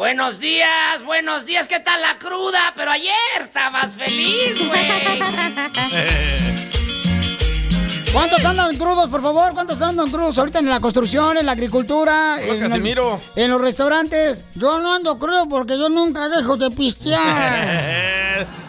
Buenos 0.00 0.40
días, 0.40 1.04
buenos 1.04 1.44
días, 1.44 1.68
¿qué 1.68 1.78
tal 1.78 2.00
la 2.00 2.16
cruda? 2.16 2.72
Pero 2.74 2.90
ayer 2.90 3.12
estabas 3.42 3.92
feliz, 3.92 4.56
güey. 4.66 4.88
¿Cuántos 8.10 8.42
andan 8.46 8.78
crudos, 8.78 9.10
por 9.10 9.20
favor? 9.20 9.52
¿Cuántos 9.52 9.82
andan 9.82 10.10
crudos 10.10 10.38
ahorita 10.38 10.60
en 10.60 10.70
la 10.70 10.80
construcción, 10.80 11.36
en 11.36 11.44
la 11.44 11.52
agricultura, 11.52 12.38
Hola, 12.42 12.54
en, 12.54 12.60
Casimiro. 12.60 13.20
en 13.36 13.50
los 13.50 13.60
restaurantes? 13.60 14.42
Yo 14.54 14.80
no 14.80 14.94
ando 14.94 15.18
crudo 15.18 15.46
porque 15.50 15.76
yo 15.76 15.90
nunca 15.90 16.30
dejo 16.30 16.56
de 16.56 16.70
pistear. 16.70 18.16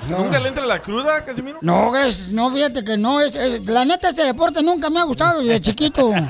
¿Nunca 0.10 0.40
le 0.40 0.50
entra 0.50 0.66
la 0.66 0.82
cruda, 0.82 1.24
Casimiro? 1.24 1.60
No, 1.62 1.96
es- 1.96 2.30
no, 2.30 2.50
fíjate 2.50 2.84
que 2.84 2.98
no. 2.98 3.22
Es, 3.22 3.36
es- 3.36 3.66
la 3.68 3.86
neta, 3.86 4.10
este 4.10 4.24
deporte 4.26 4.62
nunca 4.64 4.90
me 4.90 5.00
ha 5.00 5.04
gustado 5.04 5.42
desde 5.42 5.62
chiquito. 5.62 6.12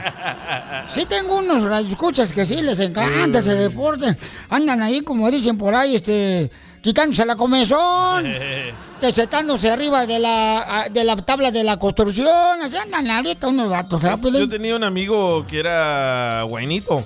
Sí 0.90 1.06
tengo 1.06 1.38
unos 1.38 1.64
escuchas 1.86 2.34
que 2.34 2.46
sí 2.46 2.62
les 2.62 2.80
encanta 2.80 3.40
ese 3.40 3.56
deporte. 3.56 4.16
Andan 4.50 4.82
ahí, 4.82 5.02
como 5.02 5.30
dicen 5.32 5.58
por 5.58 5.74
ahí, 5.74 5.96
este, 5.96 6.52
quitándose 6.82 7.26
la 7.26 7.36
comezón, 7.36 8.26
desetándose 9.02 9.70
arriba 9.72 10.06
de 10.06 10.20
la, 10.20 10.88
de 10.92 11.04
la 11.04 11.16
tabla 11.18 11.52
de 11.52 11.64
la 11.64 11.78
construcción. 11.78 12.62
Así 12.62 12.76
andan 12.78 13.10
ahorita 13.10 13.48
unos 13.48 13.70
¿verdad, 13.70 14.20
Piolín? 14.20 14.42
Yo 14.42 14.50
tenía 14.50 14.76
un 14.76 14.84
amigo 14.84 15.46
que 15.48 15.60
era 15.60 16.44
guainito 16.44 17.06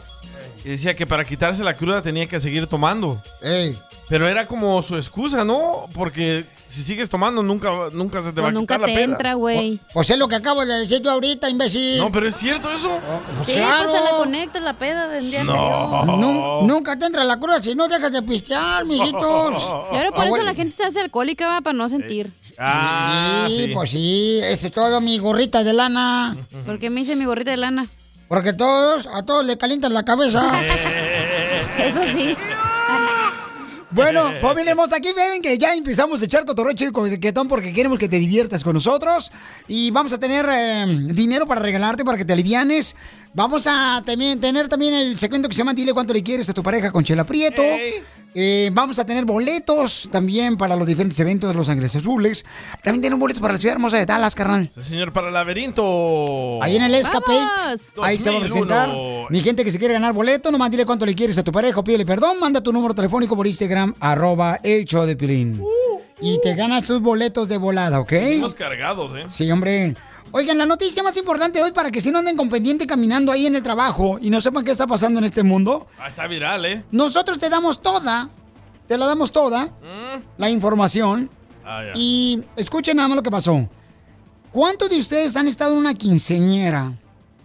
y 0.63 0.69
decía 0.69 0.95
que 0.95 1.05
para 1.05 1.25
quitarse 1.25 1.63
la 1.63 1.75
cruda 1.75 2.01
tenía 2.01 2.25
que 2.27 2.39
seguir 2.39 2.65
tomando. 2.67 3.21
Pero 4.07 4.27
era 4.27 4.45
como 4.45 4.81
su 4.83 4.95
excusa, 4.97 5.43
¿no? 5.43 5.87
Porque 5.93 6.45
si 6.67 6.83
sigues 6.83 7.09
tomando 7.09 7.41
nunca, 7.41 7.69
nunca 7.91 8.21
se 8.21 8.31
te 8.33 8.39
va 8.41 8.49
a 8.49 8.53
quitar 8.53 8.79
la 8.79 8.85
peda. 8.87 9.33
güey. 9.33 9.79
Pues 9.93 10.09
es 10.11 10.17
lo 10.19 10.27
que 10.27 10.35
acabo 10.35 10.63
de 10.65 10.79
decir 10.79 11.01
yo 11.01 11.09
ahorita, 11.11 11.49
imbécil. 11.49 11.97
No, 11.97 12.11
pero 12.11 12.27
es 12.27 12.35
cierto 12.35 12.71
eso. 12.71 12.99
Pues 13.35 13.47
Sí, 13.47 13.53
claro. 13.53 13.89
pues 13.89 13.97
se 13.97 14.03
la 14.03 14.11
conectas 14.17 14.63
la 14.63 14.73
peda 14.73 15.07
del 15.07 15.31
día 15.31 15.43
No. 15.43 16.61
nunca 16.63 16.97
te 16.99 17.05
entra 17.07 17.23
la 17.23 17.39
cruda 17.39 17.61
si 17.63 17.73
no 17.73 17.87
dejas 17.87 18.11
de 18.11 18.21
pistear, 18.21 18.85
mijitos. 18.85 19.55
Y 19.91 19.95
ahora 19.95 20.11
por 20.11 20.25
eso 20.25 20.35
Abuel- 20.35 20.45
la 20.45 20.53
gente 20.53 20.75
se 20.75 20.83
hace 20.83 20.99
alcohólica 21.01 21.47
va, 21.47 21.61
para 21.61 21.73
no 21.77 21.89
sentir. 21.89 22.31
Ah, 22.59 23.45
sí, 23.47 23.65
sí. 23.65 23.71
pues 23.73 23.89
sí, 23.89 24.39
ese 24.43 24.67
es 24.67 24.73
todo 24.73 25.01
mi 25.01 25.17
gorrita 25.17 25.63
de 25.63 25.73
lana. 25.73 26.37
¿Por 26.65 26.77
qué 26.79 26.89
me 26.91 27.01
hice 27.01 27.15
mi 27.15 27.25
gorrita 27.25 27.51
de 27.51 27.57
lana? 27.57 27.87
Porque 28.27 28.53
todos, 28.53 29.07
a 29.07 29.23
todos 29.23 29.45
le 29.45 29.57
calientan 29.57 29.93
la 29.93 30.03
cabeza. 30.05 30.41
Eso 31.77 32.01
sí. 32.05 32.35
Bueno, 33.95 34.33
familia 34.41 34.71
hermosa, 34.71 34.97
aquí 34.97 35.09
ven 35.15 35.41
que 35.41 35.57
ya 35.57 35.73
empezamos 35.73 36.21
a 36.21 36.25
echar 36.25 36.43
cotorrecho 36.45 36.85
y 36.85 36.91
coquetón 36.91 37.47
porque 37.47 37.71
queremos 37.71 37.97
que 37.97 38.09
te 38.09 38.17
diviertas 38.17 38.61
con 38.61 38.73
nosotros. 38.73 39.31
Y 39.69 39.89
vamos 39.91 40.11
a 40.11 40.19
tener 40.19 40.45
eh, 40.51 40.85
dinero 41.13 41.47
para 41.47 41.61
regalarte, 41.61 42.03
para 42.03 42.17
que 42.17 42.25
te 42.25 42.33
alivianes. 42.33 42.95
Vamos 43.33 43.67
a 43.67 44.03
también 44.05 44.41
tener 44.41 44.67
también 44.67 44.93
el 44.93 45.17
segmento 45.17 45.47
que 45.47 45.55
se 45.55 45.59
llama 45.59 45.73
Dile 45.73 45.93
cuánto 45.93 46.13
le 46.13 46.21
quieres 46.21 46.49
a 46.49 46.53
tu 46.53 46.61
pareja 46.61 46.91
con 46.91 47.05
Chela 47.05 47.23
Prieto. 47.23 47.63
Eh, 48.37 48.69
vamos 48.73 48.99
a 48.99 49.05
tener 49.05 49.23
boletos 49.23 50.09
también 50.11 50.57
para 50.57 50.75
los 50.75 50.85
diferentes 50.85 51.17
eventos 51.21 51.49
de 51.49 51.55
Los 51.55 51.69
Ángeles 51.69 51.95
Azules. 51.95 52.45
También 52.83 53.01
tenemos 53.01 53.21
boletos 53.21 53.41
para 53.41 53.53
la 53.53 53.59
ciudad 53.59 53.75
hermosa 53.75 53.97
de 53.97 54.05
Dallas, 54.05 54.35
carnal. 54.35 54.69
Sí, 54.75 54.83
señor, 54.83 55.13
para 55.13 55.29
el 55.29 55.33
laberinto. 55.33 56.61
Ahí 56.61 56.75
en 56.75 56.83
el 56.83 56.93
Escapade. 56.95 57.39
Ahí 58.01 58.19
se 58.19 58.29
va 58.29 58.37
a 58.37 58.39
2001. 58.39 58.39
presentar. 58.41 58.89
Mi 59.29 59.39
gente 59.41 59.63
que 59.63 59.71
se 59.71 59.79
quiere 59.79 59.93
ganar 59.93 60.11
boleto, 60.13 60.51
nomás 60.51 60.69
dile 60.69 60.85
cuánto 60.85 61.05
le 61.05 61.15
quieres 61.15 61.37
a 61.37 61.43
tu 61.43 61.51
pareja 61.53 61.81
pídele 61.81 62.05
perdón. 62.05 62.37
Manda 62.39 62.61
tu 62.61 62.73
número 62.73 62.93
telefónico 62.93 63.35
por 63.37 63.47
Instagram, 63.47 63.93
arroba 64.01 64.59
el 64.63 64.83
show 64.83 65.05
de 65.05 65.15
Pilín. 65.15 65.61
Y 66.21 66.39
te 66.41 66.55
ganas 66.55 66.83
tus 66.83 67.01
boletos 67.01 67.47
de 67.47 67.57
volada, 67.57 67.99
¿ok? 67.99 68.11
Estamos 68.11 68.55
cargados, 68.55 69.17
¿eh? 69.17 69.25
Sí, 69.29 69.49
hombre. 69.51 69.95
Oigan, 70.31 70.57
la 70.57 70.65
noticia 70.65 71.01
más 71.01 71.15
importante 71.17 71.59
de 71.59 71.65
hoy 71.65 71.71
para 71.71 71.91
que 71.91 72.01
si 72.01 72.11
no 72.11 72.19
anden 72.19 72.35
con 72.35 72.49
pendiente 72.49 72.85
caminando 72.85 73.31
ahí 73.31 73.45
en 73.45 73.55
el 73.55 73.61
trabajo 73.63 74.17
y 74.21 74.29
no 74.29 74.41
sepan 74.41 74.65
qué 74.65 74.71
está 74.71 74.85
pasando 74.85 75.19
en 75.19 75.25
este 75.25 75.43
mundo, 75.43 75.87
Ah, 75.97 76.09
está 76.09 76.27
viral, 76.27 76.65
¿eh? 76.65 76.83
nosotros 76.91 77.39
te 77.39 77.49
damos 77.49 77.81
toda, 77.81 78.29
te 78.87 78.97
la 78.97 79.05
damos 79.05 79.31
toda, 79.31 79.71
la 80.37 80.49
información. 80.49 81.29
Ah, 81.63 81.83
ya. 81.85 81.91
Y 81.95 82.43
escuchen 82.57 82.97
nada 82.97 83.07
más 83.09 83.15
lo 83.15 83.23
que 83.23 83.31
pasó. 83.31 83.69
¿Cuántos 84.51 84.89
de 84.89 84.97
ustedes 84.97 85.35
han 85.37 85.47
estado 85.47 85.71
en 85.73 85.79
una 85.79 85.93
quinceñera? 85.93 86.91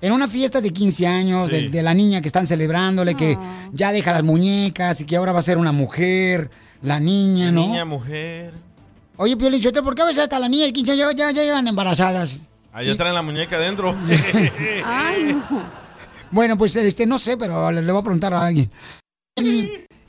En 0.03 0.13
una 0.13 0.27
fiesta 0.29 0.61
de 0.63 0.71
15 0.71 1.07
años, 1.07 1.51
de, 1.51 1.69
de 1.69 1.83
la 1.83 1.93
niña 1.93 2.21
que 2.23 2.29
están 2.29 2.47
celebrándole, 2.47 3.15
que 3.15 3.37
ya 3.73 3.93
deja 3.93 4.13
las 4.13 4.23
muñecas 4.23 5.01
y 5.03 5.05
que 5.05 5.17
ahora 5.17 5.33
va 5.33 5.41
a 5.41 5.43
ser 5.43 5.59
una 5.59 5.73
mujer, 5.73 6.51
la 6.83 6.99
niña, 6.99 7.53
¿no? 7.53 7.67
Niña, 7.67 7.85
mujer. 7.85 8.55
Oye, 9.17 9.37
Pio 9.37 9.51
Lichotero, 9.51 9.85
¿por 9.85 9.95
qué 9.95 10.01
a 10.03 10.07
veces 10.07 10.23
hasta 10.23 10.39
la 10.39 10.49
niña 10.49 10.65
de 10.65 10.73
15 10.73 10.93
años 10.93 11.15
ya, 11.15 11.31
ya 11.31 11.43
llegan 11.43 11.69
embarazadas? 11.69 12.39
Allá 12.73 12.97
traen 12.97 13.15
la 13.15 13.23
muñeca 13.23 13.57
adentro. 13.57 13.97
Ay, 14.85 15.25
no. 15.51 15.65
Bueno, 16.31 16.57
pues 16.57 16.77
este, 16.77 17.07
no 17.07 17.19
sé, 17.19 17.37
pero 17.37 17.71
le, 17.73 17.83
le 17.83 17.91
voy 17.93 18.01
a 18.01 18.05
preguntar 18.05 18.33
a 18.35 18.47
alguien. 18.47 18.71
Mm, 19.37 19.65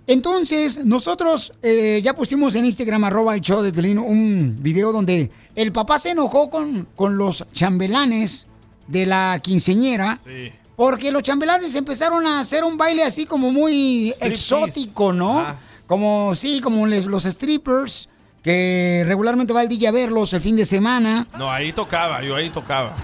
Entonces, 0.08 0.86
nosotros 0.86 1.54
eh, 1.64 2.00
ya 2.04 2.14
pusimos 2.14 2.54
en 2.56 2.66
Instagram, 2.66 3.04
arroba 3.06 3.34
el 3.36 3.42
show 3.42 3.62
de 3.62 3.72
Piolín, 3.72 3.98
un 3.98 4.58
video 4.60 4.92
donde 4.92 5.32
el 5.56 5.72
papá 5.72 5.98
se 5.98 6.12
enojó 6.12 6.50
con, 6.50 6.88
con 6.96 7.18
los 7.18 7.46
chambelanes 7.54 8.48
de 8.88 9.06
la 9.06 9.40
quinceñera. 9.42 10.20
Sí. 10.24 10.52
Porque 10.76 11.12
los 11.12 11.24
chambelanes 11.24 11.76
empezaron 11.76 12.26
a 12.26 12.40
hacer 12.40 12.64
un 12.64 12.78
baile 12.78 13.04
así 13.04 13.26
como 13.26 13.52
muy 13.52 14.14
exótico, 14.22 15.14
¿no? 15.14 15.56
Como, 15.88 16.34
sí, 16.36 16.62
como 16.62 16.88
les- 16.88 17.06
los 17.06 17.24
strippers, 17.24 18.10
que 18.41 19.03
regularmente 19.07 19.53
va 19.53 19.62
el 19.62 19.69
DJ 19.69 19.88
a 19.88 19.91
verlos 19.91 20.34
el 20.34 20.41
fin 20.41 20.56
de 20.56 20.66
semana. 20.66 21.28
No, 21.38 21.52
ahí 21.52 21.72
tocaba, 21.74 22.22
yo 22.24 22.35
ahí 22.35 22.50
tocaba. 22.50 22.96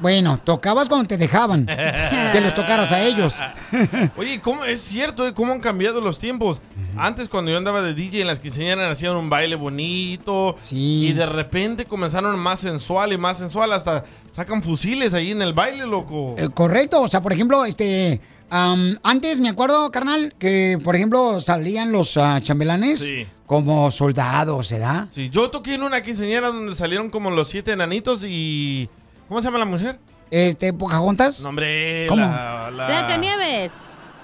Bueno, 0.00 0.38
tocabas 0.42 0.88
cuando 0.88 1.06
te 1.08 1.16
dejaban 1.16 1.66
que 2.32 2.40
les 2.40 2.54
tocaras 2.54 2.92
a 2.92 3.02
ellos. 3.02 3.38
Oye, 4.16 4.40
¿cómo 4.40 4.64
es 4.64 4.80
cierto 4.80 5.26
eh, 5.26 5.32
cómo 5.32 5.52
han 5.52 5.60
cambiado 5.60 6.00
los 6.00 6.18
tiempos? 6.18 6.60
Antes 6.96 7.28
cuando 7.28 7.50
yo 7.50 7.58
andaba 7.58 7.82
de 7.82 7.94
DJ 7.94 8.22
en 8.22 8.26
las 8.26 8.38
quinceañeras 8.40 8.90
hacían 8.90 9.16
un 9.16 9.28
baile 9.28 9.54
bonito 9.56 10.56
y 10.70 11.12
de 11.12 11.26
repente 11.26 11.84
comenzaron 11.84 12.38
más 12.38 12.60
sensual 12.60 13.12
y 13.12 13.18
más 13.18 13.38
sensual 13.38 13.72
hasta 13.72 14.04
sacan 14.32 14.62
fusiles 14.62 15.14
ahí 15.14 15.30
en 15.30 15.42
el 15.42 15.52
baile, 15.52 15.86
loco. 15.86 16.34
Eh, 16.38 16.48
correcto, 16.52 17.00
o 17.02 17.08
sea, 17.08 17.20
por 17.22 17.32
ejemplo, 17.32 17.64
este, 17.64 18.20
antes 18.50 19.40
me 19.40 19.48
acuerdo, 19.48 19.90
carnal, 19.90 20.34
que 20.38 20.78
por 20.82 20.94
ejemplo 20.96 21.40
salían 21.40 21.92
los 21.92 22.16
ah, 22.16 22.40
chambelanes 22.42 23.00
Sí. 23.00 23.26
como 23.46 23.90
soldados, 23.90 24.70
¿verdad? 24.70 25.08
Sí, 25.10 25.28
yo 25.30 25.50
toqué 25.50 25.74
en 25.74 25.82
una 25.82 26.02
quinceañera 26.02 26.48
donde 26.48 26.74
salieron 26.74 27.10
como 27.10 27.30
los 27.30 27.48
siete 27.48 27.72
enanitos 27.72 28.24
y 28.24 28.88
¿cómo 29.28 29.40
se 29.40 29.46
llama 29.46 29.58
la 29.58 29.64
mujer? 29.64 29.98
Este, 30.30 30.72
Pocahontas. 30.72 31.40
No, 31.42 31.50
hombre, 31.50 32.06
¿Cómo? 32.08 32.20
la, 32.22 32.70
la- 32.70 32.86
Blancanieves. 32.86 33.72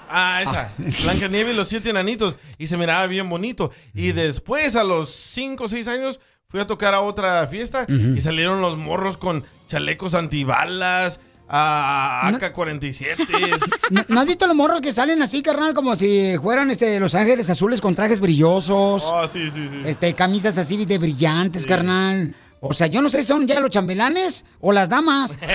Ah, 0.09 0.41
esa. 0.43 0.69
Blanca 1.03 1.27
Nieve 1.27 1.53
y 1.53 1.55
los 1.55 1.67
siete 1.69 1.89
enanitos. 1.89 2.37
Y 2.57 2.67
se 2.67 2.77
miraba 2.77 3.07
bien 3.07 3.29
bonito. 3.29 3.71
Y 3.93 4.11
después, 4.11 4.75
a 4.75 4.83
los 4.83 5.09
cinco 5.09 5.63
o 5.63 5.67
seis 5.67 5.87
años, 5.87 6.19
fui 6.49 6.59
a 6.59 6.67
tocar 6.67 6.93
a 6.93 7.01
otra 7.01 7.47
fiesta 7.47 7.85
y 7.89 8.21
salieron 8.21 8.61
los 8.61 8.77
morros 8.77 9.17
con 9.17 9.43
chalecos 9.67 10.13
antibalas, 10.13 11.19
a 11.49 12.29
AK-47. 12.31 13.59
¿No, 13.89 14.01
no 14.07 14.19
has 14.19 14.25
visto 14.27 14.45
los 14.45 14.55
morros 14.55 14.81
que 14.81 14.91
salen 14.91 15.21
así, 15.23 15.41
carnal, 15.41 15.73
como 15.73 15.95
si 15.95 16.35
fueran 16.41 16.69
este, 16.69 16.99
los 16.99 17.15
ángeles 17.15 17.49
azules 17.49 17.81
con 17.81 17.95
trajes 17.95 18.19
brillosos? 18.19 19.09
Ah, 19.13 19.27
sí, 19.31 19.49
sí, 19.51 19.67
sí. 19.71 19.81
Este, 19.85 20.13
camisas 20.13 20.57
así 20.59 20.85
de 20.85 20.97
brillantes, 20.99 21.65
carnal. 21.65 22.35
O 22.65 22.71
sea, 22.71 22.87
yo 22.87 23.01
no 23.01 23.09
sé 23.09 23.21
si 23.21 23.27
son 23.27 23.45
ya 23.45 23.59
los 23.59 23.69
chambelanes 23.71 24.45
o 24.61 24.71
las 24.71 24.87
damas. 24.87 25.37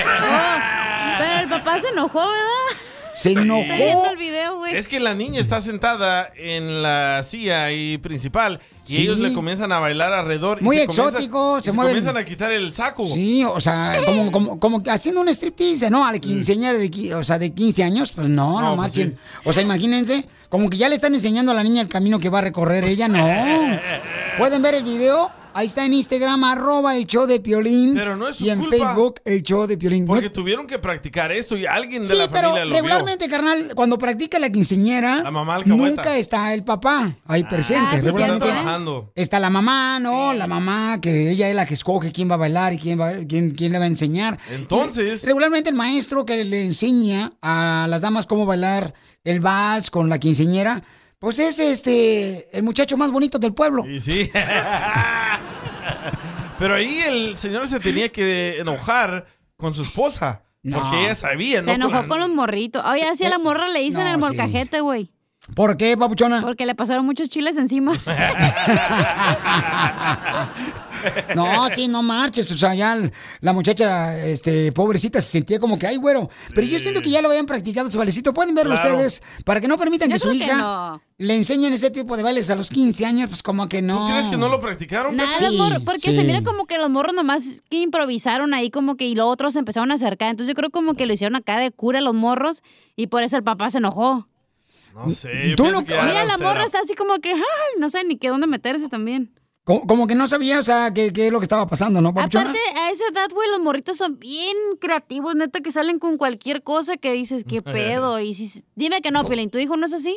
Pero 1.18 1.38
el 1.40 1.48
papá 1.48 1.80
se 1.80 1.88
enojó, 1.88 2.18
¿verdad? 2.20 2.78
Se 3.14 3.30
Estoy 3.30 3.44
viendo 3.46 3.74
enojó. 3.74 4.10
el 4.10 4.16
video, 4.16 4.56
güey. 4.58 4.76
Es 4.76 4.86
que 4.86 5.00
la 5.00 5.14
niña 5.14 5.40
está 5.40 5.60
sentada 5.60 6.30
en 6.36 6.82
la 6.82 7.22
silla 7.24 7.64
ahí 7.64 7.98
principal 7.98 8.60
y 8.86 8.92
Sí. 8.94 9.02
ellos 9.02 9.18
le 9.18 9.32
comienzan 9.32 9.72
a 9.72 9.80
bailar 9.80 10.12
alrededor. 10.12 10.58
y 10.60 10.64
Muy 10.64 10.76
se 10.76 10.86
comienza- 10.86 11.08
exótico, 11.08 11.58
y 11.58 11.60
se 11.62 11.70
se 11.70 11.72
mueven. 11.72 11.94
comienzan 11.94 12.16
a 12.16 12.24
quitar 12.24 12.52
el 12.52 12.72
saco. 12.74 13.04
Sí, 13.06 13.42
o 13.44 13.58
sea, 13.58 13.96
como, 14.06 14.30
como, 14.30 14.60
como 14.60 14.82
que 14.84 14.90
haciendo 14.90 15.20
un 15.22 15.28
striptease, 15.30 15.90
¿no? 15.90 16.06
A 16.06 16.12
la 16.12 16.18
quinceañera 16.20 16.74
de, 16.78 17.14
o 17.14 17.24
sea, 17.24 17.38
de 17.38 17.50
15 17.52 17.82
años, 17.82 18.12
pues 18.12 18.28
no, 18.28 18.52
no, 18.52 18.60
No, 18.60 18.66
pues 18.76 18.78
marchen. 18.88 19.10
sí. 19.10 19.40
O 19.44 19.52
sea, 19.52 19.62
imagínense, 19.64 20.28
como 20.48 20.70
que 20.70 20.76
ya 20.76 20.88
le 20.88 20.94
están 20.94 21.14
enseñando 21.14 21.50
a 21.50 21.54
la 21.54 21.64
niña 21.64 21.80
el 21.82 21.88
camino 21.88 22.20
que 22.20 22.28
va 22.28 22.38
a 22.38 22.42
recorrer 22.42 22.84
ella, 22.84 23.08
no. 23.08 23.26
Pueden 24.38 24.62
ver 24.62 24.74
el 24.76 24.84
video, 24.84 25.32
ahí 25.58 25.66
está 25.66 25.84
en 25.84 25.92
Instagram, 25.94 26.42
arroba 26.44 26.96
el 26.96 27.06
show 27.06 27.26
de 27.26 27.40
Piolín. 27.40 27.94
Pero 27.94 28.16
no 28.16 28.28
es 28.28 28.36
su 28.36 28.44
Y 28.44 28.50
en 28.50 28.60
culpa. 28.60 28.76
Facebook, 28.76 29.20
el 29.24 29.42
show 29.42 29.66
de 29.66 29.76
Piolín. 29.76 30.06
Porque 30.06 30.30
tuvieron 30.30 30.66
que 30.66 30.78
practicar 30.78 31.32
esto 31.32 31.56
y 31.56 31.66
alguien 31.66 32.02
de 32.02 32.08
Sí, 32.08 32.16
la 32.16 32.28
pero 32.28 32.48
familia 32.50 32.64
lo 32.64 32.74
regularmente, 32.76 33.28
carnal, 33.28 33.72
cuando 33.74 33.98
practica 33.98 34.38
la 34.38 34.50
quinceñera, 34.50 35.22
La 35.22 35.30
mamá 35.30 35.56
alcahueta. 35.56 35.86
nunca 36.02 36.16
está 36.16 36.54
el 36.54 36.64
papá 36.64 37.12
ahí 37.26 37.44
presente. 37.44 37.96
sí, 37.96 38.02
regularmente 38.06 38.46
¿eh? 38.46 38.50
trabajando. 38.50 39.12
está 39.14 39.40
la 39.40 39.50
mamá, 39.50 39.98
¿no? 40.00 40.32
La 40.32 40.46
mamá, 40.46 41.00
que 41.00 41.30
ella 41.30 41.48
es 41.50 41.54
la 41.56 41.66
que 41.66 41.74
escoge 41.74 42.12
quién 42.12 42.30
va 42.30 42.34
a 42.34 42.38
bailar 42.38 42.72
y 42.72 42.78
quién, 42.78 43.00
va, 43.00 43.12
quién, 43.28 43.50
quién 43.52 43.72
le 43.72 43.78
va 43.78 43.84
a 43.84 43.88
enseñar. 43.88 44.38
Entonces- 44.52 45.22
Y 45.22 45.26
regularmente 45.26 45.70
el 45.70 45.76
maestro 45.76 46.24
que 46.24 46.44
le 46.44 46.64
enseña 46.64 47.32
a 47.42 47.86
las 47.88 48.00
damas 48.02 48.26
cómo 48.26 48.46
bailar 48.46 48.94
el 49.24 49.40
vals 49.40 49.90
con 49.90 50.08
la 50.08 50.18
quinceñera, 50.18 50.82
pues 51.18 51.38
es 51.38 51.58
este 51.58 52.56
el 52.56 52.62
muchacho 52.62 52.96
más 52.96 53.10
bonito 53.10 53.38
del 53.38 53.54
pueblo. 53.54 53.84
Y 53.86 54.00
sí. 54.00 54.30
Pero 56.58 56.74
ahí 56.74 56.98
el 57.06 57.36
señor 57.36 57.66
se 57.68 57.78
tenía 57.80 58.08
que 58.10 58.58
enojar 58.58 59.26
con 59.56 59.74
su 59.74 59.82
esposa. 59.82 60.42
No. 60.62 60.80
Porque 60.80 61.04
ella 61.04 61.14
sabía, 61.14 61.60
Se 61.60 61.66
¿no? 61.66 61.72
enojó 61.86 62.02
la- 62.02 62.08
con 62.08 62.20
los 62.20 62.28
morritos. 62.30 62.84
Oye, 62.84 63.04
así 63.04 63.24
a 63.24 63.28
la 63.28 63.38
morra 63.38 63.68
le 63.68 63.80
dicen 63.80 64.04
No, 64.04 64.10
el 64.10 64.18
molcajete, 64.18 64.80
güey. 64.80 65.10
¿Por 65.54 65.76
qué, 65.76 65.96
papuchona? 65.96 66.42
Porque 66.42 66.66
le 66.66 66.74
pasaron 66.74 67.06
muchos 67.06 67.30
chiles 67.30 67.56
encima. 67.56 67.92
No, 71.34 71.68
sí, 71.68 71.88
no 71.88 72.02
marches. 72.02 72.50
O 72.50 72.56
sea, 72.58 72.74
ya 72.74 72.98
la 73.40 73.52
muchacha, 73.52 74.18
este, 74.26 74.72
pobrecita, 74.72 75.20
se 75.20 75.30
sentía 75.30 75.58
como 75.58 75.78
que, 75.78 75.86
ay, 75.86 75.96
güero. 75.96 76.28
Pero 76.54 76.66
yo 76.66 76.78
siento 76.78 77.00
que 77.00 77.10
ya 77.10 77.22
lo 77.22 77.28
habían 77.28 77.46
practicado 77.46 77.88
ese 77.88 77.98
bailecito. 77.98 78.32
Pueden 78.34 78.54
verlo 78.54 78.74
Claro. 78.74 78.94
ustedes 78.94 79.22
para 79.44 79.60
que 79.60 79.68
no 79.68 79.76
permitan 79.78 80.08
Yo 80.08 80.14
que 80.14 80.18
su 80.18 80.30
que 80.30 80.36
hija 80.36 80.56
no. 80.56 81.02
le 81.18 81.34
enseñen 81.36 81.72
ese 81.72 81.90
tipo 81.90 82.16
de 82.16 82.22
bailes 82.22 82.48
a 82.50 82.54
los 82.56 82.70
15 82.70 83.04
años. 83.06 83.28
Pues 83.30 83.42
como 83.42 83.68
que 83.68 83.82
no. 83.82 84.06
¿Tú 84.06 84.12
crees 84.12 84.26
que 84.26 84.36
no 84.36 84.48
lo 84.48 84.60
practicaron? 84.60 85.16
Nada? 85.16 85.30
Sí, 85.38 85.58
porque 85.84 86.00
sí. 86.10 86.14
se 86.16 86.24
mira 86.24 86.42
como 86.42 86.66
que 86.66 86.78
los 86.78 86.90
morros 86.90 87.14
nomás 87.14 87.42
que 87.70 87.80
improvisaron 87.80 88.54
ahí 88.54 88.70
como 88.70 88.96
que 88.96 89.06
y 89.06 89.14
los 89.14 89.26
otros 89.26 89.52
se 89.54 89.58
empezaron 89.60 89.90
a 89.90 89.94
acercar. 89.94 90.30
Entonces 90.30 90.48
yo 90.48 90.54
creo 90.54 90.70
como 90.70 90.94
que 90.94 91.06
lo 91.06 91.12
hicieron 91.12 91.36
acá 91.36 91.58
de 91.58 91.70
cura 91.70 92.00
los 92.00 92.14
morros 92.14 92.62
y 92.96 93.06
por 93.08 93.22
eso 93.22 93.36
el 93.36 93.42
papá 93.44 93.70
se 93.70 93.78
enojó. 93.78 94.28
No 94.94 95.10
sé. 95.10 95.54
Tú 95.56 95.70
no- 95.70 95.82
Mira, 95.82 96.24
la 96.24 96.38
morra 96.38 96.64
está 96.64 96.80
así 96.80 96.94
como 96.94 97.18
que, 97.20 97.30
ay, 97.32 97.40
no 97.78 97.88
sé 97.88 98.02
ni 98.04 98.16
qué 98.16 98.28
dónde 98.30 98.46
meterse 98.48 98.88
también. 98.88 99.30
Como, 99.68 99.86
como 99.86 100.06
que 100.06 100.14
no 100.14 100.26
sabía, 100.26 100.58
o 100.60 100.62
sea, 100.62 100.94
qué, 100.94 101.12
qué 101.12 101.26
es 101.26 101.30
lo 101.30 101.40
que 101.40 101.44
estaba 101.44 101.66
pasando, 101.66 102.00
¿no, 102.00 102.14
papuchona? 102.14 102.48
Aparte, 102.52 102.80
a 102.80 102.90
esa 102.90 103.04
edad, 103.12 103.28
güey, 103.34 103.50
los 103.50 103.60
morritos 103.60 103.98
son 103.98 104.18
bien 104.18 104.56
creativos, 104.80 105.36
neta, 105.36 105.60
que 105.60 105.70
salen 105.70 105.98
con 105.98 106.16
cualquier 106.16 106.62
cosa 106.62 106.96
que 106.96 107.12
dices, 107.12 107.44
qué 107.46 107.60
pedo. 107.76 108.18
Y 108.18 108.32
si, 108.32 108.64
dime 108.76 109.02
que 109.02 109.10
no, 109.10 109.26
Piolín, 109.28 109.50
¿tu 109.50 109.58
hijo 109.58 109.76
no 109.76 109.84
es 109.84 109.92
así? 109.92 110.16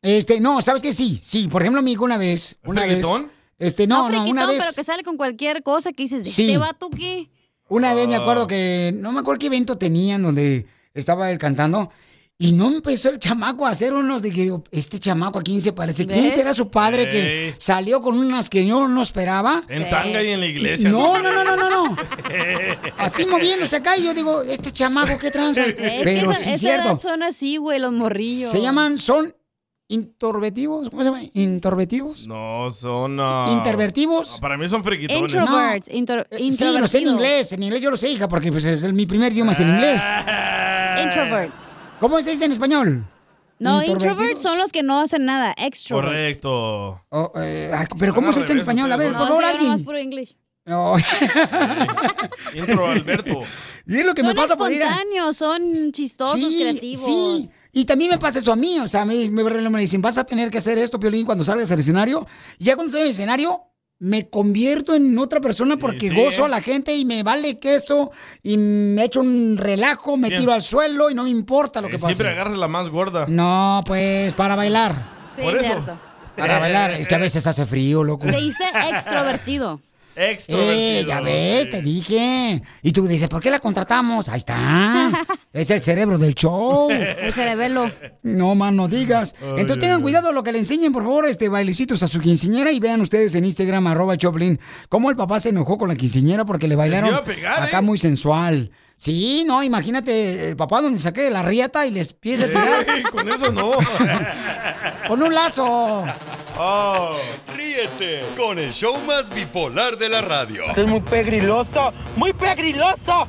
Este, 0.00 0.40
no, 0.40 0.62
¿sabes 0.62 0.80
qué? 0.80 0.92
Sí, 0.92 1.20
sí. 1.22 1.46
Por 1.46 1.60
ejemplo, 1.60 1.82
mi 1.82 1.92
hijo 1.92 2.04
una 2.04 2.16
vez, 2.16 2.56
una 2.64 2.86
vez. 2.86 3.04
Este, 3.58 3.86
no, 3.86 3.98
no, 3.98 4.06
friquitón, 4.06 4.30
una 4.30 4.46
vez. 4.46 4.60
pero 4.62 4.74
que 4.74 4.84
sale 4.84 5.02
con 5.02 5.18
cualquier 5.18 5.62
cosa 5.62 5.92
que 5.92 6.04
dices, 6.04 6.24
¿de 6.24 6.30
Sí. 6.30 6.46
este 6.46 6.56
vato 6.56 6.88
qué? 6.88 7.28
Una 7.68 7.92
vez 7.92 8.08
me 8.08 8.16
acuerdo 8.16 8.46
que, 8.46 8.94
no 8.96 9.12
me 9.12 9.20
acuerdo 9.20 9.40
qué 9.40 9.48
evento 9.48 9.76
tenían 9.76 10.22
donde 10.22 10.64
estaba 10.94 11.30
él 11.30 11.36
cantando. 11.36 11.90
Y 12.38 12.52
no 12.52 12.68
empezó 12.68 13.08
el 13.08 13.18
chamaco 13.18 13.66
a 13.66 13.70
hacer 13.70 13.94
unos 13.94 14.20
de 14.20 14.30
que 14.30 14.52
este 14.70 14.98
chamaco 14.98 15.38
a 15.38 15.42
quién 15.42 15.58
se 15.62 15.72
parece. 15.72 16.06
¿Quién 16.06 16.24
¿Ves? 16.24 16.34
será 16.34 16.52
su 16.52 16.70
padre 16.70 17.08
que 17.08 17.54
salió 17.56 18.02
con 18.02 18.18
unas 18.18 18.50
que 18.50 18.66
yo 18.66 18.86
no 18.88 19.00
esperaba? 19.00 19.62
En 19.70 19.88
tanga 19.88 20.22
y 20.22 20.28
en 20.32 20.40
la 20.40 20.46
iglesia. 20.46 20.90
No, 20.90 21.18
no, 21.18 21.32
no, 21.32 21.42
no, 21.44 21.56
no, 21.56 21.70
no. 21.70 21.96
Así 22.98 23.24
moviéndose 23.24 23.76
acá 23.76 23.96
y 23.96 24.04
yo 24.04 24.12
digo, 24.12 24.42
este 24.42 24.70
chamaco 24.70 25.18
qué 25.18 25.30
tranza. 25.30 25.64
Es 25.64 25.74
Pero 25.76 26.04
que 26.04 26.18
esa, 26.30 26.32
sí, 26.34 26.50
esa 26.50 26.58
cierto. 26.58 26.88
edad 26.90 26.98
son 27.00 27.22
así, 27.22 27.56
güey, 27.56 27.78
los 27.78 27.92
morrillos. 27.94 28.50
Se 28.52 28.60
llaman, 28.60 28.98
son 28.98 29.34
intorbetivos, 29.88 30.90
¿cómo 30.90 31.02
se 31.04 31.08
llama? 31.08 31.22
Intorbetivos. 31.32 32.26
No, 32.26 32.70
son... 32.78 33.18
Intervertivos. 33.48 34.32
no, 34.32 34.40
Para 34.40 34.58
mí 34.58 34.68
son 34.68 34.84
friquitones. 34.84 35.32
Introverts, 35.32 35.88
intro- 35.88 36.26
Eh, 36.32 36.52
Sí, 36.52 36.66
lo 36.78 36.86
sé 36.86 36.98
en 36.98 37.08
inglés, 37.08 37.52
en 37.52 37.62
inglés 37.62 37.80
yo 37.80 37.90
lo 37.90 37.96
sé, 37.96 38.10
hija, 38.10 38.28
porque 38.28 38.52
pues 38.52 38.66
es 38.66 38.82
el- 38.82 38.92
mi 38.92 39.06
primer 39.06 39.32
idioma 39.32 39.52
es 39.52 39.60
en 39.60 39.70
inglés. 39.70 40.02
Introverts. 41.02 41.65
¿Cómo 42.00 42.20
se 42.22 42.30
dice 42.30 42.44
en 42.44 42.52
español? 42.52 43.06
No, 43.58 43.82
introverts 43.82 44.42
son 44.42 44.58
los 44.58 44.70
que 44.70 44.82
no 44.82 45.00
hacen 45.00 45.24
nada. 45.24 45.54
Extroverts. 45.56 46.40
Correcto. 46.42 47.02
Oh, 47.08 47.32
eh, 47.40 47.70
pero 47.98 48.14
¿cómo 48.14 48.28
Ah, 48.28 48.32
se 48.32 48.40
dice 48.40 48.52
en 48.52 48.58
español? 48.58 48.92
A 48.92 48.96
ver, 48.96 49.12
por 49.14 49.26
favor, 49.28 49.44
sí, 49.58 49.66
alguien. 49.66 49.84
puro. 49.84 49.98
Oh, 50.68 50.96
Intro 52.54 52.88
Alberto. 52.88 53.42
y 53.86 53.98
es 53.98 54.04
lo 54.06 54.14
que 54.14 54.22
me 54.24 54.34
pasa 54.34 54.56
por 54.56 54.72
ir 54.72 54.82
a... 54.82 54.98
son 55.32 55.92
chistosos, 55.92 56.40
creativos. 56.40 57.04
sí. 57.04 57.50
Y 57.72 57.84
también 57.84 58.10
me 58.10 58.18
pasa 58.18 58.38
eso 58.38 58.52
a 58.52 58.56
mí, 58.56 58.80
o 58.80 58.88
sea, 58.88 59.04
me, 59.04 59.28
me, 59.28 59.44
me 59.44 59.80
dicen, 59.80 60.00
vas 60.00 60.16
a 60.16 60.24
tener 60.24 60.50
que 60.50 60.56
hacer 60.58 60.78
esto, 60.78 60.98
Piolín, 60.98 61.26
cuando 61.26 61.44
salgas 61.44 61.70
al 61.70 61.78
escenario. 61.78 62.26
Y 62.58 62.64
ya 62.64 62.74
cuando 62.74 62.88
estoy 62.88 63.02
en 63.02 63.06
el 63.08 63.12
escenario, 63.12 63.60
me 63.98 64.28
convierto 64.28 64.94
en 64.94 65.18
otra 65.18 65.40
persona 65.40 65.78
porque 65.78 66.08
sí, 66.10 66.14
gozo 66.14 66.42
¿eh? 66.42 66.46
a 66.46 66.48
la 66.48 66.60
gente 66.60 66.94
y 66.94 67.04
me 67.06 67.22
vale 67.22 67.58
queso 67.58 68.10
y 68.42 68.58
me 68.58 69.04
echo 69.04 69.20
un 69.20 69.56
relajo, 69.58 70.16
me 70.18 70.28
Bien. 70.28 70.40
tiro 70.40 70.52
al 70.52 70.62
suelo 70.62 71.08
y 71.10 71.14
no 71.14 71.22
me 71.24 71.30
importa 71.30 71.80
lo 71.80 71.88
Eh, 71.88 71.92
que 71.92 71.98
Siempre 71.98 72.16
pase. 72.26 72.28
agarras 72.28 72.58
la 72.58 72.68
más 72.68 72.88
gorda. 72.90 73.24
No, 73.28 73.82
pues, 73.86 74.34
para 74.34 74.54
bailar. 74.54 75.32
Sí, 75.36 75.42
Por 75.42 75.56
eso. 75.56 75.64
cierto. 75.66 75.98
Para 76.36 76.58
bailar. 76.58 76.90
Es 77.00 77.08
que 77.08 77.14
a 77.14 77.18
veces 77.18 77.46
hace 77.46 77.64
frío, 77.64 78.04
loco. 78.04 78.30
Se 78.30 78.36
dice 78.36 78.64
extrovertido. 78.90 79.80
Eh, 80.16 81.04
ya 81.06 81.20
ves, 81.20 81.68
te 81.68 81.82
dije. 81.82 82.62
Y 82.82 82.92
tú 82.92 83.06
dices, 83.06 83.28
¿por 83.28 83.42
qué 83.42 83.50
la 83.50 83.60
contratamos? 83.60 84.28
Ahí 84.28 84.38
está. 84.38 85.12
Es 85.52 85.70
el 85.70 85.82
cerebro 85.82 86.18
del 86.18 86.34
show. 86.34 86.90
El 86.90 87.32
cerebelo. 87.32 87.90
No 88.22 88.54
más 88.54 88.74
no 88.74 88.88
digas. 88.88 89.34
Entonces 89.40 89.78
tengan 89.78 90.02
cuidado 90.02 90.30
lo 90.32 90.42
que 90.42 90.52
le 90.52 90.58
enseñen, 90.58 90.92
por 90.92 91.02
favor, 91.02 91.26
este 91.26 91.48
bailecitos 91.48 92.02
a 92.02 92.08
su 92.08 92.20
quinceñera 92.20 92.72
y 92.72 92.78
vean 92.78 93.00
ustedes 93.00 93.34
en 93.34 93.46
Instagram, 93.46 93.86
arroba 93.86 94.18
Choplin, 94.18 94.60
cómo 94.90 95.08
el 95.08 95.16
papá 95.16 95.40
se 95.40 95.48
enojó 95.48 95.78
con 95.78 95.88
la 95.88 95.96
quinceñera 95.96 96.44
porque 96.44 96.68
le 96.68 96.76
bailaron 96.76 97.08
iba 97.08 97.18
a 97.18 97.24
pegar, 97.24 97.62
acá 97.62 97.78
¿eh? 97.78 97.82
muy 97.82 97.96
sensual. 97.96 98.70
Sí, 98.98 99.44
no, 99.46 99.62
imagínate 99.62 100.50
el 100.50 100.56
papá 100.56 100.80
donde 100.82 100.98
saque 100.98 101.30
la 101.30 101.42
riata 101.42 101.86
y 101.86 101.90
les 101.90 102.10
empieza 102.10 102.44
a 102.44 102.48
tirar 102.48 102.86
Ey, 102.88 103.02
con 103.04 103.28
eso 103.30 103.52
no. 103.52 103.72
con 105.08 105.22
un 105.22 105.34
lazo. 105.34 106.04
Oh. 106.58 107.14
Ríete 107.54 108.24
con 108.34 108.58
el 108.58 108.72
show 108.72 108.96
más 109.06 109.28
bipolar 109.28 109.98
de 109.98 110.08
la 110.08 110.22
radio. 110.22 110.64
Esto 110.68 110.82
es 110.82 110.88
muy 110.88 111.00
pegriloso, 111.00 111.92
muy 112.16 112.32
pegriloso. 112.32 113.28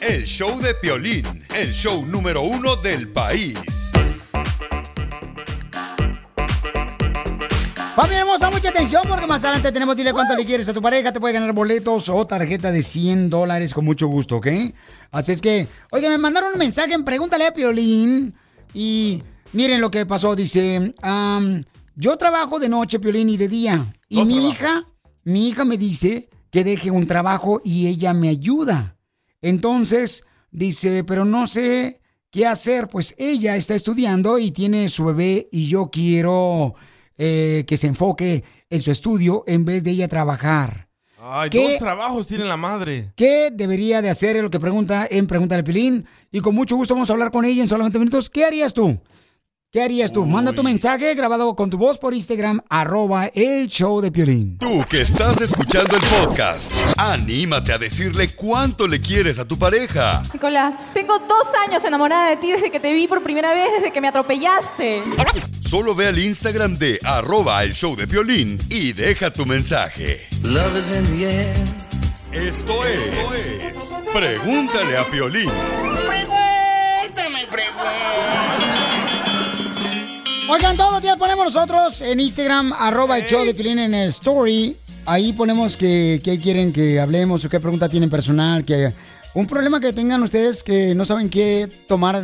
El 0.00 0.24
show 0.24 0.60
de 0.60 0.74
Piolín, 0.74 1.46
el 1.54 1.72
show 1.72 2.04
número 2.04 2.42
uno 2.42 2.76
del 2.76 3.08
país. 3.08 3.58
Familia 7.94 8.20
hermosa, 8.20 8.50
mucha 8.50 8.68
atención 8.68 9.04
porque 9.08 9.26
más 9.26 9.42
adelante 9.42 9.72
tenemos 9.72 9.96
dile 9.96 10.12
cuánto 10.12 10.36
le 10.36 10.44
quieres 10.44 10.68
a 10.68 10.74
tu 10.74 10.82
pareja. 10.82 11.12
Te 11.14 11.18
puede 11.18 11.32
ganar 11.32 11.54
boletos 11.54 12.10
o 12.10 12.26
tarjeta 12.26 12.70
de 12.70 12.82
100 12.82 13.30
dólares 13.30 13.72
con 13.72 13.86
mucho 13.86 14.06
gusto, 14.06 14.36
¿ok? 14.36 14.48
Así 15.12 15.32
es 15.32 15.40
que, 15.40 15.66
oye, 15.92 16.10
me 16.10 16.18
mandaron 16.18 16.52
un 16.52 16.58
mensaje 16.58 16.92
en 16.92 17.04
Pregúntale 17.06 17.46
a 17.46 17.54
Piolín. 17.54 18.34
Y 18.74 19.22
miren 19.54 19.80
lo 19.80 19.90
que 19.90 20.04
pasó. 20.04 20.36
Dice, 20.36 20.92
am, 21.00 21.64
yo 21.96 22.16
trabajo 22.16 22.58
de 22.60 22.68
noche, 22.68 23.00
Piolín, 23.00 23.30
y 23.30 23.36
de 23.36 23.48
día. 23.48 23.94
Y 24.08 24.22
mi 24.24 24.50
hija, 24.50 24.86
mi 25.24 25.48
hija 25.48 25.64
me 25.64 25.78
dice 25.78 26.28
que 26.50 26.62
deje 26.62 26.90
un 26.90 27.06
trabajo 27.06 27.60
y 27.64 27.88
ella 27.88 28.12
me 28.12 28.28
ayuda. 28.28 28.96
Entonces, 29.40 30.24
dice, 30.50 31.04
pero 31.04 31.24
no 31.24 31.46
sé 31.46 32.00
qué 32.30 32.46
hacer, 32.46 32.88
pues 32.88 33.14
ella 33.18 33.56
está 33.56 33.74
estudiando 33.74 34.38
y 34.38 34.50
tiene 34.50 34.88
su 34.90 35.06
bebé 35.06 35.48
y 35.50 35.68
yo 35.68 35.90
quiero 35.90 36.74
eh, 37.16 37.64
que 37.66 37.76
se 37.78 37.86
enfoque 37.86 38.44
en 38.68 38.82
su 38.82 38.90
estudio 38.90 39.42
en 39.46 39.64
vez 39.64 39.82
de 39.82 39.92
ella 39.92 40.06
trabajar. 40.06 40.90
Ay, 41.18 41.50
¿Qué? 41.50 41.70
dos 41.70 41.78
trabajos 41.78 42.26
tiene 42.26 42.44
la 42.44 42.58
madre. 42.58 43.12
¿Qué 43.16 43.48
debería 43.50 44.02
de 44.02 44.10
hacer? 44.10 44.36
Es 44.36 44.42
lo 44.42 44.50
que 44.50 44.60
pregunta 44.60 45.08
en 45.10 45.26
Pregunta 45.26 45.56
del 45.56 45.64
Pilín. 45.64 46.06
Y 46.30 46.40
con 46.40 46.54
mucho 46.54 46.76
gusto 46.76 46.94
vamos 46.94 47.08
a 47.08 47.14
hablar 47.14 47.32
con 47.32 47.44
ella 47.44 47.62
en 47.62 47.68
solamente 47.68 47.98
minutos. 47.98 48.30
¿Qué 48.30 48.44
harías 48.44 48.74
tú? 48.74 49.00
¿Qué 49.76 49.82
harías 49.82 50.10
tú? 50.10 50.24
Manda 50.24 50.54
tu 50.54 50.62
mensaje 50.62 51.14
grabado 51.14 51.54
con 51.54 51.68
tu 51.68 51.76
voz 51.76 51.98
por 51.98 52.14
Instagram, 52.14 52.62
arroba 52.70 53.26
el 53.34 53.68
show 53.68 54.00
de 54.00 54.10
Piolín. 54.10 54.56
Tú 54.56 54.82
que 54.88 55.02
estás 55.02 55.38
escuchando 55.42 55.96
el 55.96 56.02
podcast, 56.02 56.72
anímate 56.96 57.74
a 57.74 57.76
decirle 57.76 58.30
cuánto 58.34 58.88
le 58.88 59.02
quieres 59.02 59.38
a 59.38 59.44
tu 59.44 59.58
pareja. 59.58 60.22
Nicolás, 60.32 60.76
tengo 60.94 61.18
dos 61.18 61.46
años 61.68 61.84
enamorada 61.84 62.30
de 62.30 62.38
ti 62.38 62.52
desde 62.52 62.70
que 62.70 62.80
te 62.80 62.94
vi 62.94 63.06
por 63.06 63.22
primera 63.22 63.52
vez, 63.52 63.68
desde 63.76 63.92
que 63.92 64.00
me 64.00 64.08
atropellaste. 64.08 65.02
Solo 65.68 65.94
ve 65.94 66.06
al 66.06 66.18
Instagram 66.18 66.78
de 66.78 66.98
arroba 67.04 67.62
el 67.62 67.74
show 67.74 67.94
de 67.96 68.06
Piolín 68.06 68.58
y 68.70 68.94
deja 68.94 69.30
tu 69.30 69.44
mensaje. 69.44 70.26
Esto 72.32 72.86
es, 72.86 73.10
Pregúntale 74.14 74.96
a 74.96 75.04
Piolín. 75.10 75.50
Pregúntame, 76.06 77.46
pregúntame. 77.50 78.75
Oigan, 80.48 80.76
todos 80.76 80.92
los 80.92 81.02
días 81.02 81.16
ponemos 81.16 81.46
nosotros 81.46 82.02
en 82.02 82.20
Instagram, 82.20 82.72
arroba 82.72 83.18
el 83.18 83.26
show 83.26 83.44
de 83.44 83.52
Pilín 83.52 83.80
en 83.80 83.92
el 83.94 84.10
story. 84.10 84.76
Ahí 85.04 85.32
ponemos 85.32 85.76
que, 85.76 86.20
que 86.22 86.38
quieren 86.38 86.72
que 86.72 87.00
hablemos 87.00 87.44
o 87.44 87.48
qué 87.48 87.58
pregunta 87.58 87.88
tienen 87.88 88.08
personal, 88.08 88.64
que 88.64 88.92
un 89.34 89.48
problema 89.48 89.80
que 89.80 89.92
tengan 89.92 90.22
ustedes 90.22 90.62
que 90.62 90.94
no 90.94 91.04
saben 91.04 91.30
qué 91.30 91.68
tomar 91.88 92.22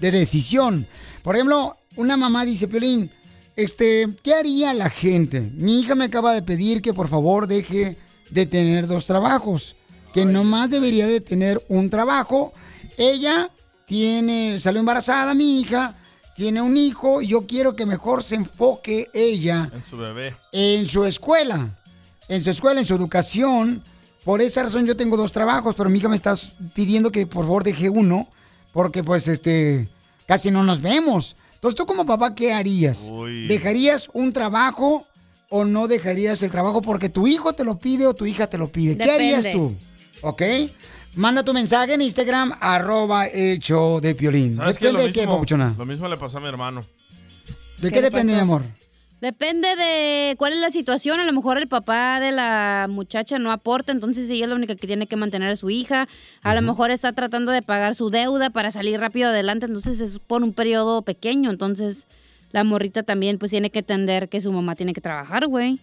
de 0.00 0.10
decisión. 0.10 0.86
Por 1.22 1.34
ejemplo, 1.34 1.76
una 1.96 2.16
mamá 2.16 2.46
dice, 2.46 2.68
Piolín, 2.68 3.10
este, 3.54 4.08
¿qué 4.22 4.32
haría 4.32 4.72
la 4.72 4.88
gente? 4.88 5.42
Mi 5.54 5.80
hija 5.80 5.94
me 5.94 6.06
acaba 6.06 6.32
de 6.32 6.42
pedir 6.42 6.80
que 6.80 6.94
por 6.94 7.08
favor 7.08 7.46
deje 7.46 7.98
de 8.30 8.46
tener 8.46 8.86
dos 8.86 9.04
trabajos, 9.04 9.76
que 10.14 10.24
nomás 10.24 10.70
debería 10.70 11.06
de 11.06 11.20
tener 11.20 11.62
un 11.68 11.90
trabajo. 11.90 12.54
Ella 12.96 13.50
tiene, 13.84 14.58
salió 14.58 14.80
embarazada 14.80 15.34
mi 15.34 15.60
hija, 15.60 15.98
tiene 16.36 16.60
un 16.62 16.76
hijo 16.76 17.22
y 17.22 17.28
yo 17.28 17.46
quiero 17.46 17.76
que 17.76 17.86
mejor 17.86 18.22
se 18.22 18.36
enfoque 18.36 19.10
ella 19.12 19.70
En 19.72 19.84
su 19.84 19.96
bebé. 19.98 20.36
en 20.52 20.86
su 20.86 21.04
escuela, 21.04 21.76
en 22.28 22.42
su 22.42 22.50
escuela, 22.50 22.80
en 22.80 22.86
su 22.86 22.94
educación. 22.94 23.82
Por 24.24 24.40
esa 24.40 24.62
razón 24.62 24.86
yo 24.86 24.96
tengo 24.96 25.16
dos 25.16 25.32
trabajos, 25.32 25.74
pero 25.74 25.90
mi 25.90 25.98
hija 25.98 26.08
me 26.08 26.16
está 26.16 26.34
pidiendo 26.74 27.10
que 27.10 27.26
por 27.26 27.44
favor 27.44 27.64
deje 27.64 27.90
uno, 27.90 28.28
porque 28.72 29.02
pues 29.02 29.28
este, 29.28 29.88
casi 30.26 30.50
no 30.50 30.62
nos 30.62 30.80
vemos. 30.80 31.36
Entonces 31.54 31.76
tú 31.76 31.86
como 31.86 32.06
papá, 32.06 32.34
¿qué 32.34 32.52
harías? 32.52 33.08
Uy. 33.12 33.46
¿Dejarías 33.48 34.08
un 34.12 34.32
trabajo 34.32 35.06
o 35.48 35.64
no 35.64 35.86
dejarías 35.88 36.42
el 36.42 36.50
trabajo 36.50 36.80
porque 36.82 37.08
tu 37.08 37.26
hijo 37.26 37.52
te 37.52 37.64
lo 37.64 37.78
pide 37.78 38.06
o 38.06 38.14
tu 38.14 38.24
hija 38.26 38.46
te 38.46 38.58
lo 38.58 38.68
pide? 38.72 38.96
¿Qué 38.96 39.10
harías 39.10 39.50
tú? 39.50 39.76
¿Ok? 40.22 40.42
Manda 41.14 41.44
tu 41.44 41.52
mensaje 41.52 41.94
en 41.94 42.00
Instagram, 42.00 42.52
arroba 42.58 43.26
el 43.26 43.58
show 43.58 44.00
de 44.00 44.14
Piolín. 44.14 44.56
¿Sabes 44.56 44.78
qué? 44.78 44.86
Depende 44.86 45.02
Lo 45.02 45.06
de 45.08 45.12
qué, 45.12 45.26
papuchona. 45.26 45.74
Lo 45.76 45.84
mismo 45.84 46.08
le 46.08 46.16
pasó 46.16 46.38
a 46.38 46.40
mi 46.40 46.48
hermano. 46.48 46.86
¿De 47.78 47.90
¿Qué 47.90 48.00
depende, 48.00 48.32
mi 48.32 48.40
amor? 48.40 48.62
Depende 49.20 49.68
de 49.76 50.34
cuál 50.38 50.54
es 50.54 50.58
la 50.60 50.70
situación. 50.70 51.20
A 51.20 51.24
lo 51.26 51.32
mejor 51.32 51.58
el 51.58 51.68
papá 51.68 52.18
de 52.18 52.32
la 52.32 52.86
muchacha 52.88 53.38
no 53.38 53.52
aporta, 53.52 53.92
entonces 53.92 54.28
ella 54.30 54.46
es 54.46 54.48
la 54.48 54.56
única 54.56 54.74
que 54.74 54.86
tiene 54.86 55.06
que 55.06 55.16
mantener 55.16 55.50
a 55.50 55.56
su 55.56 55.68
hija. 55.68 56.08
A 56.42 56.54
lo 56.54 56.62
mejor 56.62 56.90
está 56.90 57.12
tratando 57.12 57.52
de 57.52 57.60
pagar 57.60 57.94
su 57.94 58.08
deuda 58.08 58.50
para 58.50 58.70
salir 58.70 58.98
rápido 58.98 59.28
adelante, 59.28 59.66
entonces 59.66 60.00
es 60.00 60.18
por 60.18 60.42
un 60.42 60.54
periodo 60.54 61.02
pequeño. 61.02 61.50
Entonces 61.50 62.06
la 62.52 62.64
morrita 62.64 63.02
también 63.02 63.38
pues 63.38 63.50
tiene 63.50 63.70
que 63.70 63.80
entender 63.80 64.28
que 64.28 64.40
su 64.40 64.50
mamá 64.50 64.76
tiene 64.76 64.94
que 64.94 65.00
trabajar, 65.00 65.46
güey. 65.46 65.78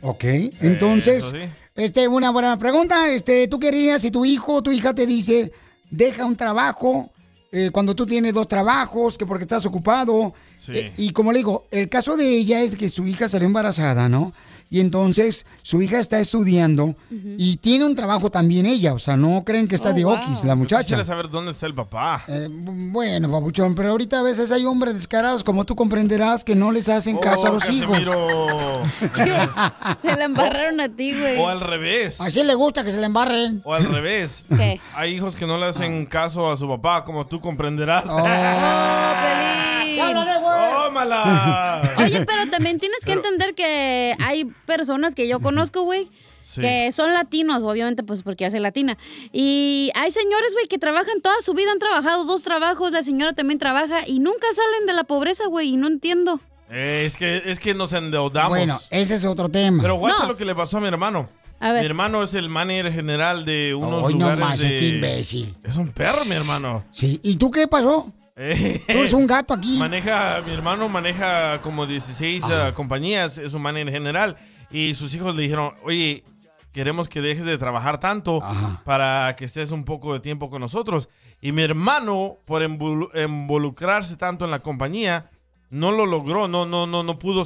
Ok, 0.00 0.24
entonces, 0.60 1.24
sí. 1.24 1.38
Este, 1.78 2.08
una 2.08 2.30
buena 2.30 2.58
pregunta. 2.58 3.08
Este, 3.08 3.46
¿tú 3.46 3.60
querías 3.60 4.02
si 4.02 4.10
tu 4.10 4.24
hijo 4.24 4.54
o 4.54 4.62
tu 4.62 4.72
hija 4.72 4.92
te 4.94 5.06
dice, 5.06 5.52
deja 5.90 6.26
un 6.26 6.34
trabajo 6.34 7.08
eh, 7.52 7.70
cuando 7.72 7.94
tú 7.94 8.04
tienes 8.04 8.34
dos 8.34 8.48
trabajos, 8.48 9.16
que 9.16 9.24
porque 9.24 9.44
estás 9.44 9.64
ocupado? 9.64 10.34
Sí. 10.58 10.72
Eh, 10.74 10.92
y 10.96 11.10
como 11.12 11.30
le 11.30 11.38
digo, 11.38 11.66
el 11.70 11.88
caso 11.88 12.16
de 12.16 12.36
ella 12.36 12.62
es 12.62 12.74
que 12.74 12.88
su 12.88 13.06
hija 13.06 13.28
salió 13.28 13.46
embarazada, 13.46 14.08
¿no? 14.08 14.32
Y 14.70 14.80
entonces 14.80 15.46
su 15.62 15.80
hija 15.80 15.98
está 15.98 16.18
estudiando 16.20 16.94
y 17.38 17.56
tiene 17.56 17.84
un 17.86 17.94
trabajo 17.94 18.30
también 18.30 18.66
ella, 18.66 18.92
o 18.92 18.98
sea, 18.98 19.16
no 19.16 19.42
creen 19.44 19.66
que 19.66 19.74
está 19.74 19.90
Oh, 19.90 19.94
de 19.94 20.04
wow. 20.04 20.14
oquis 20.16 20.44
la 20.44 20.52
Yo 20.52 20.56
muchacha. 20.56 20.82
quisiera 20.82 21.04
saber 21.04 21.30
dónde 21.30 21.52
está 21.52 21.64
el 21.66 21.74
papá. 21.74 22.22
Eh, 22.28 22.48
bueno, 22.50 23.30
papuchón, 23.30 23.74
pero 23.74 23.90
ahorita 23.90 24.18
a 24.18 24.22
veces 24.22 24.50
hay 24.52 24.66
hombres 24.66 24.94
descarados, 24.94 25.42
como 25.42 25.64
tú 25.64 25.74
comprenderás, 25.74 26.44
que 26.44 26.54
no 26.54 26.70
les 26.72 26.88
hacen 26.90 27.16
caso 27.16 27.46
a 27.46 27.50
Oh, 27.50 27.54
los 27.54 27.70
hijos. 27.70 27.98
Casimiro. 27.98 28.82
Te 30.02 30.16
la 30.16 30.24
embarraron 30.24 30.80
a 30.80 30.88
ti, 30.88 31.18
güey. 31.18 31.38
o 31.38 31.48
al 31.48 31.60
revés. 31.60 32.20
Así 32.20 32.42
le 32.44 32.54
gusta 32.54 32.84
que 32.84 32.92
se 32.92 32.98
le 32.98 33.06
embarren. 33.06 33.62
O 33.64 33.72
al 33.72 33.84
revés. 33.86 34.44
¿Qué? 34.56 34.80
Hay 34.94 35.14
hijos 35.14 35.34
que 35.36 35.46
no 35.46 35.56
le 35.58 35.66
hacen 35.66 36.04
caso 36.06 36.50
a 36.52 36.56
su 36.56 36.68
papá, 36.68 37.04
como 37.04 37.26
tú 37.26 37.40
comprenderás. 37.40 38.04
¡Oh, 38.08 38.16
Pelín! 38.22 39.67
¡Tómala! 40.14 41.82
Oye, 41.98 42.24
pero 42.24 42.46
también 42.50 42.78
tienes 42.78 43.00
que 43.04 43.12
entender 43.12 43.54
que 43.54 44.14
hay 44.20 44.44
personas 44.66 45.14
que 45.14 45.28
yo 45.28 45.40
conozco, 45.40 45.82
güey. 45.82 46.08
Sí. 46.42 46.62
Que 46.62 46.90
son 46.92 47.12
latinos, 47.12 47.62
obviamente, 47.62 48.02
pues 48.02 48.22
porque 48.22 48.44
yo 48.44 48.50
soy 48.50 48.60
latina. 48.60 48.96
Y 49.32 49.90
hay 49.94 50.10
señores, 50.10 50.54
güey, 50.54 50.66
que 50.66 50.78
trabajan 50.78 51.20
toda 51.20 51.40
su 51.42 51.52
vida, 51.52 51.70
han 51.72 51.78
trabajado 51.78 52.24
dos 52.24 52.42
trabajos, 52.42 52.90
la 52.90 53.02
señora 53.02 53.34
también 53.34 53.58
trabaja 53.58 54.06
y 54.06 54.18
nunca 54.18 54.46
salen 54.54 54.86
de 54.86 54.94
la 54.94 55.04
pobreza, 55.04 55.46
güey, 55.46 55.74
y 55.74 55.76
no 55.76 55.88
entiendo. 55.88 56.40
Eh, 56.70 57.04
es, 57.06 57.16
que, 57.18 57.42
es 57.44 57.60
que 57.60 57.74
nos 57.74 57.92
endeudamos. 57.92 58.50
Bueno, 58.50 58.80
ese 58.90 59.16
es 59.16 59.24
otro 59.26 59.48
tema. 59.50 59.82
Pero 59.82 59.96
guacha 59.96 60.22
No. 60.22 60.28
lo 60.28 60.36
que 60.38 60.44
le 60.46 60.54
pasó 60.54 60.78
a 60.78 60.80
mi 60.80 60.88
hermano. 60.88 61.28
A 61.60 61.72
ver. 61.72 61.82
Mi 61.82 61.86
hermano 61.86 62.22
es 62.22 62.34
el 62.34 62.48
manager 62.48 62.92
general 62.92 63.44
de 63.44 63.74
unos 63.74 64.02
no 64.02 64.08
lugares 64.10 64.38
más, 64.38 64.60
de... 64.60 64.68
este 64.68 64.86
imbécil. 64.86 65.54
Es 65.64 65.76
un 65.76 65.88
perro, 65.88 66.24
mi 66.26 66.34
hermano. 66.34 66.84
Sí, 66.92 67.20
¿y 67.22 67.36
tú 67.36 67.50
qué 67.50 67.66
pasó? 67.68 68.12
Eh, 68.38 68.82
Tú 68.86 68.92
eres 68.98 69.12
un 69.12 69.26
gato 69.26 69.52
aquí. 69.52 69.78
Maneja, 69.78 70.40
mi 70.46 70.52
hermano 70.52 70.88
maneja 70.88 71.60
como 71.60 71.86
16 71.86 72.44
ah, 72.44 72.72
compañías, 72.74 73.36
es 73.38 73.52
un 73.52 73.62
manager 73.62 73.90
general. 73.90 74.36
Y 74.70 74.94
sus 74.94 75.14
hijos 75.14 75.34
le 75.34 75.42
dijeron, 75.42 75.72
oye, 75.82 76.24
queremos 76.72 77.08
que 77.08 77.20
dejes 77.20 77.44
de 77.44 77.58
trabajar 77.58 77.98
tanto 77.98 78.42
Ajá. 78.42 78.80
para 78.84 79.34
que 79.36 79.44
estés 79.44 79.72
un 79.72 79.84
poco 79.84 80.12
de 80.12 80.20
tiempo 80.20 80.50
con 80.50 80.60
nosotros. 80.60 81.08
Y 81.40 81.52
mi 81.52 81.62
hermano, 81.62 82.38
por 82.44 82.62
involu- 82.62 83.10
involucrarse 83.24 84.16
tanto 84.16 84.44
en 84.44 84.50
la 84.50 84.60
compañía, 84.60 85.30
no 85.70 85.92
lo 85.92 86.06
logró, 86.06 86.48
no, 86.48 86.64
no, 86.66 86.86
no, 86.86 87.02
no 87.02 87.18
pudo 87.18 87.44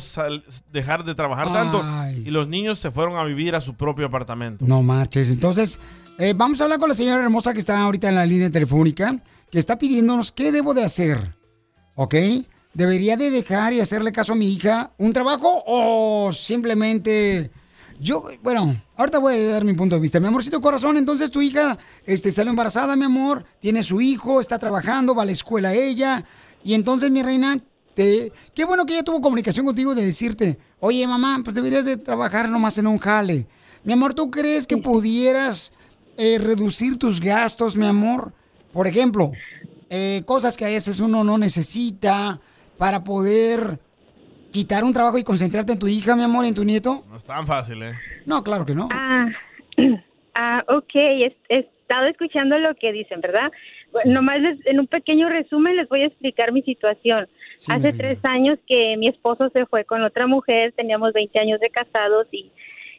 dejar 0.70 1.04
de 1.04 1.14
trabajar 1.14 1.52
tanto. 1.52 1.82
Y 2.16 2.30
los 2.30 2.48
niños 2.48 2.78
se 2.78 2.90
fueron 2.90 3.16
a 3.16 3.24
vivir 3.24 3.54
a 3.54 3.60
su 3.60 3.74
propio 3.74 4.06
apartamento. 4.06 4.64
No 4.66 4.82
marches. 4.82 5.30
Entonces, 5.30 5.80
eh, 6.18 6.32
vamos 6.36 6.60
a 6.60 6.64
hablar 6.64 6.78
con 6.78 6.88
la 6.88 6.94
señora 6.94 7.22
hermosa 7.22 7.52
que 7.52 7.58
está 7.58 7.80
ahorita 7.82 8.08
en 8.08 8.14
la 8.14 8.26
línea 8.26 8.50
telefónica, 8.50 9.16
que 9.52 9.58
está 9.58 9.76
pidiéndonos 9.76 10.32
qué 10.32 10.50
debo 10.50 10.72
de 10.72 10.82
hacer. 10.82 11.36
¿Ok? 11.94 12.14
¿Debería 12.72 13.18
de 13.18 13.30
dejar 13.30 13.74
y 13.74 13.80
hacerle 13.80 14.10
caso 14.10 14.32
a 14.32 14.36
mi 14.36 14.50
hija 14.50 14.92
un 14.96 15.12
trabajo 15.12 15.62
o 15.66 16.32
simplemente... 16.32 17.52
Yo, 18.00 18.24
bueno, 18.42 18.74
ahorita 18.96 19.18
voy 19.18 19.34
a 19.34 19.48
dar 19.50 19.64
mi 19.64 19.74
punto 19.74 19.94
de 19.94 20.00
vista. 20.00 20.18
Mi 20.18 20.26
amorcito 20.26 20.60
corazón, 20.60 20.96
entonces 20.96 21.30
tu 21.30 21.42
hija 21.42 21.78
este, 22.06 22.32
salió 22.32 22.50
embarazada, 22.50 22.96
mi 22.96 23.04
amor, 23.04 23.44
tiene 23.60 23.82
su 23.82 24.00
hijo, 24.00 24.40
está 24.40 24.58
trabajando, 24.58 25.14
va 25.14 25.22
a 25.22 25.26
la 25.26 25.32
escuela 25.32 25.74
ella. 25.74 26.24
Y 26.64 26.72
entonces, 26.72 27.10
mi 27.10 27.22
reina, 27.22 27.58
te, 27.94 28.32
qué 28.54 28.64
bueno 28.64 28.86
que 28.86 28.94
ella 28.94 29.04
tuvo 29.04 29.20
comunicación 29.20 29.66
contigo 29.66 29.94
de 29.94 30.04
decirte, 30.04 30.58
oye, 30.80 31.06
mamá, 31.06 31.42
pues 31.44 31.54
deberías 31.54 31.84
de 31.84 31.98
trabajar 31.98 32.48
nomás 32.48 32.78
en 32.78 32.86
un 32.86 32.98
jale. 32.98 33.46
Mi 33.84 33.92
amor, 33.92 34.14
¿tú 34.14 34.30
crees 34.30 34.66
que 34.66 34.78
pudieras 34.78 35.74
eh, 36.16 36.38
reducir 36.38 36.98
tus 36.98 37.20
gastos, 37.20 37.76
mi 37.76 37.86
amor? 37.86 38.32
Por 38.72 38.86
ejemplo, 38.86 39.32
eh, 39.90 40.22
cosas 40.24 40.56
que 40.56 40.64
a 40.64 40.68
veces 40.68 41.00
uno 41.00 41.24
no 41.24 41.38
necesita 41.38 42.40
para 42.78 43.04
poder 43.04 43.78
quitar 44.50 44.84
un 44.84 44.92
trabajo 44.92 45.18
y 45.18 45.24
concentrarte 45.24 45.72
en 45.74 45.78
tu 45.78 45.88
hija, 45.88 46.16
mi 46.16 46.22
amor, 46.22 46.44
en 46.44 46.54
tu 46.54 46.64
nieto. 46.64 47.04
No 47.08 47.16
es 47.16 47.24
tan 47.24 47.46
fácil, 47.46 47.82
¿eh? 47.82 47.92
No, 48.26 48.42
claro 48.42 48.64
que 48.66 48.74
no. 48.74 48.88
Ah, 48.90 49.26
ah 50.34 50.64
ok, 50.68 50.94
he, 50.94 51.36
he 51.48 51.58
estado 51.58 52.06
escuchando 52.06 52.58
lo 52.58 52.74
que 52.74 52.92
dicen, 52.92 53.20
¿verdad? 53.20 53.50
Bueno, 53.92 54.12
Nomás 54.12 54.40
les- 54.40 54.66
en 54.66 54.80
un 54.80 54.86
pequeño 54.86 55.28
resumen 55.28 55.76
les 55.76 55.88
voy 55.88 56.02
a 56.02 56.06
explicar 56.06 56.52
mi 56.52 56.62
situación. 56.62 57.28
Sí, 57.58 57.70
Hace 57.72 57.92
mi 57.92 57.98
tres 57.98 58.18
años 58.24 58.58
que 58.66 58.96
mi 58.98 59.08
esposo 59.08 59.50
se 59.50 59.66
fue 59.66 59.84
con 59.84 60.02
otra 60.02 60.26
mujer, 60.26 60.72
teníamos 60.74 61.12
20 61.12 61.38
años 61.38 61.60
de 61.60 61.68
casados 61.70 62.26
y, 62.32 62.50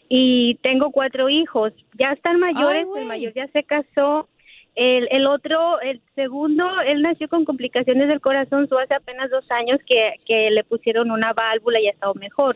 y 0.10 0.56
tengo 0.62 0.92
cuatro 0.92 1.30
hijos. 1.30 1.74
Ya 1.98 2.12
están 2.12 2.40
mayores, 2.40 2.86
el 2.96 3.06
mayor 3.08 3.34
ya 3.34 3.48
se 3.48 3.64
casó. 3.64 4.28
El, 4.76 5.08
el 5.12 5.28
otro, 5.28 5.80
el 5.82 6.02
segundo, 6.16 6.68
él 6.82 7.02
nació 7.04 7.30
con 7.30 7.46
complicaciones 7.46 8.08
del 8.08 8.22
corazón, 8.22 8.68
su 8.68 8.78
hace 8.78 8.96
apenas 8.96 9.30
dos 9.30 9.50
años 9.52 9.80
que, 9.86 10.14
que 10.26 10.50
le 10.50 10.64
pusieron 10.64 11.12
una 11.12 11.34
válvula 11.34 11.80
y 11.80 11.88
ha 11.88 11.92
estado 11.92 12.16
mejor. 12.16 12.56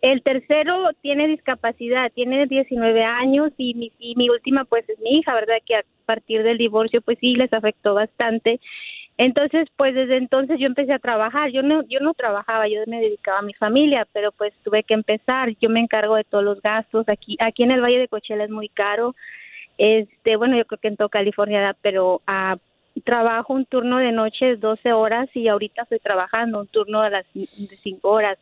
El 0.00 0.22
tercero 0.22 0.90
tiene 1.00 1.28
discapacidad, 1.28 2.10
tiene 2.12 2.46
19 2.46 3.04
años 3.04 3.52
y 3.56 3.74
mi, 3.74 3.92
y 4.00 4.16
mi 4.16 4.28
última 4.28 4.64
pues 4.64 4.88
es 4.88 4.98
mi 4.98 5.18
hija, 5.18 5.32
¿verdad? 5.32 5.58
Que 5.64 5.76
a 5.76 5.84
partir 6.06 6.42
del 6.42 6.58
divorcio 6.58 7.00
pues 7.02 7.18
sí 7.20 7.36
les 7.36 7.52
afectó 7.52 7.94
bastante. 7.94 8.58
Entonces, 9.18 9.68
pues 9.76 9.94
desde 9.94 10.16
entonces 10.16 10.58
yo 10.58 10.66
empecé 10.66 10.92
a 10.92 10.98
trabajar. 10.98 11.50
Yo 11.52 11.62
no 11.62 11.82
yo 11.86 12.00
no 12.00 12.14
trabajaba, 12.14 12.66
yo 12.66 12.80
me 12.88 13.00
dedicaba 13.00 13.38
a 13.38 13.42
mi 13.42 13.54
familia, 13.54 14.04
pero 14.12 14.32
pues 14.32 14.52
tuve 14.64 14.82
que 14.82 14.94
empezar. 14.94 15.50
Yo 15.60 15.70
me 15.70 15.78
encargo 15.78 16.16
de 16.16 16.24
todos 16.24 16.42
los 16.42 16.60
gastos. 16.60 17.08
Aquí 17.08 17.36
aquí 17.38 17.62
en 17.62 17.70
el 17.70 17.80
Valle 17.80 18.00
de 18.00 18.08
Coachella 18.08 18.44
es 18.44 18.50
muy 18.50 18.68
caro. 18.68 19.14
Este, 19.84 20.36
bueno, 20.36 20.56
yo 20.56 20.64
creo 20.64 20.78
que 20.78 20.86
en 20.88 20.96
todo 20.96 21.08
California, 21.08 21.74
pero 21.82 22.20
ah, 22.28 22.56
trabajo 23.04 23.52
un 23.52 23.64
turno 23.66 23.98
de 23.98 24.12
noche 24.12 24.44
de 24.46 24.56
12 24.56 24.92
horas 24.92 25.28
y 25.34 25.48
ahorita 25.48 25.82
estoy 25.82 25.98
trabajando 25.98 26.60
un 26.60 26.68
turno 26.68 27.02
de 27.02 27.10
las 27.10 27.24
de 27.34 27.40
5 27.40 28.08
horas. 28.08 28.38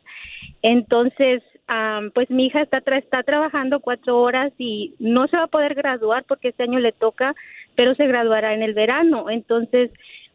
Entonces, 0.61 1.41
am, 1.67 2.11
pues 2.11 2.29
mi 2.29 2.45
hija 2.45 2.61
está, 2.61 2.81
tra- 2.81 2.99
está 2.99 3.23
trabajando 3.23 3.79
cuatro 3.79 4.19
horas 4.21 4.53
y 4.59 4.93
no 4.99 5.27
se 5.27 5.37
va 5.37 5.43
a 5.43 5.47
poder 5.47 5.73
graduar 5.73 6.25
porque 6.27 6.49
este 6.49 6.63
año 6.63 6.79
le 6.79 6.91
toca, 6.91 7.33
pero 7.75 7.95
se 7.95 8.05
graduará 8.05 8.53
en 8.53 8.61
el 8.61 8.73
verano. 8.73 9.29
Entonces, 9.31 9.89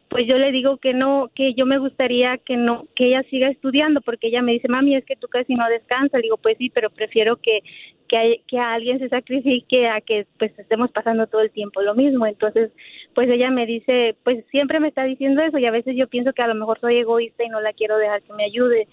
pues 0.09 0.25
yo 0.27 0.37
le 0.37 0.51
digo 0.51 0.77
que 0.77 0.93
no, 0.93 1.29
que 1.35 1.53
yo 1.53 1.65
me 1.65 1.77
gustaría 1.79 2.37
que 2.37 2.55
no, 2.57 2.85
que 2.95 3.07
ella 3.07 3.23
siga 3.29 3.49
estudiando 3.49 4.01
porque 4.01 4.27
ella 4.27 4.41
me 4.41 4.53
dice, 4.53 4.67
mami, 4.69 4.95
es 4.95 5.05
que 5.05 5.15
tú 5.15 5.27
casi 5.27 5.55
no 5.55 5.67
descansas. 5.69 6.13
Le 6.19 6.23
digo, 6.23 6.37
pues 6.37 6.57
sí, 6.57 6.69
pero 6.69 6.89
prefiero 6.89 7.37
que 7.37 7.61
que, 8.07 8.15
hay- 8.17 8.41
que 8.47 8.57
alguien 8.57 8.99
se 8.99 9.09
sacrifique 9.09 9.87
a 9.89 9.99
que 9.99 10.25
pues 10.39 10.57
estemos 10.57 10.91
pasando 10.91 11.27
todo 11.27 11.41
el 11.41 11.51
tiempo 11.51 11.81
lo 11.81 11.93
mismo. 11.93 12.25
Entonces, 12.25 12.71
pues 13.13 13.29
ella 13.29 13.51
me 13.51 13.65
dice, 13.65 14.15
pues 14.23 14.45
siempre 14.49 14.79
me 14.79 14.87
está 14.87 15.03
diciendo 15.03 15.41
eso 15.41 15.57
y 15.57 15.65
a 15.65 15.71
veces 15.71 15.95
yo 15.97 16.07
pienso 16.07 16.31
que 16.33 16.41
a 16.41 16.47
lo 16.47 16.55
mejor 16.55 16.79
soy 16.79 16.97
egoísta 16.99 17.43
y 17.43 17.49
no 17.49 17.59
la 17.59 17.73
quiero 17.73 17.97
dejar 17.97 18.21
que 18.21 18.33
me 18.33 18.45
ayude. 18.45 18.87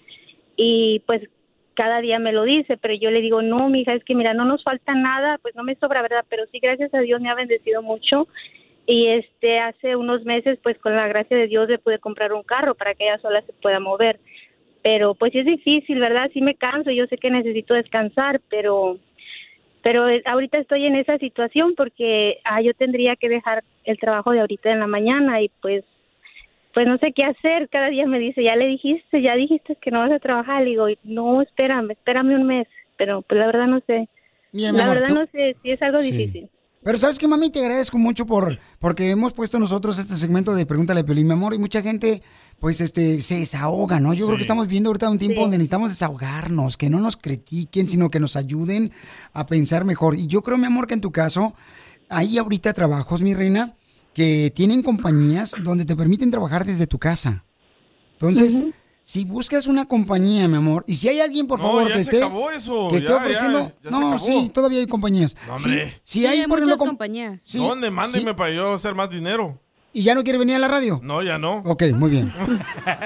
Y 0.57 1.01
pues 1.05 1.21
cada 1.73 1.99
día 2.01 2.19
me 2.19 2.31
lo 2.31 2.43
dice, 2.43 2.77
pero 2.77 2.93
yo 2.93 3.11
le 3.11 3.21
digo, 3.21 3.41
no, 3.41 3.69
mija, 3.69 3.93
es 3.93 4.03
que 4.05 4.15
mira, 4.15 4.33
no 4.33 4.45
nos 4.45 4.63
falta 4.63 4.93
nada, 4.95 5.37
pues 5.41 5.55
no 5.55 5.63
me 5.63 5.75
sobra, 5.75 6.01
¿verdad? 6.01 6.25
Pero 6.29 6.45
sí, 6.51 6.59
gracias 6.59 6.93
a 6.93 6.99
Dios 6.99 7.21
me 7.21 7.29
ha 7.29 7.35
bendecido 7.35 7.81
mucho. 7.81 8.27
Y 8.87 9.07
este, 9.07 9.59
hace 9.59 9.95
unos 9.95 10.23
meses, 10.25 10.59
pues 10.61 10.77
con 10.79 10.95
la 10.95 11.07
gracia 11.07 11.35
de 11.35 11.47
Dios 11.47 11.67
le 11.69 11.79
pude 11.79 11.99
comprar 11.99 12.33
un 12.33 12.43
carro 12.43 12.75
para 12.75 12.93
que 12.93 13.05
ella 13.05 13.17
sola 13.17 13.41
se 13.41 13.53
pueda 13.53 13.79
mover. 13.79 14.19
Pero 14.83 15.15
pues 15.15 15.31
sí 15.31 15.39
es 15.39 15.45
difícil, 15.45 15.99
¿verdad? 15.99 16.29
Sí 16.33 16.41
me 16.41 16.53
canso, 16.55 16.91
yo 16.91 17.07
sé 17.07 17.17
que 17.17 17.31
necesito 17.31 17.73
descansar, 17.73 18.39
pero 18.49 18.97
pero 19.81 20.09
eh, 20.09 20.21
ahorita 20.25 20.57
estoy 20.57 20.85
en 20.85 20.95
esa 20.95 21.17
situación 21.19 21.75
porque 21.75 22.39
ah, 22.43 22.59
yo 22.61 22.73
tendría 22.73 23.15
que 23.15 23.29
dejar 23.29 23.63
el 23.83 23.99
trabajo 23.99 24.31
de 24.31 24.39
ahorita 24.39 24.71
en 24.71 24.79
la 24.79 24.87
mañana 24.87 25.41
y 25.41 25.49
pues 25.61 25.83
pues 26.73 26.87
no 26.87 26.97
sé 26.97 27.13
qué 27.13 27.23
hacer. 27.23 27.69
Cada 27.69 27.87
día 27.89 28.05
me 28.05 28.19
dice, 28.19 28.43
ya 28.43 28.55
le 28.55 28.65
dijiste, 28.67 29.21
ya 29.21 29.35
dijiste 29.35 29.75
que 29.77 29.91
no 29.91 29.99
vas 29.99 30.11
a 30.11 30.19
trabajar. 30.19 30.61
Le 30.63 30.71
digo, 30.71 30.87
no, 31.03 31.41
espérame, 31.41 31.91
espérame 31.91 32.35
un 32.35 32.43
mes. 32.47 32.67
Pero 32.97 33.21
pues 33.21 33.39
la 33.39 33.45
verdad 33.45 33.67
no 33.67 33.79
sé. 33.87 34.09
Mira, 34.51 34.71
la 34.73 34.83
amor, 34.83 34.95
verdad 34.95 35.07
tú- 35.09 35.15
no 35.15 35.25
sé 35.27 35.55
si 35.63 35.71
es 35.71 35.81
algo 35.81 35.99
Sí. 35.99 36.11
difícil. 36.11 36.49
Pero 36.85 36.99
sabes 36.99 37.17
que 37.17 37.27
mami, 37.27 37.49
te 37.49 37.61
agradezco 37.61 37.97
mucho 37.97 38.27
por 38.27 38.59
porque 38.77 39.09
hemos 39.09 39.33
puesto 39.33 39.57
nosotros 39.57 39.97
este 39.97 40.15
segmento 40.15 40.53
de 40.53 40.67
Pregúntale 40.67 40.99
a 40.99 41.03
Pelín, 41.03 41.25
mi 41.25 41.33
amor, 41.33 41.55
y 41.55 41.57
mucha 41.57 41.81
gente 41.81 42.21
pues 42.59 42.79
este 42.79 43.21
se 43.21 43.39
desahoga, 43.39 43.99
¿no? 43.99 44.13
Yo 44.13 44.27
creo 44.27 44.37
que 44.37 44.43
estamos 44.43 44.67
viendo 44.67 44.89
ahorita 44.89 45.09
un 45.09 45.17
tiempo 45.17 45.37
Sí. 45.37 45.41
donde 45.41 45.57
necesitamos 45.57 45.89
desahogarnos, 45.89 46.77
que 46.77 46.91
no 46.91 46.99
nos 46.99 47.17
critiquen, 47.17 47.89
sino 47.89 48.11
que 48.11 48.19
nos 48.19 48.35
ayuden 48.35 48.91
a 49.33 49.47
pensar 49.47 49.83
mejor. 49.83 50.13
Y 50.13 50.27
yo 50.27 50.43
creo, 50.43 50.59
mi 50.59 50.67
amor, 50.67 50.85
que 50.85 50.93
en 50.93 51.01
tu 51.01 51.11
caso 51.11 51.55
hay 52.07 52.37
ahorita 52.37 52.71
trabajos, 52.73 53.23
mi 53.23 53.33
reina, 53.33 53.73
que 54.13 54.53
tienen 54.55 54.83
compañías 54.83 55.55
donde 55.63 55.85
te 55.85 55.95
permiten 55.95 56.29
trabajar 56.29 56.65
desde 56.65 56.85
tu 56.85 56.99
casa. 56.99 57.45
Entonces, 58.11 58.63
si 59.07 59.23
buscas 59.23 59.67
una 59.67 59.85
compañía, 59.85 60.47
mi 60.47 60.55
amor, 60.57 60.83
y 60.87 60.95
si 60.95 61.07
hay 61.07 61.19
alguien, 61.21 61.45
por 61.45 61.59
No, 61.59 61.65
favor, 61.67 61.87
ya 61.89 61.93
que 61.93 62.03
se 62.03 62.09
esté, 62.09 62.23
acabó 62.23 62.49
eso, 62.49 62.87
que 62.89 62.97
esté 62.97 63.09
ya, 63.09 63.17
ofreciendo, 63.17 63.59
ya, 63.59 63.65
ya 63.67 63.73
se 63.83 63.91
no, 63.91 63.97
acabó. 64.13 64.17
sí, 64.25 64.49
todavía 64.51 64.79
hay 64.79 64.87
compañías. 64.87 65.35
No, 65.47 65.57
Sí, 65.59 65.69
si 66.03 66.21
Sí, 66.21 66.25
hay, 66.25 66.39
hay 66.39 66.47
por 66.47 66.57
ejemplo, 66.57 66.77
com- 66.79 66.87
compañías. 66.87 67.39
Sí, 67.45 67.59
¿Dónde? 67.59 67.91
Mándeme 67.91 68.33
para 68.33 68.51
yo 68.51 68.73
hacer 68.73 68.95
más 68.95 69.11
dinero. 69.11 69.55
¿Y 69.93 70.01
ya 70.01 70.15
no 70.15 70.23
quiere 70.23 70.39
venir 70.39 70.55
a 70.55 70.59
la 70.59 70.67
radio? 70.67 70.99
No, 71.03 71.21
ya 71.21 71.37
no. 71.37 71.57
Ok, 71.67 71.83
muy 71.93 72.09
bien. 72.09 72.33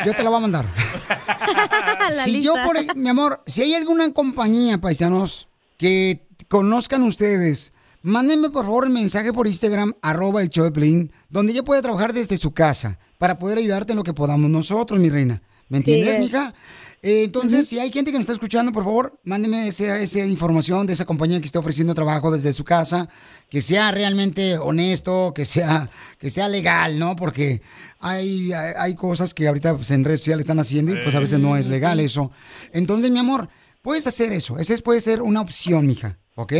Yo 0.06 0.14
te 0.14 0.24
la 0.24 0.30
voy 0.30 0.38
a 0.38 0.42
mandar. 0.42 0.66
si 2.24 2.42
yo, 2.42 2.54
por, 2.66 2.96
mi 2.96 3.10
amor, 3.10 3.44
si 3.46 3.62
hay 3.62 3.74
alguna 3.76 4.10
compañía, 4.14 4.80
paisanos, 4.80 5.50
que 5.78 6.26
conozcan 6.48 7.04
ustedes, 7.04 7.74
mándenme 8.04 8.50
por 8.50 8.64
favor 8.64 8.86
el 8.86 8.94
mensaje 8.94 9.34
por 9.34 9.48
Instagram, 9.48 9.96
arroba 10.02 10.42
el 10.42 10.50
show 10.50 10.70
de 10.70 11.10
donde 11.30 11.52
ella 11.52 11.64
puede 11.64 11.82
trabajar 11.82 12.14
desde 12.14 12.38
su 12.38 12.52
casa 12.54 13.00
para 13.18 13.38
poder 13.38 13.58
ayudarte 13.58 13.92
en 13.92 13.98
lo 13.98 14.04
que 14.04 14.14
podamos 14.14 14.50
nosotros, 14.50 14.98
mi 14.98 15.10
reina. 15.10 15.42
¿Me 15.70 15.78
entiendes, 15.78 16.16
Sí. 16.16 16.20
mija? 16.20 16.54
Eh, 17.02 17.24
entonces, 17.24 17.66
si 17.68 17.80
hay 17.80 17.92
gente 17.94 18.12
que 18.12 18.18
nos 18.18 18.24
está 18.24 18.34
escuchando, 18.34 18.74
por 18.74 18.84
favor, 18.84 19.18
mándeme 19.24 19.68
esa 19.70 20.26
información 20.26 20.86
de 20.86 20.92
esa 20.94 21.06
compañía 21.06 21.40
que 21.40 21.46
esté 21.46 21.58
ofreciendo 21.58 21.94
trabajo 21.94 22.30
desde 22.30 22.52
su 22.52 22.66
casa, 22.66 23.08
que 23.50 23.62
sea 23.62 23.90
realmente 23.92 24.58
honesto, 24.58 25.32
que 25.34 25.46
sea, 25.46 25.90
que 26.18 26.30
sea 26.30 26.50
legal, 26.50 27.00
¿no? 27.00 27.16
Porque 27.16 27.62
hay, 28.00 28.52
hay, 28.52 28.74
hay 28.78 28.96
cosas 28.96 29.34
que 29.34 29.48
ahorita 29.48 29.76
pues, 29.78 29.92
en 29.92 30.04
redes 30.04 30.20
sociales 30.20 30.44
están 30.44 30.60
haciendo 30.60 30.92
y 30.94 30.98
pues 31.02 31.16
a 31.16 31.20
veces 31.22 31.40
no 31.40 31.56
es 31.56 31.68
legal 31.68 32.02
eso. 32.02 32.32
Entonces, 32.74 33.12
mi 33.12 33.20
amor, 33.20 33.48
puedes 33.82 34.06
hacer 34.06 34.34
eso. 34.34 34.58
Esa 34.58 34.74
es- 34.74 34.82
puede 34.82 35.00
ser 35.00 35.22
una 35.22 35.40
opción, 35.40 35.88
mija, 35.88 36.18
¿ok? 36.36 36.52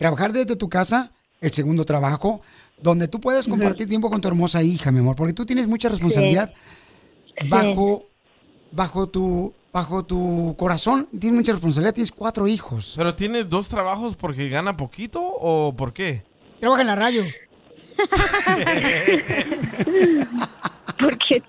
Trabajar 0.00 0.32
desde 0.32 0.56
tu 0.56 0.68
casa, 0.68 1.12
el 1.40 1.52
segundo 1.52 1.84
trabajo, 1.84 2.40
donde 2.82 3.06
tú 3.06 3.20
puedes 3.20 3.46
compartir 3.46 3.86
tiempo 3.88 4.10
con 4.10 4.20
tu 4.20 4.26
hermosa 4.26 4.64
hija, 4.64 4.90
mi 4.90 4.98
amor, 4.98 5.14
porque 5.14 5.32
tú 5.34 5.46
tienes 5.46 5.68
mucha 5.68 5.88
responsabilidad 5.88 6.52
bajo, 7.48 8.06
bajo 8.72 9.08
tu, 9.08 9.54
bajo 9.72 10.04
tu 10.04 10.54
corazón, 10.58 11.06
tienes 11.10 11.38
mucha 11.38 11.52
responsabilidad, 11.52 11.94
tienes 11.94 12.12
cuatro 12.12 12.46
hijos. 12.46 12.94
¿Pero 12.96 13.14
tiene 13.14 13.44
dos 13.44 13.68
trabajos 13.68 14.16
porque 14.16 14.48
gana 14.48 14.76
poquito 14.76 15.20
o 15.22 15.74
por 15.76 15.92
qué? 15.92 16.22
Trabaja 16.58 16.82
en 16.82 16.86
la 16.86 16.96
radio. 16.96 17.24
porque 20.98 21.42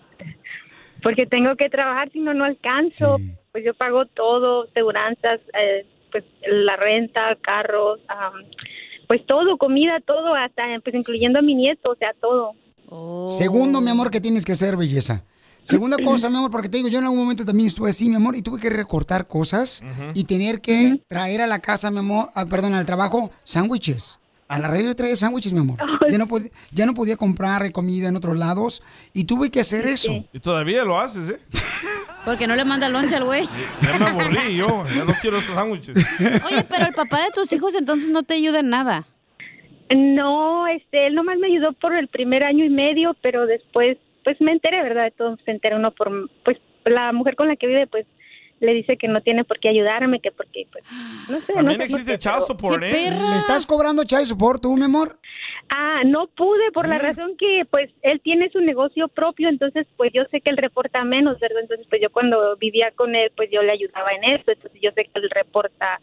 porque 1.01 1.25
tengo 1.25 1.55
que 1.55 1.69
trabajar 1.69 2.11
si 2.11 2.19
no 2.19 2.33
no 2.33 2.43
alcanzo 2.43 3.17
pues 3.51 3.63
yo 3.65 3.73
pago 3.73 4.05
todo 4.05 4.67
seguranzas 4.73 5.39
eh, 5.57 5.85
pues 6.11 6.25
la 6.45 6.75
renta 6.75 7.37
carros 7.41 8.01
pues 9.07 9.25
todo 9.25 9.57
comida 9.57 10.01
todo 10.05 10.35
hasta 10.35 10.63
pues 10.83 10.93
incluyendo 10.93 11.39
a 11.39 11.41
mi 11.41 11.55
nieto 11.55 11.91
o 11.91 11.95
sea 11.95 12.13
todo 12.19 12.53
Segundo, 13.27 13.79
mi 13.79 13.89
amor, 13.89 14.11
que 14.11 14.19
tienes 14.19 14.43
que 14.43 14.51
hacer, 14.51 14.75
belleza. 14.75 15.23
Segunda 15.63 15.97
cosa, 16.03 16.29
mi 16.29 16.37
amor, 16.37 16.49
porque 16.51 16.69
te 16.69 16.77
digo, 16.77 16.89
yo 16.89 16.97
en 16.99 17.03
algún 17.05 17.19
momento 17.19 17.45
también 17.45 17.67
estuve 17.67 17.89
así, 17.91 18.09
mi 18.09 18.15
amor, 18.15 18.35
y 18.35 18.41
tuve 18.41 18.59
que 18.59 18.69
recortar 18.69 19.27
cosas 19.27 19.83
y 20.13 20.23
tener 20.23 20.59
que 20.61 21.01
traer 21.07 21.41
a 21.41 21.47
la 21.47 21.59
casa, 21.59 21.91
mi 21.91 21.99
amor, 21.99 22.29
ah, 22.35 22.45
perdón, 22.45 22.73
al 22.73 22.85
trabajo, 22.85 23.31
sándwiches. 23.43 24.19
A 24.47 24.59
la 24.59 24.67
radio 24.67 24.93
traía 24.95 25.15
sándwiches, 25.15 25.53
mi 25.53 25.59
amor. 25.59 25.77
Ya 26.09 26.17
no, 26.17 26.27
pod- 26.27 26.51
ya 26.71 26.85
no 26.85 26.93
podía 26.93 27.15
comprar 27.15 27.71
comida 27.71 28.09
en 28.09 28.17
otros 28.17 28.35
lados 28.37 28.83
y 29.13 29.23
tuve 29.23 29.49
que 29.49 29.61
hacer 29.61 29.85
eso. 29.87 30.11
Y 30.33 30.39
todavía 30.39 30.83
lo 30.83 30.99
haces, 30.99 31.29
¿eh? 31.29 31.39
Porque 32.25 32.47
no 32.47 32.55
le 32.57 32.65
manda 32.65 32.89
lonche 32.89 33.15
al 33.15 33.23
güey. 33.23 33.47
Ya 33.81 33.97
me 33.97 34.05
aburrí 34.05 34.57
yo, 34.57 34.83
ya 34.93 35.05
no 35.05 35.13
quiero 35.21 35.37
esos 35.37 35.55
sándwiches. 35.55 35.95
Oye, 36.45 36.63
pero 36.69 36.85
el 36.87 36.93
papá 36.93 37.23
de 37.23 37.31
tus 37.33 37.53
hijos 37.53 37.73
entonces 37.75 38.09
no 38.09 38.23
te 38.23 38.33
ayuda 38.33 38.59
en 38.59 38.69
nada. 38.69 39.07
no 39.89 40.67
este 40.67 41.07
él 41.07 41.15
nomás 41.15 41.37
me 41.39 41.47
ayudó 41.47 41.73
por 41.73 41.95
el 41.95 42.07
primer 42.09 42.43
año 42.43 42.63
y 42.65 42.69
medio 42.69 43.15
pero 43.21 43.45
después 43.45 43.97
pues 44.23 44.39
me 44.41 44.51
enteré 44.51 44.81
verdad 44.83 45.03
de 45.05 45.11
todo 45.11 45.37
se 45.45 45.51
entera 45.51 45.75
uno 45.75 45.91
por 45.91 46.29
pues 46.43 46.57
la 46.85 47.11
mujer 47.11 47.35
con 47.35 47.47
la 47.47 47.55
que 47.55 47.67
vive 47.67 47.87
pues 47.87 48.05
le 48.59 48.73
dice 48.75 48.95
que 48.95 49.07
no 49.07 49.21
tiene 49.21 49.43
por 49.43 49.59
qué 49.59 49.69
ayudarme 49.69 50.19
que 50.19 50.31
porque 50.31 50.67
pues 50.71 50.83
no 51.29 51.39
sé 51.41 51.53
no 51.53 51.55
También 51.59 51.79
no 51.79 51.83
existe 51.85 52.11
sé, 52.11 52.19
child 52.19 52.35
pero- 52.35 52.45
support, 52.45 52.83
¿eh? 52.83 52.91
¿Le 52.91 53.37
estás 53.37 53.65
cobrando 53.65 54.03
child 54.03 54.25
support 54.25 54.61
tú, 54.61 54.75
mi 54.77 54.83
amor? 54.83 55.17
Ah, 55.69 56.01
no 56.05 56.27
pude 56.27 56.71
por 56.71 56.87
la 56.87 56.97
razón 56.99 57.35
que 57.37 57.63
pues 57.71 57.89
él 58.03 58.19
tiene 58.21 58.49
su 58.49 58.59
negocio 58.59 59.07
propio, 59.07 59.49
entonces 59.49 59.87
pues 59.97 60.11
yo 60.13 60.23
sé 60.29 60.41
que 60.41 60.49
él 60.51 60.57
reporta 60.57 61.03
menos, 61.03 61.39
¿verdad? 61.39 61.61
Entonces 61.61 61.87
pues 61.89 62.01
yo 62.01 62.11
cuando 62.11 62.55
vivía 62.57 62.91
con 62.91 63.15
él 63.15 63.31
pues 63.35 63.49
yo 63.51 63.63
le 63.63 63.71
ayudaba 63.71 64.11
en 64.11 64.23
eso, 64.39 64.51
entonces 64.51 64.79
yo 64.81 64.91
sé 64.91 65.05
que 65.05 65.11
él 65.15 65.29
reporta 65.31 65.99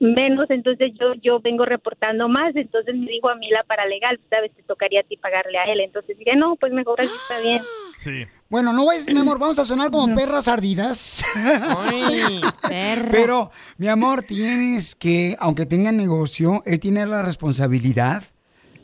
menos, 0.00 0.48
entonces 0.50 0.92
yo 0.98 1.14
yo 1.22 1.40
vengo 1.40 1.64
reportando 1.64 2.28
más, 2.28 2.54
entonces 2.56 2.94
me 2.94 3.10
dijo 3.10 3.28
a 3.28 3.36
mí 3.36 3.48
la 3.50 3.62
paralegal, 3.64 4.18
sabes, 4.30 4.52
te 4.54 4.62
tocaría 4.62 5.00
a 5.00 5.04
ti 5.04 5.16
pagarle 5.16 5.58
a 5.58 5.64
él, 5.64 5.80
entonces 5.80 6.16
dije, 6.18 6.36
no, 6.36 6.56
pues 6.56 6.72
mejor 6.72 7.00
así 7.00 7.12
está 7.14 7.40
bien. 7.40 7.62
Sí. 7.96 8.26
Bueno, 8.50 8.74
no 8.74 8.92
es, 8.92 9.10
mi 9.10 9.18
amor, 9.18 9.38
vamos 9.38 9.58
a 9.58 9.64
sonar 9.64 9.90
como 9.90 10.14
perras 10.14 10.48
ardidas. 10.48 11.24
Pero, 13.10 13.50
mi 13.78 13.88
amor, 13.88 14.20
tienes 14.20 14.94
que, 14.94 15.34
aunque 15.40 15.64
tenga 15.64 15.90
negocio, 15.92 16.62
él 16.66 16.78
tiene 16.78 17.06
la 17.06 17.22
responsabilidad, 17.22 18.22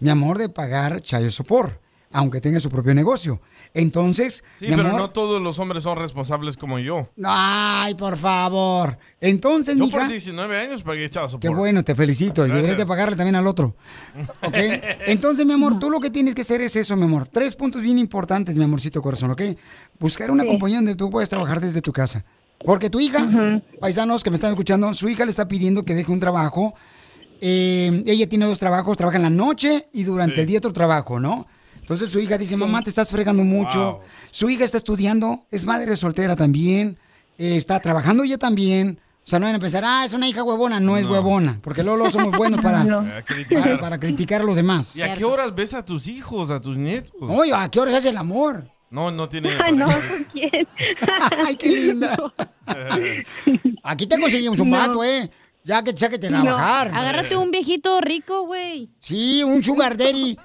mi 0.00 0.08
amor, 0.08 0.38
de 0.38 0.48
pagar 0.48 1.02
chayo 1.02 1.30
sopor, 1.30 1.78
aunque 2.10 2.40
tenga 2.40 2.58
su 2.58 2.70
propio 2.70 2.94
negocio. 2.94 3.42
Entonces, 3.74 4.44
Sí, 4.58 4.66
mi 4.66 4.76
pero 4.76 4.88
amor. 4.88 5.00
no 5.00 5.10
todos 5.10 5.40
los 5.40 5.58
hombres 5.58 5.82
son 5.84 5.96
responsables 5.96 6.56
como 6.56 6.78
yo. 6.78 7.08
Ay, 7.24 7.94
por 7.94 8.16
favor. 8.18 8.98
Entonces, 9.20 9.76
Yo 9.76 9.84
mija. 9.86 10.00
por 10.00 10.08
19 10.08 10.58
años 10.58 10.82
pagué 10.82 11.08
support. 11.08 11.40
Qué 11.40 11.48
bueno, 11.48 11.82
te 11.82 11.94
felicito. 11.94 12.42
Y 12.44 12.48
Gracias. 12.48 12.56
deberías 12.56 12.78
de 12.78 12.86
pagarle 12.86 13.16
también 13.16 13.36
al 13.36 13.46
otro. 13.46 13.74
¿Ok? 14.42 14.58
Entonces, 15.06 15.46
mi 15.46 15.54
amor, 15.54 15.78
tú 15.78 15.88
lo 15.90 16.00
que 16.00 16.10
tienes 16.10 16.34
que 16.34 16.42
hacer 16.42 16.60
es 16.60 16.76
eso, 16.76 16.96
mi 16.96 17.04
amor. 17.04 17.28
Tres 17.28 17.56
puntos 17.56 17.80
bien 17.80 17.98
importantes, 17.98 18.56
mi 18.56 18.64
amorcito 18.64 19.00
corazón, 19.00 19.30
¿ok? 19.30 19.42
Buscar 19.98 20.30
una 20.30 20.44
compañía 20.44 20.76
donde 20.76 20.94
tú 20.94 21.08
puedas 21.10 21.30
trabajar 21.30 21.60
desde 21.60 21.80
tu 21.80 21.92
casa. 21.92 22.24
Porque 22.64 22.90
tu 22.90 23.00
hija, 23.00 23.28
paisanos 23.80 24.22
que 24.22 24.30
me 24.30 24.36
están 24.36 24.50
escuchando, 24.50 24.92
su 24.94 25.08
hija 25.08 25.24
le 25.24 25.30
está 25.30 25.48
pidiendo 25.48 25.84
que 25.84 25.94
deje 25.94 26.12
un 26.12 26.20
trabajo. 26.20 26.74
Eh, 27.40 28.04
ella 28.06 28.28
tiene 28.28 28.44
dos 28.46 28.60
trabajos, 28.60 28.96
trabaja 28.96 29.16
en 29.16 29.24
la 29.24 29.30
noche 29.30 29.88
y 29.92 30.04
durante 30.04 30.42
el 30.42 30.46
día 30.46 30.58
otro 30.58 30.72
trabajo, 30.72 31.18
¿no? 31.18 31.46
Entonces 31.92 32.10
su 32.10 32.20
hija 32.20 32.38
dice, 32.38 32.56
mamá, 32.56 32.80
te 32.80 32.88
estás 32.88 33.10
fregando 33.10 33.44
mucho. 33.44 34.00
Su 34.30 34.48
hija 34.48 34.64
está 34.64 34.78
estudiando, 34.78 35.44
es 35.50 35.66
madre 35.66 35.94
soltera 35.94 36.34
también, 36.36 36.96
eh, 37.36 37.56
está 37.58 37.80
trabajando 37.80 38.24
ella 38.24 38.38
también. 38.38 38.98
O 39.18 39.24
sea, 39.24 39.38
no 39.38 39.44
van 39.46 39.54
a 39.54 39.58
pensar, 39.58 39.84
ah, 39.86 40.02
es 40.06 40.14
una 40.14 40.26
hija 40.26 40.42
huevona. 40.42 40.80
No, 40.80 40.96
es 40.96 41.04
huevona, 41.06 41.60
porque 41.62 41.82
luego, 41.84 42.08
somos 42.10 42.34
buenos 42.36 42.60
para, 42.60 42.80
A 43.18 43.22
criticar. 43.22 43.62
para, 43.62 43.78
para 43.78 44.00
criticar 44.00 44.40
a 44.40 44.44
los 44.44 44.56
demás. 44.56 44.96
¿Y 44.96 45.02
a 45.02 45.14
qué 45.14 45.24
horas 45.26 45.54
ves 45.54 45.74
a 45.74 45.84
tus 45.84 46.08
hijos, 46.08 46.48
a 46.50 46.60
tus 46.62 46.78
nietos? 46.78 47.12
Oye, 47.20 47.52
¿a 47.54 47.68
qué 47.70 47.78
horas 47.78 47.94
hace 47.96 48.08
el 48.08 48.16
amor? 48.16 48.64
No, 48.90 49.10
no 49.10 49.28
tiene. 49.28 49.50
Ay, 49.62 49.72
no, 49.76 49.84
¿con 49.84 50.24
quién? 50.32 50.66
Ay, 51.46 51.54
qué 51.56 51.68
linda. 51.68 52.16
Aquí 53.82 54.06
te 54.06 54.18
conseguimos 54.18 54.58
un 54.58 54.70
No. 54.70 54.76
vato, 54.78 55.04
¿eh? 55.04 55.30
Ya 55.64 55.82
que 55.84 55.92
te 55.92 56.00
saque 56.00 56.18
de 56.18 56.28
trabajar. 56.28 56.88
Agárrate 56.92 57.36
un 57.36 57.50
viejito 57.50 58.00
rico, 58.00 58.46
güey. 58.46 58.90
Sí, 58.98 59.42
un 59.44 59.62
sugar 59.62 59.96
daddy. 59.96 60.36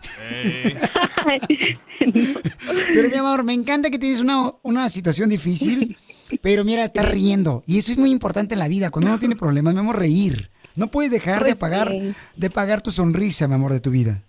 Pero 2.94 3.10
mi 3.10 3.16
amor, 3.16 3.44
me 3.44 3.54
encanta 3.54 3.90
que 3.90 3.98
tienes 3.98 4.20
una, 4.20 4.52
una 4.62 4.90
situación 4.90 5.30
difícil, 5.30 5.98
pero 6.42 6.64
mira, 6.64 6.84
estás 6.86 7.10
riendo. 7.10 7.64
Y 7.66 7.80
eso 7.80 7.92
es 7.92 7.98
muy 7.98 8.12
importante 8.12 8.54
en 8.54 8.60
la 8.60 8.68
vida. 8.68 8.92
Cuando 8.92 9.10
uno 9.10 9.20
tiene 9.20 9.36
problemas, 9.36 9.74
mi 9.74 9.80
amor, 9.80 9.98
reír. 9.98 10.52
No 10.76 10.92
puedes 10.92 11.10
dejar 11.10 11.44
de 11.44 11.56
pagar, 11.56 11.92
de 12.36 12.50
pagar 12.52 12.84
tu 12.84 12.92
sonrisa, 12.92 13.48
mi 13.48 13.56
amor, 13.56 13.74
de 13.74 13.80
tu 13.80 13.90
vida. 13.90 14.24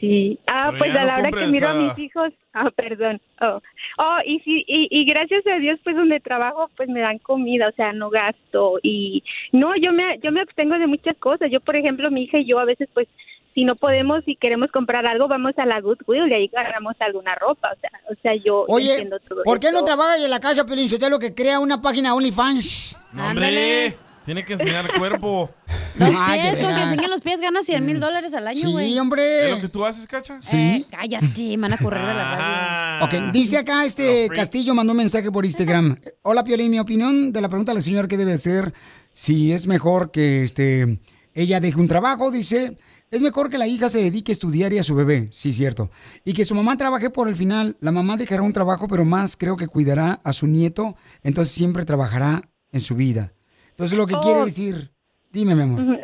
Sí. 0.00 0.38
Ah, 0.46 0.68
Pero 0.70 0.78
pues 0.78 0.94
a 0.94 1.00
no 1.00 1.06
la 1.06 1.18
hora 1.18 1.30
que 1.30 1.46
miro 1.46 1.68
a 1.68 1.74
mis 1.74 1.98
hijos, 1.98 2.32
ah, 2.52 2.70
perdón. 2.70 3.20
Oh, 3.40 3.60
oh 3.98 4.18
y 4.24 4.40
sí, 4.40 4.64
y, 4.66 4.88
y 4.90 5.04
gracias 5.04 5.46
a 5.46 5.58
Dios, 5.58 5.80
pues 5.82 5.96
donde 5.96 6.20
trabajo, 6.20 6.70
pues 6.76 6.88
me 6.88 7.00
dan 7.00 7.18
comida, 7.18 7.68
o 7.68 7.72
sea, 7.72 7.92
no 7.92 8.10
gasto 8.10 8.78
y 8.82 9.22
no, 9.52 9.74
yo 9.76 9.92
me, 9.92 10.18
yo 10.22 10.32
me 10.32 10.40
abstengo 10.40 10.78
de 10.78 10.86
muchas 10.86 11.16
cosas. 11.18 11.50
Yo, 11.50 11.60
por 11.60 11.76
ejemplo, 11.76 12.10
mi 12.10 12.24
hija 12.24 12.38
y 12.38 12.46
yo 12.46 12.58
a 12.58 12.64
veces, 12.64 12.88
pues, 12.92 13.08
si 13.54 13.64
no 13.64 13.76
podemos 13.76 14.22
y 14.26 14.36
queremos 14.36 14.70
comprar 14.72 15.06
algo, 15.06 15.28
vamos 15.28 15.52
a 15.56 15.64
la 15.64 15.80
Goodwill 15.80 16.28
y 16.28 16.34
ahí 16.34 16.50
agarramos 16.52 16.96
alguna 16.98 17.36
ropa, 17.36 17.70
o 17.72 17.80
sea, 17.80 17.90
o 18.10 18.14
sea, 18.20 18.34
yo 18.34 18.64
Oye, 18.68 18.90
entiendo 18.90 19.18
todo 19.20 19.42
¿por 19.44 19.60
qué 19.60 19.70
no 19.70 19.84
trabajas 19.84 20.22
en 20.22 20.30
la 20.30 20.40
casa, 20.40 20.66
Pelín 20.66 20.88
lo 21.08 21.18
que 21.20 21.34
crea 21.34 21.60
una 21.60 21.80
página 21.80 22.14
OnlyFans? 22.14 22.98
Hombre, 23.16 23.96
tiene 24.24 24.44
que 24.44 24.54
enseñar 24.54 24.88
cuerpo. 24.98 25.50
Los 25.98 26.10
Ay, 26.18 26.40
de 26.40 26.50
pies, 26.50 26.54
con 26.54 26.60
que 26.60 26.66
veras. 26.74 26.90
enseñen 26.90 27.10
los 27.10 27.20
pies 27.20 27.40
ganas 27.40 27.66
100 27.66 27.86
mil 27.86 28.00
dólares 28.00 28.34
al 28.34 28.48
año, 28.48 28.60
Sí, 28.62 28.72
güey. 28.72 28.98
hombre. 28.98 29.50
¿Es 29.50 29.54
lo 29.54 29.60
que 29.60 29.68
tú 29.68 29.84
haces, 29.86 30.08
Cacha? 30.08 30.38
Sí. 30.42 30.56
Eh, 30.56 30.84
cállate, 30.90 31.56
me 31.56 31.68
van 31.68 31.72
a 31.74 31.78
correr 31.78 32.00
de 32.04 32.14
la 32.14 32.98
radio. 33.00 33.04
Ok, 33.28 33.32
dice 33.32 33.58
acá 33.58 33.84
este 33.84 34.28
Castillo 34.34 34.74
mandó 34.74 34.92
un 34.92 34.96
mensaje 34.96 35.30
por 35.30 35.44
Instagram. 35.44 35.96
Hola 36.22 36.42
Piolín, 36.42 36.70
mi 36.72 36.80
opinión 36.80 37.32
de 37.32 37.40
la 37.40 37.48
pregunta 37.48 37.70
de 37.70 37.76
la 37.76 37.80
señora 37.80 38.08
que 38.08 38.16
debe 38.16 38.32
hacer 38.32 38.74
si 39.12 39.52
es 39.52 39.68
mejor 39.68 40.10
que 40.10 40.42
este 40.42 40.98
ella 41.34 41.60
deje 41.60 41.78
un 41.78 41.86
trabajo, 41.86 42.32
dice, 42.32 42.76
es 43.12 43.20
mejor 43.22 43.48
que 43.50 43.58
la 43.58 43.68
hija 43.68 43.88
se 43.88 43.98
dedique 44.02 44.32
a 44.32 44.34
estudiar 44.34 44.72
y 44.72 44.78
a 44.78 44.82
su 44.82 44.96
bebé, 44.96 45.28
sí, 45.32 45.52
cierto. 45.52 45.90
Y 46.24 46.32
que 46.32 46.44
su 46.44 46.56
mamá 46.56 46.76
trabaje 46.76 47.08
por 47.10 47.28
el 47.28 47.36
final, 47.36 47.76
la 47.78 47.92
mamá 47.92 48.16
dejará 48.16 48.42
un 48.42 48.52
trabajo, 48.52 48.88
pero 48.88 49.04
más 49.04 49.36
creo 49.36 49.56
que 49.56 49.68
cuidará 49.68 50.20
a 50.24 50.32
su 50.32 50.48
nieto, 50.48 50.96
entonces 51.22 51.54
siempre 51.54 51.84
trabajará 51.84 52.48
en 52.72 52.80
su 52.80 52.96
vida. 52.96 53.32
Entonces 53.74 53.98
lo 53.98 54.06
que 54.06 54.14
Oh. 54.16 54.20
quiere 54.20 54.40
decir, 54.44 54.90
dime 55.32 55.54
mi 55.54 55.62
amor. 55.62 55.98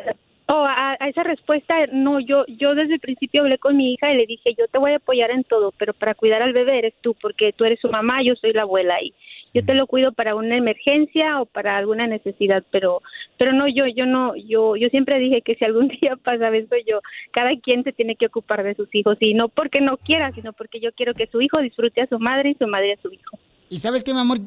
Oh, 0.47 0.65
a, 0.65 0.97
a 0.99 1.07
esa 1.07 1.23
respuesta, 1.23 1.73
no, 1.93 2.19
yo, 2.19 2.43
yo 2.47 2.75
desde 2.75 2.95
el 2.95 2.99
principio 2.99 3.41
hablé 3.41 3.57
con 3.57 3.77
mi 3.77 3.93
hija 3.93 4.11
y 4.11 4.17
le 4.17 4.25
dije, 4.25 4.53
yo 4.57 4.67
te 4.67 4.77
voy 4.79 4.91
a 4.91 4.97
apoyar 4.97 5.31
en 5.31 5.45
todo, 5.45 5.71
pero 5.77 5.93
para 5.93 6.13
cuidar 6.13 6.41
al 6.41 6.51
bebé 6.51 6.79
eres 6.79 6.93
tú, 6.99 7.15
porque 7.21 7.53
tú 7.53 7.63
eres 7.63 7.79
su 7.79 7.87
mamá, 7.89 8.21
yo 8.21 8.35
soy 8.35 8.51
la 8.51 8.63
abuela 8.63 9.01
y 9.01 9.13
yo 9.53 9.63
te 9.63 9.73
lo 9.73 9.87
cuido 9.87 10.11
para 10.11 10.35
una 10.35 10.57
emergencia 10.57 11.39
o 11.41 11.45
para 11.45 11.77
alguna 11.77 12.05
necesidad, 12.07 12.63
pero, 12.69 13.01
pero 13.37 13.53
no, 13.53 13.65
yo, 13.69 13.85
yo 13.87 14.05
no, 14.05 14.35
yo, 14.35 14.75
yo 14.75 14.89
siempre 14.89 15.19
dije 15.19 15.41
que 15.41 15.55
si 15.55 15.63
algún 15.63 15.87
día 16.01 16.17
pasaba 16.17 16.57
eso, 16.57 16.75
yo, 16.85 16.99
cada 17.31 17.51
quien 17.63 17.85
se 17.85 17.93
tiene 17.93 18.17
que 18.17 18.25
ocupar 18.25 18.61
de 18.63 18.75
sus 18.75 18.93
hijos 18.93 19.17
y 19.21 19.33
no 19.33 19.47
porque 19.47 19.79
no 19.79 19.95
quiera, 19.95 20.31
sino 20.33 20.51
porque 20.51 20.81
yo 20.81 20.91
quiero 20.91 21.13
que 21.13 21.27
su 21.27 21.41
hijo 21.41 21.59
disfrute 21.61 22.01
a 22.01 22.07
su 22.07 22.19
madre 22.19 22.49
y 22.49 22.55
su 22.55 22.67
madre 22.67 22.93
a 22.93 23.01
su 23.01 23.09
hijo. 23.09 23.39
Y 23.69 23.77
sabes 23.77 24.03
qué, 24.03 24.13
mi 24.13 24.19
amor, 24.19 24.39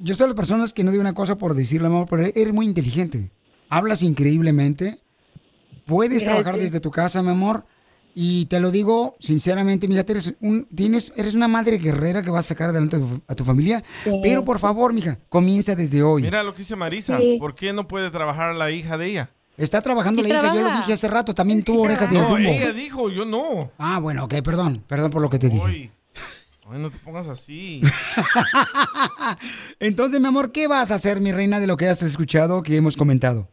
yo 0.00 0.14
soy 0.14 0.24
de 0.24 0.28
las 0.28 0.36
personas 0.36 0.72
que 0.72 0.84
no 0.84 0.90
digo 0.90 1.00
una 1.00 1.14
cosa 1.14 1.36
por 1.36 1.54
decirle, 1.54 1.86
amor, 1.88 2.06
pero 2.08 2.22
eres 2.22 2.52
muy 2.52 2.66
inteligente. 2.66 3.30
Hablas 3.68 4.02
increíblemente. 4.02 5.00
Puedes 5.86 6.22
Gracias. 6.22 6.24
trabajar 6.30 6.56
desde 6.58 6.80
tu 6.80 6.90
casa, 6.90 7.22
mi 7.22 7.30
amor. 7.30 7.64
Y 8.14 8.46
te 8.46 8.58
lo 8.58 8.70
digo 8.72 9.16
sinceramente, 9.20 9.86
mija, 9.86 10.04
eres, 10.08 10.34
un, 10.40 10.64
tienes, 10.74 11.12
eres 11.16 11.34
una 11.34 11.46
madre 11.46 11.78
guerrera 11.78 12.22
que 12.22 12.30
va 12.30 12.40
a 12.40 12.42
sacar 12.42 12.70
adelante 12.70 12.96
a 12.96 12.98
tu, 12.98 13.22
a 13.28 13.34
tu 13.36 13.44
familia. 13.44 13.84
Pero 14.22 14.44
por 14.44 14.58
favor, 14.58 14.92
mija, 14.92 15.18
comienza 15.28 15.76
desde 15.76 16.02
hoy. 16.02 16.22
Mira 16.22 16.42
lo 16.42 16.52
que 16.52 16.58
dice 16.58 16.74
Marisa. 16.74 17.18
Sí. 17.18 17.36
¿Por 17.38 17.54
qué 17.54 17.72
no 17.72 17.86
puede 17.86 18.10
trabajar 18.10 18.54
la 18.56 18.70
hija 18.72 18.98
de 18.98 19.06
ella? 19.06 19.30
Está 19.56 19.80
trabajando 19.82 20.22
Sí 20.22 20.28
la 20.28 20.38
hija, 20.40 20.54
yo 20.54 20.62
lo 20.62 20.70
dije 20.70 20.92
hace 20.94 21.06
rato, 21.06 21.34
también 21.34 21.62
tuvo 21.62 21.82
orejas 21.82 22.10
de 22.10 22.16
No, 22.18 22.22
Dumbo. 22.30 22.38
ella 22.50 22.72
dijo, 22.72 23.10
yo 23.10 23.26
no. 23.26 23.70
Ah, 23.78 23.98
bueno, 24.00 24.24
ok, 24.24 24.34
perdón, 24.42 24.82
perdón 24.88 25.10
por 25.10 25.20
lo 25.22 25.28
que 25.30 25.38
te 25.38 25.50
dije. 25.50 25.92
Ay, 26.72 26.78
no 26.78 26.90
te 26.90 26.98
pongas 26.98 27.28
así. 27.28 27.80
Entonces, 29.80 30.20
mi 30.20 30.28
amor, 30.28 30.52
¿qué 30.52 30.68
vas 30.68 30.92
a 30.92 30.94
hacer, 30.94 31.20
mi 31.20 31.32
reina, 31.32 31.58
de 31.58 31.66
lo 31.66 31.76
que 31.76 31.86
has 31.86 32.00
escuchado, 32.02 32.62
que 32.62 32.76
hemos 32.76 32.96
comentado? 32.96 33.48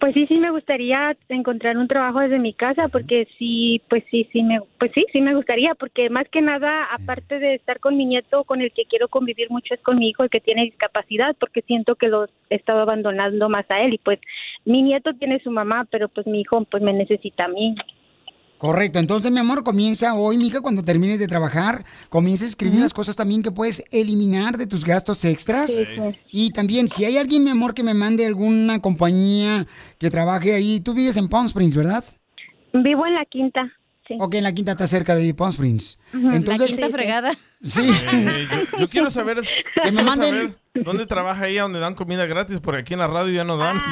Pues 0.00 0.12
sí, 0.12 0.26
sí 0.26 0.34
me 0.34 0.50
gustaría 0.50 1.16
encontrar 1.30 1.78
un 1.78 1.88
trabajo 1.88 2.20
desde 2.20 2.38
mi 2.38 2.52
casa 2.52 2.88
porque 2.88 3.26
sí, 3.38 3.80
pues 3.88 4.04
sí, 4.10 4.28
sí 4.32 4.42
me, 4.42 4.60
pues 4.78 4.92
sí, 4.94 5.06
sí 5.12 5.22
me 5.22 5.34
gustaría 5.34 5.74
porque 5.74 6.10
más 6.10 6.28
que 6.28 6.42
nada, 6.42 6.84
aparte 6.92 7.38
de 7.38 7.54
estar 7.54 7.80
con 7.80 7.96
mi 7.96 8.04
nieto, 8.04 8.44
con 8.44 8.60
el 8.60 8.70
que 8.72 8.84
quiero 8.84 9.08
convivir 9.08 9.48
mucho 9.50 9.72
es 9.72 9.80
con 9.80 9.98
mi 9.98 10.10
hijo, 10.10 10.22
el 10.22 10.28
que 10.28 10.40
tiene 10.40 10.64
discapacidad, 10.64 11.34
porque 11.40 11.62
siento 11.62 11.94
que 11.94 12.08
lo 12.08 12.26
he 12.50 12.56
estado 12.56 12.80
abandonando 12.80 13.48
más 13.48 13.64
a 13.70 13.80
él 13.80 13.94
y 13.94 13.98
pues 13.98 14.18
mi 14.66 14.82
nieto 14.82 15.14
tiene 15.14 15.40
su 15.42 15.50
mamá, 15.50 15.86
pero 15.90 16.10
pues 16.10 16.26
mi 16.26 16.42
hijo 16.42 16.62
pues 16.66 16.82
me 16.82 16.92
necesita 16.92 17.46
a 17.46 17.48
mí. 17.48 17.74
Correcto, 18.64 18.98
entonces 18.98 19.30
mi 19.30 19.40
amor, 19.40 19.62
comienza 19.62 20.14
hoy, 20.14 20.38
mija, 20.38 20.62
cuando 20.62 20.82
termines 20.82 21.18
de 21.18 21.26
trabajar, 21.26 21.84
comienza 22.08 22.44
a 22.44 22.48
escribir 22.48 22.80
las 22.80 22.94
cosas 22.94 23.14
también 23.14 23.42
que 23.42 23.50
puedes 23.50 23.84
eliminar 23.90 24.56
de 24.56 24.66
tus 24.66 24.86
gastos 24.86 25.22
extras. 25.26 25.70
Sí, 25.76 25.84
sí. 25.84 26.18
Y 26.32 26.50
también, 26.50 26.88
si 26.88 27.04
hay 27.04 27.18
alguien, 27.18 27.44
mi 27.44 27.50
amor, 27.50 27.74
que 27.74 27.82
me 27.82 27.92
mande 27.92 28.24
alguna 28.24 28.78
compañía 28.78 29.66
que 29.98 30.08
trabaje 30.08 30.54
ahí, 30.54 30.80
tú 30.80 30.94
vives 30.94 31.18
en 31.18 31.28
Palm 31.28 31.44
Springs, 31.44 31.76
¿verdad? 31.76 32.02
Vivo 32.72 33.04
en 33.06 33.14
la 33.16 33.26
quinta. 33.26 33.70
Sí. 34.08 34.16
Ok, 34.18 34.34
en 34.36 34.44
la 34.44 34.52
quinta 34.54 34.70
está 34.70 34.86
cerca 34.86 35.14
de 35.14 35.34
Palm 35.34 35.50
Springs. 35.50 35.98
Ujú, 36.14 36.30
la 36.30 36.36
Entonces, 36.36 36.68
quinta 36.68 36.88
fregada. 36.88 37.32
Sí. 37.60 37.82
Eh, 38.14 38.46
yo, 38.72 38.78
yo 38.78 38.86
quiero 38.88 39.10
saber, 39.10 39.42
Que 39.82 39.92
me 39.92 40.02
manden- 40.02 40.28
saber 40.30 40.56
dónde 40.74 41.06
trabaja 41.14 41.46
ella, 41.48 41.62
donde 41.62 41.80
dan 41.80 41.94
comida 41.94 42.26
gratis, 42.26 42.60
porque 42.60 42.80
aquí 42.80 42.92
en 42.94 43.00
la 43.00 43.06
radio 43.06 43.32
ya 43.32 43.44
no 43.44 43.56
dan. 43.56 43.80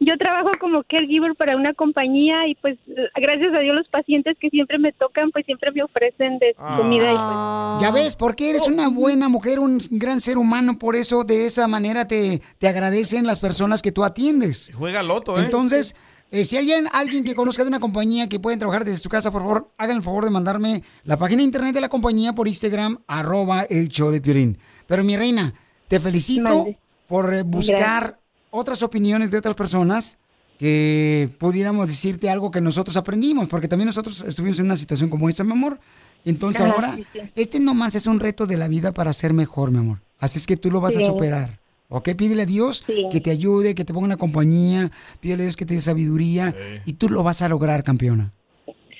Yo 0.00 0.16
trabajo 0.16 0.50
como 0.58 0.84
caregiver 0.84 1.34
para 1.34 1.56
una 1.56 1.74
compañía 1.74 2.46
y 2.48 2.54
pues 2.54 2.78
gracias 3.14 3.52
a 3.52 3.58
Dios 3.58 3.76
los 3.76 3.88
pacientes 3.88 4.38
que 4.40 4.48
siempre 4.48 4.78
me 4.78 4.92
tocan 4.92 5.30
pues 5.32 5.44
siempre 5.44 5.70
me 5.72 5.82
ofrecen 5.82 6.38
de 6.38 6.54
su 6.56 6.76
comida 6.76 7.12
y 7.12 7.16
pues 7.16 7.82
Ya 7.82 7.90
ves, 7.92 8.16
porque 8.16 8.50
eres 8.50 8.68
una 8.68 8.88
buena 8.88 9.28
mujer, 9.28 9.58
un 9.58 9.78
gran 9.90 10.20
ser 10.22 10.38
humano, 10.38 10.78
por 10.78 10.96
eso 10.96 11.24
de 11.24 11.44
esa 11.46 11.68
manera 11.68 12.06
te, 12.06 12.40
te 12.58 12.68
agradecen 12.68 13.26
las 13.26 13.40
personas 13.40 13.82
que 13.82 13.92
tú 13.92 14.02
atiendes. 14.04 14.72
Juega 14.74 15.02
loto, 15.02 15.36
¿eh? 15.36 15.42
Entonces, 15.44 15.94
eh, 16.30 16.44
si 16.44 16.56
alguien, 16.56 16.86
alguien 16.92 17.24
que 17.24 17.34
conozca 17.34 17.62
de 17.62 17.68
una 17.68 17.80
compañía 17.80 18.28
que 18.28 18.38
pueden 18.38 18.58
trabajar 18.58 18.84
desde 18.84 18.98
su 18.98 19.08
casa, 19.08 19.30
por 19.30 19.42
favor, 19.42 19.72
hagan 19.78 19.96
el 19.96 20.02
favor 20.02 20.24
de 20.24 20.30
mandarme 20.30 20.82
la 21.04 21.16
página 21.16 21.38
de 21.38 21.44
internet 21.44 21.74
de 21.74 21.80
la 21.80 21.88
compañía 21.88 22.34
por 22.34 22.48
Instagram, 22.48 22.98
arroba 23.06 23.62
el 23.62 23.88
show 23.88 24.10
de 24.10 24.20
Piolín. 24.20 24.58
Pero 24.86 25.04
mi 25.04 25.16
reina, 25.16 25.54
te 25.88 25.98
felicito 26.00 26.66
por 27.06 27.32
eh, 27.32 27.42
buscar 27.42 28.20
otras 28.50 28.82
opiniones 28.82 29.30
de 29.30 29.38
otras 29.38 29.54
personas 29.54 30.18
que 30.58 31.30
pudiéramos 31.38 31.86
decirte 31.86 32.28
algo 32.28 32.50
que 32.50 32.60
nosotros 32.60 32.96
aprendimos, 32.96 33.48
porque 33.48 33.68
también 33.68 33.86
nosotros 33.86 34.24
estuvimos 34.26 34.58
en 34.58 34.66
una 34.66 34.76
situación 34.76 35.08
como 35.08 35.28
esa, 35.28 35.44
mi 35.44 35.52
amor. 35.52 35.80
Entonces 36.24 36.60
Ajá, 36.60 36.72
ahora, 36.72 36.96
sí, 36.96 37.06
sí. 37.12 37.20
este 37.36 37.60
nomás 37.60 37.94
es 37.94 38.06
un 38.06 38.20
reto 38.20 38.46
de 38.46 38.56
la 38.56 38.68
vida 38.68 38.92
para 38.92 39.12
ser 39.12 39.32
mejor, 39.32 39.70
mi 39.70 39.78
amor. 39.78 40.02
Así 40.18 40.38
es 40.38 40.46
que 40.46 40.56
tú 40.56 40.70
lo 40.70 40.80
vas 40.80 40.96
a 40.96 41.00
superar. 41.00 41.60
¿Ok? 41.88 42.10
Pídele 42.16 42.42
a 42.42 42.46
Dios 42.46 42.84
que 43.10 43.20
te 43.20 43.30
ayude, 43.30 43.74
que 43.74 43.84
te 43.84 43.92
ponga 43.94 44.06
una 44.06 44.16
compañía, 44.18 44.90
pídele 45.20 45.42
a 45.42 45.46
Dios 45.46 45.56
que 45.56 45.64
te 45.64 45.74
dé 45.74 45.80
sabiduría 45.80 46.54
y 46.84 46.92
tú 46.94 47.08
lo 47.08 47.22
vas 47.22 47.40
a 47.42 47.48
lograr, 47.48 47.82
campeona. 47.82 48.32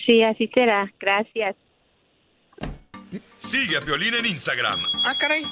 sí, 0.07 0.23
así 0.23 0.49
será. 0.55 0.91
Gracias. 0.99 1.55
Sigue 3.37 3.77
a 3.77 3.81
Piolín 3.83 4.15
en 4.15 4.27
Instagram, 4.27 4.79
Ah, 5.05 5.15
caray. 5.19 5.43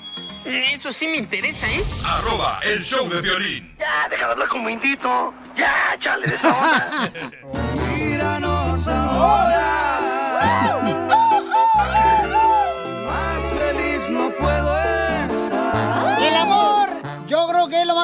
Eso 0.45 0.93
sí 0.93 1.07
me 1.09 1.17
interesa, 1.17 1.67
¿eh? 1.69 1.83
arroba 2.05 2.61
el 2.73 2.83
show 2.83 3.09
de 3.09 3.21
Piolín. 3.21 3.75
Ya, 3.79 4.09
deja 4.11 4.27
de 4.27 4.33
hablar 4.33 4.49
como 4.49 4.69
indito. 4.71 5.35
Ya, 5.57 5.97
chale 5.99 6.27
de 6.29 6.35
esa. 6.37 7.11
Míranos 7.99 8.87
ahora. 8.89 10.76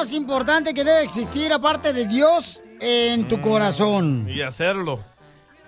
Más 0.03 0.13
importante 0.13 0.73
que 0.73 0.83
debe 0.83 1.01
existir, 1.01 1.53
aparte 1.53 1.93
de 1.93 2.05
Dios, 2.05 2.59
en 2.81 3.25
tu 3.29 3.39
corazón. 3.39 4.27
Y 4.29 4.41
hacerlo. 4.41 4.99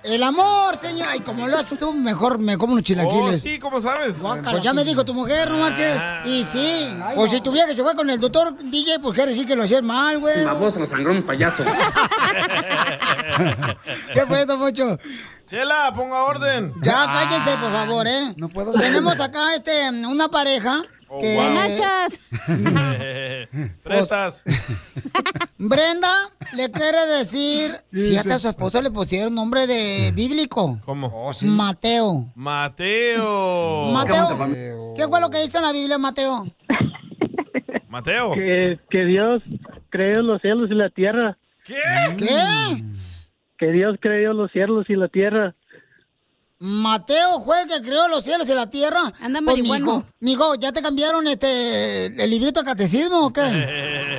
El 0.03 0.21
amor, 0.23 0.75
señor. 0.75 1.07
Ay, 1.09 1.21
como 1.21 1.47
lo 1.47 1.55
haces 1.55 1.79
tú, 1.79 1.93
mejor 1.93 2.37
me 2.37 2.57
como 2.57 2.73
unos 2.73 2.81
Oh, 2.81 2.85
chilaquiles. 2.85 3.41
sí, 3.41 3.57
¿cómo 3.59 3.79
sabes? 3.79 4.17
Pues 4.43 4.61
ya 4.61 4.73
me 4.73 4.83
dijo 4.83 5.05
tu 5.05 5.13
mujer, 5.13 5.49
no 5.49 5.57
marches. 5.59 5.95
Ah. 5.97 6.21
Y 6.25 6.43
sí. 6.43 6.85
Pues 7.15 7.31
si 7.31 7.39
tu 7.39 7.53
vieja 7.53 7.73
se 7.73 7.81
fue 7.81 7.95
con 7.95 8.09
el 8.09 8.19
doctor 8.19 8.57
DJ, 8.61 8.99
pues 8.99 9.15
quiere 9.15 9.31
decir 9.31 9.47
que 9.47 9.55
lo 9.55 9.63
hacías 9.63 9.83
mal, 9.83 10.19
güey. 10.19 10.43
Baboso, 10.43 10.81
nos 10.81 10.89
sangró 10.89 11.13
un 11.13 11.25
payaso. 11.25 11.63
¿Qué 14.13 14.25
fue 14.27 14.41
esto, 14.41 14.59
Pocho? 14.59 14.99
Chela, 15.47 15.93
ponga 15.95 16.23
orden. 16.23 16.73
Ya, 16.81 17.05
cállense, 17.05 17.51
por 17.57 17.71
favor, 17.71 18.05
¿eh? 18.05 18.33
No 18.35 18.49
puedo 18.49 18.73
Tenemos 18.73 19.17
acá 19.21 19.55
este, 19.55 19.89
una 20.07 20.27
pareja 20.27 20.81
que... 21.07 21.35
wow. 21.35 21.53
Nachas. 21.53 22.19
Prestas. 23.83 24.43
Brenda 25.57 26.13
le 26.55 26.69
quiere 26.71 27.05
decir... 27.17 27.75
Fíjate, 27.91 28.33
a 28.33 28.39
su 28.39 28.49
esposo 28.49 28.81
le 28.81 28.91
pusieron 28.91 29.33
nombre 29.33 29.67
de 29.67 30.11
bíblico. 30.13 30.79
¿Cómo? 30.85 31.31
Mateo. 31.45 32.25
Mateo. 32.35 33.91
Mateo. 33.91 34.93
¿Qué 34.95 35.07
fue 35.07 35.21
lo 35.21 35.29
que 35.29 35.43
hizo 35.43 35.57
en 35.59 35.63
la 35.63 35.71
Biblia, 35.71 35.97
Mateo? 35.97 36.45
Mateo. 37.89 38.33
Que, 38.33 38.79
que 38.89 39.05
Dios 39.05 39.41
creó 39.89 40.21
los 40.21 40.41
cielos 40.41 40.69
y 40.69 40.75
la 40.75 40.89
tierra. 40.89 41.37
¿Qué? 41.65 41.81
¿Qué? 42.17 42.83
Que 43.57 43.71
Dios 43.71 43.97
creó 44.01 44.33
los 44.33 44.51
cielos 44.51 44.85
y 44.89 44.95
la 44.95 45.07
tierra. 45.07 45.55
Mateo 46.59 47.41
fue 47.43 47.61
el 47.63 47.67
que 47.67 47.81
creó 47.81 48.07
los 48.07 48.23
cielos 48.23 48.47
y 48.49 48.53
la 48.53 48.69
tierra. 48.69 49.11
Anda 49.19 49.41
Pues, 49.43 49.61
mijo, 49.61 50.03
mijo, 50.19 50.55
¿ya 50.55 50.71
te 50.71 50.81
cambiaron 50.81 51.27
este 51.27 52.05
el 52.23 52.29
librito 52.29 52.61
de 52.61 52.65
catecismo 52.65 53.25
o 53.27 53.33
qué? 53.33 53.41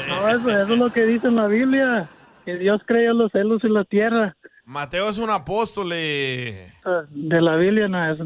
No, 0.08 0.20
No, 0.22 0.28
eso, 0.28 0.50
eso 0.50 0.72
es 0.74 0.78
lo 0.78 0.92
que 0.92 1.04
dice 1.04 1.26
en 1.28 1.36
la 1.36 1.46
Biblia, 1.46 2.10
que 2.44 2.56
Dios 2.56 2.80
creó 2.86 3.12
los 3.14 3.32
cielos 3.32 3.60
y 3.64 3.68
la 3.68 3.84
tierra. 3.84 4.36
Mateo 4.64 5.08
es 5.08 5.18
un 5.18 5.30
apóstol. 5.30 5.90
eh. 5.94 6.72
Ah, 6.84 7.02
De 7.10 7.40
la 7.40 7.56
Biblia 7.56 7.88
no 7.88 8.12
es... 8.12 8.18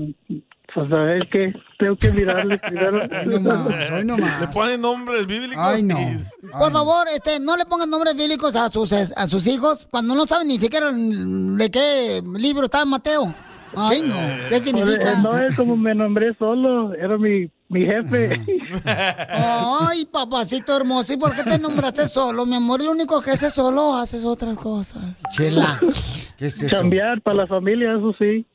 Pues 0.73 0.93
a 0.93 0.97
ver 0.99 1.29
qué, 1.33 1.53
tengo 1.81 1.97
que 1.97 2.13
mirarle 2.13 2.57
primero. 2.69 3.03
hoy 3.93 4.05
no 4.05 4.17
Le 4.17 4.47
ponen 4.55 4.81
nombres 4.81 5.27
bíblicos. 5.27 5.59
Ay, 5.65 5.83
no. 5.83 5.97
Por 6.57 6.71
favor, 6.71 7.09
este, 7.13 7.41
no 7.41 7.57
le 7.57 7.65
pongan 7.67 7.91
nombres 7.91 8.15
bíblicos 8.15 8.55
a 8.55 8.69
sus, 8.69 8.93
a 8.93 9.27
sus 9.27 9.49
hijos 9.49 9.89
cuando 9.91 10.15
no 10.15 10.27
saben 10.29 10.47
ni 10.47 10.59
siquiera 10.59 10.93
de 10.93 11.71
qué 11.73 12.23
libro 12.37 12.67
está 12.67 12.85
Mateo. 12.85 13.35
Ay, 13.77 14.03
no. 14.03 14.15
¿Qué 14.49 14.61
significa? 14.61 15.21
No 15.21 15.39
es 15.39 15.57
como 15.57 15.77
me 15.77 15.95
nombré 15.95 16.35
solo, 16.39 16.93
era 16.95 17.17
mi, 17.19 17.51
mi 17.69 17.87
jefe. 17.87 18.41
Ay, 18.85 20.05
papacito 20.07 20.77
hermoso, 20.77 21.13
¿y 21.13 21.17
por 21.17 21.35
qué 21.35 21.43
te 21.45 21.59
nombraste 21.59 22.09
solo? 22.09 22.47
Mi 22.47 22.57
amor, 22.57 22.83
lo 22.83 22.91
único 22.91 23.21
que 23.23 23.31
haces 23.33 23.55
solo 23.55 23.97
haces 23.97 24.25
otras 24.25 24.57
cosas. 24.57 25.23
Chela, 25.33 25.81
¿qué 26.37 26.47
es 26.47 26.63
eso? 26.63 26.77
Cambiar 26.77 27.21
para 27.23 27.39
la 27.39 27.47
familia, 27.47 27.93
eso 27.97 28.15
sí. 28.19 28.47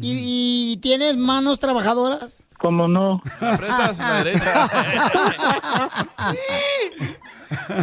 ¿Y, 0.00 0.72
y 0.72 0.76
tienes 0.78 1.18
manos 1.18 1.58
trabajadoras? 1.58 2.44
Como 2.58 2.88
no. 2.88 3.20
La 3.40 4.22
derecha. 4.24 4.70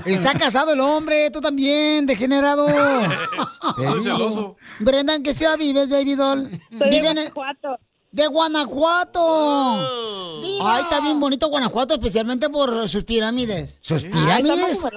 Está 0.05 0.33
casado 0.33 0.73
el 0.73 0.79
hombre, 0.79 1.29
tú 1.31 1.41
también, 1.41 2.05
degenerado. 2.05 2.65
Te 3.77 3.85
Soy 3.85 3.99
digo. 3.99 4.15
celoso. 4.15 4.57
Brenda, 4.79 5.15
¿en 5.15 5.23
qué 5.23 5.33
ciudad 5.33 5.57
vives, 5.57 5.89
baby 5.89 6.15
doll? 6.15 6.49
Soy 6.77 6.89
de 6.89 6.99
Guanajuato. 7.01 7.79
¡De 8.11 8.25
Guanajuato! 8.25 9.21
Ay, 10.63 10.81
está 10.81 10.99
bien 10.99 11.19
bonito 11.19 11.47
Guanajuato, 11.47 11.93
especialmente 11.93 12.49
por 12.49 12.89
sus 12.89 13.03
pirámides. 13.03 13.77
¿Sus 13.81 14.05
pirámides? 14.05 14.83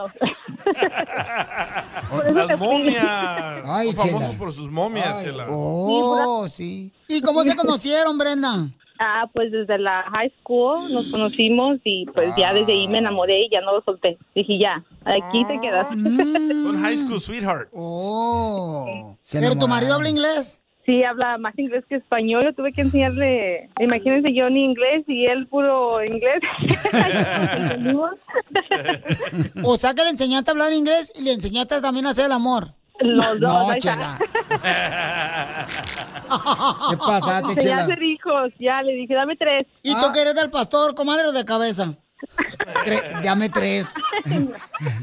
Las 2.34 2.58
momias. 2.58 3.62
Ay, 3.66 3.92
Son 3.92 4.08
famosos 4.08 4.36
por 4.36 4.52
sus 4.52 4.70
momias, 4.70 5.22
Chela. 5.22 5.46
Oh, 5.50 6.46
sí. 6.48 6.92
¿Y 7.08 7.20
cómo 7.20 7.42
se 7.42 7.54
conocieron, 7.54 8.16
Brenda? 8.16 8.70
Ah, 8.98 9.28
pues 9.32 9.50
desde 9.50 9.78
la 9.78 10.04
high 10.12 10.32
school 10.40 10.92
nos 10.92 11.10
conocimos 11.10 11.78
y 11.84 12.06
pues 12.06 12.34
ya 12.36 12.52
desde 12.54 12.72
ahí 12.72 12.88
me 12.88 12.98
enamoré 12.98 13.42
y 13.44 13.50
ya 13.50 13.60
no 13.60 13.74
lo 13.74 13.82
solté. 13.82 14.18
Dije, 14.34 14.58
ya, 14.58 14.84
aquí 15.04 15.44
te 15.46 15.60
quedas. 15.60 15.88
Son 15.88 16.80
high 16.80 16.96
school 16.96 17.20
sweethearts. 17.20 17.70
Oh. 17.74 19.16
¿Pero 19.32 19.56
tu 19.56 19.68
marido 19.68 19.94
habla 19.94 20.08
inglés? 20.08 20.60
Sí, 20.84 21.04
habla 21.04 21.38
más 21.38 21.56
inglés 21.58 21.84
que 21.88 21.94
español. 21.96 22.44
Yo 22.44 22.54
tuve 22.54 22.72
que 22.72 22.80
enseñarle, 22.80 23.70
imagínense 23.78 24.34
yo 24.34 24.50
ni 24.50 24.64
inglés 24.64 25.04
y 25.06 25.26
él 25.26 25.46
puro 25.46 26.04
inglés. 26.04 26.40
O 29.64 29.76
sea 29.76 29.94
que 29.94 30.02
le 30.02 30.10
enseñaste 30.10 30.50
a 30.50 30.52
hablar 30.52 30.72
inglés 30.72 31.12
y 31.18 31.22
le 31.22 31.32
enseñaste 31.32 31.80
también 31.80 32.06
a 32.06 32.10
hacer 32.10 32.26
el 32.26 32.32
amor. 32.32 32.66
Los 33.00 33.40
dos, 33.40 33.68
No. 33.68 33.74
Chela. 33.78 34.18
¿Qué 36.90 36.96
pasaste, 36.96 37.54
Ya 37.56 37.60
Chela? 37.60 37.78
hacer 37.82 38.02
hijos, 38.02 38.52
ya 38.58 38.82
le 38.82 38.92
dije, 38.94 39.14
dame 39.14 39.36
tres. 39.36 39.66
¿Y 39.82 39.94
tú 39.94 40.12
que 40.12 40.20
eres 40.22 40.34
del 40.34 40.50
pastor, 40.50 40.94
comadre 40.94 41.26
o 41.28 41.32
de 41.32 41.44
cabeza? 41.44 41.94
Tre- 42.84 43.20
dame 43.24 43.48
tres. 43.48 43.94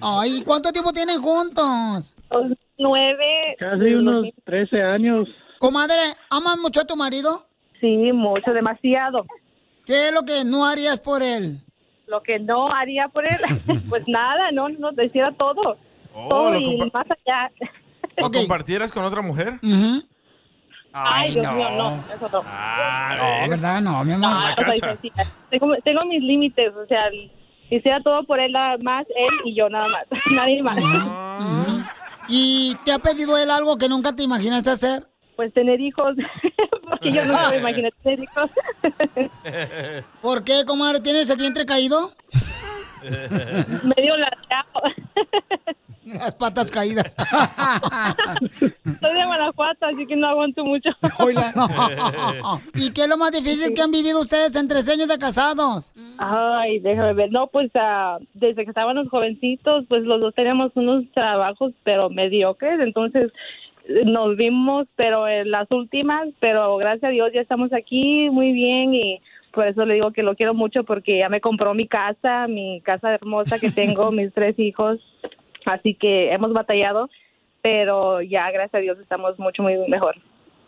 Ay, 0.01 0.41
¿cuánto 0.45 0.71
tiempo 0.71 0.91
tienen 0.91 1.21
juntos? 1.21 2.15
Nueve. 2.77 3.55
Casi 3.59 3.93
unos 3.95 4.27
13 4.45 4.81
años. 4.83 5.27
Comadre, 5.57 6.01
¿amas 6.29 6.57
mucho 6.59 6.81
a 6.81 6.85
tu 6.85 6.95
marido? 6.95 7.45
Sí, 7.81 8.11
mucho, 8.13 8.51
demasiado. 8.53 9.25
¿Qué 9.85 10.07
es 10.09 10.13
lo 10.13 10.21
que 10.23 10.45
no 10.45 10.65
harías 10.65 11.01
por 11.01 11.21
él? 11.21 11.57
Lo 12.07 12.21
que 12.23 12.39
no 12.39 12.71
haría 12.73 13.07
por 13.09 13.25
él, 13.25 13.37
pues 13.89 14.07
nada, 14.07 14.51
no, 14.51 14.69
no, 14.69 14.93
te 14.93 15.05
hiciera 15.05 15.31
todo. 15.33 15.77
Oh, 16.13 16.29
todo 16.29 16.51
lo 16.51 16.59
compa- 16.59 16.91
más 16.93 17.07
allá. 17.11 17.51
¿Lo 18.17 18.31
compartieras 18.31 18.91
con 18.91 19.03
otra 19.05 19.21
mujer? 19.21 19.59
Ay, 20.91 21.31
Dios 21.31 21.53
mío, 21.53 21.69
no, 21.71 22.03
eso 22.15 22.29
no. 22.31 22.41
Ah, 22.45 23.15
No, 23.43 23.49
¿verdad? 23.49 23.81
No, 23.81 24.03
mi 24.03 24.13
amor. 24.13 24.29
No, 24.31 24.51
o 24.71 24.75
sea, 24.75 24.97
tengo, 25.49 25.75
tengo 25.83 26.05
mis 26.05 26.21
límites, 26.23 26.73
o 26.75 26.85
sea, 26.87 27.03
hiciera 27.69 28.01
todo 28.01 28.23
por 28.23 28.39
él 28.39 28.51
nada 28.51 28.77
más, 28.81 29.05
él 29.15 29.29
y 29.45 29.55
yo 29.55 29.69
nada 29.69 29.87
más, 29.87 30.05
nadie 30.31 30.61
más. 30.63 30.77
¿Y 32.27 32.75
te 32.83 32.91
ha 32.91 32.99
pedido 32.99 33.37
él 33.37 33.49
algo 33.51 33.77
que 33.77 33.87
nunca 33.87 34.15
te 34.15 34.23
imaginaste 34.23 34.69
hacer? 34.71 35.03
Pues 35.35 35.53
tener 35.53 35.79
hijos, 35.79 36.15
porque 36.89 37.11
yo 37.11 37.23
nunca 37.23 37.49
me 37.51 37.57
imaginé 37.59 37.91
tener 38.03 38.19
hijos. 38.23 38.49
¿Por 40.21 40.43
qué, 40.43 40.63
comadre? 40.65 40.99
¿Tienes 40.99 41.29
el 41.29 41.37
vientre 41.37 41.65
caído? 41.65 42.11
Medio 43.83 44.17
lateado. 44.17 44.81
Las 46.13 46.35
patas 46.35 46.71
caídas. 46.71 47.15
Soy 48.59 49.13
de 49.13 49.25
Guanajuato, 49.25 49.85
así 49.85 50.05
que 50.07 50.15
no 50.15 50.27
aguanto 50.27 50.65
mucho. 50.65 50.89
¿Y 52.75 52.91
qué 52.91 53.01
es 53.01 53.07
lo 53.07 53.17
más 53.17 53.31
difícil 53.31 53.73
que 53.73 53.81
han 53.81 53.91
vivido 53.91 54.21
ustedes 54.21 54.55
en 54.55 54.67
tres 54.67 54.89
años 54.89 55.07
de 55.07 55.17
casados? 55.17 55.93
Ay, 56.17 56.79
déjame 56.79 57.13
ver. 57.13 57.31
No, 57.31 57.47
pues 57.47 57.71
ah, 57.75 58.17
desde 58.33 58.63
que 58.63 58.69
estábamos 58.69 59.09
jovencitos, 59.09 59.85
pues 59.87 60.03
los 60.03 60.19
dos 60.19 60.33
teníamos 60.33 60.71
unos 60.75 61.03
trabajos, 61.13 61.73
pero 61.83 62.09
mediocres. 62.09 62.79
Entonces 62.79 63.31
nos 64.05 64.35
vimos, 64.35 64.87
pero 64.95 65.27
en 65.27 65.51
las 65.51 65.69
últimas, 65.71 66.27
pero 66.39 66.77
gracias 66.77 67.05
a 67.05 67.11
Dios 67.11 67.31
ya 67.33 67.41
estamos 67.41 67.73
aquí 67.73 68.29
muy 68.29 68.51
bien 68.51 68.93
y 68.93 69.21
por 69.51 69.67
eso 69.67 69.85
le 69.85 69.95
digo 69.95 70.11
que 70.11 70.23
lo 70.23 70.35
quiero 70.35 70.53
mucho 70.53 70.83
porque 70.83 71.17
ya 71.17 71.29
me 71.29 71.41
compró 71.41 71.73
mi 71.73 71.87
casa, 71.87 72.47
mi 72.47 72.81
casa 72.81 73.15
hermosa 73.15 73.59
que 73.59 73.71
tengo, 73.71 74.11
mis 74.11 74.31
tres 74.33 74.57
hijos. 74.59 74.99
Así 75.69 75.93
que 75.93 76.31
hemos 76.33 76.53
batallado, 76.53 77.09
pero 77.61 78.21
ya 78.21 78.49
gracias 78.51 78.75
a 78.75 78.79
Dios 78.79 78.97
estamos 78.99 79.37
mucho, 79.39 79.63
muy 79.63 79.77
mejor. 79.87 80.15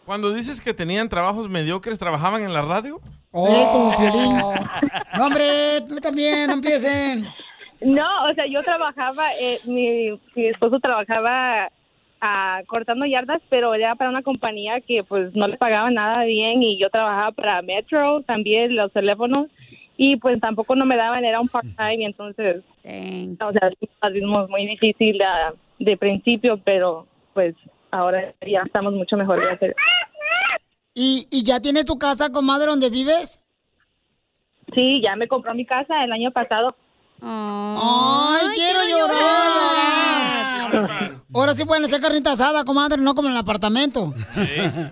Cuando 0.06 0.34
dices 0.34 0.62
que 0.62 0.74
tenían 0.74 1.10
trabajos 1.10 1.50
mediocres, 1.50 2.00
¿trabajaban 2.00 2.44
en 2.44 2.54
la 2.54 2.62
radio? 2.62 3.00
Eh, 3.34 3.66
como 3.72 3.92
Piolín. 3.98 4.38
No, 5.18 5.26
hombre, 5.26 5.82
tú 5.88 5.96
también, 5.98 6.48
no 6.48 6.54
empiecen. 6.54 7.28
No, 7.82 8.26
o 8.30 8.34
sea, 8.34 8.46
yo 8.48 8.62
trabajaba, 8.62 9.26
eh, 9.42 9.58
mi, 9.66 10.20
mi 10.36 10.48
esposo 10.48 10.80
trabajaba 10.80 11.70
ah, 12.20 12.62
cortando 12.68 13.06
yardas, 13.06 13.42
pero 13.50 13.74
era 13.74 13.96
para 13.96 14.10
una 14.10 14.22
compañía 14.22 14.82
que 14.82 15.04
pues 15.04 15.36
no 15.36 15.48
le 15.48 15.58
pagaba 15.58 15.90
nada 15.90 16.24
bien 16.26 16.62
y 16.62 16.78
yo 16.78 16.90
trabajaba 16.90 17.32
para 17.32 17.62
Metro, 17.62 18.22
también 18.22 18.76
los 18.76 18.92
teléfonos, 18.92 19.48
y 20.04 20.16
pues 20.16 20.42
tampoco 20.42 20.76
no 20.76 20.84
me 20.84 20.96
daban, 20.96 21.24
era 21.24 21.40
un 21.40 21.48
part-time, 21.48 21.98
y 21.98 22.06
entonces, 22.06 22.64
o 22.84 23.52
sea, 23.52 23.70
al 24.00 24.14
ritmo 24.14 24.48
muy 24.48 24.66
difícil 24.66 25.22
de 25.78 25.96
principio, 25.96 26.60
pero 26.66 27.06
pues 27.36 27.54
ahora 27.92 28.34
ya 28.42 28.64
estamos 28.66 28.94
mucho 28.94 29.16
mejor. 29.16 29.40
gracias. 29.40 29.76
¿Y, 30.96 31.28
¿Y 31.30 31.44
ya 31.44 31.60
tienes 31.60 31.86
tu 31.86 32.00
casa, 32.00 32.32
comadre, 32.32 32.72
donde 32.72 32.90
vives? 32.90 33.46
Sí, 34.74 35.02
ya 35.04 35.16
me 35.16 35.28
compró 35.28 35.54
mi 35.54 35.68
casa 35.68 36.04
el 36.04 36.12
año 36.12 36.32
pasado. 36.32 36.76
¡Ay, 37.22 38.48
quiero, 38.56 38.80
llorar! 38.90 41.12
Ahora 41.34 41.54
sí 41.54 41.64
pueden 41.66 41.86
hacer 41.86 42.02
carnita 42.02 42.34
asada, 42.34 42.64
comadre, 42.66 43.02
no 43.02 43.16
como 43.16 43.28
en 43.30 43.34
el 43.36 43.40
apartamento. 43.40 44.14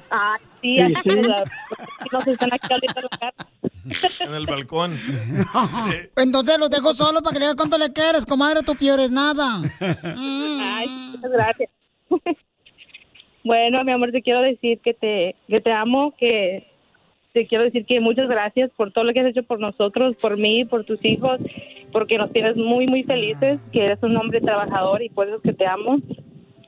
Ah, 0.09 0.37
sí, 0.61 0.77
Sí, 0.77 0.81
así 0.81 1.09
sí. 1.09 1.21
la- 1.23 1.43
nos 2.11 2.27
están 2.27 2.49
aquí 2.53 2.73
ahorita 2.73 3.01
en 4.27 4.33
el 4.33 4.45
balcón. 4.45 4.93
Entonces 6.15 6.57
los 6.59 6.69
dejo 6.69 6.93
solos 6.93 7.21
para 7.21 7.33
que 7.33 7.39
le 7.39 7.45
digas 7.45 7.55
cuánto 7.55 7.77
le 7.77 7.91
quieres, 7.91 8.25
comadre, 8.25 8.61
tú 8.65 8.75
piores 8.75 9.11
nada. 9.11 9.61
Ay, 9.79 10.87
muchas 11.11 11.31
gracias. 11.31 11.69
bueno, 13.43 13.83
mi 13.83 13.91
amor, 13.91 14.11
te 14.11 14.21
quiero 14.21 14.41
decir 14.41 14.79
que 14.79 14.93
te, 14.93 15.35
que 15.47 15.59
te 15.61 15.71
amo, 15.71 16.13
que 16.17 16.67
te 17.33 17.47
quiero 17.47 17.63
decir 17.65 17.85
que 17.85 17.99
muchas 17.99 18.27
gracias 18.27 18.69
por 18.75 18.91
todo 18.91 19.03
lo 19.03 19.13
que 19.13 19.19
has 19.21 19.27
hecho 19.27 19.43
por 19.43 19.59
nosotros, 19.59 20.15
por 20.21 20.37
mí, 20.37 20.65
por 20.65 20.83
tus 20.83 21.03
hijos, 21.03 21.39
porque 21.91 22.17
nos 22.17 22.31
tienes 22.31 22.55
muy, 22.55 22.87
muy 22.87 23.03
felices, 23.03 23.59
que 23.71 23.85
eres 23.85 23.99
un 24.03 24.15
hombre 24.17 24.41
trabajador 24.41 25.01
y 25.03 25.09
por 25.09 25.27
eso 25.27 25.37
es 25.37 25.43
que 25.43 25.53
te 25.53 25.67
amo, 25.67 25.99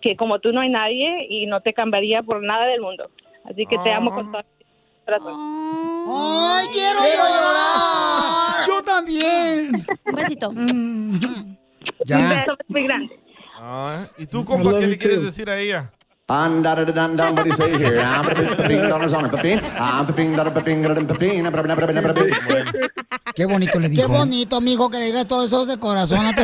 que 0.01 0.15
como 0.15 0.39
tú 0.39 0.51
no 0.51 0.61
hay 0.61 0.69
nadie 0.69 1.27
y 1.29 1.45
no 1.45 1.61
te 1.61 1.73
cambiaría 1.73 2.23
por 2.23 2.41
nada 2.43 2.65
del 2.65 2.81
mundo. 2.81 3.09
Así 3.45 3.65
que 3.65 3.77
te 3.79 3.93
amo 3.93 4.11
con 4.11 4.31
todo 4.31 4.43
mi 4.43 4.65
corazón. 5.05 5.35
¡Ay, 6.07 6.67
quiero 6.71 6.99
llorar! 6.99 8.67
¡Yo 8.67 8.83
también! 8.83 9.85
Un 10.05 10.15
besito. 10.15 10.51
Ya. 12.05 12.17
Un 12.17 12.29
beso 12.29 12.57
muy 12.67 12.83
grande. 12.83 13.19
Ah, 13.59 14.03
¿Y 14.17 14.25
tú, 14.25 14.43
compa, 14.43 14.77
qué 14.79 14.87
le 14.87 14.97
quieres 14.97 15.23
decir 15.23 15.49
a 15.49 15.57
ella? 15.57 15.91
And 16.33 16.63
da 16.63 16.75
da 16.75 16.85
da 16.85 16.93
da 16.93 17.07
da, 17.09 17.31
what 17.31 17.43
do 17.43 17.49
you 17.49 17.53
say 17.53 17.69
here? 17.77 17.99
I'm 17.99 18.25
a 18.25 18.33
fifteen 18.55 18.87
dollars 18.87 19.11
on 19.11 19.25
a 19.25 19.29
fifteen. 19.29 19.59
I'm 19.77 20.05
fifteen 20.05 20.33
dollar 20.33 20.53
fifteen 20.53 20.81
dollar 20.81 21.05
fifteen. 21.05 21.45
I'm 21.45 21.53
a 21.53 21.63
fifteen. 21.75 22.65
Qué 23.35 23.45
bonito 23.45 23.79
le 23.81 23.89
dijo. 23.89 24.01
Qué 24.01 24.07
bonito, 24.07 24.61
mijo, 24.61 24.89
que 24.89 24.99
digas 24.99 25.27
todo 25.27 25.43
eso 25.43 25.65
de 25.65 25.77
corazón 25.77 26.25
a 26.25 26.33
tu 26.33 26.41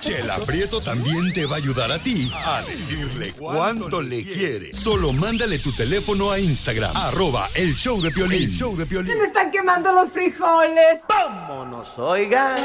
Chela 0.00 0.38
Prieto 0.46 0.80
también 0.80 1.32
te 1.32 1.46
va 1.46 1.56
a 1.56 1.58
ayudar 1.58 1.90
a 1.90 1.98
ti 1.98 2.30
a 2.32 2.62
decirle 2.62 3.32
cuánto 3.32 4.00
le 4.00 4.22
quiere. 4.24 4.74
Solo 4.74 5.12
mándale 5.12 5.58
tu 5.58 5.72
teléfono 5.72 6.30
a 6.30 6.38
Instagram, 6.38 6.96
arroba 6.96 7.48
el 7.54 7.74
show 7.74 8.00
de 8.00 8.10
Piolín. 8.10 8.42
El 8.44 8.52
show 8.52 8.76
de 8.76 8.86
Piolín. 8.86 9.12
Se 9.12 9.18
me 9.18 9.26
están 9.26 9.50
quemando 9.50 9.92
los 9.92 10.10
frijoles. 10.10 11.00
Vámonos, 11.08 11.98
oigan. 11.98 12.56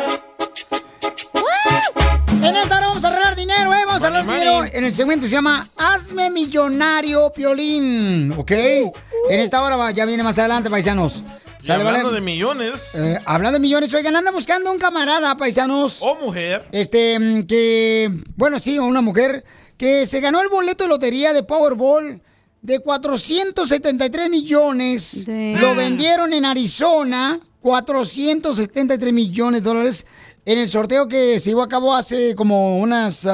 En 2.44 2.56
esta 2.56 2.78
hora 2.78 2.88
vamos 2.88 3.04
a 3.04 3.08
arreglar 3.08 3.36
dinero, 3.36 3.74
¿eh? 3.74 3.86
Vamos 3.86 4.04
a 4.04 4.08
arreglar 4.08 4.26
dinero. 4.26 4.66
En 4.66 4.84
el 4.84 4.94
segmento 4.94 5.26
se 5.26 5.32
llama 5.32 5.68
Hazme 5.78 6.30
Millonario 6.30 7.32
Piolín, 7.34 8.34
¿ok? 8.38 8.52
En 8.52 9.40
esta 9.40 9.62
hora 9.62 9.92
ya 9.92 10.06
viene 10.06 10.22
más 10.22 10.38
adelante, 10.38 10.70
paisanos. 10.70 11.24
Y 11.66 11.68
¿Sale, 11.68 11.82
hablando 11.82 12.10
vale? 12.10 12.16
de 12.20 12.22
millones. 12.22 12.94
Eh, 12.94 13.20
hablando 13.26 13.54
de 13.54 13.60
millones, 13.60 13.92
oigan, 13.96 14.16
anda 14.16 14.30
buscando 14.30 14.72
un 14.72 14.78
camarada, 14.78 15.36
paisanos. 15.36 15.98
O 16.04 16.14
mujer. 16.14 16.68
Este, 16.72 17.18
mm, 17.18 17.44
que, 17.48 18.12
bueno, 18.36 18.60
sí, 18.60 18.78
una 18.78 19.02
mujer 19.02 19.44
que 19.76 20.06
se 20.06 20.20
ganó 20.20 20.44
el 20.44 20.50
boleto 20.50 20.84
de 20.84 20.90
lotería 20.90 21.34
de 21.34 21.42
Powerball 21.42 22.22
de 22.62 22.80
473 22.82 24.30
millones. 24.30 25.26
Lo 25.28 25.74
vendieron 25.74 26.34
en 26.34 26.46
Arizona, 26.46 27.40
473 27.62 29.12
millones 29.12 29.64
de 29.64 29.68
dólares 29.68 30.06
en 30.46 30.60
el 30.60 30.68
sorteo 30.68 31.08
que 31.08 31.40
se 31.40 31.50
llevó 31.50 31.64
a 31.64 31.68
cabo 31.68 31.96
hace 31.96 32.36
como 32.36 32.78
unas... 32.78 33.28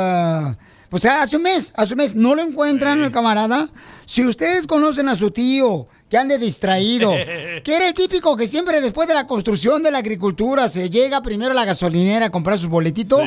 ah, 0.92 0.98
pues 0.98 1.06
hace 1.06 1.38
un 1.38 1.44
mes, 1.44 1.74
hace 1.78 1.94
un 1.94 2.00
mes, 2.00 2.16
no 2.16 2.36
lo 2.36 2.42
encuentran 2.42 3.02
el 3.04 3.12
camarada. 3.12 3.68
Si 4.06 4.26
ustedes 4.26 4.68
conocen 4.68 5.08
a 5.08 5.16
su 5.16 5.32
tío, 5.32 5.88
que 6.10 6.18
ande 6.18 6.38
distraído, 6.38 7.12
que 7.64 7.76
era 7.76 7.88
el 7.88 7.94
típico 7.94 8.36
que 8.36 8.46
siempre 8.46 8.82
después 8.82 9.08
de 9.08 9.14
la 9.14 9.26
construcción 9.26 9.82
de 9.84 9.92
la 9.92 10.00
agricultura 10.00 10.68
se 10.68 10.90
llega 10.90 11.22
primero 11.22 11.52
a 11.52 11.56
la 11.56 11.64
gasolinera 11.66 12.26
a 12.26 12.30
comprar 12.30 12.60
sus 12.60 12.70
boletitos, 12.70 13.22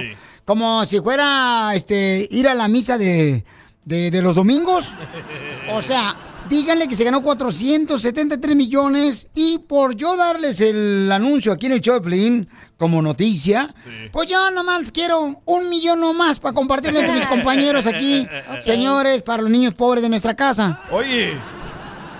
como 0.45 0.85
si 0.85 1.01
fuera 1.01 1.73
este 1.75 2.29
ir 2.31 2.49
a 2.49 2.55
la 2.55 2.69
misa 2.69 2.99
de, 2.99 3.45
de- 3.87 4.11
de 4.11 4.23
los 4.23 4.35
domingos. 4.35 4.93
O 5.73 5.81
sea, 5.81 6.15
díganle 6.49 6.89
que 6.89 6.95
se 6.95 7.05
ganó 7.05 7.23
473 7.23 8.57
millones 8.57 9.29
y 9.35 9.59
por 9.59 9.95
yo 9.97 10.17
darles 10.17 10.61
el 10.61 11.11
anuncio 11.11 11.53
aquí 11.53 11.67
en 11.67 11.73
el 11.73 11.81
show 11.81 12.01
de 12.01 12.47
como 12.77 13.01
noticia, 13.03 13.75
pues 14.13 14.29
yo 14.29 14.51
nomás 14.51 14.93
quiero 14.93 15.43
un 15.45 15.71
millón 15.71 16.01
nomás 16.01 16.39
para 16.39 16.55
compartirlo 16.55 17.01
entre 17.01 17.15
mis 17.15 17.27
compañeros 17.27 17.87
aquí, 17.87 18.27
señores, 18.61 19.23
para 19.23 19.43
los 19.43 19.51
niños 19.51 19.75
pobres 19.75 20.03
de 20.03 20.09
nuestra 20.09 20.35
casa. 20.35 20.81
Oye, 20.91 21.35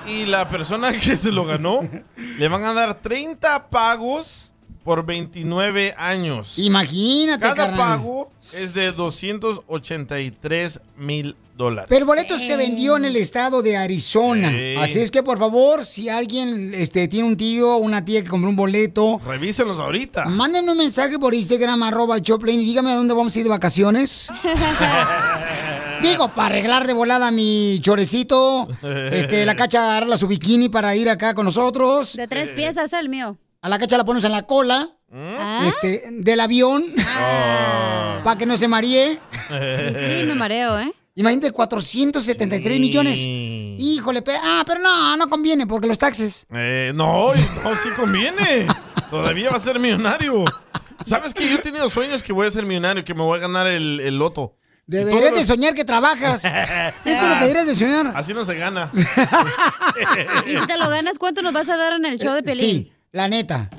y 0.07 0.27
la 0.27 0.49
persona 0.49 0.93
que 0.99 1.17
se 1.17 1.33
lo 1.33 1.45
ganó, 1.45 1.81
le 2.17 2.49
van 2.49 2.65
a 2.65 2.73
dar 2.73 3.01
30 3.01 3.69
pagos 3.69 4.53
por 4.85 5.05
29 5.05 5.95
años. 5.97 6.59
Imagínate, 6.59 7.41
Cada 7.41 7.55
carnal. 7.55 7.79
pago 7.79 8.31
es 8.41 8.75
de 8.75 8.93
283 8.93 10.81
mil 10.97 11.37
dólares. 11.57 11.87
Pero 11.89 12.01
el 12.01 12.05
boleto 12.07 12.37
se 12.37 12.57
vendió 12.57 12.97
en 12.97 13.05
el 13.05 13.17
estado 13.17 13.63
de 13.63 13.77
Arizona. 13.77 14.51
Sí. 14.51 14.75
Así 14.79 14.99
es 15.01 15.11
que, 15.11 15.23
por 15.23 15.39
favor, 15.39 15.85
si 15.85 16.09
alguien 16.09 16.73
este, 16.75 17.09
tiene 17.09 17.27
un 17.29 17.37
tío 17.37 17.75
o 17.75 17.77
una 17.79 18.05
tía 18.05 18.23
que 18.23 18.29
compró 18.29 18.51
un 18.51 18.57
boleto, 18.57 19.21
Revísenlos 19.27 19.79
ahorita. 19.79 20.25
mándenme 20.27 20.73
un 20.73 20.79
mensaje 20.79 21.19
por 21.19 21.35
Instagram, 21.35 21.83
arroba 21.83 22.21
Choplin, 22.21 22.61
y 22.61 22.65
dígame 22.65 22.91
a 22.91 22.97
dónde 22.97 23.15
vamos 23.15 23.35
a 23.35 23.39
ir 23.39 23.45
de 23.45 23.51
vacaciones. 23.51 24.29
Digo, 26.03 26.29
para 26.35 26.47
arreglar 26.49 26.87
de 26.87 26.93
volada 26.93 27.31
mi 27.31 27.79
chorecito, 27.81 28.69
este, 29.11 29.47
la 29.47 29.57
cacha 29.57 29.97
agarra 29.97 30.19
su 30.19 30.27
bikini 30.29 30.69
para 30.69 30.95
ir 30.95 31.09
acá 31.09 31.35
con 31.35 31.47
nosotros. 31.47 32.15
De 32.17 32.29
tres 32.29 32.51
piezas 32.51 32.93
el 32.93 33.09
mío. 33.09 33.39
A 33.63 33.69
la 33.71 33.79
cacha 33.79 33.97
la 33.97 34.05
pones 34.05 34.23
en 34.25 34.33
la 34.33 34.43
cola, 34.43 34.91
¿Ah? 35.11 35.65
este, 35.67 36.05
del 36.11 36.41
avión, 36.41 36.85
para 38.23 38.37
que 38.37 38.45
no 38.45 38.59
se 38.59 38.69
maree. 38.69 39.19
Sí, 39.49 40.27
me 40.27 40.35
mareo, 40.35 40.79
¿eh? 40.79 40.93
Imagínate, 41.17 41.53
473 41.53 42.81
millones. 42.81 43.19
Híjole, 43.19 44.23
pe- 44.23 44.37
ah, 44.43 44.65
pero 44.67 44.81
no, 44.81 45.17
no 45.17 45.29
conviene 45.31 45.67
porque 45.67 45.87
los 45.87 45.99
taxes. 45.99 46.47
Eh, 46.53 46.93
no, 46.95 47.29
no, 47.33 47.77
sí 47.77 47.89
conviene. 47.97 48.67
Todavía 49.11 49.51
va 49.51 49.57
a 49.57 49.61
ser 49.61 49.79
millonario. 49.79 50.45
¿Sabes 51.07 51.33
que 51.35 51.49
yo 51.49 51.57
he 51.57 51.61
tenido 51.61 51.89
sueños 51.89 52.23
que 52.23 52.33
voy 52.33 52.47
a 52.47 52.51
ser 52.51 52.65
millonario, 52.67 53.05
que 53.05 53.15
me 53.15 53.23
voy 53.23 53.39
a 53.39 53.43
ganar 53.43 53.67
el, 53.69 54.01
el 54.01 54.19
loto? 54.19 54.57
Deberías 54.87 55.33
de 55.35 55.45
soñar 55.45 55.75
que 55.75 55.85
trabajas. 55.85 56.45
Eso 56.45 56.55
es 57.05 57.23
lo 57.23 57.35
que 57.39 57.41
deberías 57.43 57.67
de 57.69 57.77
soñar. 57.77 58.13
Así 58.17 58.35
no 58.35 58.45
se 58.45 58.55
gana. 58.57 58.91
Y 60.47 60.57
si 60.59 60.67
te 60.67 60.77
lo 60.77 60.89
ganas, 60.91 61.19
¿cuánto 61.19 61.41
nos 61.43 61.53
vas 61.53 61.69
a 61.69 61.77
dar 61.77 61.93
en 61.95 62.05
el 62.07 62.19
show 62.19 62.35
de 62.35 62.43
Pelín? 62.43 62.59
Sí, 62.61 62.93
la 63.13 63.29
neta. 63.29 63.71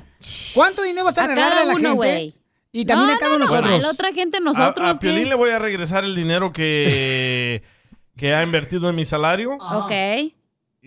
¿Cuánto 0.54 0.82
dinero 0.82 1.04
vas 1.06 1.18
a 1.18 1.26
A 1.26 1.26
a 1.26 1.66
la 1.66 1.74
uno, 1.76 1.76
gente? 1.76 1.90
güey. 1.96 2.36
Y 2.78 2.84
también 2.86 3.08
No, 3.10 3.16
a 3.16 3.18
cada 3.20 3.36
uno 3.38 3.46
de 3.46 3.52
nosotros. 3.52 3.80
a 3.80 3.88
la 3.88 3.92
otra 3.94 4.12
gente, 4.14 4.38
A, 4.38 4.40
nosotros. 4.42 4.98
a 4.98 5.00
Piolín 5.00 5.24
¿qué? 5.24 5.30
le 5.30 5.36
voy 5.36 5.50
a 5.52 5.60
regresar 5.60 6.04
el 6.04 6.14
dinero 6.14 6.52
que, 6.52 7.64
que 8.18 8.34
ha 8.34 8.44
invertido 8.44 8.90
en 8.90 8.96
mi 8.98 9.06
salario. 9.06 9.54
Ok. 9.54 9.92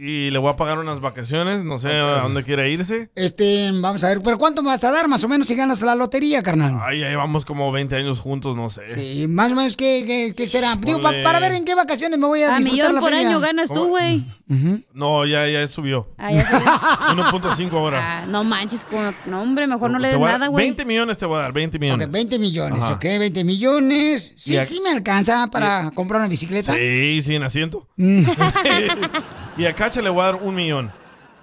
Y 0.01 0.31
le 0.31 0.39
voy 0.39 0.51
a 0.53 0.55
pagar 0.55 0.79
unas 0.79 1.01
vacaciones, 1.01 1.65
no 1.65 1.81
sé 1.81 1.91
a 1.93 2.21
dónde 2.23 2.45
quiere 2.45 2.71
irse. 2.71 3.11
Este, 3.17 3.69
vamos 3.81 4.05
a 4.05 4.09
ver, 4.09 4.21
pero 4.23 4.39
¿cuánto 4.39 4.63
me 4.63 4.69
vas 4.69 4.85
a 4.85 4.93
dar 4.93 5.09
más 5.09 5.25
o 5.25 5.29
menos 5.29 5.49
si 5.49 5.57
ganas 5.57 5.83
la 5.83 5.97
lotería, 5.97 6.41
carnal? 6.41 6.79
Ay, 6.81 7.01
ya 7.01 7.09
llevamos 7.09 7.45
como 7.45 7.73
20 7.73 7.97
años 7.97 8.21
juntos, 8.21 8.55
no 8.55 8.71
sé. 8.71 8.83
Sí, 8.95 9.27
más 9.27 9.51
o 9.51 9.57
menos, 9.57 9.77
¿qué, 9.77 10.05
qué, 10.07 10.35
qué 10.37 10.47
será? 10.47 10.77
Digo, 10.77 11.01
pa- 11.01 11.11
para 11.25 11.41
ver 11.41 11.51
en 11.55 11.65
qué 11.65 11.75
vacaciones 11.75 12.17
me 12.17 12.29
voy 12.29 12.43
a 12.43 12.55
A 12.55 12.59
disfrutar 12.59 12.73
millón 12.73 12.95
la 12.95 13.01
por 13.01 13.11
feria. 13.11 13.29
año 13.29 13.41
ganas 13.41 13.69
tú, 13.75 13.89
güey. 13.89 14.25
No, 14.95 15.27
ya, 15.27 15.49
ya 15.49 15.67
subió. 15.67 16.09
Ah, 16.17 16.31
ya 16.33 16.47
subió. 16.49 16.67
1.5 17.41 17.73
ahora. 17.73 18.21
Ah, 18.23 18.27
no 18.27 18.45
manches, 18.45 18.85
como- 18.85 19.13
no 19.27 19.43
hombre, 19.43 19.67
mejor 19.67 19.91
no 19.91 19.99
le 19.99 20.05
Te 20.07 20.11
des 20.13 20.19
voy 20.19 20.29
a 20.29 20.31
dar- 20.33 20.39
nada, 20.41 20.51
güey. 20.53 20.65
20 20.67 20.85
millones 20.85 21.19
te 21.19 21.27
voy 21.27 21.39
a 21.39 21.43
dar, 21.43 21.53
20 21.53 21.77
millones. 21.81 22.07
Ok, 22.07 22.13
20 22.13 22.39
millones, 22.39 22.83
Ajá. 22.83 22.93
ok, 22.95 23.03
20 23.03 23.43
millones. 23.43 24.33
Sí, 24.37 24.57
Y 24.57 24.61
sí 24.63 24.81
me 24.81 24.91
alcanza 24.91 25.49
para 25.51 25.91
comprar 25.91 26.21
una 26.21 26.29
bicicleta. 26.29 26.73
Sí, 26.75 27.21
sin 27.21 27.43
asiento. 27.43 27.89
Y 29.59 29.67
a 29.67 29.75
Cacha 29.75 30.01
le 30.01 30.09
voy 30.09 30.23
a 30.23 30.27
dar 30.27 30.37
un 30.37 30.55
millón. 30.55 30.93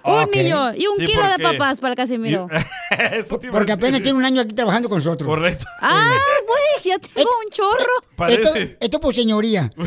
Un 0.06 0.22
Ok. 0.22 0.34
millón 0.36 0.74
y 0.78 0.86
un 0.86 0.98
Sí, 0.98 1.06
kilo 1.06 1.22
de 1.26 1.38
papas 1.42 1.80
para 1.80 1.92
el 1.92 1.96
Casimiro. 1.96 2.48
Porque 3.50 3.72
apenas 3.72 4.02
tiene 4.02 4.16
un 4.16 4.24
año 4.24 4.40
aquí 4.42 4.54
trabajando 4.54 4.88
con 4.88 4.98
nosotros. 4.98 5.26
Correcto. 5.28 5.66
Ah, 5.80 6.12
güey, 6.46 6.84
ya 6.84 6.98
tengo 6.98 7.28
un 7.44 7.50
chorro. 7.50 7.92
Parece. 8.14 8.42
Esto, 8.42 8.76
esto 8.80 9.00
por 9.00 9.12
señoría. 9.14 9.70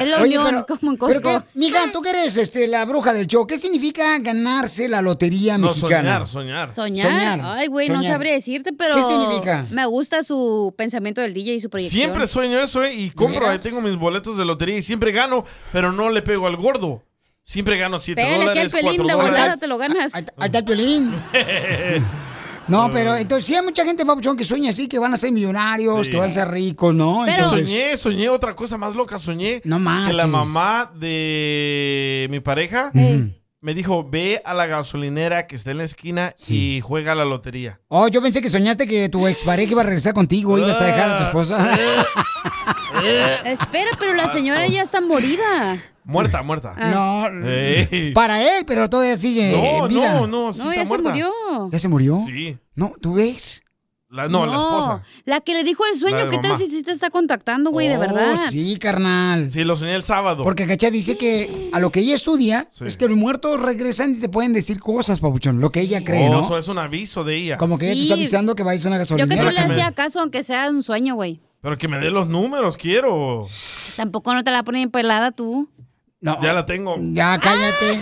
Es 0.00 0.08
la 0.08 0.16
Oye, 0.22 0.38
unión, 0.38 0.44
pero, 0.44 0.66
como 0.66 0.92
en 0.92 0.98
pero 0.98 1.44
mija, 1.54 1.78
tú 1.92 2.02
que 2.02 2.10
eres 2.10 2.36
este, 2.36 2.66
la 2.66 2.84
bruja 2.84 3.12
del 3.12 3.26
show, 3.26 3.46
¿qué 3.46 3.56
significa 3.56 4.18
ganarse 4.18 4.88
la 4.88 5.00
lotería 5.02 5.58
No, 5.58 5.68
mexicana? 5.68 6.26
soñar, 6.26 6.72
soñar. 6.74 6.74
Soñar. 6.74 7.06
Soñar, 7.38 7.40
Ay, 7.58 7.66
güey, 7.68 7.88
no 7.88 8.02
sabría 8.02 8.32
decirte, 8.34 8.72
pero. 8.72 8.94
¿Qué 8.94 9.02
significa? 9.02 9.64
Me 9.70 9.86
gusta 9.86 10.22
su 10.22 10.74
pensamiento 10.76 11.20
del 11.20 11.34
DJ 11.34 11.54
y 11.54 11.60
su 11.60 11.70
proyección. 11.70 12.00
Siempre 12.00 12.26
sueño 12.26 12.58
eso, 12.60 12.82
¿eh? 12.84 12.94
Y 12.94 13.10
compro, 13.10 13.48
ahí 13.48 13.58
tengo 13.58 13.80
mis 13.80 13.96
boletos 13.96 14.36
de 14.36 14.44
lotería 14.44 14.78
y 14.78 14.82
siempre 14.82 15.12
gano, 15.12 15.44
pero 15.72 15.92
no 15.92 16.10
le 16.10 16.22
pego 16.22 16.46
al 16.46 16.56
gordo. 16.56 17.02
Siempre 17.48 17.78
gano 17.78 17.98
7 18.00 18.20
Pégale 18.20 18.34
aquí 18.34 18.58
al 18.58 18.68
dólares, 18.68 18.72
4 18.72 18.88
pelín 18.90 19.06
de 19.06 19.14
volada, 19.14 19.30
dólares. 19.30 19.60
te 19.60 19.66
lo 19.68 19.78
ganas. 19.78 20.14
Ahí 20.16 20.24
está 20.46 20.58
el 20.58 20.64
piolín. 20.64 21.14
No, 22.68 22.90
pero 22.92 23.14
entonces 23.14 23.44
sí 23.46 23.54
hay 23.54 23.62
mucha 23.62 23.84
gente, 23.84 24.04
papuchón, 24.04 24.36
que 24.36 24.42
sueña 24.44 24.70
así, 24.70 24.88
que 24.88 24.98
van 24.98 25.14
a 25.14 25.16
ser 25.16 25.30
millonarios, 25.30 26.06
Sí. 26.06 26.10
que 26.10 26.18
van 26.18 26.28
a 26.30 26.32
ser 26.32 26.48
ricos, 26.50 26.92
¿no? 26.92 27.22
Pero- 27.24 27.44
Entonces, 27.44 27.68
Soñé, 27.68 27.96
soñé 27.96 28.28
otra 28.28 28.56
cosa 28.56 28.76
más 28.76 28.96
loca. 28.96 29.20
Soñé 29.20 29.60
No 29.62 29.78
que 30.08 30.12
la 30.12 30.26
mamá 30.26 30.90
de 30.96 32.26
mi 32.28 32.40
pareja 32.40 32.90
me 33.60 33.72
dijo, 33.72 34.02
ve 34.10 34.42
a 34.44 34.52
la 34.52 34.66
gasolinera 34.66 35.46
que 35.46 35.54
está 35.54 35.70
en 35.70 35.78
la 35.78 35.84
esquina 35.84 36.34
y 36.48 36.80
juega 36.80 37.12
a 37.12 37.14
la 37.14 37.24
lotería. 37.24 37.78
Oh, 37.86 38.08
yo 38.08 38.20
pensé 38.20 38.42
que 38.42 38.50
soñaste 38.50 38.88
que 38.88 39.08
tu 39.10 39.28
expareja 39.28 39.70
iba 39.70 39.82
a 39.82 39.84
regresar 39.84 40.12
contigo, 40.12 40.58
ibas 40.58 40.82
a 40.82 40.86
dejar 40.86 41.10
a 41.10 41.16
tu 41.18 41.22
esposa. 41.26 41.70
Espera, 43.44 43.90
pero 43.96 44.12
la 44.14 44.32
señora 44.32 44.66
ya 44.66 44.82
está 44.82 45.00
morida. 45.00 45.80
Muerta, 46.06 46.42
muerta. 46.42 46.72
Ah. 46.76 47.30
No, 47.32 47.48
Ey. 47.48 48.12
para 48.12 48.40
él, 48.42 48.64
pero 48.66 48.88
todavía 48.88 49.16
sigue 49.16 49.52
No, 49.52 49.84
en 49.86 49.88
vida. 49.88 50.12
no, 50.20 50.26
no, 50.26 50.52
sí 50.52 50.58
No, 50.60 50.70
está 50.72 50.82
ya 50.84 50.88
se 50.88 50.98
murió. 51.02 51.32
¿Ya 51.72 51.78
se 51.78 51.88
murió? 51.88 52.22
Sí. 52.26 52.58
No, 52.74 52.92
¿tú 53.00 53.14
ves? 53.14 53.62
La- 54.08 54.28
no, 54.28 54.46
la 54.46 54.52
esposa. 54.54 55.02
la 55.24 55.40
que 55.40 55.52
le 55.52 55.64
dijo 55.64 55.82
el 55.92 55.98
sueño, 55.98 56.30
¿qué 56.30 56.38
tal 56.38 56.56
si 56.56 56.82
te 56.84 56.92
está 56.92 57.10
contactando, 57.10 57.70
güey, 57.72 57.88
de 57.88 57.96
Oh, 57.96 58.00
verdad? 58.00 58.36
Sí, 58.48 58.78
carnal. 58.78 59.50
Sí, 59.50 59.64
lo 59.64 59.74
soñé 59.74 59.96
el 59.96 60.04
sábado. 60.04 60.44
Porque 60.44 60.64
Cacha 60.66 60.90
dice 60.92 61.18
que 61.18 61.70
a 61.72 61.80
lo 61.80 61.90
que 61.90 62.00
ella 62.00 62.14
estudia 62.14 62.68
Sí. 62.70 62.84
es 62.86 62.96
que 62.96 63.08
los 63.08 63.16
muertos 63.16 63.60
regresan 63.60 64.12
y 64.12 64.20
te 64.20 64.28
pueden 64.28 64.52
decir 64.52 64.78
cosas, 64.78 65.18
papuchón, 65.18 65.60
lo 65.60 65.70
que 65.70 65.80
ella 65.80 66.04
cree, 66.04 66.28
Oh, 66.28 66.32
¿no? 66.34 66.44
Eso 66.44 66.56
es 66.56 66.68
un 66.68 66.78
aviso 66.78 67.24
de 67.24 67.36
ella. 67.36 67.56
Como 67.58 67.78
que 67.78 67.86
ella 67.86 67.94
te 67.96 68.02
está 68.02 68.14
avisando 68.14 68.54
que 68.54 68.62
vayas 68.62 68.86
a 68.86 68.88
una 68.90 68.98
Yo 69.02 69.16
que 69.16 69.24
gasolinera. 69.34 69.44
no 69.44 69.50
le 69.50 69.60
hacía 69.74 69.90
caso, 69.92 70.20
aunque 70.20 70.44
sea 70.44 70.70
un 70.70 70.84
sueño, 70.84 71.16
güey. 71.16 71.40
Pero 71.60 71.76
que 71.76 71.88
me 71.88 71.98
dé 71.98 72.10
los 72.10 72.28
números, 72.28 72.76
quiero. 72.76 73.48
Tampoco 73.96 74.32
no 74.34 74.44
te 74.44 74.52
la 74.52 74.62
ponen 74.62 74.88
pelada 74.90 75.32
tú. 75.32 75.68
No, 76.20 76.40
Ya 76.42 76.52
la 76.52 76.64
tengo. 76.66 76.96
ya 76.98 77.38
cállate. 77.38 78.00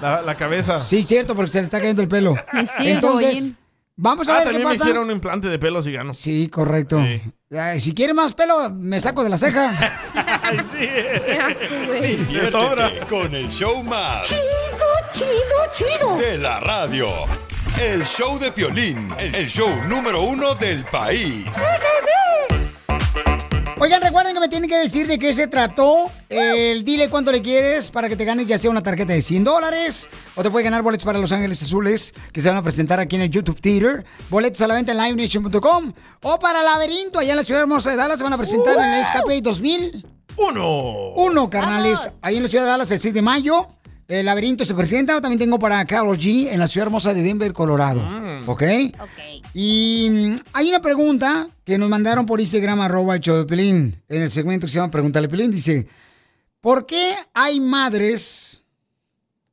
La, 0.00 0.22
la 0.22 0.36
cabeza. 0.36 0.80
Sí, 0.80 1.02
cierto, 1.02 1.34
porque 1.34 1.48
se 1.50 1.58
le 1.58 1.64
está 1.64 1.78
cayendo 1.80 2.02
el 2.02 2.08
pelo. 2.08 2.34
Sí, 2.76 2.88
Entonces, 2.88 3.54
vamos 3.96 4.28
a 4.28 4.32
Ah, 4.32 4.36
ver 4.38 4.44
qué 4.44 4.50
también 4.52 4.68
me 4.68 4.74
pasa. 4.74 4.84
hicieron 4.84 5.04
un 5.04 5.10
implante 5.12 5.48
de 5.48 5.58
pelos 5.58 5.86
y 5.86 5.92
gano. 5.92 6.12
Sí, 6.14 6.48
correcto. 6.48 7.00
Sí. 7.02 7.22
Ay, 7.56 7.78
si 7.80 7.92
quiere 7.94 8.14
más 8.14 8.32
pelo, 8.32 8.70
me 8.70 8.98
saco 8.98 9.22
de 9.22 9.30
la 9.30 9.38
ceja. 9.38 9.70
Ay, 10.42 10.58
sí. 10.72 10.78
Qué 10.78 11.38
asco, 11.38 11.74
güey. 11.86 12.50
sobra. 12.50 12.88
Diviértete 12.88 13.06
con 13.06 13.34
el 13.34 13.48
show 13.48 13.82
más. 13.84 14.26
Chido, 14.28 14.88
chido, 15.14 15.98
chido. 15.98 16.16
De 16.16 16.38
la 16.38 16.58
radio. 16.60 17.08
El 17.80 18.04
show 18.04 18.38
de 18.38 18.50
Piolín, 18.52 19.08
el 19.18 19.48
show 19.48 19.68
número 19.88 20.22
uno 20.22 20.54
del 20.56 20.84
país. 20.84 21.46
Oigan, 23.82 24.00
recuerden 24.00 24.32
que 24.32 24.38
me 24.38 24.48
tienen 24.48 24.70
que 24.70 24.78
decir 24.78 25.08
de 25.08 25.18
qué 25.18 25.34
se 25.34 25.48
trató 25.48 26.08
el 26.28 26.84
dile 26.84 27.10
cuánto 27.10 27.32
le 27.32 27.42
quieres 27.42 27.90
para 27.90 28.08
que 28.08 28.14
te 28.14 28.24
ganes 28.24 28.46
ya 28.46 28.56
sea 28.56 28.70
una 28.70 28.80
tarjeta 28.80 29.12
de 29.12 29.20
100 29.20 29.42
dólares 29.42 30.08
o 30.36 30.42
te 30.44 30.52
puede 30.52 30.62
ganar 30.62 30.82
boletos 30.82 31.04
para 31.04 31.18
Los 31.18 31.32
Ángeles 31.32 31.60
Azules 31.64 32.14
que 32.32 32.40
se 32.40 32.48
van 32.48 32.58
a 32.58 32.62
presentar 32.62 33.00
aquí 33.00 33.16
en 33.16 33.22
el 33.22 33.30
YouTube 33.30 33.60
Theater, 33.60 34.04
boletos 34.30 34.62
a 34.62 34.68
la 34.68 34.74
venta 34.74 34.92
en 34.92 34.98
livenation.com 34.98 35.92
o 36.22 36.38
para 36.38 36.62
Laberinto 36.62 37.18
allá 37.18 37.32
en 37.32 37.38
la 37.38 37.42
ciudad 37.42 37.62
hermosa 37.62 37.90
de 37.90 37.96
Dallas 37.96 38.18
se 38.18 38.22
van 38.22 38.32
a 38.32 38.38
presentar 38.38 38.78
en 38.78 38.84
el 38.84 39.00
Escape 39.00 39.40
2000. 39.40 40.06
Uno. 40.36 41.14
Uno, 41.16 41.50
carnales. 41.50 42.08
Ahí 42.20 42.36
en 42.36 42.44
la 42.44 42.48
ciudad 42.48 42.62
de 42.62 42.70
Dallas 42.70 42.90
el 42.92 43.00
6 43.00 43.14
de 43.14 43.22
mayo. 43.22 43.66
El 44.06 44.26
laberinto 44.26 44.64
se 44.64 44.76
presenta. 44.76 45.20
También 45.20 45.40
tengo 45.40 45.58
para 45.58 45.84
Carlos 45.86 46.20
G 46.20 46.52
en 46.52 46.60
la 46.60 46.68
ciudad 46.68 46.86
hermosa 46.86 47.14
de 47.14 47.24
Denver, 47.24 47.52
Colorado. 47.52 48.00
¿Ok? 48.46 48.62
Y 49.54 50.08
mm, 50.08 50.36
hay 50.52 50.68
una 50.68 50.80
pregunta 50.80 51.48
que 51.64 51.78
nos 51.78 51.88
mandaron 51.88 52.26
por 52.26 52.40
Instagram, 52.40 52.80
arroba 52.80 53.14
el 53.14 53.20
show 53.20 53.36
de 53.36 53.44
Pelín, 53.46 54.02
en 54.08 54.22
el 54.22 54.30
segmento 54.30 54.66
que 54.66 54.72
se 54.72 54.78
llama 54.78 54.90
Pregúntale 54.90 55.28
Pelín. 55.28 55.50
Dice, 55.50 55.86
¿por 56.60 56.86
qué 56.86 57.14
hay 57.34 57.60
madres 57.60 58.64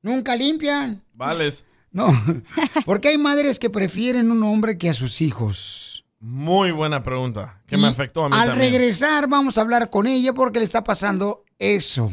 nunca 0.01 0.36
limpian? 0.36 1.03
Vales. 1.14 1.64
No. 1.91 2.07
¿Por 2.86 3.01
qué 3.01 3.10
hay 3.10 3.18
madres 3.18 3.60
que 3.60 3.70
prefieren 3.70 4.32
un 4.32 4.43
hombre 4.43 4.78
que 4.78 4.89
a 4.89 4.93
sus 4.93 5.22
hijos? 5.22 6.05
Muy 6.20 6.72
buena 6.72 7.01
pregunta. 7.01 7.62
Que 7.66 7.78
me 7.78 7.88
afectó 7.88 8.26
a 8.26 8.30
mí 8.30 8.36
Al 8.38 8.49
también. 8.49 8.72
regresar 8.72 9.28
vamos 9.28 9.57
a 9.57 9.62
hablar 9.62 9.89
con 9.89 10.05
ella 10.05 10.34
porque 10.34 10.60
le 10.60 10.66
está 10.66 10.84
pasando 10.84 11.45
eso. 11.57 12.12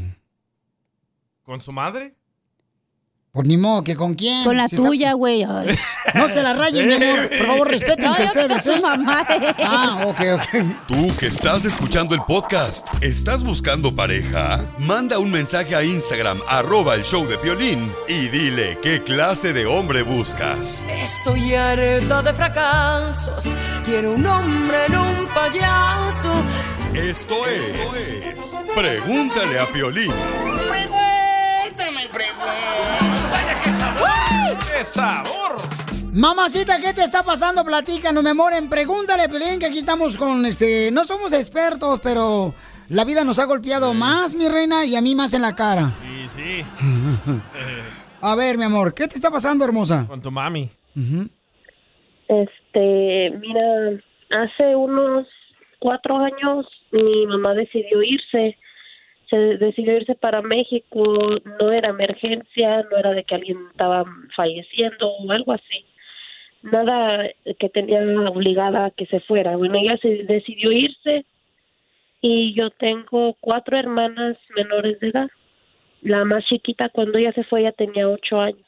¿Con 1.43 1.61
su 1.61 1.73
madre? 1.73 2.15
Pues 3.37 3.47
ni 3.49 3.59
modo, 3.59 3.85
que 3.85 3.95
con 3.97 4.15
quién. 4.15 4.45
Con 4.45 4.57
la 4.57 4.67
Si 4.67 4.77
tuya, 4.77 5.13
güey. 5.13 5.45
No 6.15 6.27
se 6.27 6.43
la 6.43 6.55
rayen, 6.55 6.89
mi 6.89 6.95
amor. 6.95 7.29
Por 7.29 7.47
favor, 7.47 7.69
respétense 7.71 8.23
No, 8.25 8.29
ustedes, 8.29 8.67
¿eh? 8.67 8.81
mamá. 8.81 9.27
Ah, 9.63 10.05
ok, 10.07 10.21
ok. 10.37 10.65
Tú 10.89 11.15
que 11.19 11.27
estás 11.27 11.67
escuchando 11.67 12.15
el 12.15 12.23
podcast, 12.23 12.89
¿estás 13.03 13.45
buscando 13.45 13.95
pareja? 13.95 14.65
Manda 14.79 15.19
un 15.19 15.31
mensaje 15.31 15.77
a 15.77 15.85
Instagram, 15.85 16.41
arroba 16.49 16.95
el 16.95 17.03
show 17.03 17.27
de 17.27 17.37
Piolín, 17.37 17.93
y 18.09 18.29
dile 18.29 18.79
qué 18.83 19.03
clase 19.03 19.53
de 19.53 19.67
hombre 19.67 20.01
buscas. 20.01 20.83
Estoy 20.89 21.55
harta 21.55 22.23
de 22.23 22.33
fracasos. 22.33 23.45
Quiero 23.85 24.13
un 24.15 24.27
hombre 24.27 24.87
en 24.87 24.97
un 24.97 25.29
payaso. 25.29 26.43
Esto 26.95 27.35
es, 27.47 28.55
Pregúntale 28.75 29.59
a 29.61 29.67
Piolín. 29.67 30.11
Pregúntame, 30.71 32.09
pregúntame. 32.11 33.16
Qué 34.73 34.85
sabor! 34.85 35.57
Mamacita, 36.13 36.81
¿qué 36.81 36.95
te 36.95 37.03
está 37.03 37.23
pasando? 37.23 37.65
Platícanos, 37.65 38.23
mi 38.23 38.31
amor. 38.31 38.55
En 38.55 38.69
Pregúntale, 38.71 39.29
Pelín, 39.29 39.59
que 39.59 39.67
aquí 39.67 39.79
estamos 39.79 40.17
con 40.17 40.47
este. 40.47 40.91
No 40.91 41.05
somos 41.05 41.33
expertos, 41.33 42.01
pero 42.03 42.55
la 42.89 43.05
vida 43.05 43.25
nos 43.25 43.39
ha 43.39 43.45
golpeado 43.45 43.93
más, 43.93 44.35
mi 44.35 44.49
reina, 44.49 44.85
y 44.87 44.97
a 44.97 45.03
mí 45.03 45.15
más 45.15 45.35
en 45.35 45.43
la 45.43 45.55
cara. 45.55 45.93
Sí, 46.03 46.29
sí. 46.35 46.65
A 48.23 48.35
ver, 48.35 48.57
mi 48.57 48.65
amor, 48.65 48.95
¿qué 48.95 49.07
te 49.07 49.15
está 49.15 49.31
pasando, 49.31 49.65
hermosa? 49.65 50.07
Con 50.09 50.23
tu 50.23 50.31
mami. 50.31 50.71
Este, 52.29 53.31
mira, 53.39 54.01
hace 54.31 54.75
unos 54.75 55.27
cuatro 55.79 56.17
años 56.17 56.67
mi 56.93 57.27
mamá 57.27 57.55
decidió 57.55 58.03
irse, 58.03 58.57
se 59.29 59.37
decidió 59.37 59.97
irse 59.97 60.15
para 60.15 60.43
México, 60.43 61.03
no 61.61 61.73
era 61.73 61.91
emergencia, 61.91 62.87
no 62.91 62.97
era 62.97 63.13
de 63.13 63.25
que 63.25 63.35
alguien 63.35 63.59
estaba 63.71 64.05
falleciendo 64.35 65.09
o 65.09 65.31
algo 65.33 65.53
así, 65.53 65.85
nada 66.63 67.29
que 67.59 67.69
tenía 67.69 68.01
obligada 68.31 68.87
a 68.87 68.91
que 68.91 69.07
se 69.07 69.21
fuera. 69.21 69.57
Bueno, 69.57 69.79
ella 69.79 69.97
se 69.99 70.25
decidió 70.25 70.71
irse 70.73 71.25
y 72.21 72.55
yo 72.55 72.71
tengo 72.71 73.37
cuatro 73.41 73.77
hermanas 73.77 74.37
menores 74.55 74.99
de 75.01 75.09
edad. 75.09 75.31
La 76.03 76.25
más 76.25 76.45
chiquita 76.45 76.89
cuando 76.89 77.19
ella 77.19 77.33
se 77.33 77.45
fue 77.45 77.63
ya 77.63 77.73
tenía 77.73 78.09
ocho 78.09 78.41
años 78.41 78.67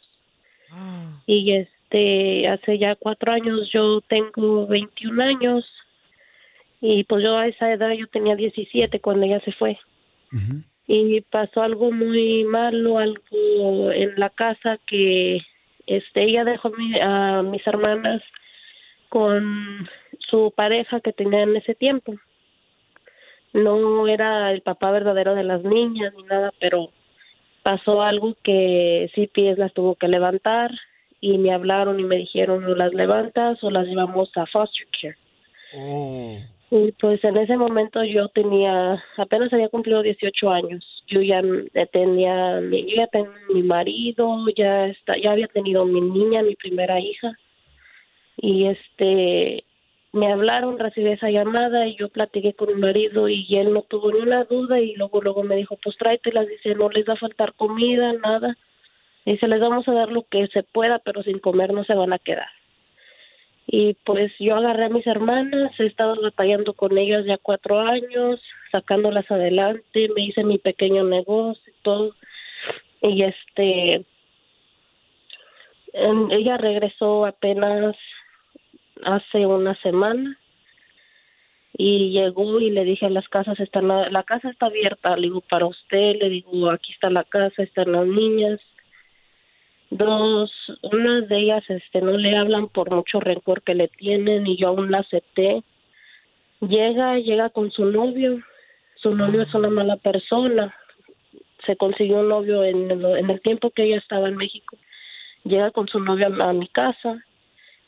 y 1.27 1.53
este 1.53 2.49
hace 2.49 2.79
ya 2.79 2.95
cuatro 2.97 3.33
años 3.33 3.71
yo 3.73 4.01
tengo 4.03 4.67
21 4.67 5.23
años 5.23 5.65
y 6.81 7.05
pues 7.05 7.23
yo 7.23 7.37
a 7.37 7.47
esa 7.47 7.73
edad 7.73 7.93
yo 7.93 8.07
tenía 8.09 8.37
17 8.37 9.01
cuando 9.01 9.27
ella 9.27 9.41
se 9.41 9.53
fue 9.53 9.79
y 10.87 11.21
pasó 11.23 11.63
algo 11.63 11.91
muy 11.91 12.45
malo 12.45 12.99
algo 12.99 13.93
en 13.93 14.19
la 14.19 14.31
casa 14.31 14.79
que 14.87 15.41
este 15.87 16.25
ella 16.25 16.45
dejó 16.45 16.69
a 16.69 16.79
mi- 16.79 17.01
a 17.01 17.43
mis 17.43 17.67
hermanas 17.67 18.23
con 19.09 19.89
su 20.31 20.53
pareja 20.55 21.01
que 21.01 21.13
tenía 21.13 21.43
en 21.43 21.57
ese 21.57 21.75
tiempo. 21.75 22.15
No 23.53 24.07
era 24.07 24.53
el 24.53 24.61
papá 24.63 24.91
verdadero 24.91 25.35
de 25.35 25.45
las 25.45 25.63
niñas 25.63 26.13
ni 26.17 26.23
nada 26.25 26.53
pero 26.61 26.91
pasó 27.63 28.03
algo 28.03 28.37
que 28.43 29.11
CPS 29.15 29.59
las 29.59 29.73
tuvo 29.73 29.95
que 29.95 30.09
levantar 30.09 30.71
y 31.21 31.39
me 31.39 31.53
hablaron 31.53 31.99
y 32.01 32.05
me 32.05 32.17
dijeron 32.17 32.65
o 32.65 32.75
las 32.75 32.95
levantas 32.95 33.63
o 33.65 33.71
las 33.71 33.87
llevamos 33.87 34.31
a 34.37 34.47
foster 34.47 34.87
care. 35.01 35.17
Y 36.71 36.93
pues 36.93 37.25
en 37.25 37.37
ese 37.39 37.57
momento 37.57 38.05
yo 38.05 38.29
tenía, 38.29 39.03
apenas 39.17 39.53
había 39.53 39.71
cumplido 39.71 40.03
18 40.03 40.51
años. 40.51 40.85
Yo 41.07 41.23
ya 41.23 41.41
tenía, 41.93 42.61
yo 42.61 42.95
ya 42.97 43.07
tenía 43.07 43.31
mi 43.55 43.63
marido, 43.63 44.37
ya 44.55 44.87
está, 44.89 45.17
ya 45.17 45.33
había 45.33 45.49
tenido 45.49 45.87
mi 45.87 46.01
niña, 46.01 46.43
mi 46.43 46.57
primera 46.57 47.01
hija. 47.01 47.33
Y 48.37 48.67
este, 48.67 49.65
me 50.13 50.31
hablaron, 50.31 50.79
recibí 50.79 51.09
esa 51.09 51.31
llamada 51.31 51.87
y 51.87 51.97
yo 51.97 52.11
platiqué 52.11 52.53
con 52.53 52.69
mi 52.69 52.81
marido 52.81 53.29
y 53.31 53.47
él 53.57 53.73
no 53.73 53.83
tuvo 53.83 54.13
ni 54.13 54.21
una 54.21 54.45
duda 54.45 54.79
y 54.79 54.95
luego 54.95 55.23
luego 55.23 55.43
me 55.43 55.57
dijo, 55.57 55.79
pues 55.83 55.97
tráetelas, 55.97 56.49
dice, 56.49 56.75
no 56.75 56.91
les 56.91 57.09
va 57.09 57.15
a 57.15 57.17
faltar 57.17 57.55
comida, 57.55 58.13
nada. 58.13 58.57
Dice, 59.25 59.49
les 59.49 59.61
vamos 59.61 59.89
a 59.89 59.93
dar 59.93 60.11
lo 60.11 60.23
que 60.25 60.47
se 60.49 60.63
pueda, 60.63 60.99
pero 60.99 61.23
sin 61.23 61.39
comer 61.39 61.73
no 61.73 61.85
se 61.85 61.95
van 61.95 62.13
a 62.13 62.19
quedar. 62.19 62.49
Y 63.71 63.95
pues 64.07 64.33
yo 64.39 64.57
agarré 64.57 64.87
a 64.87 64.89
mis 64.89 65.07
hermanas, 65.07 65.79
he 65.79 65.85
estado 65.85 66.21
batallando 66.23 66.73
con 66.73 66.97
ellas 66.97 67.27
ya 67.27 67.37
cuatro 67.37 67.79
años, 67.81 68.41
sacándolas 68.73 69.31
adelante, 69.31 70.09
me 70.17 70.23
hice 70.23 70.43
mi 70.43 70.57
pequeño 70.57 71.05
negocio 71.05 71.71
y 71.71 71.83
todo. 71.83 72.15
Y 73.03 73.23
este, 73.25 74.07
ella 75.93 76.57
regresó 76.57 77.27
apenas 77.27 77.95
hace 79.05 79.45
una 79.45 79.75
semana 79.83 80.39
y 81.77 82.11
llegó 82.11 82.61
y 82.61 82.71
le 82.71 82.85
dije 82.85 83.09
las 83.11 83.29
casas 83.29 83.61
están 83.61 83.87
la 83.87 84.23
casa 84.25 84.51
está 84.51 84.67
abierta 84.67 85.15
le 85.17 85.29
digo 85.29 85.41
para 85.43 85.67
usted 85.67 86.17
le 86.17 86.29
digo 86.29 86.71
aquí 86.71 86.93
está 86.93 87.09
la 87.09 87.23
casa 87.23 87.63
están 87.63 87.93
las 87.93 88.07
niñas 88.07 88.59
dos 89.91 90.51
unas 90.83 91.29
de 91.29 91.39
ellas 91.39 91.65
este 91.69 92.01
no 92.01 92.13
le 92.13 92.37
hablan 92.37 92.69
por 92.69 92.91
mucho 92.91 93.21
rencor 93.21 93.63
que 93.63 93.75
le 93.75 93.89
tienen 93.89 94.47
y 94.47 94.57
yo 94.57 94.69
aún 94.69 94.91
la 94.91 94.99
acepté. 94.99 95.63
Llega 96.61 97.19
llega 97.19 97.51
con 97.51 97.71
su 97.71 97.85
novio. 97.85 98.41
Su 98.97 99.15
novio 99.15 99.43
es 99.43 99.55
una 99.55 99.71
mala 99.71 99.97
persona. 99.97 100.75
Se 101.65 101.77
consiguió 101.77 102.21
un 102.21 102.29
novio 102.29 102.65
en 102.65 102.91
el, 102.91 103.05
en 103.05 103.31
el 103.31 103.41
tiempo 103.41 103.71
que 103.71 103.85
ella 103.85 103.99
estaba 103.99 104.29
en 104.29 104.37
México. 104.37 104.77
Llega 105.45 105.71
con 105.71 105.87
su 105.89 106.01
novio 106.01 106.27
a, 106.27 106.51
a 106.51 106.53
mi 106.53 106.69
casa. 106.69 107.23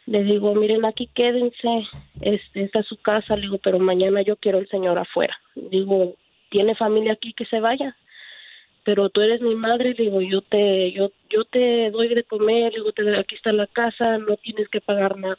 Le 0.06 0.24
digo, 0.24 0.54
miren, 0.54 0.84
aquí 0.84 1.08
quédense, 1.14 1.86
este, 2.20 2.62
esta 2.62 2.80
es 2.80 2.86
su 2.86 2.96
casa, 2.96 3.36
le 3.36 3.42
digo, 3.42 3.58
pero 3.58 3.78
mañana 3.78 4.22
yo 4.22 4.34
quiero 4.36 4.58
el 4.58 4.68
señor 4.68 4.98
afuera. 4.98 5.38
Digo, 5.54 6.14
¿tiene 6.48 6.74
familia 6.74 7.12
aquí 7.12 7.32
que 7.32 7.44
se 7.44 7.60
vaya? 7.60 7.96
Pero 8.84 9.10
tú 9.10 9.20
eres 9.20 9.40
mi 9.42 9.54
madre, 9.54 9.94
digo, 9.94 10.20
yo 10.22 10.40
te, 10.42 10.92
yo, 10.92 11.10
yo 11.28 11.44
te 11.44 11.90
doy 11.90 12.08
de 12.08 12.24
comer, 12.24 12.72
digo, 12.72 12.92
te, 12.92 13.18
aquí 13.18 13.34
está 13.34 13.52
la 13.52 13.66
casa, 13.66 14.18
no 14.18 14.36
tienes 14.36 14.68
que 14.68 14.80
pagar 14.80 15.16
nada. 15.18 15.38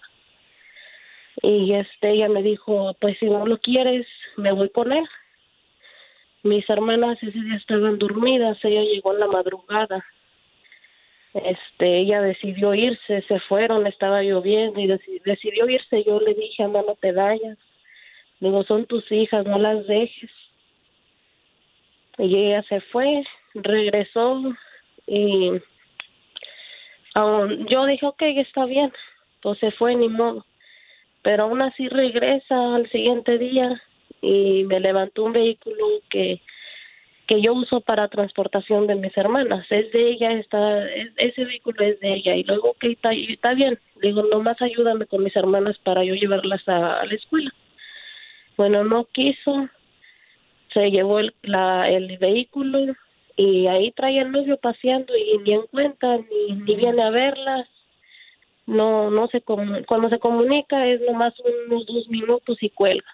Y 1.41 1.73
este, 1.73 2.11
ella 2.11 2.29
me 2.29 2.43
dijo, 2.43 2.95
pues 2.99 3.17
si 3.19 3.25
no 3.25 3.45
lo 3.45 3.57
quieres, 3.57 4.05
me 4.37 4.51
voy 4.51 4.69
con 4.69 4.91
él. 4.91 5.05
Mis 6.43 6.69
hermanas 6.69 7.17
ese 7.21 7.39
día 7.39 7.55
estaban 7.55 7.97
dormidas, 7.99 8.57
ella 8.63 8.81
llegó 8.81 9.13
en 9.13 9.19
la 9.19 9.27
madrugada 9.27 10.03
este 11.33 11.99
ella 11.99 12.21
decidió 12.21 12.73
irse 12.75 13.21
se 13.21 13.39
fueron 13.41 13.87
estaba 13.87 14.21
lloviendo 14.21 14.79
y 14.81 14.87
deci- 14.87 15.21
decidió 15.23 15.69
irse 15.69 16.03
yo 16.03 16.19
le 16.19 16.33
dije 16.33 16.63
anda 16.63 16.81
no 16.85 16.95
te 16.95 17.13
vayas 17.13 17.57
digo 18.41 18.63
son 18.65 18.85
tus 18.85 19.09
hijas 19.11 19.45
no 19.45 19.57
las 19.57 19.87
dejes 19.87 20.29
y 22.17 22.35
ella 22.35 22.63
se 22.63 22.81
fue 22.81 23.23
regresó 23.53 24.41
y 25.07 25.51
aún- 27.13 27.67
yo 27.67 27.85
dije 27.85 28.05
ok 28.05 28.21
está 28.37 28.65
bien 28.65 28.91
pues 29.41 29.59
se 29.59 29.71
fue 29.71 29.95
ni 29.95 30.07
modo 30.09 30.45
pero 31.23 31.43
aún 31.43 31.61
así 31.61 31.87
regresa 31.87 32.75
al 32.75 32.89
siguiente 32.89 33.37
día 33.37 33.81
y 34.21 34.63
me 34.65 34.79
levantó 34.79 35.23
un 35.23 35.33
vehículo 35.33 35.85
que 36.09 36.41
que 37.27 37.41
yo 37.41 37.53
uso 37.53 37.79
para 37.79 38.09
transportación 38.09 38.87
de 38.87 38.95
mis 38.95 39.15
hermanas. 39.15 39.65
Es 39.69 39.89
de 39.93 40.09
ella, 40.09 40.33
está, 40.33 40.85
es- 40.91 41.13
ese 41.15 41.45
vehículo 41.45 41.81
es 41.85 41.97
de 42.01 42.15
ella. 42.15 42.35
Y 42.35 42.43
luego, 42.43 42.71
ok, 42.71 42.83
está, 42.83 43.53
bien. 43.53 43.79
Digo, 44.01 44.23
nomás 44.23 44.61
ayúdame 44.61 45.05
con 45.05 45.23
mis 45.23 45.33
hermanas 45.37 45.77
para 45.79 46.03
yo 46.03 46.13
llevarlas 46.13 46.67
a, 46.67 46.99
a 46.99 47.05
la 47.05 47.13
escuela. 47.13 47.49
Bueno, 48.57 48.83
no 48.83 49.05
quiso. 49.05 49.69
Se 50.73 50.89
llevó 50.89 51.19
el, 51.19 51.33
la, 51.43 51.89
el 51.89 52.17
vehículo 52.17 52.79
y 53.37 53.67
ahí 53.67 53.91
trae 53.91 54.19
el 54.19 54.31
novio 54.31 54.57
paseando 54.57 55.13
y 55.17 55.37
ni 55.39 55.53
en 55.53 55.67
cuenta, 55.71 56.17
ni, 56.17 56.55
ni 56.55 56.75
viene 56.75 57.01
a 57.03 57.09
verlas. 57.09 57.67
No, 58.67 59.09
no 59.09 59.27
se 59.27 59.43
comu- 59.43 59.85
cuando 59.85 60.09
se 60.09 60.19
comunica 60.19 60.85
es 60.87 61.01
nomás 61.09 61.33
unos 61.67 61.85
dos 61.87 62.07
minutos 62.09 62.57
y 62.61 62.69
cuelga. 62.69 63.05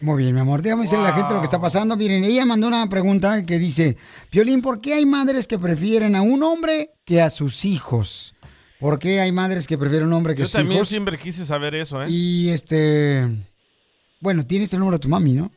Muy 0.00 0.22
bien, 0.22 0.34
mi 0.34 0.40
amor. 0.40 0.60
Déjame 0.62 0.82
decirle 0.82 1.06
a 1.06 1.08
la 1.10 1.14
gente 1.14 1.32
lo 1.34 1.40
que 1.40 1.44
está 1.44 1.60
pasando. 1.60 1.96
Miren, 1.96 2.22
ella 2.24 2.44
mandó 2.44 2.68
una 2.68 2.86
pregunta 2.88 3.44
que 3.46 3.58
dice, 3.58 3.96
Violín, 4.30 4.60
¿por 4.62 4.80
qué 4.80 4.92
hay 4.94 5.06
madres 5.06 5.48
que 5.48 5.58
prefieren 5.58 6.14
a 6.14 6.22
un 6.22 6.42
hombre 6.42 6.90
que 7.04 7.20
a 7.22 7.30
sus 7.30 7.64
hijos? 7.64 8.34
¿Por 8.78 8.98
qué 8.98 9.20
hay 9.20 9.32
madres 9.32 9.66
que 9.66 9.78
prefieren 9.78 10.04
a 10.04 10.08
un 10.08 10.12
hombre 10.14 10.34
que 10.34 10.42
a 10.42 10.44
Yo 10.44 10.48
sus 10.48 10.54
también 10.58 10.76
hijos? 10.76 10.88
siempre 10.88 11.18
quise 11.18 11.46
saber 11.46 11.74
eso, 11.74 12.02
¿eh? 12.02 12.06
Y 12.08 12.50
este, 12.50 13.26
bueno, 14.20 14.46
tienes 14.46 14.70
el 14.74 14.80
número 14.80 14.98
de 14.98 15.02
tu 15.02 15.08
mami, 15.08 15.32
¿no? 15.32 15.50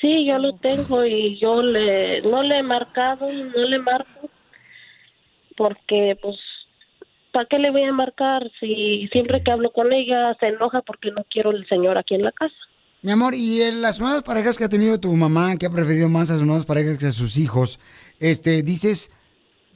Sí, 0.00 0.26
yo 0.26 0.38
lo 0.38 0.54
tengo 0.56 1.04
y 1.04 1.38
yo 1.38 1.62
le 1.62 2.20
no 2.22 2.42
le 2.42 2.58
he 2.58 2.62
marcado, 2.62 3.26
no 3.32 3.64
le 3.64 3.78
marco 3.78 4.28
porque 5.56 6.18
pues 6.20 6.36
¿para 7.32 7.46
qué 7.46 7.58
le 7.58 7.70
voy 7.70 7.84
a 7.84 7.92
marcar 7.92 8.50
si 8.60 9.08
siempre 9.12 9.42
que 9.42 9.50
hablo 9.50 9.72
con 9.72 9.92
ella 9.92 10.36
se 10.38 10.48
enoja 10.48 10.82
porque 10.82 11.10
no 11.10 11.24
quiero 11.30 11.50
el 11.50 11.66
señor 11.68 11.96
aquí 11.96 12.14
en 12.14 12.22
la 12.22 12.32
casa? 12.32 12.54
Mi 13.02 13.12
amor, 13.12 13.34
y 13.34 13.62
en 13.62 13.80
las 13.80 13.98
nuevas 13.98 14.22
parejas 14.22 14.58
que 14.58 14.64
ha 14.64 14.68
tenido 14.68 15.00
tu 15.00 15.10
mamá, 15.14 15.56
que 15.56 15.64
ha 15.64 15.70
preferido 15.70 16.10
más 16.10 16.30
a 16.30 16.34
sus 16.34 16.44
nuevas 16.44 16.66
parejas 16.66 16.98
que 16.98 17.06
a 17.06 17.12
sus 17.12 17.38
hijos, 17.38 17.80
este, 18.18 18.62
dices, 18.62 19.10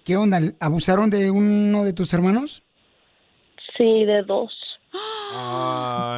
¿qué 0.04 0.16
onda? 0.16 0.40
¿Abusaron 0.60 1.08
de 1.08 1.30
uno 1.30 1.84
de 1.84 1.94
tus 1.94 2.12
hermanos? 2.12 2.62
Sí, 3.78 4.04
de 4.04 4.22
dos. 4.24 4.52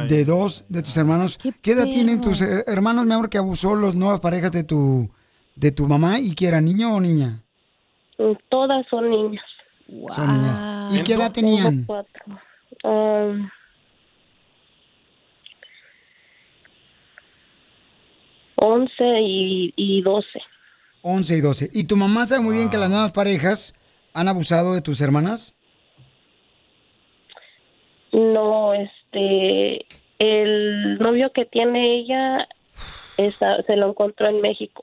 De 0.08 0.24
dos 0.24 0.64
de 0.68 0.82
tus 0.82 0.96
hermanos. 0.96 1.38
¿Qué, 1.62 1.72
edad 1.72 1.84
tienen 1.84 2.20
tus 2.20 2.42
hermanos, 2.42 3.06
mi 3.06 3.12
amor, 3.12 3.30
que 3.30 3.38
abusó 3.38 3.74
las 3.76 3.94
nuevas 3.94 4.20
parejas 4.20 4.52
de 4.52 4.64
tu, 4.64 5.10
de 5.54 5.72
tu 5.72 5.86
mamá 5.88 6.18
y 6.20 6.34
que 6.34 6.48
era 6.48 6.60
niño 6.60 6.94
o 6.94 7.00
niña? 7.00 7.42
Todas 8.48 8.86
son 8.88 9.10
niñas. 9.10 9.44
Son 10.10 10.32
niñas. 10.32 10.94
¿Y 10.94 11.02
qué 11.02 11.14
edad 11.14 11.32
tenían? 11.32 11.86
Tengo 11.86 11.86
cuatro. 11.86 12.24
Um, 12.84 13.48
once 18.56 19.04
y, 19.20 19.72
y 19.76 20.02
doce. 20.02 20.40
11 21.08 21.36
y 21.36 21.40
12. 21.40 21.70
¿Y 21.72 21.84
tu 21.84 21.96
mamá 21.96 22.26
sabe 22.26 22.42
muy 22.42 22.56
bien 22.56 22.68
que 22.68 22.78
las 22.78 22.90
nuevas 22.90 23.12
parejas 23.12 23.74
han 24.12 24.26
abusado 24.26 24.74
de 24.74 24.80
tus 24.80 25.00
hermanas? 25.00 25.54
No, 28.16 28.72
este, 28.72 29.84
el 30.18 30.98
novio 30.98 31.30
que 31.34 31.44
tiene 31.44 31.98
ella 32.00 32.48
está, 33.18 33.62
se 33.62 33.76
lo 33.76 33.90
encontró 33.90 34.28
en 34.28 34.40
México. 34.40 34.82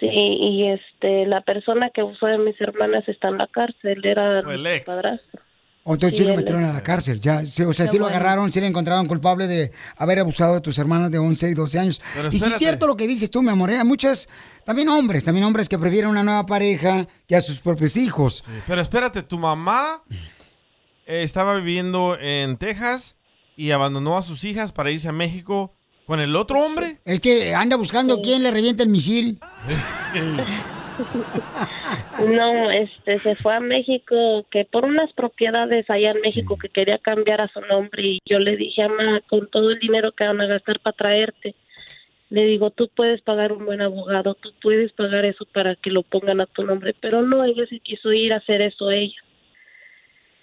Sí, 0.00 0.08
y 0.10 0.66
este, 0.68 1.24
la 1.26 1.40
persona 1.40 1.88
que 1.90 2.02
usó 2.02 2.26
de 2.26 2.36
mis 2.38 2.60
hermanas 2.60 3.08
está 3.08 3.28
en 3.28 3.38
la 3.38 3.46
cárcel, 3.46 4.04
era 4.04 4.42
Fue 4.42 4.56
el 4.56 4.66
ex. 4.66 4.84
padrastro. 4.84 5.40
O 5.84 5.94
entonces 5.94 6.18
Sí, 6.18 6.24
sí 6.24 6.28
lo 6.28 6.36
metieron 6.36 6.64
a 6.64 6.72
la 6.72 6.82
cárcel, 6.82 7.20
ya. 7.20 7.38
O 7.38 7.44
sea, 7.44 7.66
Qué 7.86 7.86
sí 7.92 7.96
lo 7.96 8.04
bueno. 8.06 8.16
agarraron, 8.18 8.50
sí 8.52 8.60
le 8.60 8.66
encontraron 8.66 9.06
culpable 9.06 9.46
de 9.46 9.70
haber 9.96 10.18
abusado 10.18 10.54
de 10.54 10.60
tus 10.60 10.76
hermanos 10.80 11.12
de 11.12 11.18
11 11.18 11.50
y 11.50 11.54
12 11.54 11.78
años. 11.78 12.02
Pero 12.16 12.28
y 12.32 12.38
sí 12.40 12.50
es 12.50 12.58
cierto 12.58 12.88
lo 12.88 12.96
que 12.96 13.06
dices 13.06 13.30
tú, 13.30 13.40
mi 13.40 13.50
amor. 13.50 13.70
¿eh? 13.70 13.78
Hay 13.78 13.84
muchas, 13.84 14.28
también 14.64 14.88
hombres, 14.88 15.22
también 15.22 15.46
hombres 15.46 15.68
que 15.68 15.78
prefieren 15.78 16.10
una 16.10 16.24
nueva 16.24 16.44
pareja 16.44 17.06
que 17.28 17.36
a 17.36 17.40
sus 17.40 17.60
propios 17.60 17.96
hijos. 17.96 18.44
Pero 18.66 18.80
espérate, 18.82 19.22
tu 19.22 19.38
mamá 19.38 20.02
eh, 21.06 21.22
estaba 21.22 21.54
viviendo 21.56 22.18
en 22.20 22.58
Texas 22.58 23.16
y 23.56 23.70
abandonó 23.70 24.18
a 24.18 24.22
sus 24.22 24.44
hijas 24.44 24.72
para 24.72 24.90
irse 24.90 25.08
a 25.08 25.12
México 25.12 25.72
con 26.04 26.20
el 26.20 26.36
otro 26.36 26.60
hombre. 26.60 26.98
El 27.04 27.20
que 27.20 27.54
anda 27.54 27.76
buscando 27.76 28.20
quién 28.20 28.42
le 28.42 28.50
revienta 28.50 28.82
el 28.82 28.90
misil. 28.90 29.38
No, 32.26 32.70
este, 32.70 33.18
se 33.18 33.36
fue 33.36 33.54
a 33.54 33.60
México, 33.60 34.46
que 34.50 34.64
por 34.64 34.86
unas 34.86 35.12
propiedades 35.12 35.88
allá 35.90 36.12
en 36.12 36.20
México 36.20 36.56
que 36.56 36.70
quería 36.70 36.98
cambiar 36.98 37.42
a 37.42 37.48
su 37.48 37.60
nombre 37.60 38.02
y 38.02 38.18
yo 38.24 38.38
le 38.38 38.56
dije, 38.56 38.82
ama, 38.82 39.20
con 39.28 39.46
todo 39.48 39.70
el 39.70 39.78
dinero 39.78 40.12
que 40.12 40.24
van 40.24 40.40
a 40.40 40.46
gastar 40.46 40.80
para 40.80 40.96
traerte, 40.96 41.54
le 42.30 42.44
digo, 42.46 42.70
tú 42.70 42.88
puedes 42.94 43.20
pagar 43.20 43.52
un 43.52 43.66
buen 43.66 43.82
abogado, 43.82 44.34
tú 44.34 44.52
puedes 44.62 44.92
pagar 44.92 45.24
eso 45.26 45.44
para 45.52 45.76
que 45.76 45.90
lo 45.90 46.02
pongan 46.02 46.40
a 46.40 46.46
tu 46.46 46.64
nombre, 46.64 46.94
pero 47.00 47.22
no, 47.22 47.44
ella 47.44 47.66
se 47.68 47.78
quiso 47.80 48.12
ir 48.12 48.32
a 48.32 48.38
hacer 48.38 48.62
eso 48.62 48.90
ella. 48.90 49.22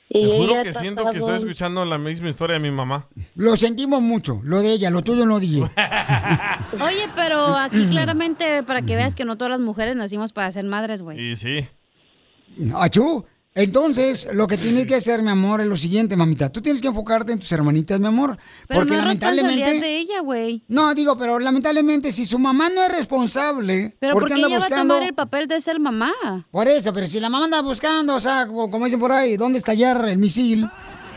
Y 0.10 0.22
Te 0.22 0.38
juro 0.38 0.62
que 0.64 0.74
siento 0.74 1.06
que 1.10 1.18
estoy 1.18 1.38
escuchando 1.38 1.86
la 1.86 1.98
misma 1.98 2.30
historia 2.30 2.56
de 2.56 2.60
mi 2.60 2.72
mamá. 2.72 3.08
Lo 3.36 3.56
sentimos 3.56 4.02
mucho, 4.02 4.42
lo 4.44 4.62
de 4.62 4.74
ella, 4.74 4.90
lo 4.90 5.02
tuyo 5.02 5.26
no, 5.26 5.40
DJ. 5.40 5.62
Oye, 6.82 7.10
pero 7.16 7.58
aquí 7.58 7.88
claramente 7.90 8.64
para 8.64 8.82
que 8.82 8.96
veas 8.96 9.16
que 9.16 9.26
no 9.26 9.38
todas 9.38 9.52
las 9.52 9.60
mujeres 9.60 9.96
nacimos 9.96 10.34
para 10.34 10.52
ser 10.52 10.66
madres, 10.66 11.02
güey. 11.02 11.32
Y 11.32 11.36
sí. 11.36 11.68
Achú. 12.76 13.26
Entonces, 13.56 14.28
lo 14.34 14.48
que 14.48 14.58
tienes 14.58 14.88
que 14.88 14.96
hacer, 14.96 15.22
mi 15.22 15.30
amor, 15.30 15.62
es 15.62 15.68
lo 15.68 15.76
siguiente, 15.78 16.18
mamita. 16.18 16.52
Tú 16.52 16.62
tienes 16.62 16.82
que 16.82 16.88
enfocarte 16.88 17.34
en 17.34 17.40
tus 17.40 17.52
hermanitas, 17.52 18.00
mi 18.00 18.08
amor. 18.08 18.38
Pero 18.68 18.80
porque 18.80 18.94
no 18.94 18.98
es 18.98 19.04
lamentablemente. 19.04 19.80
de 19.80 19.98
ella, 19.98 20.22
güey. 20.22 20.64
No, 20.68 20.94
digo, 20.96 21.16
pero 21.18 21.38
lamentablemente, 21.38 22.12
si 22.12 22.26
su 22.26 22.40
mamá 22.40 22.70
no 22.70 22.82
es 22.82 22.90
responsable, 22.90 23.96
Pero 24.00 24.14
¿por 24.16 24.26
qué 24.28 24.34
anda 24.34 24.48
ella 24.48 24.58
buscando? 24.58 24.94
va 24.94 24.96
a 24.96 24.98
tomar 25.00 25.08
el 25.10 25.14
papel 25.16 25.48
de 25.48 25.62
ser 25.62 25.80
mamá. 25.80 26.12
Por 26.50 26.68
eso, 26.68 26.92
pero 26.94 27.06
si 27.06 27.20
la 27.20 27.30
mamá 27.30 27.46
anda 27.46 27.62
buscando, 27.62 28.16
o 28.16 28.20
sea, 28.20 28.48
como, 28.48 28.72
como 28.72 28.86
dicen 28.86 29.00
por 29.00 29.12
ahí, 29.12 29.38
¿dónde 29.38 29.60
estallar 29.60 30.04
el 30.08 30.18
misil? 30.18 30.68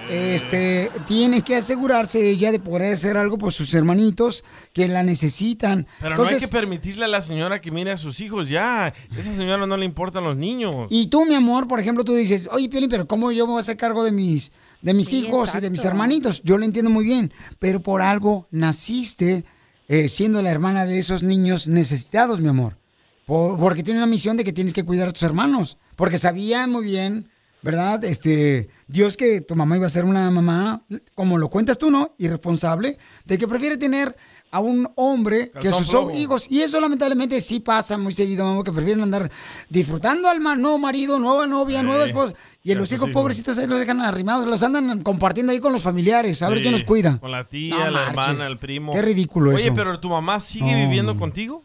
Este, 0.08 0.88
tiene 1.06 1.42
que 1.42 1.56
asegurarse 1.56 2.30
ella 2.30 2.52
de 2.52 2.60
poder 2.60 2.92
hacer 2.92 3.16
algo 3.16 3.38
por 3.38 3.52
sus 3.52 3.74
hermanitos 3.74 4.44
que 4.72 4.86
la 4.86 5.02
necesitan. 5.02 5.86
Pero 6.00 6.16
no 6.16 6.24
hay 6.26 6.36
que 6.38 6.46
permitirle 6.48 7.04
a 7.06 7.08
la 7.08 7.22
señora 7.22 7.60
que 7.60 7.72
mire 7.72 7.90
a 7.90 7.96
sus 7.96 8.20
hijos 8.20 8.48
ya. 8.48 8.94
Esa 9.18 9.34
señora 9.34 9.66
no 9.66 9.76
le 9.76 9.84
importan 9.84 10.22
los 10.22 10.36
niños. 10.36 10.86
Y 10.90 11.08
tú, 11.08 11.24
mi 11.26 11.34
amor, 11.34 11.66
por 11.66 11.80
ejemplo, 11.80 12.04
tú 12.04 12.14
dices, 12.14 12.48
oye, 12.52 12.68
Piolín, 12.68 12.88
pero 12.88 13.06
¿cómo 13.08 13.32
yo 13.32 13.46
me 13.46 13.52
voy 13.52 13.58
a 13.58 13.62
hacer 13.62 13.76
cargo 13.76 14.04
de 14.04 14.12
mis, 14.12 14.52
de 14.80 14.94
mis 14.94 15.08
Sí, 15.08 15.18
hijos 15.26 15.54
y 15.56 15.60
de 15.60 15.70
mis 15.70 15.84
hermanitos? 15.84 16.40
Yo 16.44 16.56
lo 16.56 16.64
entiendo 16.64 16.90
muy 16.90 17.04
bien, 17.04 17.32
pero 17.58 17.82
por 17.82 18.00
algo 18.00 18.46
naciste 18.52 19.44
eh, 19.88 20.08
siendo 20.08 20.40
la 20.40 20.50
hermana 20.50 20.86
de 20.86 20.98
esos 21.00 21.24
niños 21.24 21.66
necesitados, 21.66 22.40
mi 22.40 22.48
amor. 22.48 22.78
Por- 23.26 23.58
porque 23.58 23.82
tiene 23.82 23.98
la 23.98 24.06
misión 24.06 24.36
de 24.36 24.44
que 24.44 24.52
tienes 24.52 24.72
que 24.72 24.84
cuidar 24.84 25.08
a 25.08 25.12
tus 25.12 25.24
hermanos. 25.24 25.78
Porque 25.96 26.18
sabía 26.18 26.66
muy 26.68 26.84
bien, 26.84 27.28
¿verdad? 27.66 28.04
Este, 28.04 28.68
Dios 28.86 29.16
que 29.16 29.40
tu 29.42 29.54
mamá 29.56 29.76
iba 29.76 29.86
a 29.86 29.90
ser 29.90 30.04
una 30.04 30.30
mamá, 30.30 30.82
como 31.14 31.36
lo 31.38 31.48
cuentas 31.50 31.76
tú, 31.78 31.90
¿no? 31.90 32.14
Irresponsable, 32.18 32.98
de 33.24 33.36
que 33.38 33.46
prefiere 33.48 33.76
tener 33.76 34.16
a 34.52 34.60
un 34.60 34.88
hombre 34.94 35.50
que 35.50 35.58
a 35.58 35.62
Calzón 35.62 35.80
sus 35.82 35.90
flojo. 35.90 36.10
hijos. 36.12 36.46
Y 36.50 36.62
eso 36.62 36.80
lamentablemente 36.80 37.40
sí 37.40 37.58
pasa 37.60 37.98
muy 37.98 38.12
seguido, 38.12 38.44
mamá, 38.44 38.62
que 38.62 38.72
prefieren 38.72 39.02
andar 39.02 39.30
disfrutando 39.68 40.28
al 40.28 40.40
nuevo 40.40 40.78
marido, 40.78 41.18
nueva 41.18 41.46
novia, 41.46 41.80
Sí. 41.80 41.86
nueva 41.86 42.06
esposa. 42.06 42.32
Y 42.62 42.72
a 42.72 42.76
los 42.76 42.88
sus 42.88 42.96
hijos 42.96 43.10
pobrecitos 43.10 43.58
ahí 43.58 43.66
los 43.66 43.78
dejan 43.80 44.00
arrimados, 44.00 44.46
los 44.46 44.62
andan 44.62 45.02
compartiendo 45.02 45.52
ahí 45.52 45.58
con 45.60 45.72
los 45.72 45.82
familiares, 45.82 46.40
a 46.42 46.48
ver 46.48 46.58
Sí, 46.58 46.62
quién 46.62 46.72
los 46.72 46.84
cuida. 46.84 47.18
Con 47.18 47.32
la 47.32 47.44
tía, 47.44 47.74
No 47.76 47.90
la 47.90 48.04
marches. 48.12 48.28
hermana, 48.28 48.46
el 48.46 48.56
primo. 48.58 48.92
Qué 48.92 49.02
ridículo 49.02 49.50
Oye, 49.50 49.64
eso. 49.64 49.74
pero 49.74 49.98
tu 50.00 50.08
mamá 50.10 50.38
sigue 50.40 50.72
No, 50.72 50.88
viviendo 50.88 51.18
contigo. 51.18 51.64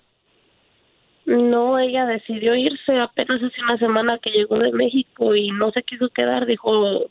No, 1.38 1.80
ella 1.80 2.06
decidió 2.06 2.56
irse 2.56 3.00
apenas 3.00 3.42
hace 3.42 3.62
una 3.62 3.78
semana 3.78 4.20
que 4.22 4.32
llegó 4.32 4.58
de 4.58 4.72
México 4.72 5.36
y 5.36 5.52
no 5.52 5.72
se 5.72 5.84
quiso 5.84 6.10
quedar, 6.10 6.46
dijo, 6.46 7.06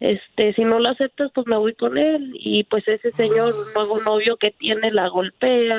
este, 0.00 0.52
si 0.54 0.64
no 0.64 0.78
lo 0.78 0.88
aceptas, 0.88 1.30
pues 1.34 1.46
me 1.46 1.56
voy 1.56 1.74
con 1.74 1.96
él. 1.96 2.32
Y 2.34 2.64
pues 2.64 2.86
ese 2.88 3.12
señor, 3.12 3.54
nuevo 3.74 4.00
novio 4.00 4.36
que 4.36 4.50
tiene, 4.50 4.90
la 4.90 5.08
golpea, 5.08 5.76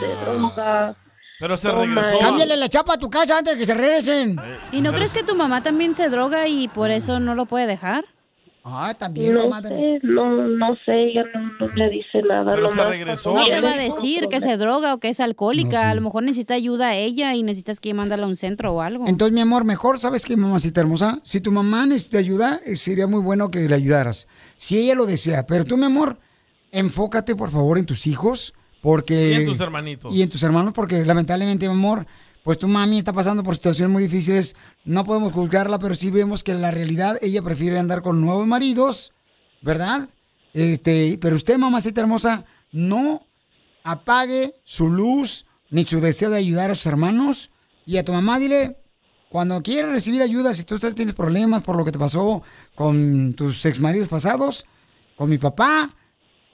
se 0.00 0.24
droga. 0.24 0.96
Pero 1.38 1.56
se 1.56 1.70
regresó. 1.70 2.18
Cámbiale 2.18 2.56
la 2.56 2.68
chapa 2.68 2.94
a 2.94 2.98
tu 2.98 3.08
casa 3.08 3.38
antes 3.38 3.54
de 3.54 3.58
que 3.58 3.66
se 3.66 3.74
regresen. 3.74 4.36
¿Y 4.72 4.80
no 4.80 4.90
Pero 4.90 4.96
crees 4.96 5.14
que 5.14 5.22
tu 5.22 5.36
mamá 5.36 5.62
también 5.62 5.94
se 5.94 6.08
droga 6.08 6.48
y 6.48 6.68
por 6.68 6.90
eso 6.90 7.20
no 7.20 7.34
lo 7.34 7.46
puede 7.46 7.66
dejar? 7.66 8.04
Ah, 8.62 8.94
también, 8.98 9.34
No 9.34 9.44
comadre. 9.44 9.74
sé, 9.74 9.98
no, 10.02 10.46
no 10.48 10.74
sé, 10.84 10.92
ella 10.92 11.22
no, 11.34 11.66
no 11.66 11.74
me 11.74 11.88
dice 11.88 12.20
nada. 12.28 12.52
Pero 12.54 12.68
se 12.68 12.84
regresó. 12.84 13.32
No 13.34 13.46
te 13.48 13.60
va 13.60 13.72
a 13.72 13.76
decir 13.78 14.28
que 14.28 14.40
se 14.40 14.56
droga 14.58 14.92
o 14.92 15.00
que 15.00 15.08
es 15.08 15.20
alcohólica. 15.20 15.70
No, 15.70 15.80
sí. 15.80 15.86
A 15.86 15.94
lo 15.94 16.02
mejor 16.02 16.22
necesita 16.24 16.54
ayuda 16.54 16.88
a 16.88 16.94
ella 16.96 17.34
y 17.34 17.42
necesitas 17.42 17.80
que 17.80 17.94
mandarla 17.94 18.26
a 18.26 18.28
un 18.28 18.36
centro 18.36 18.74
o 18.74 18.82
algo. 18.82 19.06
Entonces, 19.06 19.32
mi 19.32 19.40
amor, 19.40 19.64
mejor, 19.64 19.98
¿sabes 19.98 20.26
qué, 20.26 20.36
mamacita 20.36 20.80
hermosa? 20.82 21.20
Si 21.22 21.40
tu 21.40 21.52
mamá 21.52 21.86
necesita 21.86 22.18
ayuda, 22.18 22.60
eh, 22.66 22.76
sería 22.76 23.06
muy 23.06 23.20
bueno 23.22 23.50
que 23.50 23.60
le 23.60 23.74
ayudaras. 23.74 24.28
Si 24.56 24.78
ella 24.78 24.94
lo 24.94 25.06
desea. 25.06 25.46
Pero 25.46 25.64
tú, 25.64 25.78
mi 25.78 25.86
amor, 25.86 26.18
enfócate, 26.70 27.34
por 27.34 27.50
favor, 27.50 27.78
en 27.78 27.86
tus 27.86 28.06
hijos, 28.06 28.52
porque... 28.80 29.30
Y 29.30 29.34
en 29.34 29.46
tus 29.46 29.60
hermanitos. 29.60 30.14
Y 30.14 30.22
en 30.22 30.28
tus 30.28 30.42
hermanos, 30.42 30.72
porque 30.74 31.04
lamentablemente, 31.04 31.66
mi 31.66 31.74
amor, 31.74 32.06
pues 32.42 32.58
tu 32.58 32.68
mami 32.68 32.98
está 32.98 33.12
pasando 33.12 33.42
por 33.42 33.54
situaciones 33.54 33.92
muy 33.92 34.02
difíciles. 34.02 34.56
No 34.84 35.04
podemos 35.04 35.32
juzgarla, 35.32 35.78
pero 35.78 35.94
sí 35.94 36.10
vemos 36.10 36.42
que 36.42 36.52
en 36.52 36.62
la 36.62 36.70
realidad 36.70 37.16
ella 37.22 37.42
prefiere 37.42 37.78
andar 37.78 38.02
con 38.02 38.20
nuevos 38.20 38.46
maridos, 38.46 39.12
¿verdad? 39.60 40.08
Este, 40.54 41.18
pero 41.20 41.36
usted, 41.36 41.58
mamacita 41.58 42.00
hermosa, 42.00 42.44
no 42.72 43.26
apague 43.84 44.54
su 44.64 44.88
luz, 44.88 45.46
ni 45.70 45.84
su 45.84 46.00
deseo 46.00 46.30
de 46.30 46.38
ayudar 46.38 46.70
a 46.70 46.74
sus 46.74 46.86
hermanos. 46.86 47.50
Y 47.86 47.98
a 47.98 48.04
tu 48.04 48.12
mamá 48.12 48.38
dile, 48.38 48.76
cuando 49.28 49.62
quieras 49.62 49.92
recibir 49.92 50.22
ayuda, 50.22 50.54
si 50.54 50.64
tú 50.64 50.78
tienes 50.78 51.14
problemas 51.14 51.62
por 51.62 51.76
lo 51.76 51.84
que 51.84 51.92
te 51.92 51.98
pasó 51.98 52.42
con 52.74 53.34
tus 53.34 53.64
exmaridos 53.66 54.08
pasados, 54.08 54.66
con 55.16 55.28
mi 55.28 55.38
papá, 55.38 55.94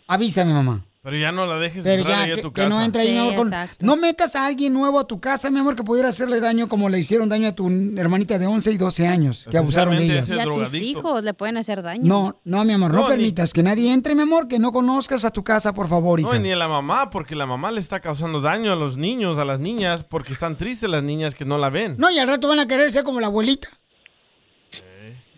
avísame, 0.06 0.52
mamá. 0.52 0.84
Pero 1.06 1.18
ya 1.18 1.30
no 1.30 1.46
la 1.46 1.54
dejes 1.58 1.84
Pero 1.84 2.00
entrar 2.02 2.16
ya, 2.18 2.24
ahí 2.24 2.32
a 2.32 2.34
que, 2.34 2.42
tu 2.42 2.52
que 2.52 2.62
casa. 2.62 2.68
no 2.68 2.82
entre 2.82 3.02
ahí, 3.02 3.12
mi 3.12 3.18
amor, 3.18 3.34
con- 3.36 3.54
No 3.78 3.96
metas 3.96 4.34
a 4.34 4.44
alguien 4.44 4.72
nuevo 4.72 4.98
a 4.98 5.06
tu 5.06 5.20
casa, 5.20 5.52
mi 5.52 5.60
amor, 5.60 5.76
que 5.76 5.84
pudiera 5.84 6.08
hacerle 6.08 6.40
daño 6.40 6.68
como 6.68 6.88
le 6.88 6.98
hicieron 6.98 7.28
daño 7.28 7.46
a 7.46 7.52
tu 7.54 7.68
hermanita 7.96 8.40
de 8.40 8.46
11 8.48 8.72
y 8.72 8.76
12 8.76 9.06
años, 9.06 9.46
que 9.48 9.56
abusaron 9.56 9.96
de 9.96 10.02
ellas. 10.04 10.28
Y 10.28 10.40
a 10.40 10.42
tus 10.42 10.74
hijos 10.74 11.22
le 11.22 11.32
pueden 11.32 11.58
hacer 11.58 11.80
daño. 11.82 12.02
No, 12.02 12.40
no, 12.42 12.64
mi 12.64 12.72
amor, 12.72 12.90
no, 12.92 13.02
No, 13.02 13.04
ni- 13.04 13.14
permitas 13.14 13.52
que 13.52 13.62
nadie 13.62 13.92
entre, 13.92 14.16
mi 14.16 14.22
amor, 14.22 14.48
que 14.48 14.58
no 14.58 14.72
conozcas 14.72 15.24
a 15.24 15.30
tu 15.30 15.44
casa, 15.44 15.72
por 15.72 15.86
favor, 15.86 16.18
hija. 16.18 16.28
No, 16.28 16.34
y 16.34 16.40
ni 16.40 16.50
a 16.50 16.56
la 16.56 16.66
mamá, 16.66 17.08
porque 17.10 17.36
la 17.36 17.46
mamá 17.46 17.70
le 17.70 17.78
está 17.80 18.00
causando 18.00 18.40
daño 18.40 18.72
a 18.72 18.76
los 18.76 18.96
niños, 18.96 19.38
a 19.38 19.44
las 19.44 19.60
niñas, 19.60 20.02
porque 20.02 20.32
están 20.32 20.56
tristes 20.58 20.90
las 20.90 21.04
niñas 21.04 21.36
que 21.36 21.44
no 21.44 21.56
la 21.56 21.70
ven. 21.70 21.94
No, 21.98 22.10
y 22.10 22.18
al 22.18 22.26
rato 22.26 22.48
van 22.48 22.58
a 22.58 22.66
querer 22.66 22.90
ser 22.90 23.04
como 23.04 23.20
la 23.20 23.28
abuelita. 23.28 23.68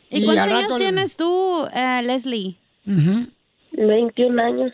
¿Y, 0.08 0.22
Y 0.22 0.24
cuántos 0.24 0.46
años 0.46 0.62
rato- 0.62 0.78
tienes 0.78 1.16
tú, 1.18 1.66
eh, 1.74 2.00
Leslie? 2.02 2.56
21 3.86 4.42
años. 4.42 4.72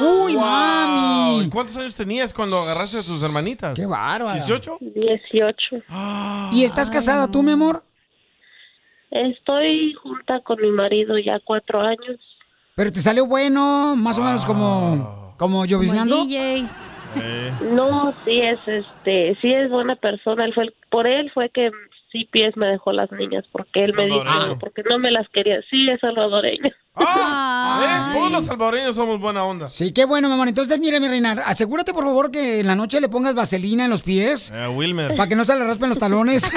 ¡Uy, 0.00 0.34
Wow. 0.34 0.40
mami! 0.42 1.44
¿Y 1.44 1.50
¿Cuántos 1.50 1.76
años 1.76 1.94
tenías 1.94 2.32
cuando 2.32 2.56
agarraste 2.56 2.98
a 2.98 3.02
tus 3.02 3.22
hermanitas? 3.22 3.74
¡Qué 3.74 3.86
bárbara! 3.86 4.38
¿18? 4.38 4.78
18. 4.80 5.76
¿Y 6.52 6.64
estás 6.64 6.90
casada 6.90 7.30
tú, 7.30 7.42
mi 7.42 7.52
amor? 7.52 7.82
Estoy 9.10 9.94
junta 9.94 10.40
con 10.40 10.60
mi 10.60 10.70
marido 10.70 11.18
ya 11.18 11.40
cuatro 11.44 11.80
años. 11.80 12.18
Pero 12.76 12.92
te 12.92 13.00
salió 13.00 13.26
bueno, 13.26 13.94
más 13.96 14.18
o 14.18 14.22
menos 14.22 14.44
como, 14.44 15.34
como 15.38 15.64
lloviznando. 15.64 16.24
No, 17.72 18.14
sí 18.24 18.40
es, 18.40 18.58
este, 18.66 19.36
sí 19.40 19.52
es 19.52 19.70
buena 19.70 19.96
persona. 19.96 20.44
Él 20.44 20.52
fue, 20.54 20.64
el- 20.64 20.74
por 20.90 21.06
él 21.06 21.30
fue 21.32 21.48
que 21.48 21.70
sí 22.10 22.28
pies 22.30 22.56
me 22.56 22.66
dejó 22.66 22.92
las 22.92 23.10
niñas, 23.12 23.44
porque 23.52 23.84
él 23.84 23.92
me 23.96 24.06
dijo, 24.06 24.22
porque 24.58 24.82
no 24.88 24.98
me 24.98 25.10
las 25.10 25.28
quería. 25.28 25.60
Sí, 25.70 25.88
es 25.88 26.00
salvadoreño. 26.00 26.68
¿Eh? 26.68 28.12
Todos 28.12 28.32
los 28.32 28.44
salvadoreños 28.44 28.96
somos 28.96 29.20
buena 29.20 29.44
onda. 29.44 29.68
Sí, 29.68 29.92
qué 29.92 30.04
bueno, 30.04 30.28
mi 30.28 30.34
amor. 30.34 30.48
Entonces, 30.48 30.78
mira, 30.78 30.98
mi 31.00 31.08
reina, 31.08 31.32
asegúrate, 31.44 31.92
por 31.92 32.04
favor, 32.04 32.30
que 32.30 32.60
en 32.60 32.66
la 32.66 32.74
noche 32.74 33.00
le 33.00 33.08
pongas 33.08 33.34
vaselina 33.34 33.84
en 33.84 33.90
los 33.90 34.02
pies. 34.02 34.52
Eh, 34.54 34.68
Wilmer. 34.68 35.14
Para 35.14 35.28
que 35.28 35.36
no 35.36 35.44
se 35.44 35.56
le 35.56 35.64
raspen 35.64 35.90
los 35.90 35.98
talones. 35.98 36.50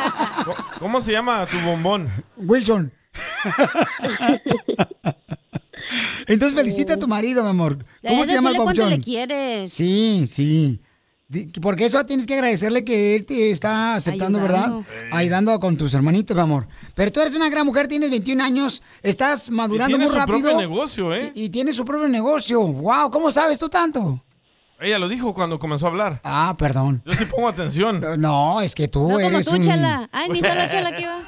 ¿Cómo 0.78 1.00
se 1.00 1.12
llama 1.12 1.46
tu 1.46 1.58
bombón? 1.60 2.08
Wilson. 2.36 2.92
Entonces 6.26 6.56
felicita 6.56 6.94
a 6.94 6.98
tu 6.98 7.06
marido, 7.06 7.42
mi 7.44 7.50
amor. 7.50 7.78
¿Cómo 8.06 8.24
se 8.24 8.34
llama 8.34 8.50
el 8.50 8.90
le 8.90 9.00
quieres. 9.00 9.72
Sí, 9.72 10.26
sí. 10.26 10.80
Porque 11.60 11.86
eso 11.86 12.04
tienes 12.06 12.24
que 12.24 12.34
agradecerle 12.34 12.84
que 12.84 13.16
él 13.16 13.24
te 13.26 13.50
está 13.50 13.94
aceptando, 13.94 14.38
Ayudando. 14.38 14.78
¿verdad? 14.78 15.08
Ayudando 15.12 15.58
con 15.58 15.76
tus 15.76 15.92
hermanitos, 15.94 16.36
mi 16.36 16.42
amor. 16.42 16.68
Pero 16.94 17.10
tú 17.10 17.20
eres 17.20 17.34
una 17.34 17.48
gran 17.48 17.66
mujer, 17.66 17.88
tienes 17.88 18.10
21 18.10 18.44
años, 18.44 18.80
estás 19.02 19.50
madurando 19.50 19.88
tiene 19.96 20.04
muy 20.04 20.12
su 20.12 20.18
rápido. 20.18 20.38
propio 20.40 20.56
negocio, 20.58 21.12
¿eh? 21.14 21.32
Y, 21.34 21.44
y 21.44 21.48
tiene 21.48 21.72
su 21.72 21.84
propio 21.84 22.06
negocio. 22.08 22.60
Wow, 22.62 23.10
¿cómo 23.10 23.32
sabes 23.32 23.58
tú 23.58 23.68
tanto? 23.68 24.22
Ella 24.78 24.98
lo 25.00 25.08
dijo 25.08 25.34
cuando 25.34 25.58
comenzó 25.58 25.86
a 25.86 25.88
hablar. 25.88 26.20
Ah, 26.22 26.54
perdón. 26.56 27.02
Yo 27.04 27.14
sí 27.14 27.24
pongo 27.24 27.48
atención. 27.48 28.04
No, 28.18 28.60
es 28.60 28.74
que 28.74 28.86
tú 28.86 29.00
No 29.08 29.14
como 29.14 29.20
eres 29.20 29.46
tú, 29.46 29.56
un 29.56 29.62
Chela. 29.62 30.08
Ay, 30.12 30.28
ni 30.30 30.38
está 30.38 30.54
la 30.54 30.68
Chela 30.68 30.94
que 30.94 31.06
va. 31.06 31.22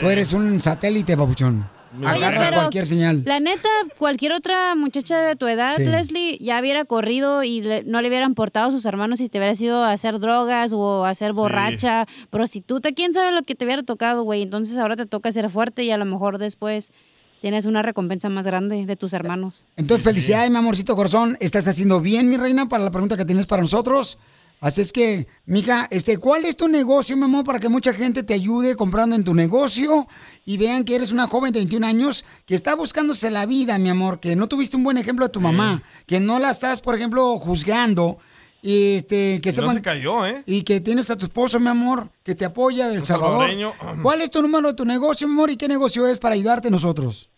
tú 0.00 0.08
eres 0.08 0.32
un 0.32 0.62
satélite, 0.62 1.14
papuchón. 1.16 1.68
Agarras 2.04 2.48
pero 2.48 2.60
cualquier 2.60 2.86
señal. 2.86 3.22
La 3.26 3.38
neta, 3.40 3.68
cualquier 3.98 4.32
otra 4.32 4.74
muchacha 4.74 5.18
de 5.20 5.36
tu 5.36 5.46
edad, 5.46 5.74
Sí. 5.76 5.84
Leslie, 5.84 6.38
ya 6.40 6.58
hubiera 6.60 6.84
corrido 6.84 7.42
y 7.44 7.60
le- 7.60 7.82
no 7.84 8.00
le 8.00 8.08
hubieran 8.08 8.34
portado 8.34 8.68
a 8.68 8.70
sus 8.70 8.84
hermanos 8.84 9.18
si 9.18 9.28
te 9.28 9.38
hubiera 9.38 9.54
sido 9.54 9.82
a 9.84 9.92
hacer 9.92 10.18
drogas 10.18 10.72
o 10.74 11.04
a 11.04 11.14
ser 11.14 11.32
borracha, 11.32 12.06
prostituta, 12.30 12.92
quién 12.92 13.12
sabe 13.12 13.32
lo 13.32 13.42
que 13.42 13.54
te 13.54 13.64
hubiera 13.64 13.82
tocado, 13.82 14.22
güey. 14.22 14.42
Entonces 14.42 14.76
ahora 14.78 14.96
te 14.96 15.06
toca 15.06 15.30
ser 15.32 15.50
fuerte 15.50 15.84
y 15.84 15.90
a 15.90 15.96
lo 15.98 16.04
mejor 16.04 16.38
después 16.38 16.92
tienes 17.40 17.66
una 17.66 17.82
recompensa 17.82 18.28
más 18.28 18.46
grande 18.46 18.86
de 18.86 18.96
tus 18.96 19.12
hermanos. 19.12 19.66
Entonces, 19.76 20.04
felicidades, 20.04 20.48
mi 20.50 20.58
amorcito 20.58 20.94
corazón. 20.94 21.36
Estás 21.40 21.66
haciendo 21.66 22.00
bien, 22.00 22.28
mi 22.28 22.36
reina, 22.36 22.68
para 22.68 22.84
la 22.84 22.90
pregunta 22.92 23.16
que 23.16 23.24
tienes 23.24 23.46
para 23.46 23.62
nosotros. 23.62 24.16
Así 24.62 24.80
es 24.80 24.92
que, 24.92 25.26
mija, 25.44 25.88
este, 25.90 26.18
¿cuál 26.18 26.44
es 26.44 26.56
tu 26.56 26.68
negocio, 26.68 27.16
mi 27.16 27.24
amor, 27.24 27.44
para 27.44 27.58
que 27.58 27.68
mucha 27.68 27.92
gente 27.92 28.22
te 28.22 28.32
ayude 28.32 28.76
comprando 28.76 29.16
en 29.16 29.24
tu 29.24 29.34
negocio 29.34 30.06
y 30.44 30.56
vean 30.56 30.84
que 30.84 30.94
eres 30.94 31.10
una 31.10 31.26
joven 31.26 31.52
de 31.52 31.58
21 31.58 31.84
años 31.84 32.24
que 32.46 32.54
está 32.54 32.76
buscándose 32.76 33.28
la 33.32 33.44
vida, 33.44 33.76
mi 33.80 33.88
amor, 33.88 34.20
que 34.20 34.36
no 34.36 34.46
tuviste 34.46 34.76
un 34.76 34.84
buen 34.84 34.98
ejemplo 34.98 35.26
de 35.26 35.32
tu 35.32 35.40
mamá, 35.40 35.82
que 36.06 36.20
no 36.20 36.38
la 36.38 36.50
estás, 36.52 36.80
por 36.80 36.94
ejemplo, 36.94 37.40
juzgando 37.40 38.18
y 38.62 38.98
este, 38.98 39.40
que 39.42 39.48
Y 39.48 39.52
no 39.54 39.62
sepan- 39.62 39.74
se 39.74 39.82
cayó, 39.82 40.24
¿eh? 40.26 40.44
y 40.46 40.62
que 40.62 40.80
tienes 40.80 41.10
a 41.10 41.18
tu 41.18 41.24
esposo, 41.24 41.58
mi 41.58 41.66
amor, 41.66 42.10
que 42.22 42.36
te 42.36 42.44
apoya 42.44 42.86
del 42.86 43.02
Salvador. 43.02 43.48
salvadoreño. 43.50 43.72
¿Cuál 44.04 44.20
es 44.20 44.30
tu 44.30 44.42
número 44.42 44.68
de 44.68 44.74
tu 44.74 44.84
negocio, 44.84 45.26
mi 45.26 45.34
amor, 45.34 45.50
y 45.50 45.56
qué 45.56 45.66
negocio 45.66 46.06
es 46.06 46.20
para 46.20 46.36
ayudarte 46.36 46.70
nosotros? 46.70 47.28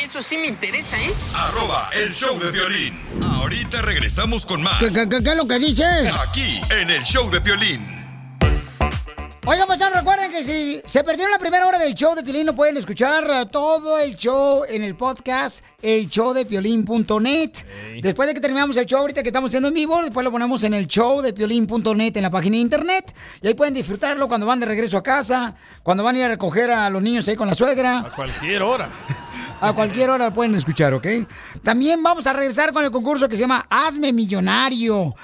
Eso 0.03 0.21
sí 0.21 0.37
me 0.37 0.47
interesa, 0.47 0.97
¿eh? 0.97 1.11
Arroba 1.35 1.89
el 2.03 2.11
show 2.13 2.37
de 2.39 2.51
violín. 2.51 2.99
Ahorita 3.35 3.81
regresamos 3.81 4.45
con 4.45 4.61
más. 4.63 4.79
¿Qué, 4.79 4.87
qué, 4.89 5.07
qué- 5.09 5.23
qué 5.23 5.29
es 5.31 5.35
lo 5.37 5.45
que 5.47 5.59
dices? 5.59 6.15
Aquí, 6.27 6.59
en 6.79 6.89
el 6.89 7.03
show 7.03 7.29
de 7.29 7.41
Piolín. 7.41 8.00
Oigan, 9.43 9.65
pues 9.65 9.79
recuerden 9.79 10.29
que 10.29 10.43
si 10.43 10.83
se 10.85 11.03
perdieron 11.03 11.31
la 11.31 11.39
primera 11.39 11.65
hora 11.65 11.79
del 11.79 11.95
show 11.95 12.13
de 12.13 12.21
Piolín, 12.21 12.45
lo 12.45 12.53
pueden 12.53 12.77
escuchar 12.77 13.23
eh, 13.27 13.45
todo 13.51 13.97
el 13.97 14.15
show 14.15 14.63
en 14.69 14.83
el 14.83 14.95
podcast, 14.95 15.65
el 15.81 16.05
showdepiolín.net. 16.05 17.51
Después 18.03 18.27
de 18.27 18.35
que 18.35 18.39
terminamos 18.39 18.77
el 18.77 18.85
show 18.85 18.99
ahorita 18.99 19.23
que 19.23 19.29
estamos 19.29 19.49
haciendo 19.49 19.69
en 19.69 19.73
vivo, 19.73 19.99
después 20.03 20.23
lo 20.23 20.31
ponemos 20.31 20.63
en 20.63 20.75
el 20.75 20.85
showdepiolín.net 20.85 22.17
en 22.17 22.21
la 22.21 22.29
página 22.29 22.57
de 22.57 22.61
internet. 22.61 23.15
Y 23.41 23.47
ahí 23.47 23.55
pueden 23.55 23.73
disfrutarlo 23.73 24.27
cuando 24.27 24.45
van 24.45 24.59
de 24.59 24.67
regreso 24.67 24.95
a 24.97 25.01
casa, 25.01 25.55
cuando 25.81 26.03
van 26.03 26.15
a 26.15 26.19
ir 26.19 26.25
a 26.25 26.29
recoger 26.29 26.69
a 26.69 26.87
los 26.91 27.01
niños 27.01 27.27
ahí 27.27 27.35
con 27.35 27.47
la 27.47 27.55
suegra. 27.55 27.97
A 27.97 28.15
cualquier 28.15 28.61
hora. 28.61 28.89
A 29.63 29.73
cualquier 29.73 30.09
hora 30.09 30.25
lo 30.25 30.33
pueden 30.33 30.55
escuchar, 30.55 30.91
¿ok? 30.95 31.05
También 31.63 32.01
vamos 32.01 32.25
a 32.25 32.33
regresar 32.33 32.73
con 32.73 32.83
el 32.83 32.89
concurso 32.89 33.29
que 33.29 33.35
se 33.35 33.41
llama 33.41 33.67
Hazme 33.69 34.11
Millonario. 34.11 35.15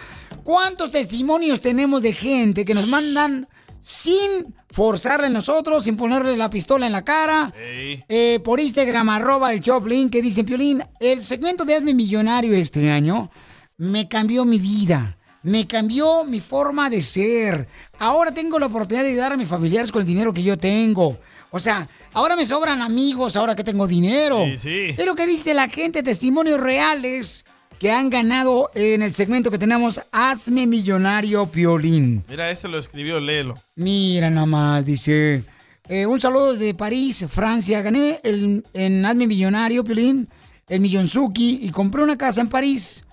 ¿Cuántos 0.43 0.91
testimonios 0.91 1.59
tenemos 1.59 2.03
de 2.03 2.13
gente 2.13 2.63
que 2.63 2.75
nos 2.75 2.87
mandan 2.87 3.47
sin 3.87 4.53
forzarle 4.69 5.27
a 5.27 5.29
nosotros, 5.29 5.85
sin 5.85 5.95
ponerle 5.95 6.35
la 6.35 6.49
pistola 6.49 6.87
en 6.87 6.91
la 6.91 7.05
cara. 7.05 7.53
Eh, 7.55 8.41
por 8.43 8.59
Instagram, 8.59 9.07
arroba 9.07 9.53
el 9.53 9.61
Choplin, 9.61 10.09
que 10.09 10.21
dice, 10.21 10.43
Piolín, 10.43 10.83
el 10.99 11.21
segmento 11.21 11.63
de 11.63 11.75
Hazme 11.75 11.93
Millonario 11.93 12.53
este 12.53 12.91
año 12.91 13.31
me 13.77 14.09
cambió 14.09 14.43
mi 14.43 14.59
vida. 14.59 15.17
Me 15.41 15.67
cambió 15.67 16.25
mi 16.25 16.41
forma 16.41 16.89
de 16.89 17.01
ser. 17.01 17.65
Ahora 17.97 18.33
tengo 18.33 18.59
la 18.59 18.65
oportunidad 18.65 19.05
de 19.05 19.11
ayudar 19.11 19.31
a 19.31 19.37
mis 19.37 19.47
familiares 19.47 19.89
con 19.89 20.01
el 20.01 20.07
dinero 20.07 20.33
que 20.33 20.43
yo 20.43 20.57
tengo. 20.57 21.17
O 21.51 21.59
sea, 21.59 21.87
ahora 22.11 22.35
me 22.35 22.45
sobran 22.45 22.81
amigos, 22.81 23.37
ahora 23.37 23.55
que 23.55 23.63
tengo 23.63 23.87
dinero. 23.87 24.43
Sí, 24.59 24.93
sí. 24.97 25.05
Lo 25.05 25.15
que 25.15 25.25
dice 25.25 25.53
la 25.53 25.69
gente, 25.69 26.03
testimonios 26.03 26.59
reales 26.59 27.45
que 27.79 27.91
han 27.91 28.09
ganado 28.09 28.71
en 28.73 29.01
el 29.03 29.13
segmento 29.13 29.51
que 29.51 29.57
tenemos 29.59 30.01
Hazme 30.11 30.65
Millonario 30.65 31.45
Piolín. 31.51 32.23
Mira, 32.27 32.49
este 32.49 32.67
lo 32.67 32.79
escribió, 32.79 33.19
léelo. 33.19 33.53
Mira 33.75 34.29
nomás, 34.29 34.83
dice. 34.83 35.43
eh, 35.87 36.05
un 36.05 36.19
saludo 36.19 36.53
desde 36.53 36.73
París, 36.73 37.25
Francia. 37.29 37.81
Gané 37.81 38.19
el, 38.23 38.65
en 38.73 39.05
Hazme 39.05 39.27
Millonario, 39.27 39.83
Piolín, 39.83 40.27
el 40.67 40.79
Millonzuki, 40.79 41.59
y 41.61 41.69
compré 41.69 42.03
una 42.03 42.17
casa 42.17 42.41
en 42.41 42.49
París. 42.49 43.05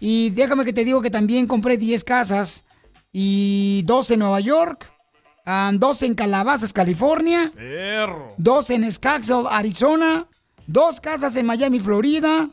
Y 0.00 0.30
déjame 0.30 0.64
que 0.64 0.72
te 0.72 0.84
digo 0.84 1.00
que 1.02 1.10
también 1.10 1.46
compré 1.46 1.76
10 1.76 2.04
casas 2.04 2.64
y 3.12 3.82
dos 3.86 4.10
en 4.10 4.20
Nueva 4.20 4.40
York, 4.40 4.90
ah, 5.46 5.70
dos 5.74 6.02
en 6.02 6.14
Calabazas, 6.14 6.72
California, 6.72 7.52
Perro. 7.54 8.34
dos 8.38 8.70
en 8.70 8.90
Scottsdale, 8.90 9.48
Arizona, 9.50 10.26
dos 10.66 11.00
casas 11.00 11.36
en 11.36 11.46
Miami, 11.46 11.80
Florida, 11.80 12.48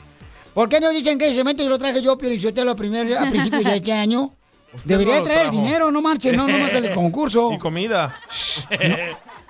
¿Por 0.55 0.69
qué 0.69 0.81
no 0.81 0.91
dicen 0.91 1.19
que 1.19 1.27
ese 1.27 1.37
segmento 1.37 1.63
yo 1.63 1.69
lo 1.69 1.79
traje 1.79 2.03
yo, 2.03 2.19
Piolín 2.19 2.41
Sotelo, 2.41 2.73
a, 2.73 2.77
primer- 2.77 3.17
a 3.17 3.29
principios 3.31 3.65
de 3.65 3.77
este 3.77 3.93
año? 3.93 4.33
Debería 4.85 5.23
traer 5.23 5.43
trajo. 5.51 5.57
dinero, 5.57 5.91
no 5.91 6.03
marchen, 6.03 6.37
no, 6.37 6.47
no 6.49 6.59
más 6.59 6.75
el 6.75 6.91
concurso. 6.95 7.53
Y 7.53 7.59
comida. 7.59 8.15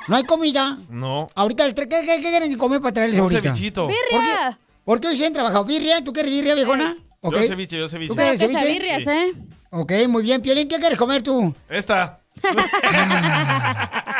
No 0.07 0.17
hay 0.17 0.25
comida. 0.25 0.79
No. 0.89 1.29
Ahorita, 1.35 1.65
el 1.67 1.75
¿qué, 1.75 1.89
qué, 1.89 2.05
qué 2.07 2.21
quieren 2.21 2.57
comer 2.57 2.81
para 2.81 2.93
traerles 2.93 3.19
Un 3.19 3.25
ahorita? 3.25 3.43
cevichito. 3.43 3.87
¿Por 3.89 3.95
qué? 4.21 4.57
¿Por 4.85 5.01
qué 5.01 5.09
hoy 5.09 5.17
se 5.17 5.27
han 5.27 5.33
trabajado? 5.33 5.65
¿Birria? 5.65 6.03
¿Tú 6.05 6.13
quieres 6.13 6.31
birria, 6.31 6.55
viejona? 6.55 6.97
Ok. 7.21 7.35
Yo 7.37 7.43
ceviche, 7.43 7.77
yo 7.79 7.89
ceviche. 7.89 8.09
¿Tú 8.09 8.15
quieres 8.17 8.39
ceviche? 8.41 8.59
quesabirrias, 8.59 9.07
¿eh? 9.07 9.33
Ok, 9.71 9.93
muy 10.09 10.23
bien. 10.23 10.41
Piolín, 10.41 10.67
¿qué 10.69 10.79
quieres 10.79 10.97
comer 10.97 11.23
tú? 11.23 11.53
Esta. 11.69 12.21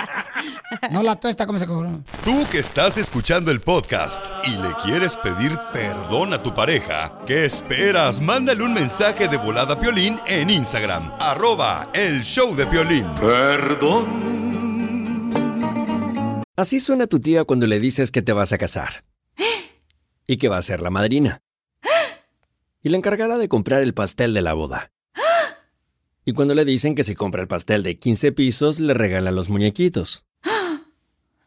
No 0.93 1.03
la 1.03 1.17
tosta, 1.17 1.47
¿cómo 1.47 1.59
se 1.59 1.67
cobró? 1.67 2.03
Tú 2.25 2.47
que 2.51 2.59
estás 2.59 2.97
escuchando 2.99 3.51
el 3.51 3.61
podcast 3.61 4.25
y 4.47 4.57
le 4.57 4.73
quieres 4.85 5.17
pedir 5.17 5.59
perdón 5.73 6.33
a 6.33 6.43
tu 6.43 6.55
pareja, 6.55 7.21
¿qué 7.27 7.45
esperas? 7.45 8.21
Mándale 8.21 8.63
un 8.63 8.75
mensaje 8.75 9.29
de 9.29 9.37
volada 9.37 9.75
a 9.75 9.79
Piolín 9.81 10.19
en 10.27 10.51
Instagram, 10.51 11.13
arroba 11.21 11.91
el 11.95 12.23
show 12.23 12.55
de 12.55 12.67
Piolín. 12.67 13.07
Perdón. 13.21 14.39
Así 16.57 16.81
suena 16.81 17.07
tu 17.07 17.21
tía 17.21 17.45
cuando 17.45 17.67
le 17.67 17.79
dices 17.81 18.11
que 18.11 18.23
te 18.23 18.33
vas 18.33 18.53
a 18.53 18.59
casar. 18.59 19.05
Y 20.27 20.37
que 20.39 20.49
va 20.49 20.59
a 20.59 20.63
ser 20.63 20.83
la 20.83 20.91
madrina. 20.91 21.41
Y 22.83 22.91
la 22.91 22.97
encargada 22.97 23.39
de 23.39 23.49
comprar 23.49 23.83
el 23.83 23.95
pastel 23.95 24.35
de 24.35 24.43
la 24.43 24.55
boda. 24.55 24.91
Y 26.25 26.33
cuando 26.35 26.55
le 26.55 26.67
dicen 26.67 26.95
que 26.95 27.05
si 27.05 27.15
compra 27.15 27.41
el 27.41 27.49
pastel 27.49 27.83
de 27.83 27.99
15 27.99 28.33
pisos, 28.33 28.81
le 28.81 28.93
regala 28.93 29.31
los 29.31 29.49
muñequitos. 29.49 30.28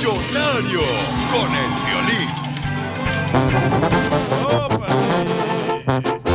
Millonario 0.00 0.80
con 1.30 1.54
el 1.54 1.70
violín. 1.84 2.28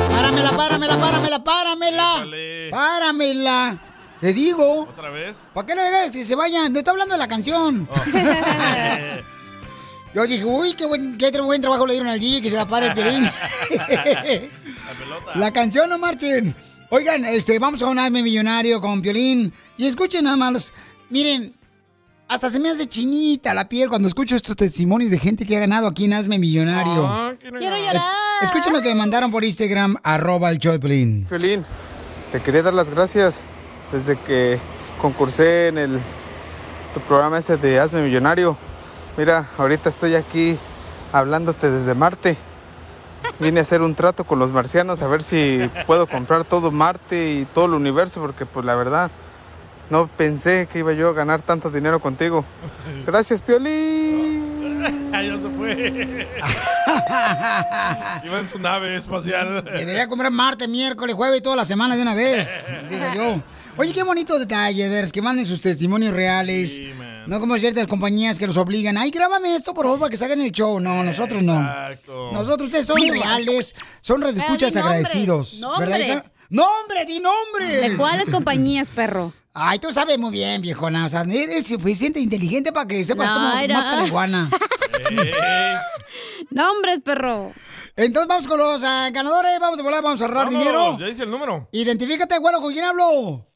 Páramela, 0.08 0.52
páramela, 0.52 0.96
páramela, 1.00 1.44
páramela. 1.44 2.28
Páramela. 2.70 3.80
Te 4.22 4.34
digo. 4.34 4.84
¿Otra 4.84 5.10
vez? 5.10 5.38
¿Para 5.52 5.66
qué 5.66 5.74
le 5.74 5.82
dejas 5.82 6.12
que 6.12 6.24
se 6.24 6.36
vayan? 6.36 6.74
No 6.74 6.78
está 6.78 6.92
hablando 6.92 7.16
de 7.16 7.18
la 7.18 7.28
canción. 7.28 7.90
Yo 10.14 10.28
dije, 10.28 10.46
uy, 10.46 10.76
qué 10.76 10.86
buen, 10.86 11.18
qué 11.18 11.32
buen 11.42 11.60
trabajo 11.60 11.88
le 11.88 11.94
dieron 11.94 12.10
al 12.10 12.20
DJ 12.20 12.44
que 12.44 12.52
se 12.52 12.58
la 12.58 12.68
para 12.68 12.86
el 12.86 12.94
piolín. 12.94 13.24
la 15.34 15.52
canción 15.52 15.90
no 15.90 15.98
marchen. 15.98 16.56
Oigan, 16.92 17.26
este, 17.26 17.58
vamos 17.58 17.82
a 17.82 17.88
un 17.88 17.98
Hazme 17.98 18.22
Millonario 18.22 18.80
con 18.80 19.02
Piolín. 19.02 19.52
Y 19.76 19.88
escuchen 19.88 20.26
nada 20.26 20.38
más. 20.38 20.72
Miren, 21.10 21.56
hasta 22.28 22.50
se 22.50 22.60
me 22.60 22.70
hace 22.70 22.88
chinita 22.88 23.54
la 23.54 23.68
piel 23.70 23.88
cuando 23.90 24.08
escucho 24.08 24.36
estos 24.36 24.56
testimonios 24.56 25.12
de 25.12 25.20
gente 25.20 25.46
que 25.46 25.56
ha 25.58 25.60
ganado 25.60 25.88
aquí 25.88 26.06
en 26.06 26.14
Hazme 26.14 26.40
Millonario. 26.40 27.06
Ah, 27.08 27.34
Quiero 27.40 27.78
llorar. 27.78 27.96
Es- 27.96 28.02
escuchen 28.50 28.74
lo 28.74 28.82
que 28.82 28.90
me 28.90 28.96
mandaron 28.96 29.32
por 29.32 29.44
Instagram, 29.44 29.96
arroba 30.04 30.50
el. 30.52 30.60
Piolín, 30.60 31.66
te 32.32 32.42
quería 32.42 32.64
dar 32.64 32.74
las 32.74 32.90
gracias 32.90 33.40
desde 33.92 34.18
que 34.18 34.60
concursé 35.02 35.68
en 35.68 35.78
el 35.78 36.00
tu 36.94 37.00
programa 37.02 37.38
ese 37.38 37.58
de 37.58 37.80
Hazme 37.80 38.02
Millonario. 38.04 38.58
Mira, 39.18 39.48
ahorita 39.58 39.90
estoy 39.90 40.16
aquí 40.16 40.58
hablándote 41.14 41.70
desde 41.70 41.94
Marte. 41.94 42.36
Vine 43.40 43.60
a 43.60 43.64
hacer 43.64 43.82
un 43.82 43.96
trato 43.96 44.24
con 44.24 44.40
los 44.40 44.52
marcianos 44.52 45.02
a 45.02 45.08
ver 45.08 45.22
si 45.24 45.60
puedo 45.88 46.08
comprar 46.08 46.44
todo 46.46 46.72
Marte 46.72 47.34
y 47.42 47.46
todo 47.54 47.66
el 47.66 47.74
universo 47.74 48.20
porque 48.22 48.46
pues 48.46 48.66
la 48.66 48.76
verdad 48.76 49.10
no 49.90 50.08
pensé 50.08 50.68
que 50.72 50.80
iba 50.80 50.94
yo 50.94 51.10
a 51.10 51.14
ganar 51.14 51.42
tanto 51.42 51.70
dinero 51.70 52.00
contigo. 52.00 52.44
Gracias, 53.06 53.42
Piolín. 53.42 54.56
ya 55.12 55.38
se 55.38 55.50
fue. 55.58 56.28
Iba 58.26 58.40
en 58.40 58.48
su 58.48 58.60
nave 58.60 58.96
espacial. 58.96 59.64
Debería 59.64 60.08
comprar 60.08 60.32
martes, 60.32 60.68
miércoles, 60.68 61.16
jueves 61.16 61.40
y 61.40 61.42
toda 61.42 61.56
la 61.56 61.66
semana 61.66 61.96
de 61.96 62.02
una 62.02 62.16
vez, 62.16 62.50
digo 62.90 63.06
yo. 63.14 63.42
Oye, 63.78 63.92
qué 63.92 64.04
bonito 64.04 64.40
detalle, 64.40 64.88
Ders, 64.88 65.12
que 65.12 65.22
manden 65.22 65.46
sus 65.46 65.60
testimonios 65.62 66.14
reales. 66.14 66.80
No 67.28 67.40
como 67.40 67.58
ciertas 67.58 67.88
compañías 67.88 68.40
que 68.40 68.48
los 68.48 68.56
obligan. 68.56 68.98
Ay, 68.98 69.10
grábame 69.12 69.54
esto, 69.56 69.74
por 69.74 69.86
favor, 69.86 70.00
para 70.00 70.10
que 70.12 70.18
salgan 70.18 70.42
el 70.42 70.52
show. 70.52 70.80
No, 70.80 71.04
nosotros 71.04 71.44
no. 71.44 71.60
Exacto. 71.60 72.32
Nosotros 72.32 72.68
ustedes 72.68 72.86
son 72.86 73.02
reales, 73.10 73.76
son 74.00 74.22
redescuchas 74.22 74.74
Pero 74.74 74.86
di 74.86 74.90
nombres, 74.94 75.08
agradecidos. 75.08 75.62
¿Verdad, 75.80 75.98
nombres. 76.00 76.02
hija? 76.02 76.32
¡Nombre, 76.50 77.06
di 77.06 77.20
nombre! 77.20 77.90
¿De 77.90 77.98
cuáles 77.98 78.30
compañías, 78.30 78.90
perro? 78.92 79.34
Ay, 79.58 79.80
tú 79.80 79.90
sabes 79.92 80.20
muy 80.20 80.32
bien, 80.32 80.62
viejona. 80.62 81.06
O 81.06 81.10
sea, 81.10 81.22
eres 81.22 81.66
suficiente 81.66 82.20
inteligente 82.20 82.74
para 82.74 82.88
que 82.88 83.02
sepas 83.06 83.32
No, 83.32 83.38
cómo 83.38 83.58
era- 83.58 83.76
más 83.76 83.88
caliguana. 83.88 84.50
Nombres, 86.52 87.00
perro. 87.00 87.54
Entonces 87.96 88.28
vamos 88.28 88.48
con 88.48 88.58
los 88.58 88.84
ah, 88.84 89.10
ganadores. 89.12 89.58
Vamos 89.62 89.80
a 89.80 89.84
volar, 89.84 90.04
vamos 90.04 90.22
a 90.22 90.26
ahorrar 90.26 90.46
Vamos, 90.46 90.60
dinero. 90.60 90.98
Ya 91.00 91.06
dice 91.06 91.24
el 91.24 91.32
número. 91.32 91.70
Identifícate, 91.72 92.38
güero, 92.40 92.60
¿con 92.60 92.74
quién 92.74 92.84
hablo? 92.84 93.48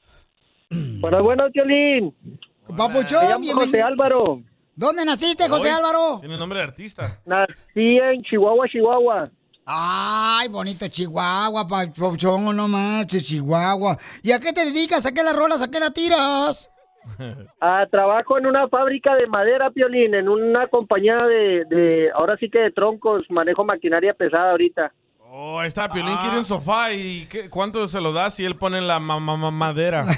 Buenas, 1.01 1.21
buenas, 1.21 1.51
Violín. 1.51 2.15
Papuchón, 2.77 3.23
Me 3.23 3.29
llamo 3.29 3.39
bienvenido. 3.41 3.65
José 3.65 3.81
Álvaro. 3.81 4.41
¿Dónde 4.75 5.03
naciste, 5.03 5.49
José 5.49 5.67
Hoy 5.69 5.75
Álvaro? 5.75 6.19
Tiene 6.21 6.37
nombre 6.37 6.59
de 6.59 6.63
artista. 6.63 7.19
Nací 7.25 7.97
en 7.97 8.21
Chihuahua, 8.23 8.65
Chihuahua. 8.69 9.29
Ay, 9.71 10.47
bonito 10.47 10.87
Chihuahua, 10.87 11.67
papuchón, 11.67 12.55
no 12.55 12.67
manches, 12.67 13.23
Chihuahua. 13.23 13.99
¿Y 14.23 14.31
a 14.31 14.39
qué 14.39 14.51
te 14.51 14.65
dedicas? 14.65 15.05
¿A 15.05 15.13
qué 15.13 15.21
las 15.21 15.35
rolas? 15.35 15.61
¿A 15.61 15.69
qué 15.69 15.79
las 15.79 15.93
tiras? 15.93 16.71
Ah, 17.61 17.85
trabajo 17.89 18.37
en 18.37 18.45
una 18.45 18.67
fábrica 18.67 19.15
de 19.15 19.27
madera, 19.27 19.69
Piolín, 19.71 20.15
en 20.15 20.29
una 20.29 20.67
compañía 20.67 21.17
de, 21.25 21.65
de, 21.65 22.09
ahora 22.13 22.37
sí 22.37 22.49
que 22.49 22.59
de 22.59 22.71
troncos, 22.71 23.25
manejo 23.29 23.63
maquinaria 23.63 24.13
pesada 24.13 24.51
ahorita. 24.51 24.93
Oh, 25.31 25.59
ahí 25.59 25.67
está, 25.67 25.87
Piolín 25.87 26.17
quiere 26.17 26.39
un 26.39 26.45
sofá 26.45 26.91
y 26.91 27.27
¿qué- 27.27 27.51
¿cuánto 27.51 27.87
se 27.87 28.01
lo 28.01 28.11
da 28.13 28.31
si 28.31 28.45
él 28.45 28.55
pone 28.55 28.81
la 28.81 28.99
ma- 28.99 29.19
ma- 29.19 29.37
ma- 29.37 29.51
madera? 29.51 30.03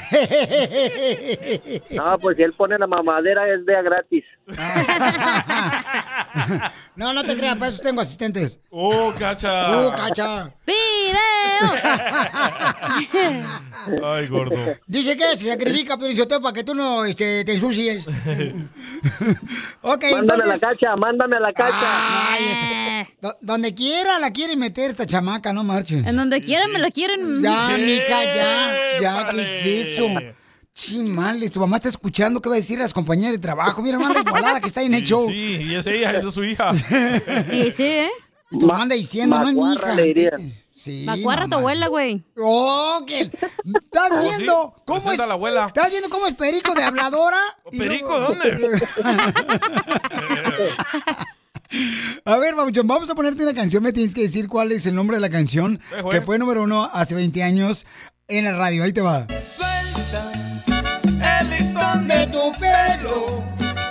No, 1.92 2.18
pues 2.20 2.38
si 2.38 2.44
él 2.44 2.54
pone 2.54 2.78
la 2.78 2.88
mamadera 2.88 3.42
es 3.54 3.66
de 3.66 3.76
a 3.76 3.82
gratis. 3.82 4.24
No, 6.96 7.14
no 7.14 7.24
te 7.24 7.36
creas, 7.38 7.56
para 7.56 7.70
eso 7.70 7.82
tengo 7.82 8.02
asistentes. 8.02 8.60
¡Oh, 8.70 9.14
cacha! 9.18 9.88
¡Uh, 9.88 9.92
cacha! 9.96 10.54
Ay, 14.04 14.28
gordo. 14.28 14.56
Dice 14.88 15.16
que 15.18 15.38
se 15.38 15.50
sacrifica, 15.52 15.98
pero 15.98 16.12
para 16.42 16.54
que 16.54 16.64
tú 16.64 16.76
no 16.76 17.04
este, 17.06 17.44
te 17.46 17.54
ensucies. 17.54 18.06
ok, 19.82 20.04
Mándame 20.12 20.20
entonces... 20.20 20.46
a 20.46 20.48
la 20.48 20.60
cacha, 20.74 20.96
mándame 20.98 21.38
a 21.38 21.40
la 21.40 21.54
cacha. 21.54 22.34
Ay, 22.34 22.44
este- 22.52 23.18
do- 23.22 23.38
donde 23.42 23.74
quiera 23.74 24.20
la 24.20 24.32
quieren 24.32 24.60
meter 24.60 24.94
esta 25.02 25.18
chamaca, 25.18 25.52
no 25.54 25.64
marches. 25.64 26.06
En 26.06 26.16
donde 26.16 26.42
quieran 26.42 26.72
me 26.72 26.80
la 26.80 26.90
quieren. 26.92 27.42
Ya, 27.42 27.70
mija, 27.78 28.24
ya, 28.34 29.00
ya, 29.02 29.30
¿qué 29.30 29.42
es 29.42 29.66
eso? 29.66 30.08
Chimales, 30.74 31.52
tu 31.52 31.60
mamá 31.60 31.76
está 31.76 31.90
escuchando 31.90 32.42
qué 32.42 32.48
va 32.50 32.56
a 32.56 32.60
decir 32.60 32.80
a 32.80 32.84
las 32.84 32.94
compañeras 32.94 33.34
de 33.34 33.40
trabajo. 33.40 33.82
Mira, 33.82 33.98
hermana 33.98 34.22
igualada 34.26 34.62
que 34.62 34.68
está 34.68 34.80
ahí 34.80 34.86
en 34.88 34.94
el 34.96 35.04
show. 35.06 35.28
Sí, 35.28 35.60
y 35.64 35.76
es 35.76 35.86
ella, 35.86 36.12
es 36.12 36.34
su 36.34 36.44
hija. 36.44 36.72
Y 37.52 37.72
sí, 37.72 37.84
¿eh? 37.84 38.10
Y 38.52 38.58
tu 38.58 38.68
mamá 38.68 38.84
anda 38.84 38.96
diciendo, 38.96 39.38
no 39.38 39.50
es 39.50 39.56
mi 39.56 39.62
hija. 40.22 40.38
Sí, 40.74 41.04
Macuarra 41.06 41.48
tu 41.48 41.56
abuela, 41.58 41.88
güey. 41.90 42.24
Oh, 42.38 43.04
que 43.06 43.20
estás 43.22 44.12
Oh, 44.12 44.22
sí. 44.22 44.28
viendo 44.30 44.74
cómo 44.86 44.98
es. 44.98 45.04
Presenta 45.04 45.24
a 45.26 45.28
la 45.28 45.34
abuela. 45.34 45.68
¿Estás 45.68 45.92
viendo 45.92 46.10
cómo 46.10 46.26
es 46.28 46.34
Perico 46.36 46.74
de 46.74 46.84
habladora? 46.84 47.38
Y 47.72 47.78
¿Perico 47.78 48.18
luego- 48.18 48.34
dónde? 48.36 48.82
A 52.26 52.38
ver, 52.38 52.56
Babuchón, 52.56 52.86
vamos 52.88 53.10
a 53.10 53.16
ponerte 53.16 53.44
una 53.44 53.54
canción. 53.54 53.82
Me 53.84 53.94
tienes 53.94 54.14
que 54.14 54.22
decir 54.24 54.48
cuál 54.48 54.72
es 54.72 54.86
el 54.86 54.96
nombre 54.96 55.18
de 55.18 55.22
la 55.22 55.30
canción 55.30 55.80
Eh, 55.98 56.04
que 56.10 56.22
fue 56.22 56.38
número 56.38 56.64
uno 56.64 56.90
hace 56.94 57.16
20 57.16 57.44
años 57.44 57.86
en 58.28 58.46
la 58.46 58.54
radio. 58.58 58.84
Ahí 58.84 58.92
te 58.94 59.02
va. 59.02 59.26
Suelta 59.30 60.32
el 61.40 61.50
listón 61.50 62.08
de 62.08 62.28
tu 62.28 62.52
pelo. 62.60 63.44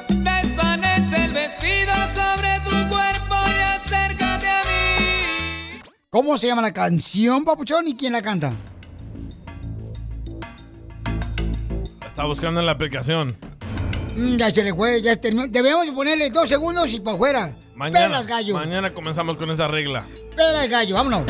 Desvanece 0.08 1.24
el 1.24 1.32
vestido 1.32 1.92
sobre 2.14 2.60
tu 2.64 2.88
cuerpo 2.88 3.34
y 3.48 3.60
acércate 3.62 4.46
a 4.48 4.62
mí. 4.62 5.80
¿Cómo 6.10 6.36
se 6.36 6.48
llama 6.48 6.62
la 6.62 6.72
canción, 6.72 7.44
Papuchón, 7.44 7.88
y 7.88 7.96
quién 7.96 8.12
la 8.12 8.20
canta? 8.22 8.52
Está 12.06 12.24
buscando 12.24 12.60
en 12.60 12.66
la 12.66 12.72
aplicación. 12.72 13.36
Mm, 14.16 14.36
ya 14.36 14.50
se 14.50 14.62
le 14.62 14.74
fue, 14.74 15.00
ya 15.00 15.16
terminó. 15.16 15.46
Debemos 15.48 15.88
ponerle 15.90 16.28
dos 16.30 16.48
segundos 16.48 16.92
y 16.92 17.00
para 17.00 17.14
afuera. 17.16 17.56
Mañana, 17.80 18.06
Pelas, 18.08 18.26
gallo. 18.26 18.52
mañana 18.54 18.90
comenzamos 18.90 19.38
con 19.38 19.50
esa 19.50 19.66
regla. 19.66 20.04
Pelas, 20.36 20.68
gallo, 20.68 20.94
vámonos. 20.96 21.22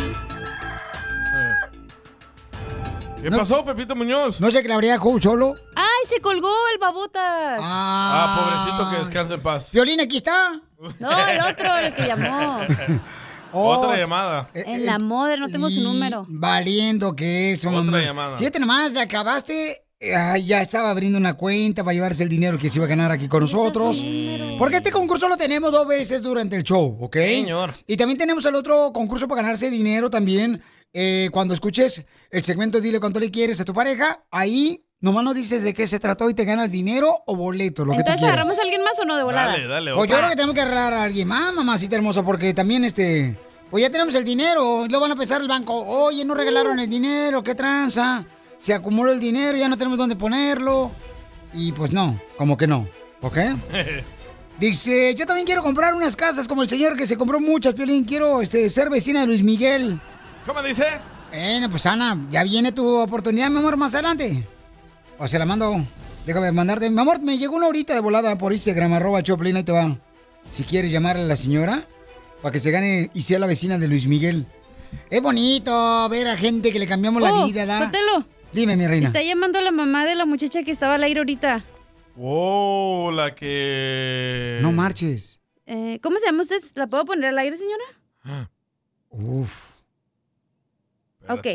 ¿Qué 3.23 3.31
pasó, 3.31 3.65
Pepito 3.65 3.95
Muñoz? 3.95 4.41
No 4.41 4.51
sé 4.51 4.61
que 4.61 4.67
la 4.67 4.75
habría 4.75 4.95
dejado 4.95 5.21
solo. 5.21 5.55
¡Ay, 5.77 6.09
se 6.09 6.21
colgó 6.21 6.53
el 6.73 6.79
babotas! 6.81 7.61
Ah, 7.63 8.35
pobrecito, 8.37 8.91
que 8.91 8.97
descanse 9.05 9.35
en 9.35 9.43
paz. 9.43 9.71
Violín, 9.71 10.01
aquí 10.01 10.17
está. 10.17 10.61
No, 10.99 11.29
el 11.29 11.41
otro, 11.41 11.77
el 11.77 11.95
que 11.95 12.07
llamó. 12.09 12.61
Otra 13.53 13.91
Oh, 13.91 13.95
llamada. 13.97 14.51
En 14.55 14.87
la 14.87 14.99
moda, 14.99 15.37
no 15.37 15.49
tengo 15.49 15.71
su 15.71 15.83
número. 15.83 16.25
Valiendo 16.29 17.15
que 17.15 17.53
eso, 17.53 17.69
Otra 17.69 17.83
mamá. 17.83 18.01
llamada. 18.01 18.37
Fíjate 18.37 18.59
nomás, 18.59 18.93
le 18.93 19.01
acabaste. 19.03 19.85
Ay, 20.01 20.45
ya 20.47 20.63
estaba 20.63 20.91
abriendo 20.91 21.19
una 21.19 21.35
cuenta 21.35 21.85
para 21.85 21.95
llevarse 21.95 22.23
el 22.23 22.29
dinero 22.29 22.59
que 22.59 22.69
se 22.69 22.79
iba 22.79 22.87
a 22.87 22.89
ganar 22.89 23.11
aquí 23.11 23.29
con 23.29 23.43
nosotros. 23.43 24.05
Porque 24.59 24.77
este 24.77 24.91
concurso 24.91 25.29
lo 25.29 25.37
tenemos 25.37 25.71
dos 25.73 25.87
veces 25.87 26.23
durante 26.23 26.57
el 26.57 26.63
show, 26.63 26.97
¿ok? 27.01 27.17
Señor. 27.17 27.73
Y 27.87 27.97
también 27.97 28.19
tenemos 28.19 28.45
el 28.45 28.55
otro 28.55 28.93
concurso 28.93 29.29
para 29.29 29.43
ganarse 29.43 29.71
dinero 29.71 30.11
también. 30.11 30.63
eh, 30.93 31.29
cuando 31.31 31.55
escuches 31.55 32.05
el 32.31 32.43
segmento 32.43 32.81
Dile 32.81 32.99
cuánto 32.99 33.21
le 33.21 33.31
quieres 33.31 33.61
a 33.61 33.65
tu 33.65 33.73
pareja, 33.73 34.25
ahí 34.31 34.85
nomás 35.01 35.23
nos 35.25 35.35
dices 35.37 35.63
de 35.63 35.73
qué 35.73 35.87
se 35.87 35.99
trató 36.01 36.29
y 36.29 36.35
te 36.35 36.45
ganas 36.45 36.71
dinero 36.71 37.23
o 37.27 37.37
boleto, 37.37 37.85
lo 37.85 37.93
que 37.93 37.99
tú 37.99 38.01
Entonces, 38.01 38.21
quieras. 38.21 38.33
¿agarramos 38.35 38.59
a 38.59 38.63
alguien 38.63 38.83
más 38.83 38.99
o 38.99 39.05
no 39.05 39.17
de 39.17 39.23
volada? 39.23 39.53
Dale, 39.53 39.69
dale. 39.69 39.95
Pues 39.95 40.09
yo 40.11 40.17
otra. 40.17 40.19
creo 40.19 40.31
que 40.31 40.37
tenemos 40.37 40.55
que 40.55 40.61
arreglar 40.63 40.93
a 40.95 41.03
alguien 41.05 41.29
más, 41.29 41.55
mamacita 41.55 41.97
hermosa, 41.97 42.23
porque 42.25 42.53
también 42.55 42.85
este. 42.85 43.37
Pues 43.71 43.83
ya 43.83 43.91
tenemos 43.91 44.15
el 44.17 44.25
dinero, 44.25 44.85
y 44.85 44.89
luego 44.89 45.03
van 45.03 45.13
a 45.13 45.17
pensar 45.17 45.41
el 45.41 45.47
banco, 45.47 45.75
oye, 45.77 46.25
no 46.25 46.35
regalaron 46.35 46.79
el 46.81 46.91
dinero, 46.91 47.41
qué 47.45 47.55
tranza. 47.55 48.27
Se 48.61 48.73
acumuló 48.73 49.11
el 49.11 49.19
dinero, 49.19 49.59
ya 49.59 49.69
no 49.69 49.77
tenemos 49.77 49.99
dónde 49.99 50.15
ponerlo. 50.15 50.93
Y 51.53 51.73
pues 51.73 51.91
no, 51.93 52.21
como 52.37 52.57
que 52.57 52.69
no, 52.69 52.87
¿ok? 53.23 53.37
Dice, 54.61 55.15
yo 55.15 55.27
también 55.27 55.47
quiero 55.47 55.63
comprar 55.63 55.95
unas 55.95 56.15
casas 56.15 56.47
como 56.47 56.63
el 56.63 56.69
señor 56.69 56.95
que 56.97 57.07
se 57.07 57.17
compró 57.17 57.41
muchas, 57.41 57.75
Piolín. 57.75 58.05
Quiero 58.05 58.43
este, 58.43 58.69
ser 58.69 58.91
vecina 58.91 59.21
de 59.21 59.27
Luis 59.27 59.43
Miguel. 59.43 59.99
¿Cómo 60.47 60.63
dice? 60.63 60.85
Bueno, 61.31 61.71
pues 61.71 61.87
Ana, 61.87 62.27
ya 62.31 62.45
viene 62.45 62.71
tu 62.71 62.87
oportunidad, 62.99 63.49
mi 63.51 63.59
amor, 63.59 63.77
más 63.79 63.95
adelante. 63.95 64.47
O 65.19 65.27
se 65.27 65.39
la 65.39 65.47
mando. 65.47 65.83
Déjame 66.27 66.53
mandarte. 66.53 66.91
Mi 66.91 67.01
amor, 67.01 67.23
me 67.23 67.39
llegó 67.39 67.57
una 67.57 67.69
horita 67.69 67.95
de 67.95 68.01
volada 68.01 68.37
por 68.37 68.53
Instagram, 68.53 68.93
arroba 68.93 69.23
Choplin, 69.23 69.57
ahí 69.57 69.63
te 69.65 69.73
va. 69.73 69.97
Si 70.51 70.65
quieres 70.65 70.91
llamarle 70.91 71.23
a 71.23 71.27
la 71.27 71.37
señora, 71.37 71.85
para 72.43 72.53
que 72.53 72.61
se 72.61 72.71
gane 72.71 73.11
y 73.15 73.23
sea 73.23 73.39
la 73.39 73.47
vecina 73.47 73.79
de 73.79 73.89
Luis 73.89 74.07
Miguel. 74.09 74.47
Es 75.09 75.23
bonito 75.23 76.09
ver 76.11 76.29
a 76.29 76.37
gente 76.37 76.71
que 76.71 76.79
le 76.79 76.87
cambiamos 76.87 77.23
la 77.23 77.33
Oh, 77.33 77.47
vida, 77.47 77.65
¿da? 77.65 77.85
Sotelo. 77.87 78.27
Dime, 78.53 78.77
mi 78.77 78.87
reina. 78.87 79.07
Está 79.07 79.23
llamando 79.23 79.59
a 79.59 79.63
la 79.63 79.71
mamá 79.71 80.05
de 80.07 80.15
la 80.15 80.27
muchacha 80.27 80.63
que 80.63 80.71
estaba 80.71 80.95
al 80.95 81.03
aire 81.03 81.21
ahorita. 81.21 81.65
Oh, 82.17 83.11
la 83.15 83.35
que. 83.35 84.59
No 84.63 84.73
marches. 84.73 85.41
Eh, 85.67 86.01
¿Cómo 86.03 86.19
se 86.19 86.27
llama 86.27 86.43
usted? 86.43 86.61
¿La 86.75 86.87
puedo 86.89 87.05
poner 87.05 87.27
al 87.27 87.39
aire, 87.39 87.57
señora? 87.57 88.51
Uf. 89.11 89.81
Ok, 91.29 91.47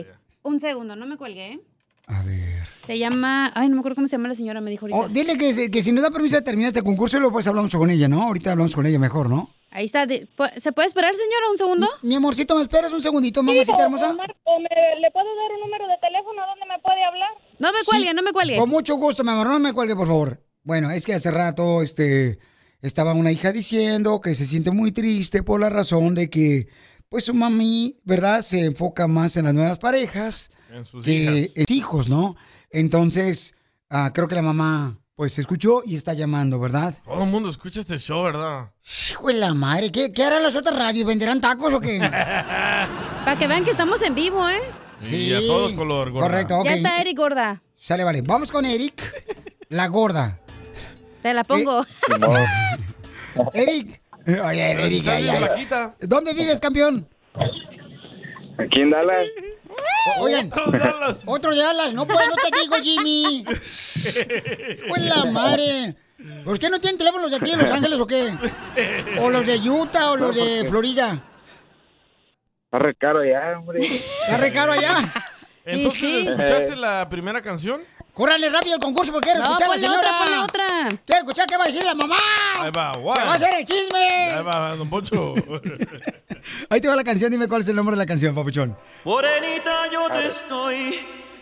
un 0.43 0.59
segundo, 0.59 0.95
no 0.95 1.05
me 1.05 1.17
cuelgue, 1.17 1.53
¿eh? 1.53 1.59
A 2.07 2.21
ver. 2.23 2.67
Se 2.85 2.99
llama... 2.99 3.51
Ay, 3.55 3.67
no 3.67 3.75
me 3.75 3.79
acuerdo 3.79 3.95
cómo 3.95 4.07
se 4.07 4.13
llama 4.13 4.29
la 4.29 4.35
señora, 4.35 4.61
me 4.61 4.69
dijo 4.69 4.85
ahorita. 4.85 4.99
Oh, 4.99 5.09
dile 5.09 5.37
que, 5.37 5.71
que 5.71 5.81
si 5.81 5.91
nos 5.91 6.03
da 6.03 6.11
permiso 6.11 6.35
de 6.35 6.43
terminar 6.43 6.67
este 6.67 6.83
concurso, 6.83 7.17
luego 7.19 7.33
pues 7.33 7.47
hablamos 7.47 7.75
con 7.75 7.89
ella, 7.89 8.07
¿no? 8.07 8.21
Ahorita 8.21 8.51
hablamos 8.51 8.75
con 8.75 8.85
ella 8.85 8.99
mejor, 8.99 9.27
¿no? 9.29 9.54
Ahí 9.75 9.83
está. 9.85 10.07
¿Se 10.07 10.71
puede 10.71 10.87
esperar, 10.87 11.13
señora, 11.13 11.51
un 11.51 11.57
segundo? 11.57 11.87
Mi 12.01 12.15
amorcito, 12.15 12.55
¿me 12.55 12.61
esperas 12.61 12.93
un 12.93 13.01
segundito, 13.01 13.43
mamacita 13.43 13.83
hermosa? 13.83 14.11
¿O 14.11 14.59
me, 14.59 14.69
¿Le 15.01 15.11
puedo 15.11 15.25
dar 15.35 15.51
un 15.53 15.59
número 15.59 15.85
de 15.85 15.97
teléfono 15.99 16.41
donde 16.47 16.65
me 16.65 16.79
puede 16.81 17.03
hablar? 17.03 17.29
No 17.59 17.73
me 17.73 17.79
cuelgue, 17.85 18.13
no 18.13 18.21
me 18.23 18.31
cuelgue. 18.31 18.57
Con 18.57 18.69
mucho 18.69 18.95
gusto, 18.95 19.25
mi 19.25 19.31
amor, 19.31 19.47
no 19.47 19.59
me 19.59 19.73
cuelgue, 19.73 19.93
por 19.93 20.07
favor. 20.07 20.41
Bueno, 20.63 20.91
es 20.91 21.05
que 21.05 21.13
hace 21.13 21.29
rato, 21.29 21.81
este, 21.81 22.39
estaba 22.81 23.11
una 23.13 23.33
hija 23.33 23.51
diciendo 23.51 24.21
que 24.21 24.33
se 24.33 24.45
siente 24.45 24.71
muy 24.71 24.93
triste 24.93 25.43
por 25.43 25.59
la 25.59 25.69
razón 25.69 26.15
de 26.15 26.29
que, 26.29 26.69
pues 27.09 27.25
su 27.25 27.33
mami, 27.33 27.99
¿verdad? 28.05 28.39
Se 28.39 28.63
enfoca 28.63 29.07
más 29.07 29.35
en 29.35 29.43
las 29.43 29.53
nuevas 29.53 29.77
parejas 29.77 30.51
En 30.71 30.85
sus 30.85 31.03
que 31.03 31.11
hijas. 31.11 31.51
en 31.57 31.65
hijos, 31.67 32.07
¿no? 32.07 32.37
Entonces, 32.69 33.55
ah, 33.89 34.09
creo 34.13 34.29
que 34.29 34.35
la 34.35 34.41
mamá, 34.41 35.01
pues, 35.15 35.33
se 35.33 35.41
escuchó 35.41 35.81
y 35.85 35.95
está 35.95 36.13
llamando, 36.13 36.59
¿verdad? 36.59 36.93
Todo 37.03 37.23
el 37.23 37.29
mundo 37.29 37.49
escucha 37.49 37.79
este 37.81 37.97
show, 37.97 38.23
¿verdad? 38.23 38.71
Hijo 39.09 39.27
de 39.27 39.35
la 39.35 39.53
madre, 39.53 39.91
¿qué, 39.91 40.11
qué 40.11 40.23
harán 40.23 40.43
las 40.43 40.55
otras 40.55 40.77
radios? 40.77 41.07
¿Venderán 41.07 41.39
tacos 41.41 41.73
o 41.73 41.79
qué? 41.79 41.99
Para 41.99 43.35
que 43.37 43.47
vean 43.47 43.63
que 43.63 43.71
estamos 43.71 44.01
en 44.01 44.13
vivo, 44.15 44.47
¿eh? 44.49 44.61
Sí, 44.99 45.33
a 45.33 45.39
todo 45.39 45.75
color, 45.75 46.11
gorda. 46.11 46.27
Correcto, 46.27 46.57
ok. 46.59 46.65
Ya 46.65 46.75
está 46.75 47.01
Eric 47.01 47.17
gorda. 47.17 47.61
Sale, 47.77 48.03
vale. 48.03 48.21
Vamos 48.21 48.51
con 48.51 48.65
Eric, 48.65 49.01
la 49.69 49.87
gorda. 49.87 50.39
Te 51.21 51.33
la 51.33 51.43
pongo. 51.43 51.85
Eric. 53.53 54.01
Oye, 54.27 54.71
Eric, 54.85 55.07
ay, 55.07 55.29
ay. 55.29 55.67
¿Dónde 56.01 56.33
vives, 56.33 56.59
campeón? 56.59 57.07
Aquí 58.57 58.81
en 58.81 58.89
Dallas. 58.89 59.27
O- 60.19 60.23
Oigan, 60.23 60.47
Otros 60.47 60.71
Dallas. 60.71 61.17
otro 61.25 61.55
de 61.55 61.63
alas, 61.63 61.93
no 61.93 62.05
puedo, 62.07 62.19
no 62.27 62.35
te 62.35 62.59
digo, 62.61 62.75
Jimmy. 62.81 63.45
Pues 64.87 65.01
la 65.03 65.25
madre. 65.25 65.95
¿Por 66.43 66.57
qué 66.59 66.69
no 66.69 66.79
tienen 66.79 66.97
teléfonos 66.97 67.31
de 67.31 67.37
aquí 67.37 67.51
en 67.51 67.59
Los 67.59 67.69
Ángeles 67.69 67.99
o 67.99 68.07
qué? 68.07 68.31
¿O 69.19 69.29
los 69.29 69.45
de 69.45 69.57
Utah 69.69 70.11
o 70.11 70.17
los 70.17 70.35
de 70.35 70.65
Florida? 70.69 71.23
Está 72.65 72.79
re 72.79 72.95
caro 72.95 73.23
ya, 73.25 73.57
hombre. 73.59 73.85
Está 73.85 74.37
re 74.37 74.51
caro 74.51 74.71
allá. 74.73 74.97
Entonces, 75.65 75.99
Sí. 75.99 76.27
¿escuchaste 76.29 76.75
la 76.75 77.07
primera 77.09 77.41
canción? 77.41 77.81
Córrale 78.13 78.49
rápido 78.49 78.75
el 78.75 78.81
concurso 78.81 79.11
porque 79.11 79.31
quiero 79.31 79.43
No, 79.43 79.57
escuchar 79.57 79.67
a 79.67 79.75
la 79.75 79.75
ponle 79.75 79.87
señora. 79.87 79.99
otra, 79.99 80.17
ponle 80.25 80.37
otra. 80.37 80.99
Quiero 81.05 81.19
escuchar 81.21 81.47
qué 81.47 81.57
va 81.57 81.63
a 81.63 81.67
decir 81.67 81.83
la 81.83 81.95
mamá. 81.95 82.15
Ahí 82.59 82.71
va, 82.71 82.91
Se 82.93 82.99
guay. 82.99 83.25
va 83.25 83.31
a 83.31 83.35
hacer 83.35 83.53
el 83.59 83.65
chisme. 83.65 84.07
Ahí 84.31 84.43
va, 84.43 84.75
don 84.75 84.89
Poncho. 84.89 85.33
Ahí 86.69 86.81
te 86.81 86.87
va 86.87 86.95
la 86.95 87.03
canción, 87.03 87.31
dime 87.31 87.47
cuál 87.47 87.61
es 87.61 87.69
el 87.69 87.75
nombre 87.75 87.95
de 87.95 87.99
la 88.01 88.05
canción, 88.05 88.33
papuchón. 88.33 88.75
Morenita, 89.03 89.89
yo 89.91 90.07
te 90.09 90.27
estoy 90.27 90.95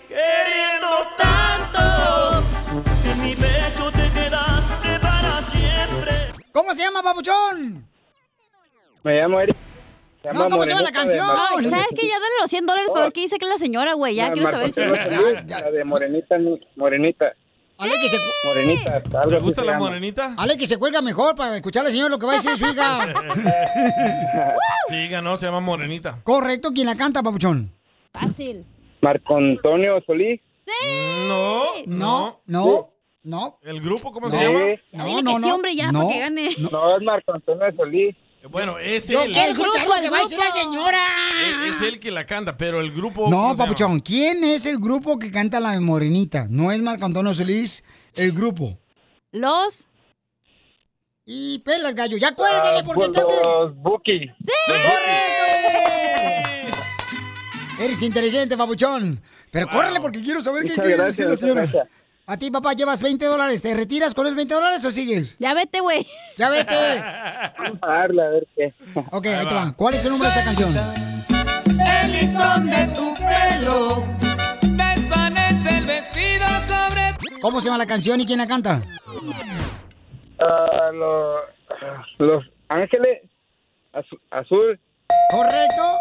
queriendo 0.08 0.88
tanto. 1.18 2.44
En 3.12 3.22
mi 3.24 3.36
pecho 3.36 3.92
te 3.92 4.10
quedaste 4.20 5.00
para 5.00 5.42
siempre. 5.42 6.44
¿Cómo 6.52 6.74
se 6.74 6.84
llama, 6.84 7.02
papuchón? 7.02 7.88
Me 9.04 9.20
llamo 9.22 9.40
Eric. 9.42 9.56
Se 10.22 10.32
No, 10.32 10.48
¿cómo 10.48 10.64
se 10.64 10.70
llama 10.70 10.82
la 10.84 10.92
canción? 10.92 11.28
No, 11.28 11.70
¿sabes 11.70 11.88
qué? 11.98 12.08
Ya 12.08 12.16
dale 12.20 12.34
los 12.42 12.50
100 12.50 12.66
dólares 12.66 12.90
para 12.94 13.04
ver 13.06 13.14
qué 13.14 13.22
dice 13.22 13.38
que 13.38 13.46
es 13.46 13.52
la 13.52 13.58
señora, 13.58 13.94
güey. 13.94 14.16
Ya 14.16 14.28
No, 14.30 14.34
quiero 14.34 14.50
saber. 14.52 14.90
Marco 14.90 15.02
Antonio 15.04 15.32
Solís, 15.32 15.50
La 15.62 15.72
de 15.72 15.84
Morenita, 15.84 16.38
ni- 16.38 16.62
Morenita. 16.78 17.34
Ale 17.84 17.94
que 18.02 18.08
se, 18.10 18.18
Morenita. 18.48 19.02
así 19.38 19.54
se 19.54 19.62
llama. 19.66 19.80
morenita? 19.80 20.34
Ale 20.38 20.58
que 20.58 20.66
se 20.68 20.78
cuelga 20.78 21.02
mejor 21.02 21.36
para 21.36 21.56
escuchar 21.56 21.82
a 21.82 21.86
la 21.86 21.92
señora 21.92 22.10
lo 22.10 22.20
que 22.20 22.26
va 22.26 22.34
a 22.34 22.36
decir 22.38 22.58
su 22.58 22.66
hija. 22.66 23.14
Sí, 24.90 25.08
ganó, 25.08 25.38
se 25.38 25.46
llama 25.46 25.60
Morenita. 25.62 26.20
Correcto, 26.24 26.72
¿quién 26.74 26.86
la 26.88 26.96
canta, 26.96 27.24
papuchón? 27.24 27.72
Fácil. 28.12 28.66
Marco 29.02 29.38
Antonio 29.38 30.00
Solís. 30.06 30.40
No, 31.28 31.64
No, 31.88 32.42
no, 32.46 32.90
no. 33.24 33.58
¿El 33.64 33.82
grupo 33.82 34.12
cómo 34.12 34.30
Sí. 34.30 34.38
se 34.38 34.44
llama? 34.44 34.60
No, 34.92 35.22
no, 35.22 35.38
sí, 35.40 35.48
no. 35.48 35.56
hombre, 35.56 35.76
ya, 35.76 35.92
no, 35.92 36.02
para 36.02 36.14
que 36.14 36.20
gane. 36.20 36.50
No, 36.72 36.98
es 36.98 37.04
Marco 37.04 37.34
Antonio 37.34 37.66
Solís. 37.76 38.16
Bueno, 38.50 38.78
es 38.78 39.08
Yo 39.08 39.24
él. 39.24 39.32
quiero 39.32 39.52
El 39.52 39.54
grupo, 39.56 39.72
que 40.02 40.10
va 40.10 40.18
a 40.18 40.22
decir 40.22 40.38
la 40.38 40.52
señora. 40.62 41.08
Es, 41.48 41.76
es 41.76 41.82
él 41.82 42.00
que 42.00 42.12
la 42.12 42.26
canta, 42.26 42.58
pero 42.58 42.82
el 42.82 42.92
grupo. 42.92 43.30
No, 43.30 43.38
¿cómo 43.38 43.52
se 43.52 43.58
papuchón, 43.58 44.00
¿quién 44.02 44.44
es 44.44 44.66
el 44.66 44.80
grupo 44.80 45.18
que 45.18 45.32
canta 45.32 45.62
la 45.62 45.80
Morenita? 45.80 46.48
No 46.50 46.72
es 46.72 46.82
Marco 46.82 47.06
Antonio 47.06 47.34
Solís, 47.34 47.84
el 48.16 48.34
grupo. 48.34 48.78
Los. 49.32 49.88
Y 51.26 51.60
pelas, 51.60 51.96
gallo, 51.96 52.18
ya 52.18 52.36
cuélgale 52.36 52.84
porque 52.84 53.08
tengo 53.10 53.30
que... 53.30 53.36
Los 53.48 53.76
Buki. 53.78 54.28
¡Correcto! 54.68 55.14
Eres 57.80 58.02
inteligente, 58.02 58.58
papuchón. 58.58 59.22
Pero 59.52 59.70
córrele 59.70 60.02
porque 60.02 60.22
quiero 60.22 60.42
saber 60.42 60.64
qué 60.64 60.76
quiere 60.76 61.04
decir 61.04 61.28
la 61.28 61.36
señora. 61.38 61.62
gracias. 61.62 62.03
A 62.26 62.38
ti, 62.38 62.50
papá, 62.52 62.72
llevas 62.74 63.02
20 63.02 63.26
dólares. 63.26 63.62
¿Te 63.62 63.74
retiras 63.76 64.14
con 64.14 64.26
esos 64.26 64.36
20 64.38 64.54
dólares 64.54 64.86
o 64.86 64.92
sigues? 64.92 65.38
Ya 65.40 65.54
vete, 65.54 65.82
güey. 65.82 66.08
Ya 66.38 66.50
vete. 66.50 66.74
Vamos 67.60 67.80
a 67.82 67.88
darle 67.88 68.22
a 68.24 68.30
ver 68.30 68.48
qué. 68.56 68.74
Ok, 69.12 69.26
ahí 69.28 69.46
te 69.48 69.56
va. 69.56 69.74
¿Cuál 69.76 69.96
es 69.96 70.06
el 70.06 70.12
nombre 70.12 70.30
de 70.30 70.36
esta 70.36 70.46
canción? 70.46 70.74
El 72.06 72.12
listón 72.14 72.66
de 72.70 72.88
tu 72.96 73.14
pelo 73.16 74.06
desvanece 74.62 75.78
el 75.80 75.86
vestido 75.86 76.46
sobre 76.68 77.14
¿Cómo 77.42 77.60
se 77.60 77.66
llama 77.66 77.78
la 77.78 77.86
canción 77.88 78.22
y 78.22 78.26
quién 78.26 78.40
la 78.40 78.48
canta? 78.48 78.82
Lo- 80.94 81.42
los 82.20 82.44
Ángeles 82.70 83.22
Azu- 83.94 84.20
Azul. 84.32 84.80
Correcto, 85.30 85.98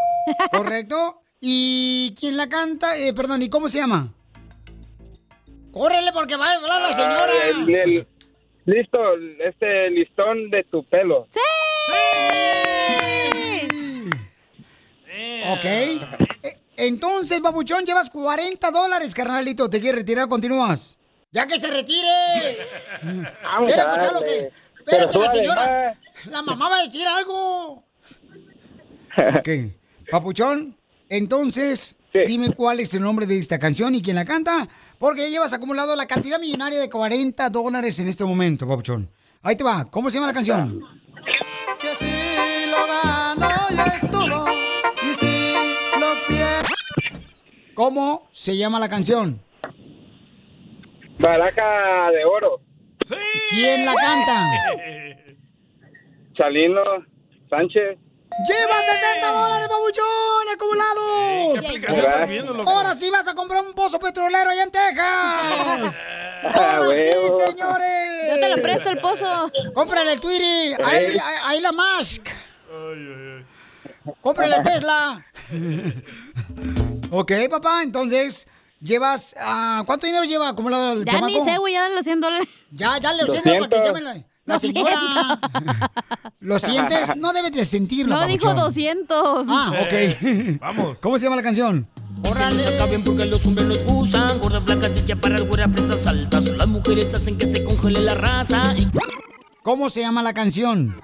correcto. 0.53 1.23
¿Y 1.41 2.15
quién 2.19 2.37
la 2.37 2.49
canta? 2.49 2.97
Eh, 2.97 3.13
perdón, 3.13 3.43
¿y 3.43 3.49
cómo 3.49 3.69
se 3.69 3.79
llama? 3.79 4.09
Córrele 5.73 6.13
porque 6.13 6.37
va 6.37 6.47
a 6.47 6.55
hablar 6.55 6.83
la 6.83 6.93
señora. 6.93 7.27
Ah, 7.27 7.51
el- 7.51 7.75
el- 7.75 8.07
listo, 8.67 8.99
este 9.45 9.91
listón 9.91 10.51
de 10.51 10.65
tu 10.65 10.85
pelo. 10.85 11.27
Ok. 15.51 15.65
Eh, 15.65 16.59
Entonces, 16.77 17.41
babuchón, 17.41 17.85
llevas 17.85 18.11
40 18.11 18.71
dólares, 18.71 19.15
carnalito. 19.15 19.69
¿Te 19.69 19.81
quieres 19.81 20.01
retirar 20.01 20.25
o 20.25 20.29
continúas? 20.29 20.99
¡Ya 21.31 21.47
que 21.47 21.61
se 21.61 21.69
retire! 21.71 22.57
Vamos 23.43 23.69
¿Quiere 23.69 23.83
a 23.83 23.89
escuchar 23.93 24.13
lo 24.15 24.21
que...? 24.21 24.51
Pero 24.85 25.05
Espérate, 25.05 25.19
la 25.19 25.33
señora... 25.33 25.99
La 26.27 26.43
mamá 26.43 26.69
va 26.69 26.79
a 26.79 26.83
decir 26.85 27.07
algo. 27.07 27.85
Ok. 29.39 29.49
Papuchón, 30.11 30.75
entonces, 31.11 31.97
dime 32.27 32.51
cuál 32.55 32.81
es 32.81 32.95
el 32.95 33.03
nombre 33.03 33.27
de 33.27 33.39
esta 33.39 33.59
canción 33.59 33.95
y 33.95 34.03
quién 34.03 34.17
la 34.17 34.25
canta, 34.25 34.69
porque 34.99 35.23
ya 35.23 35.29
llevas 35.29 35.53
acumulado 35.53 35.97
la 35.97 36.07
cantidad 36.07 36.39
millonaria 36.41 36.81
de 36.81 36.91
40 36.91 37.51
dólares 37.51 37.99
en 38.01 38.09
este 38.09 38.25
momento, 38.25 38.67
Papuchón. 38.67 39.09
Ahí 39.43 39.57
te 39.57 39.65
va. 39.65 39.91
¿Cómo 39.91 40.11
se 40.11 40.19
llama 40.19 40.29
la 40.29 40.33
canción? 40.33 40.81
Que 41.81 41.95
si 41.95 42.71
lo 42.71 42.77
gano 42.87 43.49
ya 43.75 43.85
estuvo 43.87 44.45
y 45.03 45.15
si 45.15 45.55
lo 45.99 46.27
pierdo 46.29 46.63
¿Cómo 47.75 48.29
se 48.31 48.57
llama 48.57 48.79
la 48.79 48.89
canción? 48.89 49.41
Baraja 51.19 52.11
de 52.13 52.25
oro. 52.25 52.61
¿Quién 53.51 53.85
la 53.85 53.95
canta? 53.95 54.51
Chalino 56.35 56.83
Sánchez. 57.49 57.99
¡Lleva 58.47 58.81
60 58.81 59.33
dólares, 59.33 59.69
babuchón, 59.69 60.49
acumulados! 60.55 61.61
¿qué 61.61 61.67
aplicación 61.67 62.07
estás 62.07 62.29
viendo, 62.29 62.55
loco? 62.55 62.71
Ahora 62.71 62.95
sí 62.95 63.11
vas 63.11 63.29
a 63.29 63.35
comprar 63.35 63.63
un 63.63 63.75
pozo 63.75 64.01
petrolero 64.01 64.51
allá 64.51 64.63
en 64.63 64.71
Texas. 64.71 66.09
Ah, 66.45 66.71
Ahora 66.73 66.93
sí, 66.93 67.01
huevo. 67.19 67.47
señores. 67.47 68.31
Yo 68.31 68.41
te 68.41 68.49
lo 68.49 68.61
presto 68.61 68.91
el 68.91 68.99
pozo. 68.99 69.53
Cómprale 69.75 70.13
el 70.15 70.21
Twitter. 70.21 70.77
Ahí, 70.85 71.61
la 71.61 71.71
Musk. 71.71 72.27
Cómprale 74.21 74.59
Tesla. 74.61 75.25
ok, 77.13 77.33
papá, 77.49 77.83
entonces... 77.85 78.49
Llevas, 78.81 79.37
ah, 79.39 79.85
¿cuánto 79.87 80.07
dinero 80.07 80.25
lleva 80.25 80.49
acumulado 80.49 80.95
el 80.95 81.05
Ya 81.05 81.21
ni 81.21 81.41
sé, 81.41 81.57
güey, 81.59 81.75
ya 81.75 81.83
dale 81.83 81.95
los 81.95 82.05
100 82.05 82.21
dólares. 82.21 82.49
Ya, 82.73 82.99
ya 82.99 83.13
le 83.13 83.23
los 83.23 83.41
100 83.41 83.45
para 83.45 83.69
que 83.69 83.89
200. 83.89 84.25
La, 84.45 84.55
la 84.55 84.61
señora. 84.61 85.39
¿Lo 86.41 86.59
sientes? 86.59 87.17
No 87.17 87.33
debes 87.33 87.53
de 87.53 87.65
sentirlo, 87.65 88.15
No, 88.17 88.27
dijo 88.27 88.47
papuchón. 88.47 88.65
200. 88.67 89.47
Ah, 89.49 89.73
ok. 89.83 90.59
Vamos. 90.61 90.99
¿Cómo 90.99 91.19
se 91.19 91.25
llama 91.27 91.37
la 91.37 91.43
canción? 91.43 91.87
Órale. 92.29 92.63
Saca 92.63 92.87
bien 92.87 93.03
porque 93.05 93.25
los 93.27 93.45
hombres 93.47 93.67
nos 93.67 93.79
gustan. 93.85 94.39
Gordas, 94.41 94.65
blancas 94.65 94.91
y 94.97 95.07
chaparras, 95.07 95.43
güeras, 95.43 95.71
pretas, 95.71 96.07
altas. 96.07 96.45
Las 96.45 96.69
mujeres 96.69 97.13
hacen 97.15 97.39
que 97.39 97.51
se 97.51 97.65
congele 97.65 98.01
la 98.01 98.15
raza. 98.15 98.75
Y... 98.77 98.89
¿Cómo 99.63 99.89
se 99.91 100.01
llama 100.01 100.23
la 100.23 100.33
canción? 100.35 100.95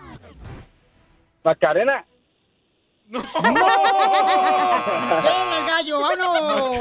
Macarena. 1.45 2.05
¡No! 3.09 3.21
¡Ven 3.43 3.53
el 5.59 5.65
gallo! 5.67 6.01
¡Vámonos! 6.01 6.79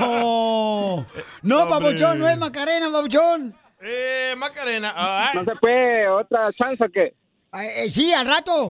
¡No! 0.00 1.06
No, 1.42 1.62
Hombre. 1.62 1.78
papuchón, 1.78 2.18
no 2.18 2.28
es 2.28 2.36
Macarena, 2.36 2.90
papuchón. 2.90 3.54
Eh, 3.82 4.34
Macarena. 4.36 4.92
ah, 4.94 5.30
No 5.34 5.44
se 5.44 5.52
puede, 5.60 6.08
otra 6.08 6.52
chance 6.52 6.86
que. 6.92 7.14
Eh, 7.54 7.88
sí, 7.90 8.12
al 8.12 8.26
rato. 8.26 8.68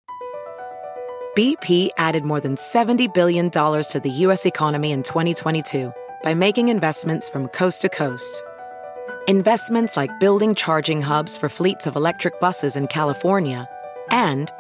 BP 1.36 1.90
added 1.98 2.24
more 2.26 2.40
than 2.40 2.56
$70 2.56 3.14
billion 3.14 3.50
to 3.52 4.02
the 4.04 4.10
U.S. 4.26 4.46
economy 4.46 4.92
in 4.92 5.04
2022 5.04 5.94
by 6.24 6.34
making 6.34 6.70
investments 6.70 7.30
from 7.30 7.48
coast 7.50 7.82
to 7.84 7.90
coast. 7.90 8.44
Investments 9.28 9.96
like 9.96 10.20
building 10.20 10.56
charging 10.56 11.02
hubs 11.02 11.38
for 11.38 11.48
fleets 11.48 11.86
of 11.86 11.96
electric 11.96 12.40
buses 12.40 12.76
in 12.76 12.88
California 12.88 13.68
and 14.10 14.52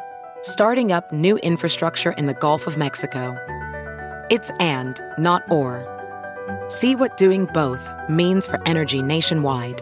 starting 0.44 0.92
up 0.92 1.12
new 1.12 1.38
infrastructure 1.38 2.12
in 2.12 2.28
the 2.28 2.34
Gulf 2.36 2.68
of 2.68 2.78
Mexico. 2.78 3.36
It's 4.30 4.52
and, 4.60 5.02
not 5.18 5.50
or. 5.50 5.84
See 6.68 6.96
what 6.96 7.18
doing 7.18 7.46
both 7.54 7.82
means 8.08 8.46
for 8.46 8.60
energy 8.68 9.02
nationwide 9.02 9.82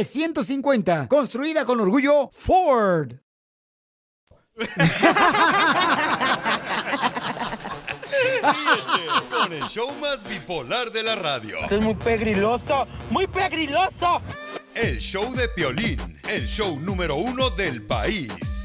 F-150. 0.01 1.07
Construida 1.07 1.63
con 1.63 1.79
orgullo 1.79 2.29
Ford. 2.31 3.13
Con 9.29 9.53
el 9.53 9.63
show 9.63 9.91
más 9.99 10.23
bipolar 10.27 10.91
de 10.91 11.03
la 11.03 11.15
radio. 11.15 11.59
Esto 11.61 11.75
es 11.75 11.81
muy 11.81 11.95
pegriloso, 11.95 12.87
muy 13.09 13.27
pegriloso. 13.27 14.21
El 14.73 14.97
show 14.99 15.33
de 15.35 15.47
Piolín, 15.49 16.19
el 16.29 16.47
show 16.47 16.79
número 16.79 17.15
uno 17.15 17.49
del 17.51 17.85
país. 17.85 18.60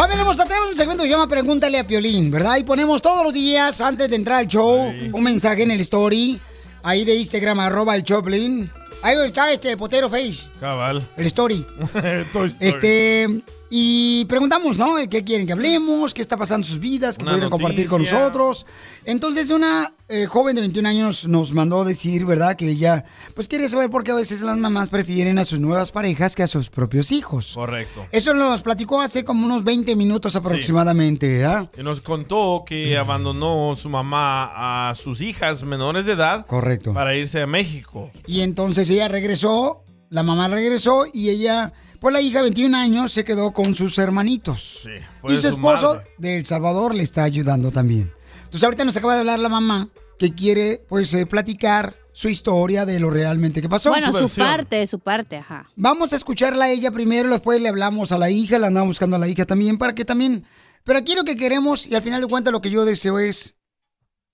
Familia 0.00 0.22
hermosa, 0.22 0.46
tenemos 0.46 0.70
un 0.70 0.74
segmento 0.76 1.02
que 1.02 1.10
se 1.10 1.14
llama 1.14 1.28
Pregúntale 1.28 1.78
a 1.78 1.86
Piolín, 1.86 2.30
¿verdad? 2.30 2.56
Y 2.56 2.64
ponemos 2.64 3.02
todos 3.02 3.22
los 3.22 3.34
días, 3.34 3.82
antes 3.82 4.08
de 4.08 4.16
entrar 4.16 4.38
al 4.38 4.46
show, 4.46 4.90
un 5.12 5.22
mensaje 5.22 5.62
en 5.62 5.70
el 5.70 5.80
story, 5.80 6.40
ahí 6.82 7.04
de 7.04 7.16
Instagram, 7.16 7.60
arroba 7.60 7.94
el 7.96 8.02
Choplin. 8.02 8.72
Ahí 9.02 9.18
está 9.26 9.52
este, 9.52 9.72
el 9.72 9.76
potero 9.76 10.08
face, 10.08 10.48
Cabal. 10.58 11.06
el 11.18 11.26
story. 11.26 11.66
Toy 12.32 12.48
Story. 12.48 12.54
Este, 12.60 13.42
y 13.72 14.24
preguntamos, 14.24 14.78
¿no? 14.78 14.96
¿De 14.96 15.08
¿Qué 15.08 15.22
quieren 15.22 15.46
que 15.46 15.52
hablemos? 15.52 16.12
¿Qué 16.12 16.20
está 16.20 16.36
pasando 16.36 16.66
en 16.66 16.70
sus 16.70 16.80
vidas? 16.80 17.16
¿Qué 17.16 17.24
pudieran 17.24 17.50
compartir 17.50 17.88
con 17.88 18.02
nosotros? 18.02 18.66
Entonces, 19.04 19.50
una 19.50 19.94
eh, 20.08 20.26
joven 20.26 20.56
de 20.56 20.62
21 20.62 20.88
años 20.88 21.28
nos 21.28 21.52
mandó 21.52 21.84
decir, 21.84 22.26
¿verdad? 22.26 22.56
Que 22.56 22.70
ella, 22.70 23.04
pues 23.34 23.46
quiere 23.46 23.68
saber 23.68 23.88
por 23.88 24.02
qué 24.02 24.10
a 24.10 24.16
veces 24.16 24.40
las 24.40 24.56
mamás 24.56 24.88
prefieren 24.88 25.38
a 25.38 25.44
sus 25.44 25.60
nuevas 25.60 25.92
parejas 25.92 26.34
que 26.34 26.42
a 26.42 26.48
sus 26.48 26.68
propios 26.68 27.12
hijos. 27.12 27.52
Correcto. 27.54 28.04
Eso 28.10 28.34
nos 28.34 28.62
platicó 28.62 29.00
hace 29.00 29.24
como 29.24 29.46
unos 29.46 29.62
20 29.62 29.94
minutos 29.94 30.34
aproximadamente, 30.34 31.38
¿verdad? 31.38 31.70
Y 31.78 31.84
nos 31.84 32.00
contó 32.00 32.64
que 32.66 32.98
abandonó 32.98 33.76
su 33.76 33.88
mamá 33.88 34.88
a 34.88 34.94
sus 34.96 35.20
hijas 35.20 35.62
menores 35.62 36.06
de 36.06 36.12
edad. 36.12 36.44
Correcto. 36.46 36.92
Para 36.92 37.14
irse 37.14 37.40
a 37.40 37.46
México. 37.46 38.10
Y 38.26 38.40
entonces 38.40 38.90
ella 38.90 39.06
regresó, 39.06 39.84
la 40.08 40.24
mamá 40.24 40.48
regresó 40.48 41.04
y 41.12 41.30
ella, 41.30 41.72
pues 42.00 42.12
la 42.12 42.20
hija 42.20 42.38
de 42.38 42.44
21 42.44 42.76
años 42.76 43.12
se 43.12 43.24
quedó 43.24 43.52
con 43.52 43.74
sus 43.74 43.98
hermanitos. 43.98 44.88
fue 45.20 45.32
y 45.32 45.36
su 45.36 45.42
su 45.42 45.48
esposo 45.48 45.94
madre. 45.94 46.10
de 46.18 46.36
El 46.38 46.46
Salvador 46.46 46.94
le 46.94 47.02
está 47.02 47.24
ayudando 47.24 47.70
también. 47.70 48.12
Entonces 48.36 48.64
ahorita 48.64 48.84
nos 48.84 48.96
acaba 48.96 49.14
de 49.14 49.20
hablar 49.20 49.38
la 49.38 49.48
mamá 49.48 49.88
que 50.18 50.34
quiere 50.34 50.84
pues 50.88 51.12
eh, 51.14 51.26
platicar 51.26 51.94
su 52.12 52.28
historia 52.28 52.84
de 52.84 53.00
lo 53.00 53.10
realmente 53.10 53.62
que 53.62 53.68
pasó. 53.68 53.90
Bueno, 53.90 54.12
su 54.12 54.28
parte, 54.36 54.86
su 54.86 54.98
parte, 54.98 55.36
ajá. 55.36 55.70
Vamos 55.76 56.12
a 56.12 56.16
escucharla 56.16 56.66
a 56.66 56.70
ella 56.70 56.90
primero, 56.90 57.30
después 57.30 57.60
le 57.60 57.68
hablamos 57.68 58.12
a 58.12 58.18
la 58.18 58.30
hija, 58.30 58.58
la 58.58 58.66
andamos 58.66 58.88
buscando 58.88 59.16
a 59.16 59.18
la 59.18 59.28
hija 59.28 59.44
también 59.44 59.78
para 59.78 59.94
que 59.94 60.04
también... 60.04 60.44
Pero 60.84 60.98
aquí 60.98 61.14
lo 61.14 61.24
que 61.24 61.36
queremos, 61.36 61.86
y 61.86 61.94
al 61.94 62.02
final 62.02 62.20
de 62.20 62.26
cuentas 62.26 62.52
lo 62.52 62.60
que 62.60 62.70
yo 62.70 62.84
deseo 62.84 63.18
es 63.18 63.54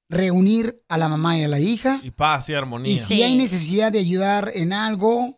reunir 0.09 0.77
a 0.89 0.97
la 0.97 1.09
mamá 1.09 1.37
y 1.39 1.45
a 1.45 1.49
la 1.49 1.59
hija. 1.59 2.01
Y 2.03 2.13
paz 2.13 2.49
y 2.49 2.55
armonía. 2.55 2.93
Y 2.93 2.97
si 2.97 3.23
hay 3.23 3.37
necesidad 3.37 3.93
de 3.93 3.99
ayudar 3.99 4.53
en 4.55 4.73
algo, 4.73 5.36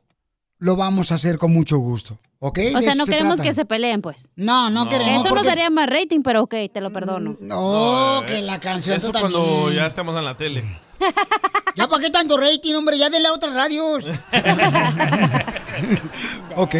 lo 0.58 0.76
vamos 0.76 1.12
a 1.12 1.16
hacer 1.16 1.38
con 1.38 1.52
mucho 1.52 1.78
gusto. 1.78 2.18
¿Ok? 2.40 2.58
O 2.76 2.82
sea, 2.82 2.94
no 2.94 3.04
se 3.04 3.12
queremos 3.12 3.34
trata. 3.36 3.50
que 3.50 3.54
se 3.54 3.64
peleen, 3.64 4.00
pues. 4.00 4.30
No, 4.36 4.70
no, 4.70 4.88
queremos. 4.88 5.12
Eso 5.14 5.22
nos 5.24 5.28
porque- 5.30 5.48
daría 5.48 5.70
más 5.70 5.88
rating, 5.88 6.20
pero 6.22 6.42
ok, 6.42 6.54
te 6.72 6.80
lo 6.80 6.92
perdono. 6.92 7.36
No, 7.40 8.20
eh, 8.22 8.26
que 8.26 8.42
la 8.42 8.60
canción 8.60 8.96
Eso 8.96 9.10
cuando 9.10 9.42
también. 9.42 9.72
ya 9.74 9.86
estemos 9.86 10.16
en 10.16 10.24
la 10.24 10.36
tele. 10.36 10.62
¿Ya 11.76 11.88
para 11.88 12.00
qué 12.02 12.10
tanto 12.10 12.36
rating, 12.36 12.74
hombre? 12.74 12.96
Ya 12.96 13.10
de 13.10 13.18
la 13.20 13.32
otras 13.32 13.54
radios. 13.54 14.04
ok. 16.56 16.74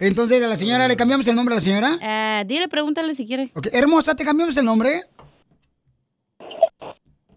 Entonces, 0.00 0.42
a 0.42 0.48
la 0.48 0.56
señora, 0.56 0.88
¿le 0.88 0.96
cambiamos 0.96 1.26
el 1.28 1.36
nombre 1.36 1.54
a 1.54 1.56
la 1.56 1.60
señora? 1.60 1.98
Eh, 2.00 2.44
dile, 2.46 2.68
pregúntale 2.68 3.14
si 3.14 3.26
quiere. 3.26 3.50
Ok, 3.54 3.68
Hermosa, 3.72 4.16
¿te 4.16 4.24
cambiamos 4.24 4.56
el 4.56 4.64
nombre? 4.64 5.02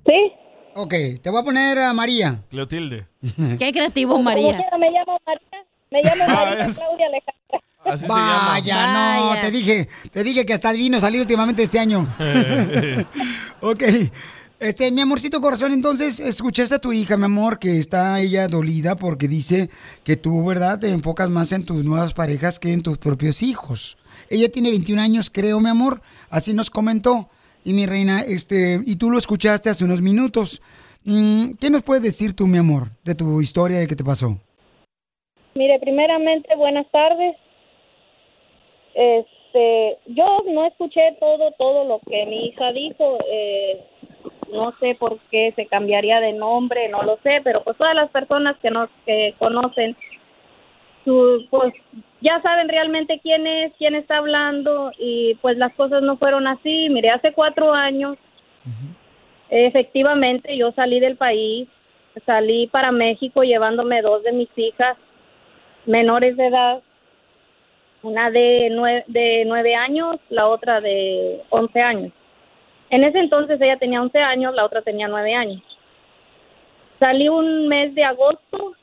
Sí. 0.06 0.32
Ok, 0.80 0.94
te 1.22 1.30
voy 1.32 1.42
a 1.42 1.44
poner 1.44 1.80
a 1.80 1.94
María. 1.94 2.40
Cleotilde. 2.50 3.08
Qué 3.60 3.72
creativo, 3.72 4.22
María. 4.22 4.52
me 4.80 4.92
llamo 4.92 5.20
María. 5.26 5.66
Me 5.92 6.02
llamo 6.04 6.24
Ah, 6.28 6.46
María 6.46 6.66
es- 6.66 6.76
Claudia 6.78 7.06
Alejandra. 7.08 7.64
Así 7.86 8.02
se 8.02 8.08
Vaya, 8.08 8.60
llama. 8.64 9.18
no, 9.20 9.28
Vaya. 9.30 9.42
te 9.42 9.52
dije, 9.52 9.90
te 10.12 10.24
dije 10.24 10.46
que 10.46 10.54
hasta 10.54 10.72
vino 10.74 11.00
salir 11.00 11.22
últimamente 11.22 11.64
este 11.64 11.80
año. 11.80 12.08
ok. 13.62 13.84
Este, 14.60 14.92
mi 14.92 15.02
amorcito 15.02 15.40
corazón, 15.40 15.72
entonces 15.72 16.20
escuchaste 16.20 16.76
a 16.76 16.80
tu 16.80 16.92
hija, 16.92 17.16
mi 17.16 17.26
amor, 17.26 17.60
que 17.60 17.78
está 17.78 18.20
ella 18.20 18.48
dolida 18.48 18.96
porque 18.96 19.28
dice 19.28 19.70
que 20.04 20.18
tú, 20.18 20.44
¿verdad?, 20.46 20.80
te 20.80 20.90
enfocas 20.90 21.30
más 21.30 21.52
en 21.52 21.64
tus 21.64 21.86
nuevas 21.86 22.14
parejas 22.16 22.58
que 22.60 22.74
en 22.74 22.82
tus 22.82 22.98
propios 22.98 23.44
hijos. 23.44 23.98
Ella 24.30 24.50
tiene 24.52 24.72
21 24.72 25.00
años, 25.02 25.30
creo, 25.30 25.60
mi 25.60 25.70
amor, 25.70 26.02
así 26.32 26.54
nos 26.56 26.70
comentó. 26.72 27.30
Y 27.68 27.74
mi 27.74 27.86
reina, 27.86 28.22
este, 28.22 28.80
y 28.86 28.96
tú 28.98 29.12
lo 29.12 29.18
escuchaste 29.18 29.70
hace 29.70 29.84
unos 29.84 30.02
minutos. 30.02 30.62
Mm, 31.04 31.58
¿Qué 31.60 31.70
nos 31.70 31.84
puedes 31.84 32.02
decir 32.02 32.34
tú, 32.34 32.48
mi 32.48 32.58
amor, 32.58 32.84
de 33.04 33.14
tu 33.14 33.42
historia 33.42 33.80
de 33.80 33.88
qué 33.88 33.96
te 33.98 34.06
pasó? 34.06 34.40
Mire, 35.54 35.78
primeramente, 35.82 36.48
buenas 36.56 36.90
tardes. 36.92 37.36
Este, 38.96 39.98
yo 40.06 40.44
no 40.50 40.66
escuché 40.66 41.18
todo, 41.20 41.52
todo 41.60 41.84
lo 41.84 42.00
que 42.10 42.26
mi 42.28 42.46
hija 42.46 42.72
dijo. 42.72 43.18
Eh, 43.30 43.84
no 44.50 44.74
sé 44.80 44.96
por 44.96 45.20
qué 45.30 45.52
se 45.58 45.66
cambiaría 45.66 46.22
de 46.22 46.32
nombre, 46.32 46.88
no 46.88 47.04
lo 47.04 47.18
sé, 47.18 47.42
pero 47.44 47.66
pues 47.66 47.76
todas 47.76 47.96
las 47.96 48.10
personas 48.12 48.56
que 48.62 48.72
nos 48.72 48.90
que 49.06 49.36
conocen, 49.40 49.98
su, 51.04 51.46
pues 51.50 51.74
ya 52.22 52.42
saben 52.42 52.70
realmente 52.70 53.20
quién 53.22 53.46
es, 53.46 53.74
quién 53.78 53.96
está 53.96 54.18
hablando 54.18 54.92
y 54.98 55.36
pues 55.36 55.58
las 55.58 55.74
cosas 55.76 56.02
no 56.02 56.18
fueron 56.18 56.48
así. 56.48 56.90
Mire, 56.90 57.10
hace 57.10 57.32
cuatro 57.34 57.74
años, 57.74 58.18
efectivamente, 59.50 60.58
yo 60.58 60.72
salí 60.72 61.00
del 61.00 61.16
país, 61.16 61.68
salí 62.26 62.68
para 62.68 62.92
México 62.92 63.44
llevándome 63.44 64.02
dos 64.02 64.24
de 64.24 64.32
mis 64.32 64.50
hijas 64.58 64.98
menores 65.86 66.36
de 66.36 66.48
edad, 66.48 66.82
una 68.02 68.30
de 68.30 68.70
nueve, 68.72 69.04
de 69.08 69.44
nueve 69.46 69.76
años, 69.76 70.18
la 70.30 70.48
otra 70.48 70.82
de 70.82 71.42
once 71.50 71.82
años. 71.82 72.12
En 72.90 73.04
ese 73.04 73.20
entonces 73.20 73.60
ella 73.60 73.78
tenía 73.78 74.02
11 74.02 74.18
años, 74.20 74.56
la 74.56 74.66
otra 74.66 74.82
tenía 74.82 75.08
9 75.08 75.34
años. 75.34 75.62
Salí 77.00 77.28
un 77.28 77.68
mes 77.68 77.94
de 77.96 78.04
agosto 78.04 78.76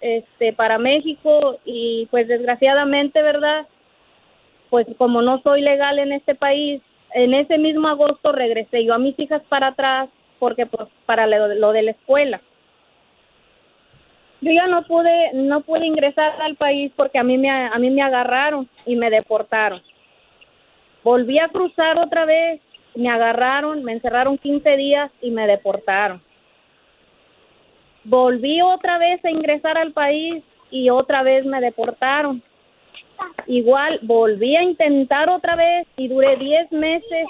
este 0.00 0.52
para 0.52 0.78
México 0.78 1.58
y 1.64 2.06
pues 2.10 2.28
desgraciadamente, 2.28 3.22
¿verdad? 3.22 3.66
Pues 4.70 4.86
como 4.96 5.22
no 5.22 5.40
soy 5.42 5.62
legal 5.62 5.98
en 5.98 6.12
este 6.12 6.34
país, 6.34 6.82
en 7.14 7.34
ese 7.34 7.58
mismo 7.58 7.88
agosto 7.88 8.32
regresé 8.32 8.84
yo 8.84 8.94
a 8.94 8.98
mis 8.98 9.18
hijas 9.18 9.42
para 9.48 9.68
atrás 9.68 10.08
porque 10.38 10.66
pues 10.66 10.88
para 11.06 11.26
lo, 11.26 11.54
lo 11.54 11.72
de 11.72 11.82
la 11.82 11.90
escuela. 11.92 12.40
Yo 14.40 14.52
ya 14.52 14.68
no 14.68 14.82
pude 14.84 15.32
no 15.34 15.62
pude 15.62 15.86
ingresar 15.86 16.40
al 16.42 16.56
país 16.56 16.92
porque 16.94 17.18
a 17.18 17.24
mí 17.24 17.38
me 17.38 17.50
a 17.50 17.76
mí 17.78 17.90
me 17.90 18.02
agarraron 18.02 18.68
y 18.86 18.94
me 18.94 19.10
deportaron. 19.10 19.82
Volví 21.02 21.38
a 21.38 21.48
cruzar 21.48 21.98
otra 21.98 22.24
vez 22.24 22.60
me 22.98 23.08
agarraron, 23.08 23.84
me 23.84 23.92
encerraron 23.92 24.38
15 24.38 24.76
días 24.76 25.10
y 25.20 25.30
me 25.30 25.46
deportaron. 25.46 26.20
Volví 28.08 28.62
otra 28.62 28.96
vez 28.98 29.22
a 29.24 29.30
ingresar 29.30 29.76
al 29.76 29.92
país 29.92 30.42
y 30.70 30.88
otra 30.90 31.22
vez 31.22 31.44
me 31.44 31.60
deportaron. 31.60 32.42
Igual 33.46 33.98
volví 34.02 34.56
a 34.56 34.62
intentar 34.62 35.28
otra 35.28 35.56
vez 35.56 35.86
y 35.96 36.08
duré 36.08 36.36
10 36.36 36.72
meses 36.72 37.26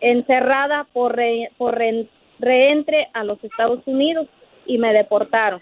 encerrada 0.00 0.86
por, 0.92 1.14
re- 1.16 1.50
por 1.58 1.76
re- 1.76 2.06
reentre 2.38 3.08
a 3.12 3.24
los 3.24 3.42
Estados 3.44 3.80
Unidos 3.86 4.26
y 4.66 4.78
me 4.78 4.92
deportaron. 4.92 5.60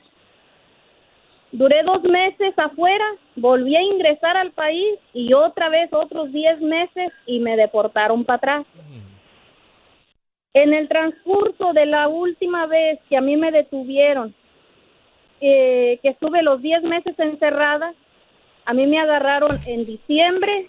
Duré 1.53 1.83
dos 1.85 2.03
meses 2.03 2.55
afuera, 2.59 3.05
volví 3.37 3.77
a 3.77 3.83
ingresar 3.83 4.37
al 4.37 4.51
país 4.53 4.99
y 5.15 5.33
otra 5.33 5.69
vez 5.69 5.91
otros 5.93 6.31
10 6.33 6.61
meses 6.61 7.13
y 7.27 7.39
me 7.39 7.57
deportaron 7.57 8.25
para 8.25 8.37
atrás. 8.37 8.67
En 10.57 10.73
el 10.73 10.89
transcurso 10.89 11.75
de 11.75 11.85
la 11.85 12.09
última 12.09 12.65
vez 12.65 12.99
que 13.11 13.17
a 13.19 13.21
mí 13.21 13.37
me 13.37 13.53
detuvieron, 13.53 14.35
eh, 15.39 15.99
que 16.01 16.09
estuve 16.09 16.43
los 16.43 16.63
10 16.63 16.83
meses 16.85 17.15
encerrada, 17.19 17.93
a 18.65 18.73
mí 18.73 18.87
me 18.87 18.99
agarraron 18.99 19.51
en 19.67 19.85
diciembre, 19.85 20.69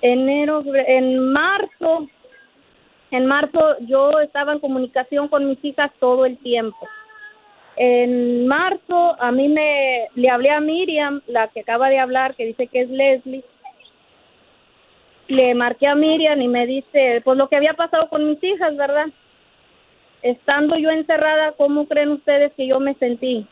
enero, 0.00 0.64
en 0.74 1.30
marzo. 1.30 2.08
En 3.12 3.26
marzo 3.26 3.76
yo 3.86 4.18
estaba 4.18 4.52
en 4.52 4.58
comunicación 4.58 5.28
con 5.28 5.48
mis 5.48 5.64
hijas 5.64 5.92
todo 6.00 6.26
el 6.26 6.38
tiempo. 6.38 6.88
En 7.76 8.48
marzo 8.48 9.14
a 9.20 9.30
mí 9.30 9.46
me 9.46 10.08
le 10.16 10.28
hablé 10.28 10.50
a 10.50 10.58
Miriam, 10.58 11.22
la 11.28 11.46
que 11.46 11.60
acaba 11.60 11.88
de 11.88 12.00
hablar, 12.00 12.34
que 12.34 12.46
dice 12.46 12.66
que 12.66 12.80
es 12.80 12.90
Leslie. 12.90 13.44
Le 15.32 15.54
marqué 15.54 15.86
a 15.86 15.94
Miriam 15.94 16.42
y 16.42 16.46
me 16.46 16.66
dice, 16.66 17.22
pues 17.24 17.38
lo 17.38 17.48
que 17.48 17.56
había 17.56 17.72
pasado 17.72 18.06
con 18.10 18.28
mis 18.28 18.44
hijas, 18.44 18.76
¿verdad? 18.76 19.06
Estando 20.20 20.76
yo 20.76 20.90
encerrada, 20.90 21.52
¿cómo 21.52 21.86
creen 21.88 22.10
ustedes 22.10 22.52
que 22.52 22.66
yo 22.66 22.78
me 22.80 22.92
sentí? 22.96 23.46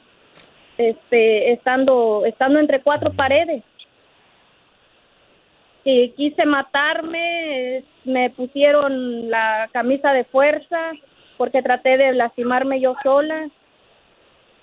Este, 0.77 1.53
estando 1.53 2.27
estando 2.27 2.59
entre 2.59 2.83
cuatro 2.83 3.15
paredes. 3.15 3.63
Y 5.83 6.11
quise 6.11 6.45
matarme, 6.45 7.83
me 8.05 8.29
pusieron 8.29 9.31
la 9.31 9.71
camisa 9.73 10.13
de 10.13 10.25
fuerza 10.25 10.93
porque 11.39 11.63
traté 11.63 11.97
de 11.97 12.13
lastimarme 12.13 12.79
yo 12.79 12.95
sola 13.03 13.49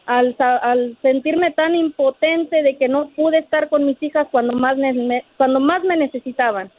al, 0.05 0.95
sentirme 1.01 1.49
tan 1.49 1.73
impotente 1.73 2.61
de 2.61 2.77
que 2.77 2.87
no 2.87 3.09
pude 3.15 3.39
estar 3.39 3.69
con 3.69 3.87
mis 3.87 4.01
hijas 4.03 4.27
cuando 4.29 4.53
más 4.53 4.77
me- 4.77 5.25
cuando 5.35 5.59
más 5.59 5.83
me 5.83 5.97
necesitaban. 5.97 6.71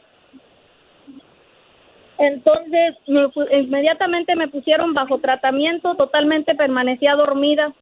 Entonces, 2.19 2.95
me 3.07 3.29
inmediatamente 3.61 4.35
me 4.35 4.49
pusieron 4.49 4.93
bajo 4.93 5.19
tratamiento, 5.19 5.95
totalmente 5.95 6.53
permanecía 6.53 7.15
dormida 7.15 7.73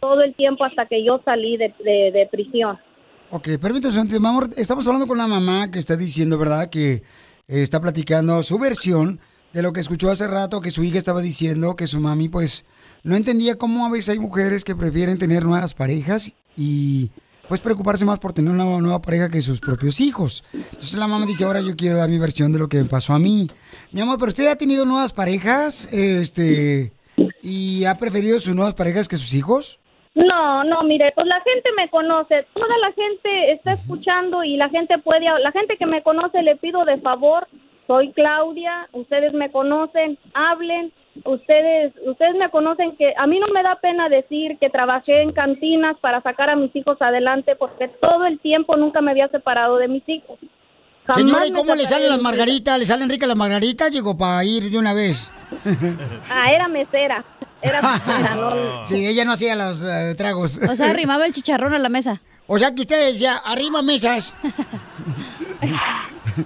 todo 0.00 0.22
el 0.22 0.34
tiempo 0.34 0.64
hasta 0.64 0.86
que 0.86 1.04
yo 1.04 1.20
salí 1.24 1.58
de, 1.58 1.74
de, 1.84 2.10
de 2.10 2.28
prisión. 2.30 2.78
Ok, 3.30 3.48
permítame, 3.60 4.00
un 4.00 4.26
amor. 4.26 4.48
Estamos 4.56 4.86
hablando 4.86 5.06
con 5.06 5.18
una 5.18 5.26
mamá 5.26 5.70
que 5.70 5.78
está 5.78 5.96
diciendo, 5.96 6.38
¿verdad? 6.38 6.70
Que 6.70 6.92
eh, 6.92 7.02
está 7.46 7.78
platicando 7.78 8.42
su 8.42 8.58
versión 8.58 9.20
de 9.52 9.60
lo 9.60 9.74
que 9.74 9.80
escuchó 9.80 10.10
hace 10.10 10.26
rato, 10.26 10.62
que 10.62 10.70
su 10.70 10.82
hija 10.82 10.96
estaba 10.96 11.20
diciendo 11.20 11.76
que 11.76 11.86
su 11.86 12.00
mami, 12.00 12.28
pues, 12.28 12.64
no 13.02 13.16
entendía 13.16 13.56
cómo 13.56 13.84
a 13.84 13.90
veces 13.90 14.10
hay 14.10 14.18
mujeres 14.18 14.64
que 14.64 14.74
prefieren 14.74 15.18
tener 15.18 15.44
nuevas 15.44 15.74
parejas 15.74 16.34
y, 16.56 17.10
pues, 17.48 17.60
preocuparse 17.60 18.04
más 18.04 18.18
por 18.18 18.32
tener 18.32 18.52
una 18.52 18.64
nueva 18.64 19.00
pareja 19.00 19.30
que 19.30 19.40
sus 19.40 19.60
propios 19.60 20.00
hijos. 20.00 20.44
Entonces 20.52 20.96
la 20.96 21.08
mamá 21.08 21.26
dice, 21.26 21.44
ahora 21.44 21.60
yo 21.60 21.74
quiero 21.76 21.98
dar 21.98 22.08
mi 22.08 22.18
versión 22.18 22.52
de 22.52 22.58
lo 22.58 22.68
que 22.68 22.78
me 22.78 22.84
pasó 22.84 23.14
a 23.14 23.18
mí. 23.18 23.48
Mi 23.92 24.00
amor, 24.00 24.16
pero 24.18 24.28
usted 24.28 24.48
ha 24.48 24.56
tenido 24.56 24.84
nuevas 24.84 25.12
parejas, 25.12 25.88
este, 25.92 26.92
y 27.42 27.84
ha 27.84 27.94
preferido 27.94 28.38
sus 28.38 28.54
nuevas 28.54 28.74
parejas 28.74 29.08
que 29.08 29.16
sus 29.16 29.34
hijos? 29.34 29.80
No, 30.14 30.64
no, 30.64 30.82
mire, 30.82 31.12
pues 31.14 31.26
la 31.26 31.40
gente 31.42 31.70
me 31.76 31.88
conoce, 31.90 32.44
toda 32.54 32.76
la 32.78 32.92
gente 32.92 33.52
está 33.52 33.72
escuchando 33.72 34.42
y 34.42 34.56
la 34.56 34.68
gente 34.68 34.98
puede, 34.98 35.26
la 35.40 35.52
gente 35.52 35.76
que 35.76 35.86
me 35.86 36.02
conoce 36.02 36.42
le 36.42 36.56
pido 36.56 36.84
de 36.84 36.98
favor, 36.98 37.46
soy 37.86 38.12
Claudia, 38.12 38.88
ustedes 38.92 39.32
me 39.32 39.50
conocen, 39.50 40.18
hablen, 40.34 40.92
ustedes, 41.24 41.92
ustedes 42.06 42.34
me 42.36 42.50
conocen 42.50 42.96
que 42.96 43.12
a 43.16 43.26
mí 43.26 43.38
no 43.38 43.48
me 43.48 43.62
da 43.62 43.76
pena 43.80 44.08
decir 44.08 44.58
que 44.58 44.70
trabajé 44.70 45.22
en 45.22 45.32
cantinas 45.32 45.96
para 46.00 46.22
sacar 46.22 46.50
a 46.50 46.56
mis 46.56 46.74
hijos 46.74 46.96
adelante 47.00 47.56
porque 47.56 47.88
todo 47.88 48.26
el 48.26 48.38
tiempo 48.40 48.76
nunca 48.76 49.00
me 49.00 49.10
había 49.10 49.28
separado 49.28 49.76
de 49.76 49.88
mis 49.88 50.08
hijos. 50.08 50.38
Jamás 51.06 51.22
Señora, 51.22 51.46
¿y 51.46 51.52
cómo 51.52 51.74
le 51.74 51.86
salen 51.86 52.10
las 52.10 52.20
margaritas? 52.20 52.78
¿Le 52.78 52.84
salen 52.84 53.08
ricas 53.08 53.28
las 53.28 53.38
margaritas? 53.38 53.90
Llegó 53.90 54.16
para 54.16 54.44
ir 54.44 54.70
de 54.70 54.78
una 54.78 54.92
vez. 54.92 55.30
Ah, 56.30 56.52
era 56.52 56.68
mesera, 56.68 57.24
era 57.62 57.80
mesera, 57.80 58.34
no. 58.34 58.84
Sí, 58.84 59.06
ella 59.06 59.24
no 59.24 59.32
hacía 59.32 59.56
los 59.56 59.82
eh, 59.82 60.14
tragos. 60.16 60.58
O 60.58 60.76
sea, 60.76 60.90
arrimaba 60.90 61.24
el 61.24 61.32
chicharrón 61.32 61.72
a 61.72 61.78
la 61.78 61.88
mesa. 61.88 62.20
O 62.46 62.58
sea, 62.58 62.74
que 62.74 62.82
ustedes 62.82 63.18
ya 63.18 63.36
arriba 63.36 63.82
mesas. 63.82 64.36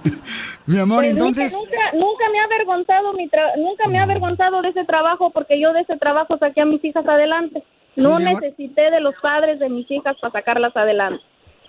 Mi 0.65 0.79
amor, 0.79 0.99
Pues, 1.01 1.11
entonces... 1.11 1.53
Nunca, 1.53 1.91
nunca 1.93 2.29
me 2.31 2.39
ha 2.39 2.43
avergonzado 2.45 3.13
mi 3.13 3.27
tra- 3.29 3.55
nunca 3.57 3.87
me 3.87 3.99
ha 3.99 4.03
avergonzado 4.03 4.61
de 4.61 4.69
ese 4.69 4.85
trabajo 4.85 5.29
porque 5.31 5.59
yo 5.59 5.73
de 5.73 5.81
ese 5.81 5.97
trabajo 5.97 6.37
saqué 6.37 6.61
a 6.61 6.65
mis 6.65 6.83
hijas 6.83 7.05
adelante. 7.07 7.63
Sí, 7.95 8.03
no 8.03 8.17
necesité 8.19 8.89
de 8.89 8.99
los 9.01 9.13
padres 9.21 9.59
de 9.59 9.69
mis 9.69 9.89
hijas 9.91 10.15
para 10.19 10.31
sacarlas 10.31 10.75
adelante. 10.75 11.23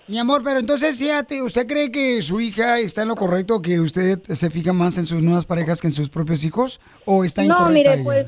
Mi 0.07 0.19
amor, 0.19 0.41
pero 0.43 0.59
entonces, 0.59 0.99
fíjate, 0.99 1.41
¿usted 1.41 1.65
cree 1.67 1.91
que 1.91 2.21
su 2.21 2.39
hija 2.39 2.79
está 2.79 3.01
en 3.01 3.07
lo 3.07 3.15
correcto, 3.15 3.61
que 3.61 3.79
usted 3.79 4.19
se 4.21 4.49
fija 4.51 4.71
más 4.71 4.97
en 4.99 5.07
sus 5.07 5.23
nuevas 5.23 5.45
parejas 5.45 5.81
que 5.81 5.87
en 5.87 5.93
sus 5.93 6.09
propios 6.11 6.45
hijos? 6.45 6.79
¿O 7.05 7.23
está 7.23 7.43
no, 7.43 7.53
incorrecta 7.55 7.71
mire, 7.73 7.93
ella? 7.93 8.03
pues 8.03 8.27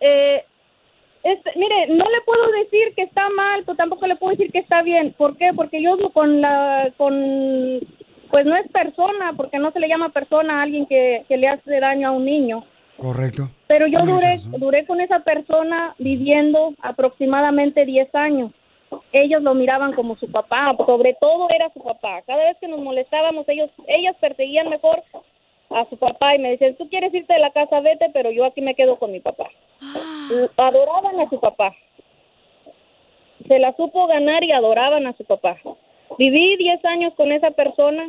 eh, 0.00 0.44
este, 1.22 1.50
mire, 1.56 1.88
no 1.88 2.04
le 2.04 2.20
puedo 2.24 2.50
decir 2.52 2.94
que 2.96 3.02
está 3.02 3.28
mal, 3.36 3.62
pero 3.66 3.76
tampoco 3.76 4.06
le 4.06 4.16
puedo 4.16 4.30
decir 4.30 4.50
que 4.50 4.60
está 4.60 4.80
bien. 4.82 5.14
¿Por 5.18 5.36
qué? 5.36 5.50
Porque 5.54 5.82
yo 5.82 5.96
con 6.14 6.40
la 6.40 6.90
con 6.96 7.14
pues 8.30 8.46
no 8.46 8.56
es 8.56 8.68
persona, 8.70 9.32
porque 9.36 9.58
no 9.58 9.70
se 9.72 9.80
le 9.80 9.88
llama 9.88 10.10
persona 10.10 10.58
a 10.58 10.62
alguien 10.62 10.86
que, 10.86 11.24
que 11.28 11.36
le 11.36 11.48
hace 11.48 11.80
daño 11.80 12.08
a 12.08 12.12
un 12.12 12.24
niño. 12.24 12.64
Correcto. 12.96 13.48
Pero 13.66 13.86
yo 13.86 14.00
duré, 14.00 14.36
duré 14.58 14.86
con 14.86 15.00
esa 15.00 15.20
persona 15.20 15.94
viviendo 15.98 16.74
aproximadamente 16.82 17.86
10 17.86 18.14
años. 18.14 18.52
Ellos 19.12 19.42
lo 19.42 19.54
miraban 19.54 19.94
como 19.94 20.16
su 20.16 20.30
papá, 20.30 20.74
sobre 20.84 21.16
todo 21.20 21.48
era 21.48 21.70
su 21.72 21.80
papá. 21.82 22.22
Cada 22.26 22.44
vez 22.44 22.56
que 22.60 22.68
nos 22.68 22.80
molestábamos, 22.80 23.48
ellos, 23.48 23.70
ellas 23.86 24.16
perseguían 24.20 24.68
mejor 24.68 25.02
a 25.70 25.88
su 25.88 25.96
papá 25.96 26.34
y 26.34 26.40
me 26.40 26.50
decían, 26.50 26.74
tú 26.74 26.88
quieres 26.88 27.14
irte 27.14 27.32
de 27.32 27.38
la 27.38 27.52
casa, 27.52 27.80
vete, 27.80 28.10
pero 28.12 28.30
yo 28.32 28.44
aquí 28.44 28.60
me 28.60 28.74
quedo 28.74 28.98
con 28.98 29.12
mi 29.12 29.20
papá. 29.20 29.48
Adoraban 30.56 31.20
a 31.20 31.28
su 31.30 31.40
papá. 31.40 31.74
Se 33.46 33.58
la 33.58 33.74
supo 33.76 34.06
ganar 34.08 34.44
y 34.44 34.52
adoraban 34.52 35.06
a 35.06 35.12
su 35.14 35.24
papá. 35.24 35.56
Viví 36.18 36.56
10 36.56 36.84
años 36.84 37.14
con 37.14 37.32
esa 37.32 37.50
persona. 37.50 38.08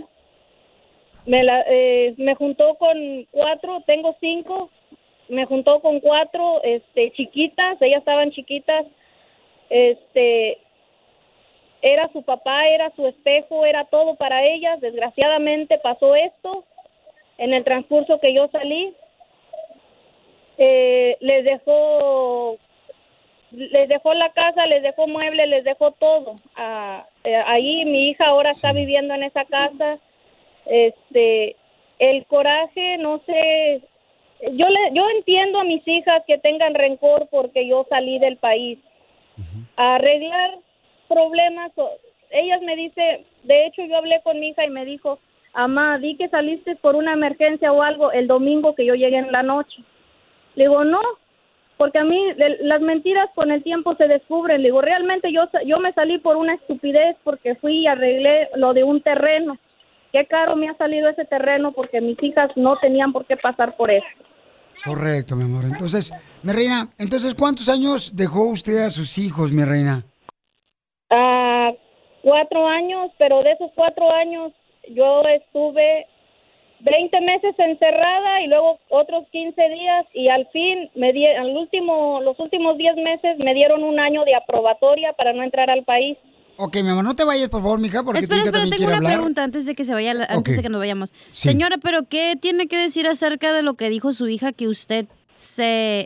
Me, 1.26 1.44
la, 1.44 1.64
eh, 1.68 2.16
me 2.18 2.36
juntó 2.36 2.76
con 2.76 3.26
cuatro, 3.32 3.82
tengo 3.86 4.16
cinco, 4.20 4.72
me 5.30 5.46
juntó 5.46 5.80
con 5.82 6.00
cuatro 6.00 6.62
este 6.64 7.12
chiquitas, 7.12 7.82
ellas 7.82 8.00
estaban 8.00 8.32
chiquitas. 8.32 8.86
Este 9.70 10.58
era 11.82 12.10
su 12.12 12.24
papá, 12.24 12.68
era 12.68 12.92
su 12.96 13.08
espejo, 13.08 13.66
era 13.66 13.86
todo 13.86 14.16
para 14.16 14.44
ellas. 14.46 14.82
Desgraciadamente 14.82 15.78
pasó 15.80 16.16
esto 16.16 16.66
en 17.38 17.54
el 17.54 17.64
transcurso 17.64 18.20
que 18.20 18.34
yo 18.34 18.48
salí. 18.50 18.94
Eh, 20.58 21.18
les 21.22 21.44
dejó 21.44 22.58
les 23.52 23.90
dejó 23.90 24.14
la 24.14 24.30
casa, 24.32 24.66
les 24.66 24.84
dejó 24.84 25.08
muebles, 25.08 25.48
les 25.48 25.64
dejó 25.64 25.92
todo. 25.92 26.40
Ah, 26.56 27.06
eh, 27.24 27.36
ahí 27.46 27.86
mi 27.86 28.10
hija 28.10 28.26
ahora 28.26 28.52
está 28.52 28.74
viviendo 28.74 29.14
en 29.14 29.24
esa 29.24 29.46
casa. 29.46 30.00
Este, 30.66 31.56
el 32.00 32.26
coraje, 32.26 32.98
no 32.98 33.20
sé, 33.26 33.82
yo 34.54 34.68
le, 34.68 34.80
yo 34.94 35.10
entiendo 35.10 35.60
a 35.60 35.64
mis 35.64 35.86
hijas 35.88 36.24
que 36.26 36.38
tengan 36.38 36.74
rencor 36.74 37.28
porque 37.30 37.68
yo 37.68 37.86
salí 37.90 38.20
del 38.20 38.38
país. 38.38 38.80
A 39.78 39.96
arreglar 39.96 40.52
problemas, 41.08 41.72
ellas 42.30 42.62
me 42.62 42.76
dice, 42.76 43.26
de 43.44 43.66
hecho 43.66 43.84
yo 43.86 43.98
hablé 43.98 44.22
con 44.22 44.40
mi 44.40 44.50
hija 44.50 44.66
y 44.66 44.70
me 44.70 44.86
dijo, 44.86 45.20
Amá, 45.54 45.98
di 45.98 46.16
que 46.16 46.30
saliste 46.30 46.76
por 46.78 46.96
una 46.96 47.14
emergencia 47.14 47.74
o 47.74 47.82
algo 47.82 48.12
el 48.12 48.28
domingo 48.28 48.74
que 48.74 48.86
yo 48.86 48.96
llegué 48.96 49.18
en 49.18 49.32
la 49.32 49.44
noche. 49.44 49.84
Le 50.56 50.66
digo, 50.66 50.84
no, 50.84 51.02
porque 51.82 51.98
a 51.98 52.04
mí 52.04 52.32
de- 52.34 52.60
las 52.62 52.80
mentiras 52.80 53.28
con 53.34 53.50
el 53.50 53.64
tiempo 53.64 53.96
se 53.96 54.08
descubren. 54.08 54.62
Le 54.62 54.68
digo, 54.68 54.82
realmente 54.82 55.34
yo, 55.34 55.50
yo 55.66 55.80
me 55.80 55.92
salí 55.94 56.20
por 56.20 56.36
una 56.38 56.54
estupidez 56.54 57.18
porque 57.24 57.56
fui 57.56 57.80
y 57.80 57.88
arreglé 57.88 58.50
lo 58.56 58.76
de 58.76 58.84
un 58.84 59.02
terreno. 59.02 59.58
Qué 60.12 60.28
caro 60.28 60.56
me 60.56 60.70
ha 60.70 60.76
salido 60.78 61.10
ese 61.10 61.26
terreno 61.26 61.72
porque 61.72 62.00
mis 62.00 62.22
hijas 62.22 62.52
no 62.56 62.78
tenían 62.78 63.12
por 63.12 63.26
qué 63.26 63.36
pasar 63.36 63.76
por 63.78 63.90
eso. 63.90 64.06
Correcto, 64.86 65.36
mi 65.36 65.46
amor. 65.46 65.64
Entonces, 65.66 66.14
mi 66.44 66.54
reina, 66.54 66.88
entonces, 67.00 67.34
¿cuántos 67.34 67.68
años 67.68 68.16
dejó 68.16 68.50
usted 68.50 68.78
a 68.86 68.92
sus 68.92 69.18
hijos, 69.18 69.52
mi 69.52 69.64
reina? 69.66 70.04
Ah, 71.10 71.72
cuatro 72.22 72.68
años, 72.68 73.10
pero 73.18 73.42
de 73.42 73.54
esos 73.54 73.72
cuatro 73.74 74.12
años 74.14 74.52
yo 74.88 75.24
estuve 75.24 76.06
20 76.84 77.22
meses 77.22 77.54
encerrada 77.58 78.42
y 78.44 78.48
luego 78.48 78.80
otros 78.90 79.26
15 79.32 79.62
días 79.70 80.06
y 80.14 80.30
al 80.30 80.48
fin 80.52 80.90
me 80.96 81.14
di, 81.14 81.26
al 81.26 81.56
último, 81.56 82.22
los 82.22 82.40
últimos 82.40 82.78
10 82.78 82.96
meses 82.98 83.38
me 83.40 83.54
dieron 83.54 83.84
un 83.84 84.00
año 84.00 84.24
de 84.26 84.36
aprobatoria 84.36 85.14
para 85.14 85.34
no 85.34 85.44
entrar 85.44 85.70
al 85.70 85.84
país. 85.84 86.18
Ok, 86.58 86.78
mi 86.84 86.90
amor, 86.90 87.04
no 87.04 87.16
te 87.16 87.24
vayas, 87.24 87.50
por 87.50 87.62
favor, 87.62 87.80
mija, 87.80 88.04
porque 88.04 88.20
Espera, 88.20 88.42
hija 88.42 88.50
espera, 88.50 88.62
también 88.64 88.78
tengo 88.78 88.90
una 88.90 88.98
hablar. 88.98 89.14
pregunta 89.14 89.44
antes 89.44 89.66
de 89.66 89.74
que 89.74 89.84
se 89.86 89.94
vaya, 89.94 90.14
la- 90.14 90.26
antes 90.26 90.58
de 90.58 90.62
que 90.62 90.70
nos 90.70 90.80
vayamos. 90.80 91.12
Sí. 91.32 91.50
Señora, 91.50 91.78
pero 91.82 92.04
¿qué 92.08 92.36
tiene 92.40 92.68
que 92.68 92.78
decir 92.78 93.08
acerca 93.08 93.54
de 93.54 93.64
lo 93.64 93.74
que 93.76 93.90
dijo 93.90 94.12
su 94.14 94.28
hija 94.28 94.52
que 94.52 94.68
usted 94.68 95.06
se 95.34 96.06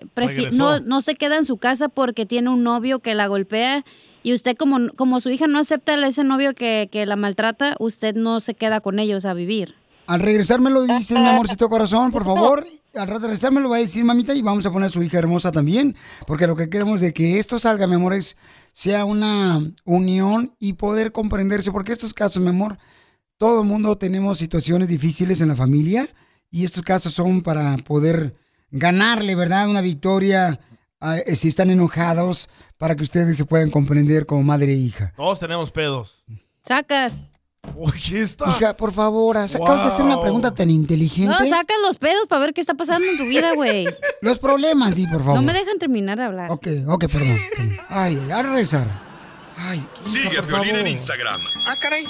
no, 0.54 0.80
no 0.80 1.02
se 1.02 1.16
queda 1.16 1.36
en 1.38 1.46
su 1.46 1.58
casa 1.58 1.90
porque 1.90 2.26
tiene 2.26 2.50
un 2.50 2.64
novio 2.64 3.00
que 3.00 3.16
la 3.16 3.28
golpea 3.28 3.84
y 4.24 4.34
usted 4.34 4.56
como, 4.56 4.78
como 4.96 5.20
su 5.20 5.30
hija 5.30 5.48
no 5.48 5.60
acepta 5.60 5.96
a 5.96 6.08
ese 6.08 6.24
novio 6.24 6.54
que, 6.54 6.88
que 6.92 7.06
la 7.06 7.16
maltrata, 7.16 7.76
usted 7.80 8.16
no 8.16 8.40
se 8.40 8.54
queda 8.54 8.80
con 8.80 9.00
ellos 9.00 9.26
a 9.26 9.34
vivir? 9.34 9.76
Al 10.08 10.20
regresar 10.20 10.60
me 10.62 10.70
lo 10.70 10.84
dices, 10.86 11.18
mi 11.18 11.26
amorcito 11.28 11.70
corazón, 11.70 12.12
por 12.12 12.24
favor. 12.26 12.66
Al 12.96 13.08
regresar 13.08 13.52
me 13.52 13.62
lo 13.62 13.70
va 13.70 13.78
a 13.78 13.80
decir, 13.80 14.04
mamita, 14.06 14.34
y 14.34 14.42
vamos 14.42 14.66
a 14.66 14.72
poner 14.72 14.88
a 14.88 14.92
su 14.92 15.02
hija 15.04 15.18
hermosa 15.18 15.52
también. 15.52 15.96
Porque 16.28 16.48
lo 16.48 16.56
que 16.56 16.70
queremos 16.70 17.02
de 17.02 17.14
que 17.14 17.40
esto 17.40 17.60
salga, 17.60 17.88
mi 17.88 17.96
amor, 17.96 18.14
es 18.14 18.38
sea 18.72 19.06
una 19.06 19.62
unión 19.84 20.56
y 20.60 20.74
poder 20.74 21.12
comprenderse. 21.12 21.72
Porque 21.72 21.92
estos 21.92 22.14
casos, 22.14 22.42
mi 22.42 22.50
amor, 22.50 22.78
todo 23.38 23.62
el 23.62 23.68
mundo 23.68 23.98
tenemos 23.98 24.38
situaciones 24.38 24.88
difíciles 24.88 25.42
en 25.42 25.48
la 25.50 25.56
familia. 25.56 26.08
Y 26.52 26.64
estos 26.64 26.84
casos 26.84 27.14
son 27.14 27.42
para 27.42 27.76
poder 27.78 28.36
ganarle, 28.72 29.36
¿verdad? 29.36 29.68
Una 29.70 29.82
victoria. 29.82 30.60
eh, 31.02 31.36
si 31.36 31.50
están 31.50 31.70
enojados, 31.70 32.48
para 32.78 32.96
que 32.96 33.04
ustedes 33.04 33.36
se 33.38 33.46
puedan 33.46 33.70
comprender 33.70 34.26
como 34.26 34.44
madre 34.44 34.72
e 34.74 34.76
hija. 34.76 35.14
Todos 35.18 35.40
tenemos 35.40 35.72
pedos. 35.72 36.24
Sacas. 36.66 37.22
Oye, 37.78 38.22
está. 38.22 38.46
Hija, 38.50 38.76
por 38.78 38.94
favor, 38.94 39.38
acabas 39.38 39.82
de 39.82 39.88
hacer 39.88 40.06
una 40.06 40.16
Wow. 40.16 40.24
pregunta 40.24 40.52
tan 40.54 40.70
inteligente. 40.70 41.34
No, 41.38 41.50
sacas 41.50 41.78
los 41.86 41.98
pedos 41.98 42.28
para 42.28 42.42
ver 42.42 42.54
qué 42.54 42.62
está 42.62 42.74
pasando 42.76 43.08
en 43.10 43.18
tu 43.18 43.26
vida, 43.26 43.54
güey. 43.54 43.86
Los 44.22 44.40
problemas, 44.40 44.96
di, 44.96 45.06
por 45.08 45.20
favor. 45.20 45.36
No 45.36 45.42
me 45.42 45.54
dejan 45.54 45.78
terminar 45.78 46.18
de 46.18 46.24
hablar. 46.24 46.52
Ok, 46.52 46.68
ok, 46.88 47.06
perdón. 47.12 47.38
Ay, 47.90 48.20
a 48.34 48.42
rezar. 48.44 48.88
Ay, 49.58 49.86
Sigue 50.00 50.38
a 50.38 50.42
Violín 50.42 50.76
en. 50.78 50.88
Instagram. 50.88 51.40
Ah, 51.68 51.76
caray. 51.80 52.06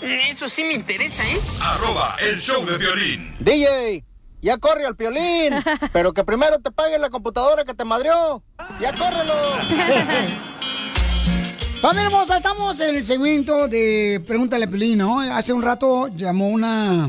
Eso 0.00 0.48
sí 0.48 0.62
me 0.62 0.74
interesa, 0.74 1.22
¿eh? 1.24 1.38
Arroba 1.62 2.14
el 2.30 2.40
show 2.40 2.64
de 2.64 2.78
violín. 2.78 3.34
DJ, 3.40 4.04
Ya 4.40 4.56
corre 4.58 4.86
al 4.86 4.94
piolín, 4.94 5.54
pero 5.92 6.12
que 6.12 6.22
primero 6.22 6.60
te 6.60 6.70
pague 6.70 6.98
la 6.98 7.10
computadora 7.10 7.64
que 7.64 7.74
te 7.74 7.84
madrió. 7.84 8.42
Ya 8.80 8.92
córrelo. 8.94 9.34
Familia 11.80 12.06
hermosa, 12.06 12.38
estamos 12.38 12.80
en 12.80 12.96
el 12.96 13.06
segmento 13.06 13.68
de 13.68 14.20
Pregúntale 14.26 14.64
a 14.64 14.68
Piolín, 14.68 14.98
¿no? 14.98 15.20
Hace 15.20 15.52
un 15.52 15.62
rato 15.62 16.08
llamó 16.08 16.48
una 16.48 17.08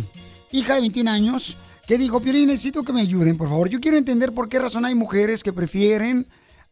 hija 0.52 0.76
de 0.76 0.82
21 0.82 1.10
años 1.10 1.58
que 1.88 1.98
dijo, 1.98 2.22
Piolín, 2.22 2.48
necesito 2.48 2.84
que 2.84 2.94
me 2.94 3.02
ayuden, 3.02 3.36
por 3.36 3.50
favor. 3.50 3.68
Yo 3.68 3.80
quiero 3.80 3.98
entender 3.98 4.32
por 4.32 4.48
qué 4.48 4.60
razón 4.60 4.86
hay 4.86 4.94
mujeres 4.94 5.42
que 5.42 5.52
prefieren 5.52 6.28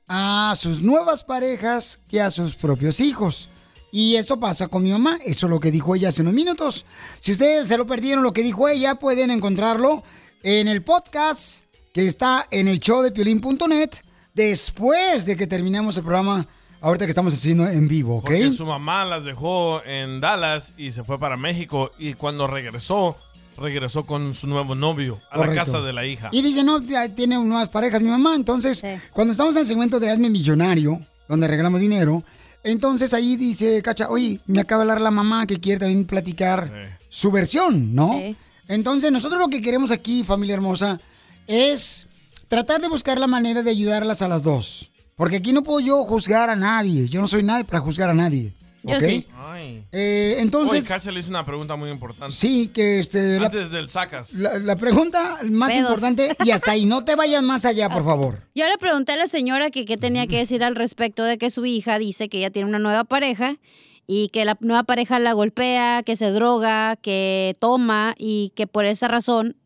a 0.07 0.53
sus 0.55 0.83
nuevas 0.83 1.23
parejas 1.23 1.99
que 2.07 2.21
a 2.21 2.29
sus 2.29 2.53
propios 2.53 2.99
hijos. 2.99 3.49
Y 3.91 4.15
esto 4.15 4.39
pasa 4.39 4.67
con 4.67 4.83
mi 4.83 4.91
mamá, 4.91 5.17
eso 5.25 5.47
es 5.47 5.49
lo 5.49 5.59
que 5.59 5.71
dijo 5.71 5.95
ella 5.95 6.09
hace 6.09 6.21
unos 6.21 6.35
minutos. 6.35 6.85
Si 7.19 7.31
ustedes 7.31 7.67
se 7.67 7.77
lo 7.77 7.87
perdieron 7.87 8.23
lo 8.23 8.31
que 8.31 8.43
dijo 8.43 8.69
ella, 8.69 8.93
pueden 8.95 9.31
encontrarlo 9.31 10.03
en 10.43 10.67
el 10.67 10.83
podcast 10.83 11.63
que 11.93 12.05
está 12.05 12.45
en 12.51 12.67
el 12.67 12.79
show 12.79 13.01
de 13.01 13.11
piolín.net 13.11 13.89
después 14.35 15.25
de 15.25 15.35
que 15.35 15.47
terminemos 15.47 15.97
el 15.97 16.03
programa 16.03 16.47
ahorita 16.81 17.05
que 17.05 17.09
estamos 17.11 17.33
haciendo 17.33 17.67
en 17.67 17.87
vivo, 17.87 18.17
¿ok? 18.17 18.25
Porque 18.25 18.51
su 18.51 18.65
mamá 18.65 19.05
las 19.05 19.23
dejó 19.23 19.83
en 19.85 20.19
Dallas 20.19 20.73
y 20.77 20.91
se 20.91 21.03
fue 21.03 21.19
para 21.19 21.37
México. 21.37 21.91
Y 21.97 22.13
cuando 22.13 22.47
regresó, 22.47 23.17
regresó 23.57 24.05
con 24.05 24.33
su 24.33 24.47
nuevo 24.47 24.75
novio 24.75 25.19
a 25.31 25.35
Correcto. 25.37 25.55
la 25.55 25.65
casa 25.65 25.81
de 25.81 25.93
la 25.93 26.05
hija. 26.05 26.29
Y 26.31 26.41
dice, 26.41 26.63
no, 26.63 26.81
tiene 27.15 27.35
nuevas 27.37 27.69
parejas 27.69 28.01
mi 28.01 28.09
mamá. 28.09 28.35
Entonces, 28.35 28.83
cuando 29.13 29.31
estamos 29.31 29.55
en 29.55 29.61
el 29.61 29.67
segmento 29.67 29.99
de 29.99 30.09
Hazme 30.09 30.29
Millonario, 30.29 31.01
donde 31.27 31.47
regalamos 31.47 31.81
dinero, 31.81 32.23
entonces 32.63 33.13
ahí 33.13 33.35
dice, 33.37 33.81
Cacha, 33.81 34.09
oye, 34.09 34.39
me 34.45 34.59
acaba 34.61 34.83
de 34.83 34.91
hablar 34.91 35.01
la 35.01 35.11
mamá 35.11 35.45
que 35.47 35.59
quiere 35.59 35.79
también 35.79 36.05
platicar 36.05 36.97
su 37.09 37.31
versión, 37.31 37.95
¿no? 37.95 38.21
Entonces, 38.67 39.11
nosotros 39.11 39.39
lo 39.39 39.47
que 39.47 39.61
queremos 39.61 39.91
aquí, 39.91 40.23
familia 40.23 40.55
hermosa, 40.55 40.99
es 41.47 42.07
tratar 42.49 42.81
de 42.81 42.89
buscar 42.89 43.17
la 43.19 43.27
manera 43.27 43.63
de 43.63 43.71
ayudarlas 43.71 44.21
a 44.21 44.27
las 44.27 44.43
dos. 44.43 44.91
Porque 45.17 45.37
aquí 45.37 45.51
no 45.51 45.63
puedo 45.63 45.79
yo 45.79 46.03
juzgar 46.05 46.49
a 46.49 46.55
nadie. 46.55 47.09
Yo 47.09 47.19
no 47.19 47.27
soy 47.27 47.41
nadie 47.43 47.65
para 47.65 47.79
juzgar 47.79 48.09
a 48.09 48.13
nadie. 48.13 48.53
¿ok? 48.83 49.03
Ay. 49.35 49.83
Eh, 49.91 50.35
entonces, 50.39 50.79
Oye, 50.83 50.87
Cacha 50.87 51.11
le 51.11 51.19
hizo 51.19 51.29
una 51.29 51.43
pregunta 51.43 51.75
muy 51.75 51.89
importante. 51.89 52.33
sí, 52.33 52.67
que 52.67 52.99
este... 52.99 53.39
la- 53.39 53.47
Antes 53.47 53.71
del 53.71 53.89
sacas. 53.89 54.31
La, 54.33 54.59
la 54.59 54.75
pregunta 54.75 55.39
más 55.49 55.71
Pedos. 55.71 55.81
importante, 55.81 56.29
y 56.45 56.51
hasta 56.51 56.71
ahí, 56.71 56.85
no 56.85 57.03
te 57.03 57.15
vayas 57.15 57.41
más 57.43 57.65
allá, 57.65 57.89
por 57.89 58.05
favor. 58.05 58.43
Yo 58.55 58.67
le 58.67 58.77
pregunté 58.77 59.13
a 59.13 59.17
la 59.17 59.27
señora 59.27 59.71
que 59.71 59.85
qué 59.85 59.97
tenía 59.97 60.27
que 60.27 60.37
decir 60.37 60.63
al 60.63 60.75
respecto 60.75 61.23
de 61.23 61.37
que 61.39 61.49
su 61.49 61.65
hija 61.65 61.97
dice 61.99 62.29
que 62.29 62.37
ella 62.37 62.51
tiene 62.51 62.69
una 62.69 62.79
nueva 62.79 63.03
pareja 63.03 63.57
y 64.05 64.29
que 64.29 64.45
la 64.45 64.55
nueva 64.61 64.83
pareja 64.83 65.19
la 65.19 65.33
golpea, 65.33 66.03
que 66.03 66.15
se 66.15 66.29
droga, 66.29 66.95
que 66.95 67.55
toma 67.59 68.13
y 68.17 68.51
que 68.55 68.67
por 68.67 68.85
esa 68.85 69.07
razón 69.07 69.57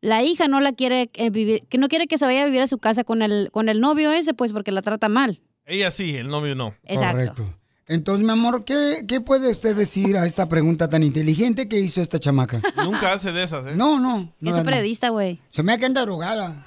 la 0.00 0.22
hija 0.22 0.48
no 0.48 0.60
la 0.60 0.72
quiere 0.72 1.10
eh, 1.14 1.30
vivir, 1.30 1.64
que 1.68 1.78
no 1.78 1.88
quiere 1.88 2.06
que 2.06 2.18
se 2.18 2.24
vaya 2.24 2.42
a 2.42 2.46
vivir 2.46 2.60
a 2.60 2.66
su 2.66 2.78
casa 2.78 3.04
con 3.04 3.22
el 3.22 3.50
con 3.52 3.68
el 3.68 3.80
novio 3.80 4.12
ese, 4.12 4.34
pues 4.34 4.52
porque 4.52 4.72
la 4.72 4.82
trata 4.82 5.08
mal. 5.08 5.40
Ella 5.66 5.90
sí, 5.90 6.16
el 6.16 6.28
novio 6.28 6.54
no. 6.54 6.74
Correcto. 6.86 7.54
Entonces, 7.88 8.24
mi 8.24 8.30
amor, 8.32 8.64
¿qué, 8.66 9.04
¿qué 9.08 9.22
puede 9.22 9.50
usted 9.50 9.74
decir 9.74 10.18
a 10.18 10.26
esta 10.26 10.46
pregunta 10.46 10.88
tan 10.88 11.02
inteligente 11.02 11.68
que 11.68 11.78
hizo 11.78 12.02
esta 12.02 12.18
chamaca? 12.18 12.60
Nunca 12.76 13.14
hace 13.14 13.32
de 13.32 13.42
esas, 13.42 13.66
¿eh? 13.66 13.72
No, 13.74 13.98
no. 13.98 14.30
no, 14.40 14.56
Es 14.56 14.62
periodista, 14.62 15.08
güey. 15.08 15.40
Se 15.50 15.62
me 15.62 15.72
ha 15.72 15.78
quedado 15.78 16.04
drogada. 16.04 16.66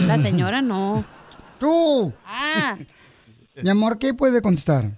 La 0.00 0.16
señora 0.16 0.62
no. 0.62 1.04
Tú. 1.58 2.12
Ah. 2.24 2.76
Mi 3.62 3.68
amor, 3.68 3.98
¿qué 3.98 4.14
puede 4.14 4.40
contestar? 4.40 4.90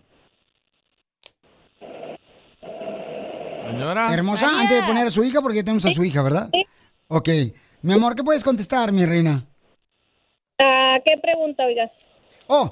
Señora. 3.68 4.14
Hermosa, 4.14 4.60
antes 4.60 4.80
de 4.80 4.86
poner 4.86 5.08
a 5.08 5.10
su 5.10 5.24
hija, 5.24 5.40
porque 5.42 5.56
ya 5.56 5.64
tenemos 5.64 5.84
a 5.86 5.90
su 5.90 6.04
hija, 6.04 6.22
¿verdad? 6.22 6.50
Ok. 7.08 7.28
Mi 7.80 7.94
amor, 7.94 8.14
¿qué 8.14 8.22
puedes 8.22 8.44
contestar, 8.44 8.92
mi 8.92 9.06
reina? 9.06 9.46
Ah, 10.58 10.98
¿Qué 11.04 11.16
pregunta, 11.22 11.64
oiga? 11.64 11.90
Oh, 12.48 12.70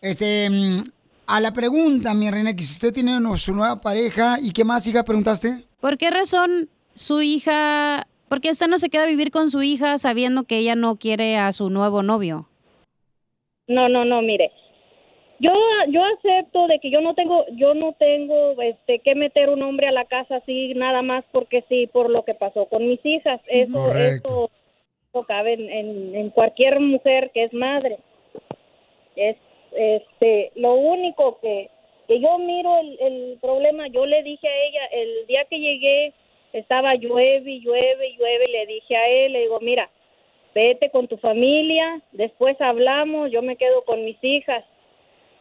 este, 0.00 0.50
mm, 0.50 0.82
a 1.26 1.40
la 1.40 1.52
pregunta, 1.52 2.12
mi 2.12 2.30
reina, 2.30 2.54
que 2.54 2.62
si 2.62 2.74
usted 2.74 2.92
tiene 2.92 3.18
su 3.36 3.54
nueva 3.54 3.80
pareja, 3.80 4.36
¿y 4.42 4.52
qué 4.52 4.64
más, 4.64 4.86
hija, 4.86 5.04
preguntaste? 5.04 5.64
¿Por 5.80 5.96
qué 5.96 6.10
razón 6.10 6.68
su 6.94 7.22
hija, 7.22 8.06
por 8.28 8.42
qué 8.42 8.50
usted 8.50 8.66
no 8.66 8.78
se 8.78 8.90
queda 8.90 9.04
a 9.04 9.06
vivir 9.06 9.30
con 9.30 9.50
su 9.50 9.62
hija 9.62 9.96
sabiendo 9.96 10.44
que 10.44 10.58
ella 10.58 10.74
no 10.74 10.96
quiere 10.96 11.38
a 11.38 11.50
su 11.52 11.70
nuevo 11.70 12.02
novio? 12.02 12.48
No, 13.68 13.88
no, 13.88 14.04
no, 14.04 14.20
mire. 14.20 14.52
Yo 15.42 15.52
yo 15.88 16.04
acepto 16.04 16.66
de 16.68 16.78
que 16.78 16.90
yo 16.90 17.00
no 17.00 17.14
tengo 17.14 17.44
yo 17.52 17.74
no 17.74 17.92
tengo 17.94 18.60
este 18.62 19.00
que 19.00 19.14
meter 19.14 19.50
un 19.50 19.62
hombre 19.62 19.88
a 19.88 19.92
la 19.92 20.04
casa 20.04 20.36
así 20.36 20.72
nada 20.74 21.02
más 21.02 21.24
porque 21.32 21.64
sí 21.68 21.88
por 21.88 22.10
lo 22.10 22.24
que 22.24 22.34
pasó 22.34 22.66
con 22.66 22.86
mis 22.86 23.04
hijas. 23.04 23.40
Eso 23.48 23.72
Correcto. 23.72 24.28
eso, 24.28 24.50
eso 25.10 25.24
cabe 25.26 25.54
en, 25.54 25.68
en, 25.68 26.14
en 26.14 26.30
cualquier 26.30 26.78
mujer 26.80 27.30
que 27.34 27.44
es 27.44 27.52
madre. 27.52 27.98
Es 29.16 29.36
este 29.72 30.52
lo 30.54 30.74
único 30.74 31.40
que 31.40 31.70
que 32.06 32.20
yo 32.20 32.38
miro 32.38 32.78
el, 32.78 32.98
el 33.00 33.38
problema, 33.40 33.88
yo 33.88 34.06
le 34.06 34.22
dije 34.22 34.46
a 34.46 34.62
ella 34.66 34.86
el 34.92 35.26
día 35.26 35.44
que 35.50 35.58
llegué 35.58 36.12
estaba 36.52 36.94
llueve 36.94 37.50
y 37.50 37.60
llueve 37.60 38.08
y 38.08 38.16
llueve, 38.16 38.48
le 38.48 38.66
dije 38.66 38.96
a 38.96 39.08
él, 39.08 39.32
le 39.32 39.40
digo, 39.40 39.58
mira, 39.60 39.90
vete 40.54 40.90
con 40.90 41.08
tu 41.08 41.16
familia, 41.16 42.00
después 42.12 42.60
hablamos, 42.60 43.30
yo 43.30 43.42
me 43.42 43.56
quedo 43.56 43.82
con 43.84 44.04
mis 44.04 44.22
hijas. 44.22 44.64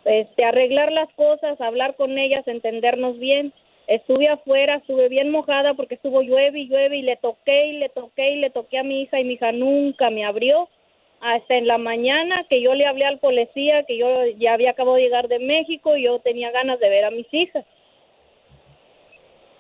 Este, 0.06 0.44
arreglar 0.44 0.91
las 0.91 1.11
cosas, 1.14 1.60
hablar 1.61 1.95
con 1.95 2.18
ellas, 2.18 2.48
entendernos 2.48 3.19
bien. 3.19 3.53
Estuve 3.88 4.28
afuera, 4.30 4.76
estuve 4.76 5.10
bien 5.10 5.32
mojada 5.32 5.73
porque 5.73 5.95
estuvo 5.95 6.22
llueve 6.22 6.60
y 6.60 6.68
llueve 6.68 6.98
y 6.98 7.02
le 7.02 7.18
toqué 7.18 7.68
y 7.68 7.73
le 7.73 7.90
toqué 7.90 8.32
y 8.32 8.36
le 8.38 8.49
toqué 8.49 8.80
a 8.80 8.84
mi 8.84 9.02
hija 9.02 9.19
y 9.19 9.23
mi 9.23 9.34
hija 9.34 9.52
nunca 9.52 10.10
me 10.10 10.26
abrió. 10.26 10.69
Hasta 11.19 11.56
en 11.56 11.68
la 11.68 11.78
mañana 11.78 12.40
que 12.49 12.61
yo 12.61 12.73
le 12.73 12.88
hablé 12.88 13.06
al 13.06 13.19
policía 13.19 13.84
que 13.84 13.98
yo 13.98 14.26
ya 14.40 14.53
había 14.53 14.72
acabado 14.72 14.95
de 14.95 15.03
llegar 15.03 15.28
de 15.28 15.40
México 15.40 15.95
y 15.95 16.03
yo 16.03 16.19
tenía 16.19 16.52
ganas 16.52 16.80
de 16.80 16.90
ver 16.90 17.06
a 17.06 17.11
mis 17.11 17.32
hijas. 17.32 17.64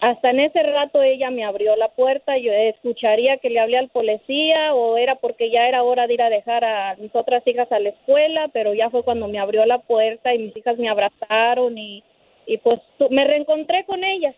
Hasta 0.01 0.31
en 0.31 0.39
ese 0.39 0.63
rato 0.63 1.03
ella 1.03 1.29
me 1.29 1.45
abrió 1.45 1.75
la 1.75 1.89
puerta, 1.89 2.35
yo 2.35 2.51
escucharía 2.51 3.37
que 3.37 3.51
le 3.51 3.59
hablé 3.59 3.77
al 3.77 3.89
policía 3.89 4.73
o 4.73 4.97
era 4.97 5.17
porque 5.17 5.51
ya 5.51 5.67
era 5.67 5.83
hora 5.83 6.07
de 6.07 6.15
ir 6.15 6.23
a 6.23 6.29
dejar 6.31 6.65
a 6.65 6.95
mis 6.95 7.15
otras 7.15 7.45
hijas 7.45 7.71
a 7.71 7.77
la 7.77 7.89
escuela, 7.89 8.49
pero 8.51 8.73
ya 8.73 8.89
fue 8.89 9.03
cuando 9.03 9.27
me 9.27 9.37
abrió 9.37 9.63
la 9.67 9.77
puerta 9.77 10.33
y 10.33 10.39
mis 10.39 10.57
hijas 10.57 10.79
me 10.79 10.89
abrazaron 10.89 11.77
y, 11.77 12.03
y 12.47 12.57
pues 12.57 12.79
me 13.11 13.25
reencontré 13.25 13.85
con 13.85 14.03
ellas, 14.03 14.35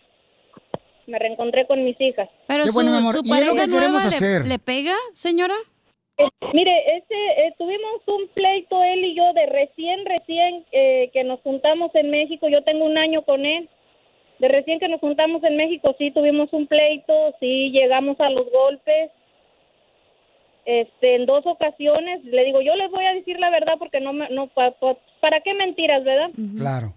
me 1.07 1.17
reencontré 1.17 1.65
con 1.65 1.81
mis 1.85 1.99
hijas. 2.01 2.27
Pero 2.47 2.65
su, 2.65 2.73
su 2.73 3.29
pareja 3.29 3.65
nueva 3.65 3.99
le, 4.19 4.49
le 4.49 4.59
pega, 4.59 4.95
señora? 5.13 5.55
Eh, 6.17 6.27
Mire, 6.53 6.97
ese, 6.97 7.15
eh, 7.37 7.53
tuvimos 7.57 8.01
un 8.07 8.27
pleito 8.33 8.83
él 8.83 9.05
y 9.05 9.15
yo 9.15 9.31
de 9.31 9.45
recién, 9.45 10.05
recién 10.05 10.65
eh, 10.73 11.09
que 11.13 11.23
nos 11.23 11.39
juntamos 11.39 11.89
en 11.95 12.11
México. 12.11 12.49
Yo 12.49 12.63
tengo 12.63 12.83
un 12.83 12.97
año 12.97 13.21
con 13.23 13.45
él. 13.45 13.69
De 14.43 14.49
recién 14.49 14.77
que 14.77 14.89
nos 14.89 14.99
juntamos 14.99 15.41
en 15.45 15.55
México, 15.55 15.95
sí 15.97 16.11
tuvimos 16.11 16.51
un 16.51 16.67
pleito, 16.67 17.13
sí 17.39 17.71
llegamos 17.71 18.19
a 18.19 18.29
los 18.29 18.45
golpes. 18.51 19.09
Este, 20.65 21.15
en 21.15 21.25
dos 21.25 21.45
ocasiones, 21.45 22.25
le 22.25 22.43
digo, 22.43 22.61
yo 22.61 22.75
les 22.75 22.91
voy 22.91 23.05
a 23.05 23.13
decir 23.13 23.39
la 23.39 23.49
verdad 23.49 23.73
porque 23.79 24.01
no, 24.01 24.11
me, 24.11 24.29
no, 24.31 24.47
pa- 24.47 24.71
pa- 24.71 24.97
¿para 25.21 25.39
qué 25.39 25.53
mentiras, 25.53 26.03
verdad? 26.03 26.29
Claro. 26.57 26.93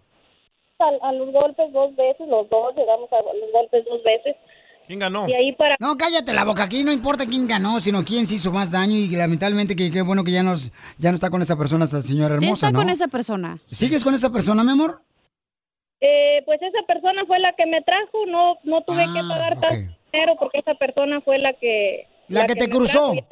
A, 0.81 1.09
a 1.09 1.13
los 1.13 1.31
golpes 1.31 1.73
dos 1.73 1.95
veces, 1.95 2.27
los 2.27 2.51
dos 2.51 2.75
llegamos 2.75 3.09
a 3.13 3.23
los 3.23 3.53
golpes 3.53 3.85
dos 3.89 4.03
veces. 4.03 4.35
¿Quién 4.89 4.99
ganó? 4.99 5.29
Y 5.29 5.33
ahí 5.35 5.53
para 5.53 5.77
No, 5.79 5.97
cállate 5.97 6.33
la 6.35 6.45
boca. 6.45 6.65
Aquí 6.65 6.83
no 6.83 6.93
importa 6.93 7.27
quién 7.27 7.47
ganó, 7.47 7.79
sino 7.79 8.05
quién 8.05 8.27
se 8.27 8.35
hizo 8.37 8.51
más 8.53 8.73
daño. 8.73 8.97
Y 8.97 9.07
lamentablemente, 9.09 9.77
que 9.77 9.91
qué 9.91 10.03
bueno 10.03 10.25
que 10.25 10.33
ya, 10.33 10.43
nos, 10.43 10.73
ya 10.99 11.11
no 11.11 11.15
está 11.15 11.31
con 11.31 11.43
esa 11.43 11.57
persona, 11.57 11.85
esta 11.85 12.03
señora 12.03 12.39
Sí 12.39 12.45
hermosa, 12.45 12.67
está 12.69 12.73
¿no? 12.73 12.79
con 12.85 12.91
esa 12.91 13.07
persona. 13.07 13.59
¿Sigues 13.67 14.03
con 14.03 14.15
esa 14.15 14.31
persona, 14.33 14.65
mi 14.65 14.73
amor? 14.73 15.01
Eh, 16.01 16.43
pues 16.45 16.61
esa 16.61 16.83
persona 16.87 17.25
fue 17.27 17.39
la 17.39 17.55
que 17.55 17.67
me 17.67 17.81
trajo, 17.83 18.27
no 18.27 18.59
no 18.65 18.83
tuve 18.83 19.05
que 19.15 19.21
pagar 19.29 19.59
tanto 19.61 19.97
dinero 20.13 20.37
porque 20.39 20.59
esa 20.59 20.75
persona 20.75 21.21
fue 21.23 21.39
la 21.39 21.55
que... 21.55 22.07
La 22.29 22.45
que 22.45 22.55
te 22.55 22.67
me 22.67 22.71
cruzó. 22.71 23.13
trajo. 23.13 23.27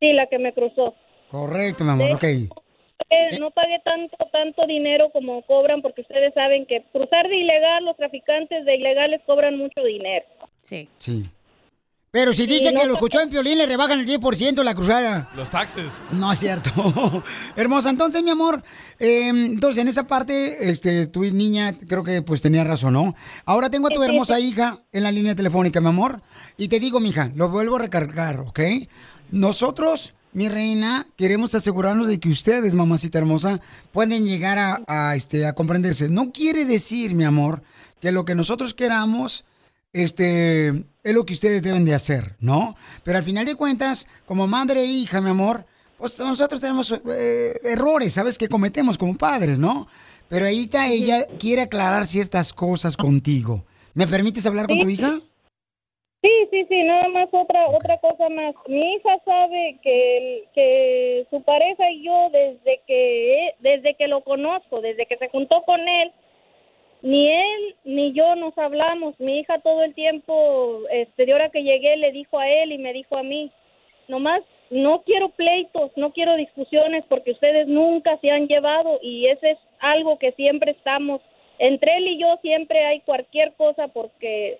Sí, 0.00 0.12
la 0.12 0.26
que 0.26 0.38
me 0.38 0.52
cruzó. 0.52 0.94
Correcto, 1.30 1.84
mi 1.84 1.90
amor, 1.90 2.12
ok. 2.12 2.24
Eh, 2.24 3.38
no 3.40 3.50
pagué 3.50 3.80
tanto 3.84 4.16
tanto 4.32 4.66
dinero 4.66 5.10
como 5.10 5.42
cobran 5.42 5.82
porque 5.82 6.02
ustedes 6.02 6.34
saben 6.34 6.66
que 6.66 6.82
cruzar 6.92 7.28
de 7.28 7.36
ilegal, 7.36 7.84
los 7.84 7.96
traficantes 7.96 8.64
de 8.64 8.76
ilegales 8.76 9.20
cobran 9.24 9.56
mucho 9.56 9.82
dinero. 9.82 10.26
Sí. 10.62 10.88
Sí. 10.94 11.22
Pero 12.18 12.32
si 12.32 12.46
Sí, 12.46 12.48
dice 12.48 12.72
no 12.72 12.80
que 12.80 12.86
lo 12.88 12.94
escuchó 12.94 13.20
en 13.20 13.28
Piolín, 13.28 13.58
le 13.58 13.66
rebajan 13.66 14.00
el 14.00 14.04
10% 14.04 14.64
la 14.64 14.74
cruzada. 14.74 15.30
Los 15.36 15.52
taxes. 15.52 15.86
No 16.10 16.32
es 16.32 16.40
cierto. 16.40 17.22
Hermosa, 17.54 17.90
entonces, 17.90 18.24
mi 18.24 18.30
amor, 18.30 18.64
eh, 18.98 19.28
entonces 19.28 19.80
en 19.80 19.86
esa 19.86 20.08
parte, 20.08 20.68
este, 20.68 21.06
tu 21.06 21.22
niña 21.22 21.72
creo 21.86 22.02
que 22.02 22.20
pues 22.22 22.42
tenía 22.42 22.64
razón, 22.64 22.94
¿no? 22.94 23.14
Ahora 23.44 23.70
tengo 23.70 23.86
a 23.86 23.90
tu 23.90 24.02
hermosa 24.02 24.40
hija 24.40 24.82
en 24.90 25.04
la 25.04 25.12
línea 25.12 25.36
telefónica, 25.36 25.80
mi 25.80 25.86
amor, 25.86 26.20
y 26.56 26.66
te 26.66 26.80
digo, 26.80 26.98
mija, 26.98 27.30
lo 27.36 27.50
vuelvo 27.50 27.76
a 27.76 27.82
recargar, 27.82 28.40
¿ok? 28.40 28.58
Nosotros, 29.30 30.14
mi 30.32 30.48
reina, 30.48 31.06
queremos 31.14 31.54
asegurarnos 31.54 32.08
de 32.08 32.18
que 32.18 32.30
ustedes, 32.30 32.74
mamacita 32.74 33.18
hermosa, 33.18 33.60
pueden 33.92 34.26
llegar 34.26 34.58
a, 34.58 34.80
a, 34.88 35.14
este, 35.14 35.46
a 35.46 35.52
comprenderse. 35.52 36.08
No 36.08 36.32
quiere 36.32 36.64
decir, 36.64 37.14
mi 37.14 37.22
amor, 37.22 37.62
que 38.00 38.10
lo 38.10 38.24
que 38.24 38.34
nosotros 38.34 38.74
queramos 38.74 39.44
este, 39.92 40.68
es 40.68 41.14
lo 41.14 41.24
que 41.24 41.32
ustedes 41.34 41.62
deben 41.62 41.84
de 41.84 41.94
hacer, 41.94 42.36
¿no? 42.40 42.74
Pero 43.04 43.18
al 43.18 43.24
final 43.24 43.44
de 43.46 43.54
cuentas, 43.56 44.06
como 44.26 44.46
madre 44.46 44.80
e 44.82 44.86
hija, 44.86 45.20
mi 45.20 45.30
amor, 45.30 45.64
pues 45.96 46.18
nosotros 46.20 46.60
tenemos 46.60 46.92
eh, 46.92 47.52
errores, 47.64 48.14
¿sabes? 48.14 48.38
Que 48.38 48.48
cometemos 48.48 48.98
como 48.98 49.16
padres, 49.16 49.58
¿no? 49.58 49.88
Pero 50.28 50.44
ahorita 50.46 50.86
ella 50.88 51.24
quiere 51.38 51.62
aclarar 51.62 52.06
ciertas 52.06 52.52
cosas 52.52 52.96
contigo. 52.96 53.64
¿Me 53.94 54.06
permites 54.06 54.46
hablar 54.46 54.66
con 54.66 54.78
tu 54.78 54.88
hija? 54.88 55.20
Sí, 56.20 56.30
sí, 56.50 56.66
sí, 56.68 56.82
nada 56.82 57.08
más 57.08 57.28
otra 57.32 57.68
otra 57.68 57.98
cosa 58.00 58.28
más. 58.28 58.54
Mi 58.68 58.94
hija 58.94 59.10
sabe 59.24 59.78
que, 59.82 60.18
el- 60.18 60.44
que 60.54 61.26
su 61.30 61.42
pareja 61.42 61.90
y 61.92 62.04
yo 62.04 62.28
desde 62.32 62.80
que 62.86 63.50
desde 63.60 63.94
que 63.96 64.08
lo 64.08 64.22
conozco, 64.24 64.80
desde 64.80 65.06
que 65.06 65.16
se 65.16 65.28
juntó 65.30 65.62
con 65.64 65.80
él, 65.80 66.12
ni 67.02 67.28
él 67.30 67.76
ni 67.84 68.12
yo 68.12 68.34
nos 68.34 68.56
hablamos. 68.58 69.18
Mi 69.20 69.40
hija 69.40 69.58
todo 69.60 69.82
el 69.82 69.94
tiempo, 69.94 70.82
este, 70.90 71.26
de 71.26 71.34
hora 71.34 71.50
que 71.50 71.62
llegué, 71.62 71.96
le 71.96 72.12
dijo 72.12 72.38
a 72.38 72.48
él 72.48 72.72
y 72.72 72.78
me 72.78 72.92
dijo 72.92 73.16
a 73.16 73.22
mí, 73.22 73.50
nomás 74.08 74.42
no 74.70 75.02
quiero 75.02 75.30
pleitos, 75.30 75.92
no 75.96 76.12
quiero 76.12 76.36
discusiones 76.36 77.04
porque 77.08 77.30
ustedes 77.32 77.66
nunca 77.68 78.18
se 78.18 78.30
han 78.30 78.48
llevado 78.48 78.98
y 79.02 79.26
ese 79.26 79.52
es 79.52 79.58
algo 79.80 80.18
que 80.18 80.32
siempre 80.32 80.72
estamos. 80.72 81.20
Entre 81.58 81.96
él 81.96 82.08
y 82.08 82.18
yo 82.18 82.36
siempre 82.42 82.84
hay 82.84 83.00
cualquier 83.00 83.52
cosa 83.54 83.88
porque 83.88 84.58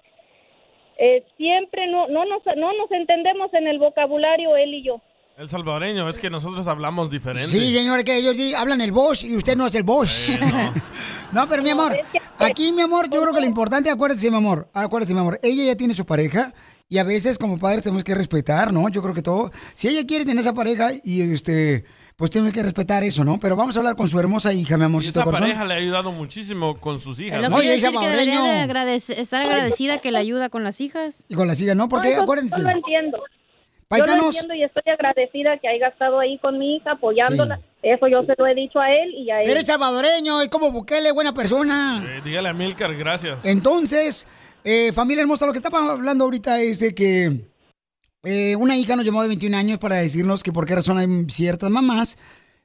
eh, 0.97 1.23
siempre 1.37 1.87
no 1.87 2.09
no 2.09 2.25
nos 2.25 2.43
no 2.57 2.73
nos 2.73 2.91
entendemos 2.91 3.53
en 3.55 3.69
el 3.69 3.79
vocabulario 3.79 4.57
él 4.57 4.75
y 4.75 4.83
yo. 4.83 5.01
El 5.39 5.49
salvadoreño, 5.49 6.09
es 6.09 6.19
que 6.19 6.31
nosotros 6.31 6.67
hablamos 6.67 7.11
diferente. 7.11 7.49
Sí, 7.49 7.73
señor, 7.73 8.03
que 8.03 8.17
ellos 8.17 8.37
di- 8.37 8.55
hablan 8.55 8.81
el 8.81 8.91
Bosch 8.91 9.23
y 9.23 9.37
usted 9.37 9.57
no 9.57 9.67
es 9.69 9.75
el 9.77 9.85
Bosch. 9.85 10.31
no, 11.33 11.49
pero 11.49 11.63
mi 11.63 11.71
amor, 11.71 11.97
aquí, 12.41 12.73
mi 12.73 12.83
amor, 12.83 13.09
yo 13.09 13.21
creo 13.23 13.33
que 13.33 13.41
lo 13.41 13.47
importante, 13.47 13.89
acuérdese, 13.89 14.33
mi 14.33 14.37
amor, 14.37 14.69
acuérdese, 14.75 15.15
mi 15.15 15.21
amor, 15.21 15.39
ella 15.45 15.63
ya 15.65 15.77
tiene 15.77 15.95
su 15.95 16.05
pareja 16.05 16.53
y 16.89 16.99
a 16.99 17.05
veces 17.05 17.39
como 17.39 17.57
padres 17.57 17.85
tenemos 17.85 18.03
que 18.03 18.17
respetar, 18.17 18.73
¿no? 18.73 18.89
Yo 18.89 19.01
creo 19.01 19.15
que 19.15 19.23
todo, 19.23 19.53
si 19.75 19.87
ella 19.87 20.05
quiere 20.09 20.25
tener 20.25 20.41
esa 20.41 20.55
pareja 20.55 20.91
y 21.05 21.21
este, 21.33 21.85
pues 22.17 22.33
tenemos 22.33 22.53
que 22.53 22.65
respetar 22.65 23.05
eso, 23.05 23.23
¿no? 23.23 23.39
Pero 23.39 23.55
vamos 23.55 23.77
a 23.77 23.79
hablar 23.79 23.95
con 23.95 24.09
su 24.09 24.19
hermosa 24.19 24.53
hija, 24.53 24.77
mi 24.77 24.83
Y 24.83 24.87
amorcito 24.87 25.21
esa 25.21 25.25
corazón. 25.25 25.47
pareja 25.47 25.65
le 25.67 25.75
ha 25.75 25.77
ayudado 25.77 26.11
muchísimo 26.11 26.81
con 26.81 26.99
sus 26.99 27.21
hijas. 27.21 27.41
Lo 27.41 27.49
¿no? 27.49 27.63
yo 27.63 27.71
decir 27.71 27.91
que 27.93 28.09
debería 28.09 28.43
de 28.43 28.67
agradec- 28.69 29.17
estar 29.17 29.41
agradecida 29.43 29.99
que 29.99 30.11
le 30.11 30.19
ayuda 30.19 30.49
con 30.49 30.65
las 30.65 30.81
hijas. 30.81 31.27
Y 31.29 31.37
con 31.37 31.47
las 31.47 31.61
hijas, 31.61 31.77
¿no? 31.77 31.89
Porque 31.89 32.11
eso- 32.15 32.23
acuérdense. 32.23 32.57
Yo 32.57 32.65
lo 32.65 32.71
entiendo. 32.71 33.19
Yo 33.91 34.07
lo 34.07 34.27
entiendo 34.27 34.55
y 34.55 34.63
estoy 34.65 34.83
agradecida 34.93 35.59
que 35.59 35.69
haya 35.69 35.89
estado 35.89 36.21
ahí 36.21 36.39
con 36.39 36.59
mi 36.59 36.77
hija 36.77 36.93
apoyándola. 36.93 37.61
Eso 37.83 38.07
yo 38.09 38.23
se 38.25 38.35
lo 38.37 38.47
he 38.47 38.55
dicho 38.55 38.79
a 38.81 38.91
él 38.91 39.15
y 39.17 39.31
a 39.31 39.43
él. 39.43 39.49
Eres 39.49 39.67
salvadoreño 39.67 40.43
y 40.43 40.49
como 40.49 40.71
Bukele, 40.71 41.13
buena 41.13 41.33
persona. 41.33 42.05
Eh, 42.07 42.21
dígale 42.23 42.51
a 42.51 42.53
Milcar, 42.53 42.95
gracias. 42.95 43.39
Entonces, 43.45 44.27
eh, 44.65 44.93
familia 44.93 45.23
hermosa, 45.23 45.47
lo 45.47 45.53
que 45.53 45.59
está 45.59 45.71
hablando 45.75 46.25
ahorita 46.25 46.61
es 46.61 46.81
de 46.81 46.95
que 46.95 47.41
eh, 48.25 48.57
una 48.57 48.77
hija 48.77 48.95
nos 48.95 49.07
llamó 49.07 49.23
de 49.23 49.29
21 49.29 49.57
años 49.57 49.79
para 49.79 49.97
decirnos 49.97 50.43
que 50.43 50.53
por 50.53 50.67
qué 50.67 50.75
razón 50.75 50.99
hay 50.99 51.07
ciertas 51.29 51.71
mamás 51.71 52.19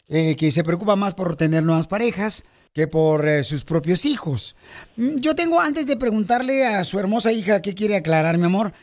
eh, 0.09 0.35
que 0.35 0.51
se 0.51 0.63
preocupan 0.63 0.99
más 0.99 1.13
por 1.13 1.37
tener 1.37 1.63
nuevas 1.63 1.87
parejas 1.87 2.43
que 2.73 2.87
por 2.87 3.27
eh, 3.27 3.43
sus 3.43 3.63
propios 3.63 4.05
hijos. 4.05 4.55
Mm, 4.97 5.19
Yo 5.19 5.35
tengo, 5.35 5.61
antes 5.61 5.85
de 5.85 5.95
preguntarle 5.95 6.65
a 6.65 6.83
su 6.83 6.99
hermosa 6.99 7.31
hija 7.31 7.61
qué 7.61 7.75
quiere 7.75 7.95
aclarar, 7.95 8.37
mi 8.37 8.45
amor, 8.45 8.73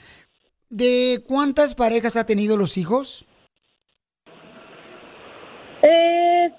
¿de 0.70 1.22
cuántas 1.28 1.74
parejas 1.74 2.16
ha 2.16 2.24
tenido 2.24 2.56
los 2.56 2.76
hijos? 2.78 3.26
Eh, 5.82 6.50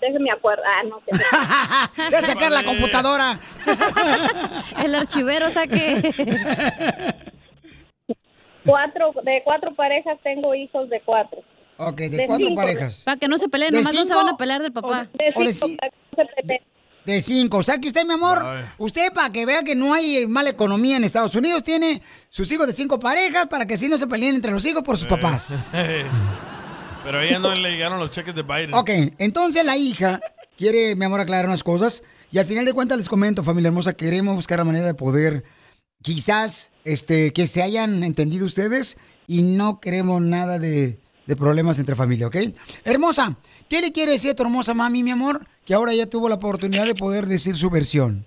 déjeme 0.00 0.30
acuerdo. 0.30 0.62
Ah, 0.66 0.82
no. 0.84 1.00
sé. 1.00 2.10
De 2.10 2.20
sacar 2.22 2.52
la 2.52 2.64
computadora. 2.64 3.38
El 4.84 4.94
archivero 4.94 5.50
saque. 5.50 6.12
cuatro, 8.64 9.12
de 9.22 9.42
cuatro 9.44 9.74
parejas 9.74 10.18
tengo 10.22 10.54
hijos 10.54 10.88
de 10.90 11.00
cuatro. 11.04 11.42
Ok, 11.78 11.96
de, 11.96 12.08
De 12.10 12.26
cuatro 12.26 12.46
cinco. 12.48 12.60
parejas. 12.62 13.02
Para 13.04 13.16
que 13.18 13.28
no 13.28 13.36
se 13.38 13.48
peleen, 13.48 13.70
¿De 13.70 13.78
nomás 13.78 13.94
no 13.94 14.06
se 14.06 14.14
van 14.14 14.28
a 14.28 14.36
pelear 14.36 14.62
del 14.62 14.72
papá. 14.72 15.04
De 15.12 15.32
o 15.34 15.40
de 15.44 15.52
cinco, 15.52 15.82
ci- 15.84 16.60
De 17.06 17.20
cinco. 17.20 17.58
O 17.58 17.62
sea 17.62 17.78
que 17.78 17.86
usted, 17.86 18.04
mi 18.04 18.14
amor, 18.14 18.44
usted 18.78 19.12
para 19.12 19.30
que 19.30 19.46
vea 19.46 19.62
que 19.62 19.76
no 19.76 19.94
hay 19.94 20.26
mala 20.26 20.50
economía 20.50 20.96
en 20.96 21.04
Estados 21.04 21.34
Unidos, 21.36 21.62
tiene 21.62 22.02
sus 22.28 22.50
hijos 22.50 22.66
de 22.66 22.72
cinco 22.72 22.98
parejas 22.98 23.46
para 23.46 23.64
que 23.66 23.74
así 23.74 23.88
no 23.88 23.96
se 23.96 24.08
peleen 24.08 24.34
entre 24.34 24.50
los 24.52 24.66
hijos 24.66 24.82
por 24.82 24.96
sus 24.98 25.06
papás. 25.06 25.70
Pero 27.04 27.18
a 27.18 27.24
ella 27.24 27.38
no 27.38 27.54
le 27.54 27.70
llegaron 27.70 28.00
los 28.00 28.10
cheques 28.10 28.34
de 28.34 28.42
Biden. 28.42 28.74
Ok, 28.74 28.90
entonces 29.18 29.64
la 29.64 29.76
hija 29.76 30.20
quiere, 30.56 30.96
mi 30.96 31.04
amor, 31.04 31.20
aclarar 31.20 31.46
unas 31.46 31.62
cosas. 31.62 32.02
Y 32.32 32.38
al 32.38 32.46
final 32.46 32.64
de 32.64 32.72
cuentas 32.72 32.98
les 32.98 33.08
comento, 33.08 33.44
familia 33.44 33.68
hermosa, 33.68 33.92
queremos 33.92 34.34
buscar 34.34 34.58
la 34.58 34.64
manera 34.64 34.86
de 34.86 34.94
poder, 34.94 35.44
quizás, 36.02 36.72
este, 36.84 37.32
que 37.32 37.46
se 37.46 37.62
hayan 37.62 38.02
entendido 38.02 38.44
ustedes 38.44 38.98
y 39.28 39.42
no 39.42 39.78
queremos 39.78 40.20
nada 40.20 40.58
de, 40.58 40.98
de 41.26 41.36
problemas 41.36 41.78
entre 41.78 41.94
familia, 41.94 42.26
¿ok? 42.26 42.36
Hermosa, 42.84 43.36
¿qué 43.68 43.80
le 43.80 43.92
quiere 43.92 44.12
decir 44.12 44.32
a 44.32 44.34
tu 44.34 44.42
hermosa 44.42 44.74
mami, 44.74 45.02
mi 45.02 45.10
amor, 45.12 45.46
que 45.66 45.74
ahora 45.74 45.92
ya 45.92 46.08
tuvo 46.08 46.28
la 46.28 46.36
oportunidad 46.36 46.86
de 46.86 46.94
poder 46.94 47.24
decir 47.24 47.56
su 47.56 47.68
versión? 47.68 48.24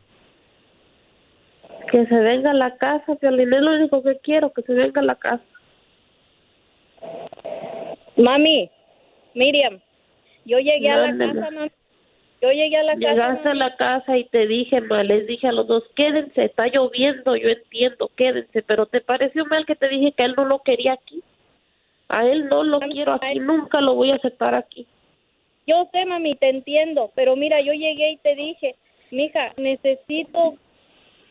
Que 1.89 2.05
se 2.05 2.15
venga 2.15 2.51
a 2.51 2.53
la 2.53 2.75
casa, 2.75 3.17
Violín, 3.19 3.53
es 3.53 3.61
lo 3.61 3.71
único 3.71 4.03
que 4.03 4.19
quiero, 4.21 4.51
que 4.51 4.61
se 4.63 4.73
venga 4.73 5.01
a 5.01 5.05
la 5.05 5.15
casa. 5.15 5.43
Mami, 8.17 8.69
Miriam, 9.33 9.79
yo 10.45 10.59
llegué 10.59 10.91
a 10.91 10.97
la 10.97 11.17
casa, 11.17 11.49
mami. 11.51 11.71
Yo 12.41 12.51
llegué 12.51 12.77
a 12.77 12.83
la 12.83 12.93
casa. 12.93 13.11
Llegaste 13.11 13.49
a 13.49 13.53
la 13.53 13.75
casa 13.77 14.17
y 14.17 14.25
te 14.25 14.45
dije, 14.45 14.81
ma, 14.81 15.03
les 15.03 15.25
dije 15.25 15.47
a 15.47 15.51
los 15.51 15.67
dos, 15.67 15.83
quédense, 15.95 16.45
está 16.45 16.67
lloviendo, 16.67 17.35
yo 17.35 17.49
entiendo, 17.49 18.11
quédense, 18.15 18.61
pero 18.63 18.85
¿te 18.85 19.01
pareció 19.01 19.45
mal 19.45 19.65
que 19.65 19.75
te 19.75 19.87
dije 19.87 20.13
que 20.15 20.23
él 20.23 20.35
no 20.37 20.45
lo 20.45 20.59
quería 20.59 20.93
aquí? 20.93 21.23
A 22.09 22.25
él 22.25 22.47
no 22.47 22.63
lo 22.63 22.79
quiero 22.79 23.13
aquí, 23.13 23.39
nunca 23.39 23.81
lo 23.81 23.95
voy 23.95 24.11
a 24.11 24.15
aceptar 24.15 24.55
aquí. 24.55 24.85
Yo 25.69 25.87
sé, 25.91 26.03
mami, 26.03 26.33
te 26.33 26.49
entiendo, 26.49 27.11
pero 27.13 27.35
mira, 27.35 27.61
yo 27.61 27.73
llegué 27.73 28.13
y 28.13 28.17
te 28.17 28.33
dije, 28.33 28.75
mija, 29.11 29.53
necesito 29.57 30.55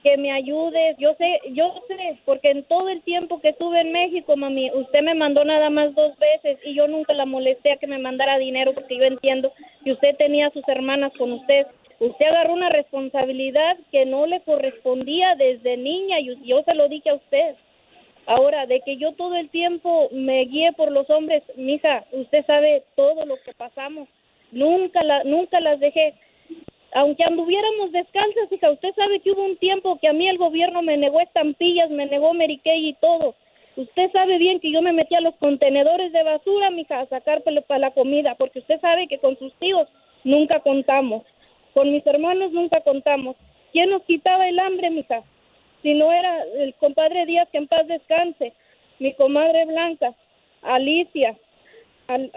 que 0.04 0.16
me 0.16 0.30
ayudes. 0.30 0.96
Yo 0.98 1.14
sé, 1.14 1.40
yo 1.50 1.74
sé, 1.88 2.18
porque 2.24 2.50
en 2.50 2.62
todo 2.62 2.88
el 2.88 3.02
tiempo 3.02 3.40
que 3.40 3.48
estuve 3.48 3.80
en 3.80 3.90
México, 3.90 4.36
mami, 4.36 4.70
usted 4.70 5.02
me 5.02 5.14
mandó 5.14 5.44
nada 5.44 5.70
más 5.70 5.92
dos 5.96 6.16
veces 6.20 6.60
y 6.64 6.74
yo 6.74 6.86
nunca 6.86 7.14
la 7.14 7.26
molesté 7.26 7.72
a 7.72 7.78
que 7.78 7.88
me 7.88 7.98
mandara 7.98 8.38
dinero 8.38 8.74
porque 8.74 8.96
yo 8.96 9.02
entiendo 9.02 9.52
que 9.82 9.90
usted 9.90 10.14
tenía 10.16 10.46
a 10.46 10.52
sus 10.52 10.66
hermanas 10.68 11.12
con 11.18 11.32
usted. 11.32 11.66
Usted 11.98 12.26
agarró 12.26 12.52
una 12.52 12.68
responsabilidad 12.68 13.76
que 13.90 14.06
no 14.06 14.24
le 14.26 14.40
correspondía 14.42 15.34
desde 15.34 15.76
niña 15.76 16.20
y 16.20 16.46
yo 16.46 16.62
se 16.62 16.76
lo 16.76 16.88
dije 16.88 17.10
a 17.10 17.14
usted. 17.14 17.56
Ahora, 18.26 18.66
de 18.66 18.82
que 18.82 18.98
yo 18.98 19.14
todo 19.14 19.34
el 19.34 19.50
tiempo 19.50 20.10
me 20.12 20.44
guíe 20.44 20.72
por 20.74 20.92
los 20.92 21.10
hombres, 21.10 21.42
mija, 21.56 22.04
usted 22.12 22.46
sabe 22.46 22.84
todo 22.94 23.26
lo 23.26 23.36
que 23.44 23.52
pasamos. 23.52 24.08
Nunca, 24.52 25.02
la, 25.02 25.24
nunca 25.24 25.60
las 25.60 25.80
dejé. 25.80 26.14
Aunque 26.94 27.24
anduviéramos 27.24 27.92
descalzas, 27.92 28.50
hija, 28.50 28.70
usted 28.70 28.94
sabe 28.94 29.20
que 29.20 29.32
hubo 29.32 29.44
un 29.44 29.56
tiempo 29.56 29.98
que 30.00 30.08
a 30.08 30.12
mí 30.12 30.28
el 30.28 30.38
gobierno 30.38 30.82
me 30.82 30.96
negó 30.96 31.20
estampillas, 31.20 31.90
me 31.90 32.06
negó 32.06 32.32
Mary 32.34 32.60
y 32.64 32.94
todo. 32.94 33.34
Usted 33.76 34.10
sabe 34.12 34.38
bien 34.38 34.58
que 34.58 34.72
yo 34.72 34.82
me 34.82 34.92
metí 34.92 35.14
a 35.14 35.20
los 35.20 35.36
contenedores 35.36 36.12
de 36.12 36.22
basura, 36.22 36.70
mija, 36.70 37.00
a 37.00 37.06
sacar 37.06 37.42
para 37.42 37.78
la 37.78 37.90
comida, 37.92 38.34
porque 38.36 38.60
usted 38.60 38.80
sabe 38.80 39.06
que 39.06 39.18
con 39.18 39.38
sus 39.38 39.52
tíos 39.54 39.88
nunca 40.24 40.60
contamos. 40.60 41.24
Con 41.74 41.92
mis 41.92 42.04
hermanos 42.06 42.52
nunca 42.52 42.80
contamos. 42.80 43.36
¿Quién 43.72 43.90
nos 43.90 44.02
quitaba 44.02 44.48
el 44.48 44.58
hambre, 44.58 44.90
mija? 44.90 45.22
si 45.82 45.94
no 45.94 46.12
era 46.12 46.42
el 46.58 46.74
compadre 46.74 47.26
Díaz, 47.26 47.48
que 47.50 47.58
en 47.58 47.68
paz 47.68 47.86
descanse, 47.86 48.52
mi 48.98 49.12
comadre 49.14 49.64
Blanca, 49.66 50.14
Alicia, 50.62 51.36
Al- 52.08 52.30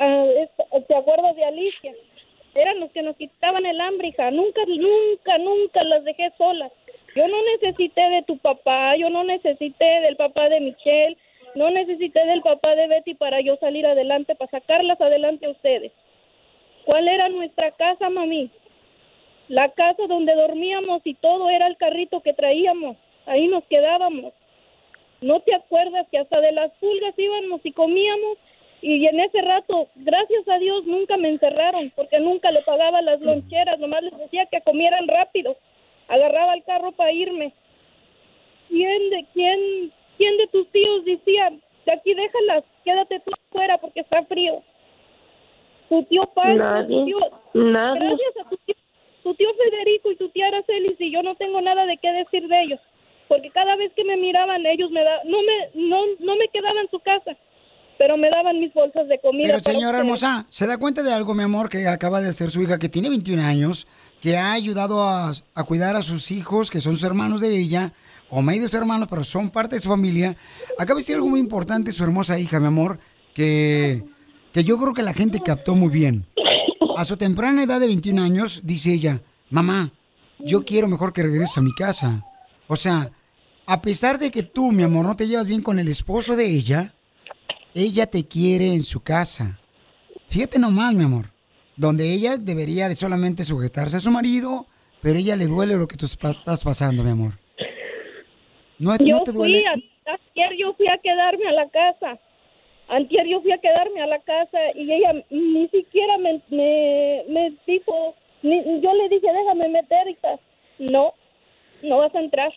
¿te 0.88 0.96
acuerdas 0.96 1.36
de 1.36 1.46
Alicia? 1.46 1.94
Eran 2.54 2.80
los 2.82 2.92
que 2.92 3.02
nos 3.02 3.16
quitaban 3.16 3.66
el 3.66 3.80
hambre, 3.80 4.10
hija. 4.10 4.30
Nunca, 4.32 4.62
nunca, 4.68 5.38
nunca 5.38 5.84
las 5.84 6.04
dejé 6.04 6.32
solas. 6.38 6.72
Yo 7.16 7.28
no 7.28 7.38
necesité 7.54 8.02
de 8.02 8.24
tu 8.24 8.38
papá, 8.38 8.96
yo 8.98 9.10
no 9.10 9.24
necesité 9.24 9.86
del 10.02 10.16
papá 10.18 10.50
de 10.50 10.60
Michelle, 10.60 11.18
no 11.56 11.70
necesité 11.70 12.26
del 12.26 12.42
papá 12.42 12.76
de 12.76 12.88
Betty 12.88 13.16
para 13.16 13.42
yo 13.42 13.56
salir 13.58 13.86
adelante, 13.86 14.36
para 14.36 14.52
sacarlas 14.52 15.00
adelante 15.00 15.46
a 15.46 15.52
ustedes. 15.52 15.92
¿Cuál 16.86 17.08
era 17.08 17.30
nuestra 17.30 17.72
casa, 17.72 18.10
mami? 18.10 18.50
La 19.48 19.70
casa 19.70 20.08
donde 20.08 20.34
dormíamos 20.36 21.02
y 21.06 21.14
todo 21.16 21.50
era 21.50 21.68
el 21.68 21.78
carrito 21.78 22.22
que 22.22 22.34
traíamos. 22.34 22.98
Ahí 23.26 23.48
nos 23.48 23.64
quedábamos. 23.66 24.34
¿No 25.22 25.40
te 25.42 25.54
acuerdas 25.54 26.08
que 26.10 26.18
hasta 26.18 26.42
de 26.42 26.52
las 26.54 26.72
pulgas 26.80 27.14
íbamos 27.18 27.62
y 27.64 27.72
comíamos? 27.72 28.38
Y 28.82 29.06
en 29.06 29.20
ese 29.20 29.42
rato, 29.42 29.88
gracias 29.96 30.48
a 30.48 30.58
Dios, 30.58 30.86
nunca 30.86 31.16
me 31.18 31.30
encerraron, 31.30 31.92
porque 31.96 32.20
nunca 32.20 32.52
le 32.52 32.62
pagaba 32.64 33.02
las 33.02 33.22
loncheras, 33.22 33.80
nomás 33.80 34.02
les 34.04 34.18
decía 34.18 34.48
que 34.48 34.62
comieran 34.62 35.08
rápido. 35.08 35.56
Agarraba 36.08 36.56
el 36.56 36.64
carro 36.64 36.92
para 36.92 37.12
irme. 37.12 37.54
¿Quién 38.70 39.10
de, 39.12 39.26
quién, 39.34 39.92
quién 40.18 40.38
de 40.38 40.48
tus 40.48 40.68
tíos 40.72 41.06
decía, 41.06 41.52
de 41.86 41.92
aquí 41.92 42.14
déjalas, 42.14 42.64
quédate 42.84 43.20
tú 43.20 43.32
afuera 43.50 43.78
porque 43.78 44.00
está 44.02 44.24
frío? 44.26 44.64
Tu 45.90 46.04
tío 46.06 46.24
Pancho, 46.34 46.64
Nadie, 46.64 46.88
tu 46.88 47.06
tío, 47.06 47.20
nadie. 47.54 48.00
gracias 48.00 48.46
a 48.46 48.50
tu 48.50 48.58
tío, 48.66 48.76
tu 49.24 49.34
tío 49.36 49.50
Federico 49.56 50.12
y 50.12 50.16
tu 50.16 50.30
tía 50.30 50.48
Araceli, 50.48 50.96
si 50.98 51.12
yo 51.12 51.22
no 51.22 51.36
tengo 51.36 51.60
nada 51.62 51.86
de 51.86 51.98
qué 51.98 52.12
decir 52.14 52.48
de 52.48 52.62
ellos. 52.64 52.80
porque 53.28 53.50
cada 53.52 53.76
vez 53.76 53.92
que 53.94 54.04
me 54.06 54.18
miraban 54.18 54.66
ellos 54.66 54.90
me 54.92 55.04
da, 55.04 55.22
no 55.26 55.42
me 55.44 55.70
no 55.74 56.04
no 56.20 56.36
me 56.36 56.48
quedaba 56.50 56.80
en 56.82 56.90
su 56.90 57.00
casa, 57.00 57.36
pero 58.02 58.18
me 58.18 58.32
daban 58.32 58.60
mis 58.60 58.74
bolsas 58.74 59.08
de 59.08 59.20
comida. 59.22 59.46
Pero 59.46 59.60
señora 59.60 60.00
hermosa, 60.00 60.48
¿se 60.50 60.66
da 60.66 60.80
cuenta 60.80 61.04
de 61.04 61.14
algo, 61.14 61.36
mi 61.36 61.44
amor, 61.44 61.70
que 61.70 61.88
acaba 61.88 62.20
de 62.20 62.30
hacer 62.30 62.50
su 62.50 62.64
hija, 62.64 62.80
que 62.80 62.90
tiene 62.90 63.10
21 63.10 63.44
años, 63.44 63.86
que 64.20 64.38
ha 64.38 64.54
ayudado 64.54 65.04
a, 65.04 65.32
a 65.54 65.64
cuidar 65.66 65.96
a 65.96 66.02
sus 66.02 66.32
hijos, 66.32 66.72
que 66.72 66.82
son 66.82 66.94
sus 66.94 67.04
hermanos 67.04 67.42
de 67.42 67.56
ella, 67.56 67.94
o 68.32 68.42
medios 68.42 68.74
hermanos, 68.74 69.08
pero 69.08 69.24
son 69.24 69.52
parte 69.52 69.76
de 69.76 69.84
su 69.84 69.90
familia? 69.90 70.36
Acaba 70.80 70.98
de 70.98 71.02
decir 71.04 71.16
algo 71.16 71.30
muy 71.30 71.40
importante 71.40 71.92
su 71.92 72.04
hermosa 72.04 72.40
hija, 72.40 72.60
mi 72.60 72.66
amor, 72.66 73.00
que, 73.36 74.04
que 74.52 74.64
yo 74.64 74.80
creo 74.80 74.96
que 74.96 75.04
la 75.04 75.14
gente 75.14 75.40
captó 75.40 75.76
muy 75.76 75.90
bien. 75.90 76.26
A 76.98 77.06
su 77.06 77.18
temprana 77.18 77.62
edad 77.62 77.80
de 77.80 77.86
21 77.86 78.20
años, 78.20 78.62
dice 78.64 78.94
ella, 78.94 79.22
mamá, 79.52 79.92
yo 80.40 80.66
quiero 80.66 80.88
mejor 80.88 81.14
que 81.14 81.22
regreses 81.22 81.60
a 81.60 81.62
mi 81.62 81.76
casa. 81.76 82.26
O 82.66 82.76
sea, 82.76 83.12
a 83.68 83.80
pesar 83.84 84.18
de 84.18 84.32
que 84.32 84.42
tú, 84.42 84.72
mi 84.72 84.82
amor, 84.82 85.06
no 85.06 85.16
te 85.16 85.28
llevas 85.28 85.46
bien 85.46 85.62
con 85.62 85.78
el 85.78 85.88
esposo 85.88 86.36
de 86.36 86.48
ella, 86.48 86.96
ella 87.76 88.06
te 88.06 88.28
quiere 88.28 88.74
en 88.74 88.84
su 88.84 89.02
casa. 89.02 89.60
Fíjate 90.30 90.60
nomás, 90.60 90.94
mi 90.94 91.04
amor, 91.04 91.26
donde 91.76 92.14
ella 92.14 92.38
debería 92.38 92.88
de 92.88 92.96
solamente 92.96 93.44
sujetarse 93.44 93.98
a 93.98 94.00
su 94.00 94.12
marido, 94.12 94.66
pero 95.02 95.20
ella 95.20 95.36
le 95.36 95.46
duele 95.48 95.76
lo 95.76 95.88
que 95.88 95.98
tú 95.98 96.06
estás 96.06 96.64
pasando, 96.64 97.04
mi 97.04 97.12
amor. 97.12 97.34
¿No, 98.80 98.96
Yo 98.98 99.18
no 99.18 99.24
te 99.24 99.32
duele? 99.32 99.60
fui, 99.62 99.66
a- 100.44 100.56
yo 100.58 100.74
fui 100.74 100.88
a 100.88 100.98
quedarme 100.98 101.48
a 101.48 101.52
la 101.52 101.70
casa. 101.70 102.20
Antier 102.90 103.26
yo 103.28 103.42
fui 103.42 103.52
a 103.52 103.58
quedarme 103.60 104.02
a 104.02 104.08
la 104.08 104.20
casa 104.20 104.58
y 104.76 104.92
ella 104.92 105.14
ni 105.30 105.68
siquiera 105.70 106.18
me, 106.18 106.42
me, 106.50 107.24
me 107.30 107.54
dijo, 107.68 108.16
ni- 108.42 108.82
yo 108.82 108.94
le 108.94 109.08
dije, 109.10 109.28
déjame 109.32 109.70
meter, 109.70 110.08
hija. 110.10 110.40
No, 110.80 111.14
no 111.84 111.98
vas 112.00 112.14
a 112.16 112.20
entrar. 112.20 112.52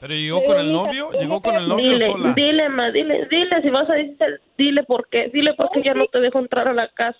¿Pero 0.00 0.14
llegó 0.14 0.44
con 0.44 0.58
el 0.58 0.72
novio? 0.72 1.10
¿Llegó 1.12 1.40
con 1.42 1.56
el 1.56 1.68
novio 1.68 1.92
dile, 1.92 2.06
sola? 2.06 2.32
Dile, 2.34 2.68
ma, 2.68 2.90
dile, 2.90 3.26
dile 3.30 3.62
si 3.62 3.70
vas 3.70 3.90
a 3.90 3.94
decir, 3.94 4.16
dile 4.56 4.82
por 4.84 5.08
qué, 5.08 5.30
dile 5.32 5.54
por 5.54 5.70
qué 5.70 5.82
ya 5.82 5.94
no 5.94 6.06
te 6.06 6.20
dejo 6.20 6.38
entrar 6.38 6.68
a 6.68 6.72
la 6.72 6.88
casa. 6.88 7.18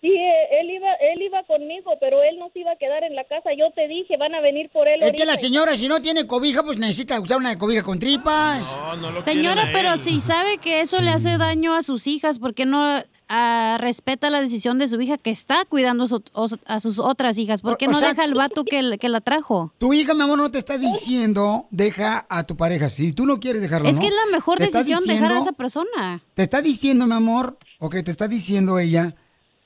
Sí, 0.00 0.08
eh, 0.08 0.60
él 0.60 0.70
iba, 0.70 0.94
él 0.94 1.20
iba 1.20 1.42
conmigo, 1.44 1.92
pero 2.00 2.22
él 2.22 2.38
no 2.38 2.48
se 2.54 2.60
iba 2.60 2.72
a 2.72 2.76
quedar 2.76 3.04
en 3.04 3.14
la 3.14 3.24
casa. 3.24 3.50
Yo 3.52 3.70
te 3.72 3.86
dije, 3.86 4.16
van 4.16 4.34
a 4.34 4.40
venir 4.40 4.70
por 4.70 4.88
él. 4.88 5.02
Es 5.02 5.12
que 5.12 5.26
la 5.26 5.34
señora, 5.34 5.74
si 5.74 5.88
no 5.88 6.00
tiene 6.00 6.26
cobija, 6.26 6.62
pues 6.62 6.78
necesita 6.78 7.20
usar 7.20 7.36
una 7.36 7.58
cobija 7.58 7.82
con 7.82 7.98
tripas. 7.98 8.76
No, 8.78 8.96
no 8.96 9.10
lo 9.10 9.20
Señora, 9.20 9.68
pero 9.74 9.98
si 9.98 10.20
sabe 10.20 10.56
que 10.56 10.80
eso 10.80 11.02
le 11.02 11.10
hace 11.10 11.36
daño 11.36 11.74
a 11.74 11.82
sus 11.82 12.06
hijas, 12.06 12.38
¿por 12.38 12.54
qué 12.54 12.64
no 12.64 13.02
ah, 13.32 13.78
respeta 13.80 14.28
la 14.28 14.42
decisión 14.42 14.76
de 14.78 14.88
su 14.88 15.00
hija 15.00 15.16
que 15.16 15.30
está 15.30 15.64
cuidando 15.64 16.06
su- 16.08 16.22
a 16.66 16.80
sus 16.80 16.98
otras 16.98 17.38
hijas? 17.38 17.62
¿Por 17.62 17.78
qué 17.78 17.86
O- 17.86 17.88
o 17.88 17.92
no 17.92 17.98
sea, 17.98 18.10
deja 18.10 18.24
al 18.24 18.34
vato 18.34 18.64
que, 18.64 18.98
que 19.00 19.08
la 19.08 19.20
trajo? 19.22 19.72
Tu 19.78 19.94
hija, 19.94 20.12
mi 20.14 20.22
amor, 20.22 20.36
no 20.38 20.50
te 20.50 20.58
está 20.58 20.76
diciendo 20.76 21.66
deja 21.70 22.26
a 22.28 22.42
tu 22.44 22.56
pareja. 22.56 22.90
Si 22.90 23.12
tú 23.12 23.24
no 23.24 23.40
quieres 23.40 23.62
dejarlo, 23.62 23.88
Es 23.88 23.96
¿no? 23.96 24.02
que 24.02 24.08
es 24.08 24.14
la 24.14 24.32
mejor 24.36 24.58
decisión 24.58 25.02
dejar 25.06 25.32
a 25.32 25.38
esa 25.38 25.52
persona. 25.52 26.22
Te 26.34 26.42
está 26.42 26.60
diciendo, 26.60 27.06
mi 27.06 27.14
amor, 27.14 27.56
o 27.78 27.88
que 27.88 28.02
te 28.02 28.10
está 28.10 28.28
diciendo 28.28 28.78
ella, 28.78 29.14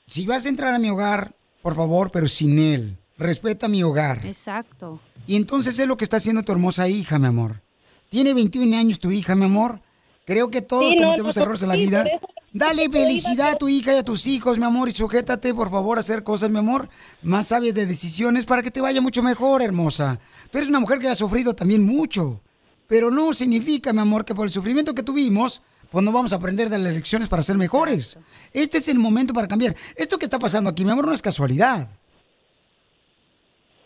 si 0.05 0.25
vas 0.27 0.45
a 0.45 0.49
entrar 0.49 0.73
a 0.73 0.79
mi 0.79 0.89
hogar, 0.89 1.33
por 1.61 1.75
favor, 1.75 2.11
pero 2.11 2.27
sin 2.27 2.59
él. 2.59 2.97
Respeta 3.17 3.67
mi 3.67 3.81
hogar. 3.81 4.21
Exacto. 4.25 4.99
Y 5.25 5.35
entonces 5.37 5.79
es 5.79 5.87
lo 5.87 5.97
que 5.97 6.03
está 6.03 6.17
haciendo 6.17 6.43
tu 6.43 6.51
hermosa 6.51 6.87
hija, 6.87 7.17
mi 7.17 7.25
amor. 7.27 7.61
Tiene 8.09 8.33
21 8.35 8.77
años 8.77 8.99
tu 8.99 9.09
hija, 9.09 9.33
mi 9.35 9.45
amor. 9.45 9.81
Creo 10.25 10.51
que 10.51 10.61
todos 10.61 10.83
Sí, 10.91 10.95
no, 10.97 11.05
cometemos 11.07 11.35
no, 11.35 11.41
errores 11.43 11.63
en 11.63 11.69
la 11.69 11.75
sí, 11.75 11.81
vida. 11.81 12.03
por 12.03 12.11
eso- 12.11 12.27
Dale 12.55 12.89
felicidad 12.89 13.49
a 13.49 13.51
a 13.51 13.55
tu 13.55 13.67
hija 13.67 13.93
y 13.93 13.97
a 13.97 14.03
tus 14.03 14.27
hijos, 14.27 14.57
mi 14.57 14.63
amor, 14.63 14.87
y 14.87 14.93
sujétate, 14.93 15.53
por 15.53 15.69
favor, 15.69 15.97
a 15.97 15.99
hacer 15.99 16.23
cosas, 16.23 16.49
mi 16.49 16.59
amor, 16.59 16.87
más 17.21 17.47
sabias 17.49 17.75
de 17.75 17.85
decisiones 17.85 18.45
para 18.45 18.63
que 18.63 18.71
te 18.71 18.79
vaya 18.79 19.01
mucho 19.01 19.21
mejor, 19.21 19.61
hermosa. 19.61 20.21
Tú 20.49 20.59
eres 20.59 20.69
una 20.69 20.79
mujer 20.79 20.99
que 20.99 21.09
ha 21.09 21.15
sufrido 21.15 21.53
también 21.53 21.85
mucho, 21.85 22.39
pero 22.87 23.11
no 23.11 23.33
significa, 23.33 23.91
mi 23.91 23.99
amor, 23.99 24.23
que 24.23 24.33
por 24.33 24.45
el 24.45 24.51
sufrimiento 24.51 24.95
que 24.95 25.03
tuvimos, 25.03 25.63
pues 25.91 26.05
no 26.05 26.13
vamos 26.13 26.31
a 26.31 26.37
aprender 26.37 26.69
de 26.69 26.79
las 26.79 26.93
lecciones 26.93 27.27
para 27.27 27.43
ser 27.43 27.57
mejores. 27.57 28.17
Este 28.53 28.77
es 28.77 28.87
el 28.87 28.99
momento 28.99 29.33
para 29.33 29.49
cambiar. 29.49 29.75
Esto 29.97 30.17
que 30.17 30.23
está 30.23 30.39
pasando 30.39 30.69
aquí, 30.69 30.85
mi 30.85 30.91
amor, 30.91 31.07
no 31.07 31.11
es 31.11 31.21
casualidad. 31.21 31.85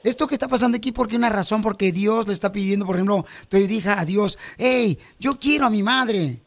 Esto 0.04 0.28
que 0.28 0.36
está 0.36 0.48
pasando 0.48 0.78
aquí, 0.78 0.92
porque 0.92 1.16
una 1.16 1.32
razón, 1.32 1.64
porque 1.64 1.92
Dios 1.92 2.28
le 2.28 2.34
está 2.34 2.52
pidiendo, 2.52 2.86
por 2.86 2.98
ejemplo, 2.98 3.26
tu 3.50 3.58
hija 3.58 4.00
a 4.00 4.06
Dios, 4.06 4.38
hey, 4.60 5.00
yo 5.20 5.40
quiero 5.40 5.66
a 5.66 5.72
mi 5.72 5.82
madre. 5.82 6.44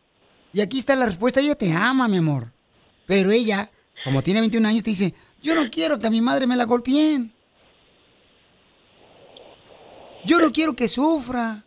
Y 0.53 0.61
aquí 0.61 0.79
está 0.79 0.95
la 0.97 1.07
respuesta, 1.07 1.41
ella 1.41 1.55
te 1.55 1.73
ama, 1.73 2.09
mi 2.09 2.19
amor. 2.19 2.53
Pero 3.07 3.31
ella, 3.31 3.71
como 4.05 4.23
tiene 4.23 4.41
21 4.41 4.69
años, 4.69 4.83
te 4.83 4.91
dice, 4.91 5.15
yo 5.41 5.55
no 5.55 5.71
quiero 5.71 5.99
que 5.99 6.07
a 6.07 6.11
mi 6.11 6.21
madre 6.21 6.47
me 6.47 6.57
la 6.57 6.65
golpeen. 6.65 7.33
Yo 10.25 10.39
no 10.39 10.53
quiero 10.53 10.75
que 10.75 10.89
sufra. 10.89 11.65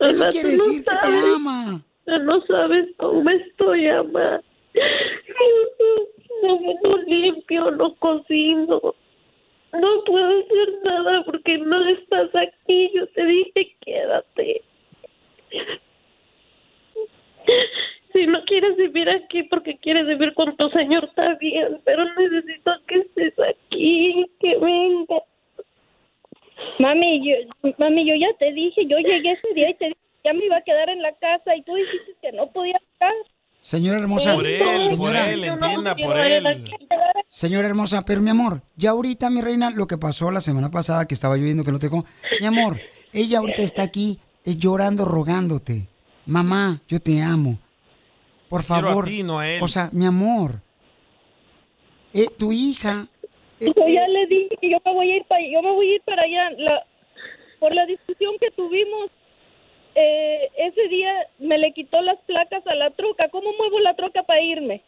Eso 0.00 0.24
quiere 0.30 0.56
no 0.56 0.64
decir 0.64 0.84
que 0.84 0.90
te 0.90 1.06
sabes. 1.06 1.34
ama. 1.36 1.82
No 2.06 2.40
sabes 2.46 2.88
cómo 2.96 3.28
estoy, 3.30 3.86
mamá. 3.86 4.40
No, 6.42 6.58
no 6.82 6.96
limpio, 7.02 7.70
no 7.72 7.94
cocino. 7.96 8.80
No 9.72 10.04
puedo 10.04 10.40
hacer 10.40 10.82
nada 10.84 11.24
porque 11.24 11.58
no 11.58 11.88
estás 11.88 12.30
aquí. 12.34 12.90
Yo 12.94 13.06
te 13.08 13.24
dije, 13.24 13.76
quédate. 13.80 14.62
Si 18.12 18.26
no 18.26 18.44
quieres 18.44 18.76
vivir 18.76 19.08
aquí 19.08 19.42
porque 19.44 19.78
quieres 19.78 20.06
vivir 20.06 20.34
con 20.34 20.54
tu 20.56 20.68
señor, 20.70 21.04
está 21.04 21.34
bien, 21.36 21.80
pero 21.84 22.04
necesito 22.14 22.72
que 22.86 22.98
estés 22.98 23.34
aquí, 23.38 24.26
que 24.38 24.58
venga. 24.58 25.22
Mami, 26.78 27.26
yo, 27.26 27.72
mami, 27.78 28.06
yo 28.06 28.14
ya 28.14 28.36
te 28.38 28.52
dije, 28.52 28.86
yo 28.86 28.98
llegué 28.98 29.32
ese 29.32 29.54
día 29.54 29.70
y 29.70 29.74
te 29.74 29.84
dije 29.86 29.96
que 30.22 30.28
ya 30.28 30.32
me 30.34 30.44
iba 30.44 30.56
a 30.56 30.62
quedar 30.62 30.90
en 30.90 31.00
la 31.02 31.12
casa 31.14 31.56
y 31.56 31.62
tú 31.62 31.74
dijiste 31.74 32.14
que 32.20 32.32
no 32.32 32.50
podía 32.52 32.76
estar. 32.92 33.12
Señora 33.60 33.98
hermosa, 34.00 34.34
Por 34.34 34.46
él, 34.46 34.58
por 34.60 34.82
señora, 34.82 35.30
él, 35.30 35.44
entienda, 35.44 35.94
por 35.94 36.18
él. 36.18 36.64
Señora 37.28 37.68
hermosa, 37.68 38.04
pero 38.04 38.20
mi 38.20 38.30
amor, 38.30 38.62
ya 38.76 38.90
ahorita, 38.90 39.30
mi 39.30 39.40
reina, 39.40 39.70
lo 39.70 39.86
que 39.86 39.96
pasó 39.96 40.30
la 40.32 40.40
semana 40.40 40.70
pasada 40.70 41.06
que 41.06 41.14
estaba 41.14 41.36
lloviendo, 41.36 41.62
que 41.62 41.70
no 41.70 41.78
te 41.78 41.86
dejó. 41.86 42.04
Mi 42.40 42.46
amor, 42.46 42.80
ella 43.12 43.38
ahorita 43.38 43.62
está 43.62 43.82
aquí 43.82 44.18
eh, 44.44 44.56
llorando, 44.56 45.04
rogándote. 45.04 45.91
Mamá, 46.26 46.78
yo 46.88 47.00
te 47.00 47.20
amo. 47.22 47.58
Por 48.48 48.62
favor. 48.62 49.06
ti, 49.06 49.22
no 49.22 49.38
a 49.38 49.48
él. 49.48 49.62
O 49.62 49.68
sea, 49.68 49.88
mi 49.92 50.04
amor. 50.06 50.52
eh, 52.14 52.26
tu 52.38 52.52
hija. 52.52 53.06
eh, 53.60 53.70
Yo 53.74 53.88
ya 53.88 54.06
le 54.08 54.26
dije 54.26 54.56
que 54.60 54.70
yo 54.70 54.78
me 54.84 54.92
voy 54.92 55.10
a 55.10 55.16
ir 55.16 55.24
para, 55.24 55.40
yo 55.42 55.62
me 55.62 55.70
voy 55.72 55.90
a 55.90 55.94
ir 55.94 56.02
para 56.02 56.22
allá. 56.22 56.50
La, 56.58 56.84
por 57.58 57.74
la 57.74 57.86
discusión 57.86 58.34
que 58.40 58.50
tuvimos, 58.50 59.10
eh, 59.94 60.48
ese 60.58 60.88
día 60.88 61.12
me 61.38 61.58
le 61.58 61.72
quitó 61.72 62.00
las 62.02 62.18
placas 62.26 62.66
a 62.66 62.74
la 62.74 62.90
troca. 62.90 63.28
¿Cómo 63.30 63.50
muevo 63.58 63.80
la 63.80 63.94
troca 63.94 64.22
para 64.22 64.42
irme? 64.42 64.82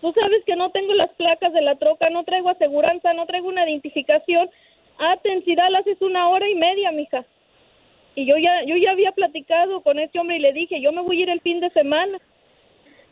Tú 0.00 0.12
sabes 0.18 0.42
que 0.44 0.56
no 0.56 0.70
tengo 0.70 0.94
las 0.94 1.10
placas 1.14 1.52
de 1.52 1.62
la 1.62 1.76
troca, 1.76 2.10
no 2.10 2.24
traigo 2.24 2.50
aseguranza, 2.50 3.12
no 3.14 3.24
traigo 3.26 3.48
una 3.48 3.68
identificación. 3.68 4.50
Ah, 4.98 5.16
Tensidal, 5.22 5.74
haces 5.76 6.00
una 6.02 6.28
hora 6.28 6.48
y 6.50 6.54
media, 6.54 6.90
mija. 6.92 7.24
Y 8.14 8.26
yo 8.26 8.36
ya, 8.36 8.64
yo 8.66 8.76
ya 8.76 8.92
había 8.92 9.12
platicado 9.12 9.82
con 9.82 9.98
ese 9.98 10.18
hombre 10.18 10.36
y 10.36 10.40
le 10.40 10.52
dije, 10.52 10.80
yo 10.82 10.92
me 10.92 11.02
voy 11.02 11.20
a 11.20 11.22
ir 11.22 11.30
el 11.30 11.40
fin 11.40 11.60
de 11.60 11.70
semana. 11.70 12.18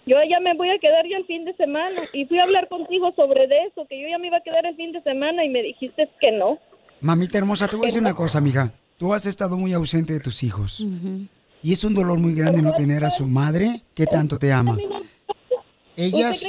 Yo 0.07 0.17
ya 0.29 0.41
me 0.41 0.55
voy 0.55 0.71
a 0.71 0.79
quedar 0.79 1.07
ya 1.09 1.17
el 1.17 1.27
fin 1.27 1.45
de 1.45 1.55
semana. 1.55 2.03
Y 2.13 2.27
fui 2.27 2.39
a 2.39 2.45
hablar 2.45 2.69
contigo 2.69 3.13
sobre 3.15 3.47
de 3.47 3.65
eso, 3.65 3.87
que 3.89 4.01
yo 4.01 4.09
ya 4.09 4.19
me 4.19 4.27
iba 4.27 4.39
a 4.39 4.43
quedar 4.43 4.67
el 4.67 4.77
fin 4.77 4.93
de 4.93 5.03
semana 5.03 5.45
y 5.45 5.49
me 5.49 5.63
dijiste 5.63 6.09
que 6.21 6.33
no. 6.33 6.59
Mamita 7.01 7.39
hermosa, 7.39 7.67
te 7.67 7.77
voy 7.77 7.87
a 7.87 7.89
decir 7.89 8.03
una 8.03 8.15
cosa, 8.15 8.41
mija. 8.41 8.73
Tú 8.99 9.15
has 9.15 9.25
estado 9.25 9.57
muy 9.57 9.73
ausente 9.73 10.13
de 10.13 10.21
tus 10.21 10.43
hijos. 10.43 10.87
Y 11.63 11.73
es 11.73 11.85
un 11.85 11.95
dolor 11.95 12.19
muy 12.19 12.35
grande 12.35 12.61
no 12.61 12.73
tener 12.73 13.05
a 13.05 13.11
su 13.11 13.27
madre 13.27 13.83
que 13.95 14.05
tanto 14.07 14.39
te 14.39 14.53
ama. 14.53 14.77
Ellas, 15.97 16.47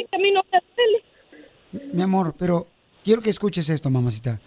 mi 1.94 2.02
amor, 2.02 2.36
pero 2.38 2.68
quiero 3.04 3.22
que 3.22 3.30
escuches 3.30 3.70
esto, 3.70 3.90
mamacita. 3.90 4.40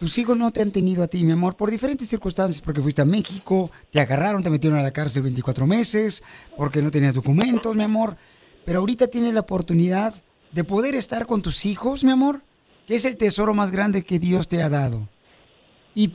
Tus 0.00 0.16
hijos 0.16 0.34
no 0.36 0.50
te 0.50 0.62
han 0.62 0.70
tenido 0.70 1.02
a 1.02 1.08
ti, 1.08 1.22
mi 1.24 1.32
amor, 1.32 1.56
por 1.56 1.70
diferentes 1.70 2.08
circunstancias, 2.08 2.62
porque 2.62 2.80
fuiste 2.80 3.02
a 3.02 3.04
México, 3.04 3.70
te 3.90 4.00
agarraron, 4.00 4.42
te 4.42 4.48
metieron 4.48 4.78
a 4.78 4.82
la 4.82 4.92
cárcel 4.92 5.22
24 5.22 5.66
meses, 5.66 6.22
porque 6.56 6.80
no 6.80 6.90
tenías 6.90 7.14
documentos, 7.14 7.76
mi 7.76 7.82
amor. 7.82 8.16
Pero 8.64 8.80
ahorita 8.80 9.08
tienes 9.08 9.34
la 9.34 9.40
oportunidad 9.40 10.14
de 10.52 10.64
poder 10.64 10.94
estar 10.94 11.26
con 11.26 11.42
tus 11.42 11.66
hijos, 11.66 12.02
mi 12.02 12.12
amor, 12.12 12.42
que 12.86 12.94
es 12.94 13.04
el 13.04 13.18
tesoro 13.18 13.52
más 13.52 13.70
grande 13.70 14.02
que 14.02 14.18
Dios 14.18 14.48
te 14.48 14.62
ha 14.62 14.70
dado. 14.70 15.06
Y, 15.94 16.14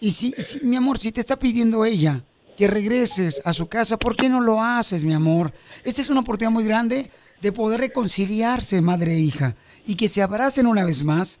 y 0.00 0.10
si, 0.12 0.32
si- 0.38 0.60
mi 0.64 0.76
amor, 0.76 0.98
si 0.98 1.12
te 1.12 1.20
está 1.20 1.38
pidiendo 1.38 1.84
ella 1.84 2.24
que 2.56 2.66
regreses 2.66 3.42
a 3.44 3.52
su 3.52 3.66
casa, 3.68 3.98
¿por 3.98 4.16
qué 4.16 4.30
no 4.30 4.40
lo 4.40 4.62
haces, 4.62 5.04
mi 5.04 5.12
amor? 5.12 5.52
Esta 5.84 6.00
es 6.00 6.08
una 6.08 6.20
oportunidad 6.20 6.50
muy 6.52 6.64
grande 6.64 7.10
de 7.42 7.52
poder 7.52 7.80
reconciliarse, 7.80 8.80
madre 8.80 9.14
e 9.16 9.20
hija, 9.20 9.54
y 9.84 9.96
que 9.96 10.08
se 10.08 10.22
abracen 10.22 10.66
una 10.66 10.84
vez 10.84 11.04
más 11.04 11.40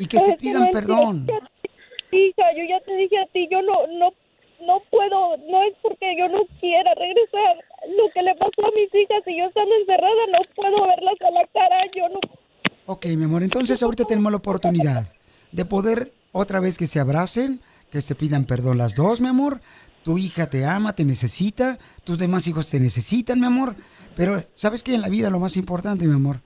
y 0.00 0.06
que 0.06 0.18
se 0.18 0.32
pidan 0.34 0.64
no 0.64 0.70
perdón. 0.70 1.26
Hija, 2.10 2.44
yo 2.56 2.64
ya 2.68 2.80
te 2.80 2.96
dije 2.96 3.18
a 3.18 3.26
ti, 3.26 3.46
yo 3.50 3.60
no, 3.62 3.86
no, 3.98 4.10
no 4.66 4.82
puedo, 4.90 5.36
no 5.36 5.62
es 5.62 5.76
porque 5.82 6.16
yo 6.18 6.26
no 6.28 6.40
quiera 6.58 6.92
regresar. 6.94 7.64
Lo 7.96 8.10
que 8.12 8.22
le 8.22 8.34
pasó 8.34 8.66
a 8.66 8.70
mis 8.74 8.88
hijas 8.94 9.22
y 9.26 9.38
yo 9.38 9.44
estando 9.44 9.74
encerrada, 9.76 10.26
no 10.32 10.38
puedo 10.56 10.86
verlas 10.88 11.14
a 11.20 11.30
la 11.30 11.46
cara, 11.52 11.76
yo 11.94 12.08
no 12.08 12.20
Ok, 12.86 13.06
mi 13.16 13.24
amor, 13.24 13.42
entonces 13.42 13.80
ahorita 13.82 14.04
tenemos 14.04 14.32
la 14.32 14.38
oportunidad 14.38 15.04
de 15.52 15.64
poder 15.64 16.12
otra 16.32 16.60
vez 16.60 16.78
que 16.78 16.86
se 16.86 16.98
abracen, 16.98 17.60
que 17.90 18.00
se 18.00 18.14
pidan 18.14 18.46
perdón 18.46 18.78
las 18.78 18.96
dos, 18.96 19.20
mi 19.20 19.28
amor. 19.28 19.60
Tu 20.02 20.16
hija 20.16 20.48
te 20.48 20.64
ama, 20.64 20.94
te 20.94 21.04
necesita, 21.04 21.78
tus 22.04 22.18
demás 22.18 22.48
hijos 22.48 22.70
te 22.70 22.80
necesitan, 22.80 23.38
mi 23.38 23.46
amor. 23.46 23.76
Pero, 24.16 24.42
¿sabes 24.54 24.82
qué? 24.82 24.94
En 24.94 25.02
la 25.02 25.08
vida 25.08 25.30
lo 25.30 25.38
más 25.38 25.56
importante, 25.56 26.06
mi 26.06 26.14
amor, 26.14 26.40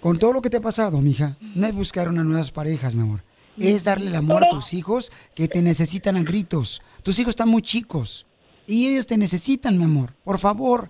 con 0.00 0.18
todo 0.18 0.32
lo 0.32 0.42
que 0.42 0.50
te 0.50 0.58
ha 0.58 0.60
pasado, 0.60 1.00
mija, 1.00 1.36
no 1.54 1.66
es 1.66 1.74
buscar 1.74 2.08
unas 2.08 2.24
nuevas 2.24 2.50
parejas, 2.50 2.94
mi 2.94 3.02
amor. 3.02 3.24
Es 3.58 3.82
darle 3.82 4.08
el 4.08 4.16
amor 4.16 4.44
a 4.44 4.50
tus 4.50 4.72
hijos 4.72 5.10
que 5.34 5.48
te 5.48 5.62
necesitan 5.62 6.16
a 6.16 6.22
gritos. 6.22 6.80
Tus 7.02 7.18
hijos 7.18 7.30
están 7.30 7.48
muy 7.48 7.62
chicos 7.62 8.26
y 8.66 8.86
ellos 8.86 9.06
te 9.06 9.16
necesitan, 9.16 9.76
mi 9.76 9.84
amor. 9.84 10.14
Por 10.22 10.38
favor, 10.38 10.88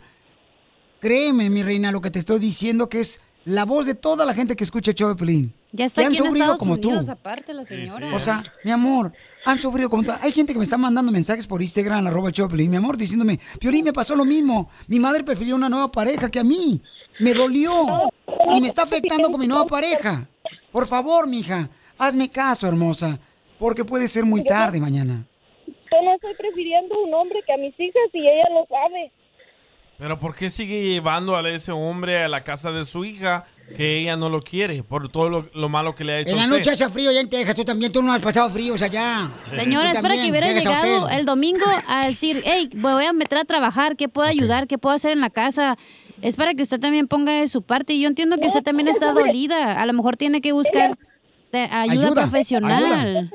créeme, 1.00 1.48
mi 1.48 1.62
reina, 1.62 1.92
lo 1.92 2.02
que 2.02 2.10
te 2.10 2.18
estoy 2.18 2.38
diciendo 2.38 2.88
que 2.88 3.00
es 3.00 3.20
la 3.44 3.64
voz 3.64 3.86
de 3.86 3.94
toda 3.94 4.26
la 4.26 4.34
gente 4.34 4.56
que 4.56 4.64
escucha 4.64 4.90
el 4.90 4.96
show 4.96 5.08
de 5.08 5.14
Pelín. 5.14 5.54
Ya 5.72 5.86
está 5.86 6.02
que 6.02 6.06
han 6.06 6.14
sufrido 6.14 6.36
Estados 6.36 6.58
como 6.58 6.74
Unidos, 6.74 7.06
tú. 7.06 7.12
aparte 7.12 7.54
la 7.54 7.64
señora. 7.64 8.14
O 8.14 8.18
sea, 8.18 8.44
mi 8.64 8.70
amor, 8.70 9.12
han 9.46 9.58
sufrido 9.58 9.88
como 9.88 10.02
tú. 10.02 10.12
Hay 10.20 10.32
gente 10.32 10.52
que 10.52 10.58
me 10.58 10.64
está 10.64 10.76
mandando 10.76 11.10
mensajes 11.10 11.46
por 11.46 11.62
Instagram, 11.62 12.06
arroba 12.06 12.30
Piolín, 12.30 12.70
mi 12.70 12.76
amor, 12.76 12.98
diciéndome, 12.98 13.40
Piolín, 13.58 13.84
me 13.84 13.92
pasó 13.92 14.14
lo 14.14 14.24
mismo. 14.26 14.68
Mi 14.86 14.98
madre 14.98 15.24
prefirió 15.24 15.54
una 15.54 15.68
nueva 15.70 15.90
pareja 15.90 16.30
que 16.30 16.38
a 16.38 16.44
mí. 16.44 16.82
Me 17.18 17.34
dolió. 17.34 17.72
Y 18.52 18.60
me 18.60 18.68
está 18.68 18.82
afectando 18.82 19.30
con 19.30 19.40
mi 19.40 19.46
nueva 19.46 19.66
pareja. 19.68 20.26
Por 20.72 20.86
favor, 20.86 21.26
mija, 21.26 21.68
hazme 21.98 22.30
caso, 22.30 22.66
hermosa. 22.66 23.18
Porque 23.58 23.84
puede 23.84 24.06
ser 24.08 24.24
muy 24.24 24.44
tarde 24.44 24.80
mañana. 24.80 25.24
Yo 25.66 26.02
no 26.02 26.14
estoy 26.14 26.34
prefiriendo 26.34 26.94
un 27.02 27.12
hombre 27.14 27.40
que 27.46 27.52
a 27.52 27.56
mis 27.56 27.74
hijas 27.78 28.02
y 28.12 28.20
ella 28.20 28.48
lo 28.50 28.66
sabe. 28.66 29.10
Pero 29.98 30.20
¿por 30.20 30.36
qué 30.36 30.48
sigue 30.48 30.80
llevando 30.80 31.36
a 31.36 31.48
ese 31.50 31.72
hombre 31.72 32.22
a 32.22 32.28
la 32.28 32.44
casa 32.44 32.70
de 32.70 32.84
su 32.84 33.04
hija 33.04 33.46
que 33.76 33.98
ella 33.98 34.16
no 34.16 34.28
lo 34.28 34.40
quiere 34.40 34.84
por 34.84 35.08
todo 35.08 35.28
lo, 35.28 35.50
lo 35.54 35.68
malo 35.68 35.96
que 35.96 36.04
le 36.04 36.12
ha 36.12 36.20
hecho 36.20 36.30
En 36.30 36.36
la 36.36 36.46
noche 36.46 36.70
hace 36.70 36.88
frío 36.88 37.10
ya 37.10 37.20
en 37.20 37.28
Texas. 37.28 37.56
Tú 37.56 37.64
también, 37.64 37.90
tú 37.90 38.00
no 38.00 38.12
has 38.12 38.22
pasado 38.22 38.48
frío 38.48 38.74
allá. 38.74 39.28
Señora, 39.50 39.90
espera 39.90 40.14
que 40.14 40.30
hubiera 40.30 40.52
llegado 40.52 41.08
el 41.08 41.26
domingo 41.26 41.66
a 41.88 42.06
decir, 42.06 42.42
hey, 42.44 42.70
voy 42.74 43.04
a 43.06 43.12
meter 43.12 43.38
a 43.38 43.44
trabajar, 43.44 43.96
¿qué 43.96 44.08
puedo 44.08 44.28
ayudar? 44.28 44.68
¿Qué 44.68 44.78
puedo 44.78 44.94
hacer 44.94 45.12
en 45.12 45.20
la 45.20 45.30
casa? 45.30 45.76
Es 46.22 46.36
para 46.36 46.54
que 46.54 46.62
usted 46.62 46.80
también 46.80 47.06
ponga 47.08 47.32
de 47.32 47.48
su 47.48 47.62
parte. 47.62 47.92
Y 47.94 48.02
yo 48.02 48.08
entiendo 48.08 48.38
que 48.38 48.48
usted 48.48 48.62
también 48.62 48.88
está 48.88 49.12
dolida. 49.12 49.80
A 49.80 49.86
lo 49.86 49.92
mejor 49.92 50.16
tiene 50.16 50.40
que 50.40 50.52
buscar 50.52 50.96
ayuda, 51.52 51.80
Ayuda, 51.80 52.22
profesional. 52.22 53.30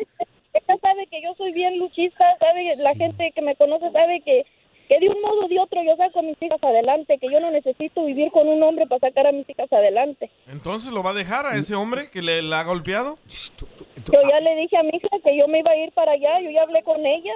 Ella 0.54 0.78
sabe 0.82 1.08
que 1.08 1.22
yo 1.22 1.34
soy 1.38 1.52
bien 1.52 1.80
luchista, 1.80 2.24
sabe, 2.40 2.70
la 2.84 2.94
gente 2.94 3.32
que 3.34 3.42
me 3.42 3.56
conoce 3.56 3.92
sabe 3.92 4.22
que, 4.22 4.46
que 4.88 5.00
de 5.00 5.10
un 5.10 5.20
modo 5.22 5.46
o 5.46 5.48
de 5.48 5.60
otro 5.60 5.82
yo 5.84 5.96
saco 5.98 6.20
a 6.20 6.22
mis 6.22 6.40
hijas 6.42 6.62
adelante, 6.62 7.18
que 7.20 7.32
yo 7.32 7.40
no 7.40 7.50
necesito 7.50 8.06
vivir 8.06 8.32
con 8.32 8.48
un 8.48 8.62
hombre 8.62 8.86
para 8.86 9.00
sacar 9.00 9.26
a 9.26 9.32
mis 9.32 9.50
hijas 9.50 9.72
adelante. 9.74 10.30
Entonces 10.48 10.92
lo 10.92 11.02
va 11.02 11.10
a 11.10 11.14
dejar 11.16 11.48
a 11.48 11.56
ese 11.56 11.74
hombre 11.76 12.12
que 12.12 12.22
le, 12.22 12.44
la 12.44 12.60
ha 12.60 12.64
golpeado. 12.64 13.18
Yo 13.28 14.20
ya 14.30 14.40
le 14.42 14.56
dije 14.62 14.78
a 14.78 14.84
mi 14.84 14.90
hija 14.94 15.10
que 15.24 15.38
yo 15.38 15.48
me 15.48 15.60
iba 15.60 15.72
a 15.72 15.78
ir 15.78 15.92
para 15.94 16.12
allá, 16.12 16.40
yo 16.42 16.52
ya 16.52 16.62
hablé 16.62 16.84
con 16.84 17.04
ella. 17.04 17.34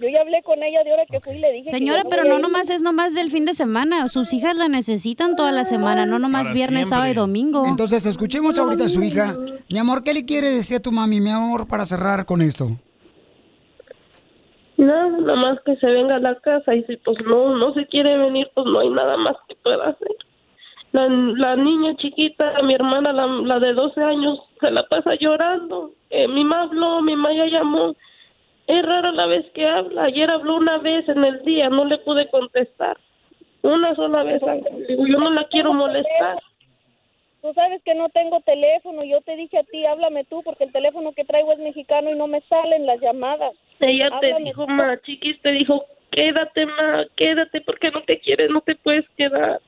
Yo 0.00 0.08
ya 0.08 0.20
hablé 0.20 0.42
con 0.42 0.62
ella 0.62 0.82
de 0.84 0.92
hora 0.92 1.04
que 1.06 1.20
fui 1.20 1.34
y 1.34 1.38
le 1.38 1.52
dije. 1.52 1.70
Señora, 1.70 2.02
pero 2.08 2.24
no 2.24 2.38
nomás 2.38 2.70
es 2.70 2.82
nomás 2.82 3.14
del 3.14 3.30
fin 3.30 3.44
de 3.44 3.54
semana. 3.54 4.08
Sus 4.08 4.32
hijas 4.32 4.56
la 4.56 4.68
necesitan 4.68 5.36
toda 5.36 5.52
la 5.52 5.64
semana, 5.64 6.06
no 6.06 6.18
nomás 6.18 6.44
Para 6.44 6.54
viernes, 6.54 6.88
siempre. 6.88 6.96
sábado 6.96 7.10
y 7.10 7.14
domingo. 7.14 7.64
Entonces, 7.66 8.06
escuchemos 8.06 8.58
ahorita 8.58 8.84
a 8.84 8.88
su 8.88 9.02
hija. 9.02 9.36
Mi 9.68 9.78
amor, 9.78 10.02
¿qué 10.02 10.14
le 10.14 10.24
quiere 10.24 10.48
decir 10.50 10.78
a 10.78 10.80
tu 10.80 10.90
mami, 10.92 11.20
mi 11.20 11.30
amor, 11.30 11.68
para 11.68 11.84
cerrar 11.84 12.24
con 12.26 12.40
esto? 12.42 12.68
No, 14.76 15.10
nada 15.20 15.36
más 15.36 15.58
que 15.66 15.76
se 15.76 15.86
venga 15.86 16.16
a 16.16 16.20
la 16.20 16.34
casa 16.40 16.74
y 16.74 16.82
si 16.84 16.96
pues 16.96 17.18
no, 17.26 17.54
no 17.58 17.74
se 17.74 17.86
quiere 17.86 18.16
venir, 18.16 18.48
pues 18.54 18.66
no 18.66 18.80
hay 18.80 18.88
nada 18.88 19.16
más 19.18 19.36
que 19.46 19.54
pueda 19.56 19.90
hacer. 19.90 20.08
La, 20.92 21.06
la 21.08 21.54
niña 21.56 21.94
chiquita, 21.96 22.44
mi 22.64 22.74
hermana, 22.74 23.12
la, 23.12 23.26
la 23.26 23.58
de 23.60 23.74
12 23.74 24.02
años, 24.02 24.38
se 24.60 24.70
la 24.70 24.86
pasa 24.88 25.10
llorando. 25.20 25.92
Eh, 26.08 26.26
mi 26.28 26.42
mamá 26.44 26.62
habló, 26.62 27.02
mi 27.02 27.14
mamá 27.14 27.28
ya 27.34 27.46
llamó. 27.58 27.94
Es 28.70 28.86
rara 28.86 29.10
la 29.10 29.26
vez 29.26 29.44
que 29.52 29.66
habla. 29.66 30.04
Ayer 30.04 30.30
habló 30.30 30.56
una 30.56 30.78
vez 30.78 31.08
en 31.08 31.24
el 31.24 31.42
día, 31.42 31.68
no 31.68 31.84
le 31.86 31.98
pude 31.98 32.28
contestar. 32.30 32.96
Una 33.62 33.94
sola 33.96 34.22
vez. 34.22 34.40
Digo, 34.88 35.06
yo 35.08 35.18
no 35.18 35.30
la 35.30 35.46
quiero 35.48 35.72
molestar. 35.74 36.38
Tú 37.42 37.52
sabes 37.54 37.82
que 37.84 37.94
no 37.94 38.08
tengo 38.10 38.40
teléfono, 38.42 39.02
yo 39.02 39.22
te 39.22 39.34
dije 39.34 39.58
a 39.58 39.62
ti, 39.64 39.84
háblame 39.86 40.24
tú, 40.24 40.42
porque 40.44 40.64
el 40.64 40.72
teléfono 40.72 41.12
que 41.12 41.24
traigo 41.24 41.52
es 41.52 41.58
mexicano 41.58 42.10
y 42.10 42.14
no 42.14 42.26
me 42.26 42.42
salen 42.42 42.84
las 42.86 43.00
llamadas. 43.00 43.52
Ella 43.80 44.10
te 44.20 44.34
dijo, 44.44 44.66
tú. 44.66 44.70
ma, 44.72 45.00
chiquis, 45.00 45.40
te 45.40 45.50
dijo, 45.52 45.84
quédate, 46.12 46.66
ma, 46.66 47.04
quédate, 47.16 47.62
porque 47.62 47.90
no 47.90 48.02
te 48.04 48.20
quieres, 48.20 48.50
no 48.50 48.60
te 48.60 48.76
puedes 48.76 49.06
quedar. 49.16 49.58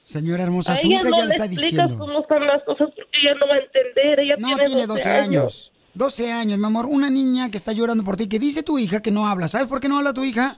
Señora 0.00 0.44
hermosa, 0.44 0.76
su 0.76 0.88
no 0.88 0.94
ya 0.94 1.02
le 1.02 1.10
le 1.10 1.16
está 1.32 1.44
explicas 1.46 1.70
diciendo. 1.90 1.98
cómo 1.98 2.20
están 2.20 2.46
las 2.46 2.62
cosas 2.62 2.88
porque 2.94 3.18
ella 3.20 3.34
no 3.34 3.48
va 3.48 3.54
a 3.56 3.58
entender. 3.58 4.20
Ella 4.20 4.34
No, 4.38 4.46
tiene, 4.54 4.62
tiene 4.64 4.86
12 4.86 5.10
años. 5.10 5.72
12 5.96 6.30
años, 6.30 6.58
mi 6.58 6.66
amor. 6.66 6.86
Una 6.86 7.08
niña 7.08 7.50
que 7.50 7.56
está 7.56 7.72
llorando 7.72 8.04
por 8.04 8.16
ti, 8.16 8.28
que 8.28 8.38
dice 8.38 8.62
tu 8.62 8.78
hija 8.78 9.00
que 9.00 9.10
no 9.10 9.26
habla. 9.26 9.48
¿Sabes 9.48 9.66
por 9.66 9.80
qué 9.80 9.88
no 9.88 9.96
habla 9.96 10.12
tu 10.12 10.24
hija? 10.24 10.54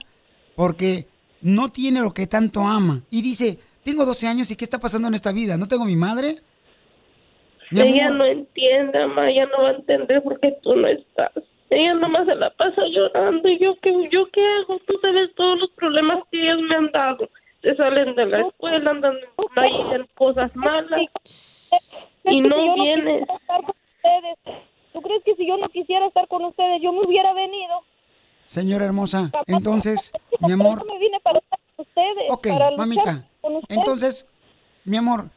Porque 0.55 1.07
no 1.41 1.69
tiene 1.69 2.01
lo 2.01 2.13
que 2.13 2.27
tanto 2.27 2.61
ama. 2.61 3.01
Y 3.09 3.21
dice, 3.21 3.57
tengo 3.83 4.05
12 4.05 4.27
años 4.27 4.51
y 4.51 4.57
¿qué 4.57 4.65
está 4.65 4.79
pasando 4.79 5.07
en 5.07 5.13
esta 5.13 5.31
vida? 5.31 5.55
¿No 5.57 5.67
tengo 5.67 5.85
mi 5.85 5.95
madre? 5.95 6.39
Mi 7.71 7.81
ella 7.81 8.07
amor. 8.07 8.17
no 8.17 8.25
entiende, 8.25 9.07
ma, 9.07 9.29
ella 9.29 9.45
no 9.45 9.63
va 9.63 9.69
a 9.69 9.73
entender 9.75 10.21
porque 10.23 10.57
tú 10.61 10.75
no 10.75 10.87
estás. 10.87 11.31
Ella 11.69 11.93
nomás 11.93 12.25
se 12.25 12.35
la 12.35 12.49
pasa 12.51 12.81
llorando 12.91 13.47
y 13.47 13.59
yo 13.59 13.77
qué, 13.81 13.93
yo 14.09 14.27
qué 14.31 14.41
hago, 14.41 14.79
tú 14.87 14.95
sabes 15.01 15.33
todos 15.35 15.59
los 15.59 15.69
problemas 15.71 16.19
que 16.31 16.41
ellos 16.41 16.61
me 16.67 16.75
han 16.75 16.91
dado. 16.91 17.29
Se 17.61 17.75
salen 17.75 18.15
de 18.15 18.25
la 18.25 18.41
escuela, 18.41 18.89
andan 18.89 19.15
ahí 19.55 19.93
en 19.93 20.07
cosas 20.15 20.53
malas 20.55 21.69
y 22.25 22.41
no 22.41 22.75
vienes. 22.75 23.27
¿Tú 24.99 25.07
crees 25.07 25.23
que 25.23 25.35
si 25.35 25.47
yo 25.47 25.55
no 25.57 25.69
quisiera 25.69 26.07
estar 26.07 26.27
con 26.27 26.43
ustedes, 26.43 26.81
yo 26.81 26.91
me 26.91 27.05
hubiera 27.05 27.31
venido? 27.33 27.75
Señora 28.47 28.83
hermosa, 28.85 29.31
entonces, 29.47 30.11
mi 30.41 30.51
amor. 30.51 30.85
Me 30.85 30.99
vine 30.99 31.19
para 31.21 31.39
estar 31.39 31.59
con 31.77 31.85
ustedes. 31.85 32.31
Ok, 32.31 32.47
para 32.49 32.71
mamita. 32.75 33.25
con 33.41 33.55
ustedes. 33.55 33.77
Entonces, 33.77 34.27
mi 34.83 34.97
amor, 34.97 35.29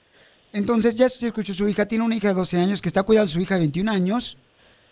entonces 0.53 0.97
ya 0.97 1.09
se 1.09 1.27
escuchó 1.27 1.55
su 1.55 1.69
hija, 1.69 1.87
tiene 1.87 2.05
una 2.05 2.17
hija 2.17 2.29
de 2.29 2.35
12 2.35 2.59
años 2.61 2.83
que 2.83 2.89
está 2.89 3.05
cuidando 3.05 3.27
a 3.27 3.33
su 3.33 3.41
hija 3.41 3.55
de 3.55 3.61
21 3.61 3.91
años. 3.93 4.37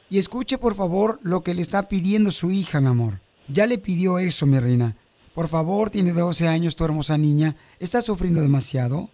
Y 0.09 0.19
escuche, 0.19 0.59
por 0.59 0.75
favor, 0.77 1.19
lo 1.23 1.43
que 1.43 1.55
le 1.55 1.63
está 1.63 1.89
pidiendo 1.89 2.31
su 2.31 2.51
hija, 2.51 2.81
mi 2.81 2.89
amor. 2.89 3.21
Ya 3.49 3.67
le 3.67 3.79
pidió 3.79 4.19
eso, 4.19 4.47
mi 4.47 4.59
reina. 4.61 4.97
Por 5.35 5.49
favor, 5.49 5.91
tiene 5.91 6.13
12 6.13 6.47
años 6.47 6.77
tu 6.77 6.85
hermosa 6.85 7.17
niña. 7.19 7.57
¿Está 7.81 8.03
sufriendo 8.03 8.41
demasiado? 8.41 9.09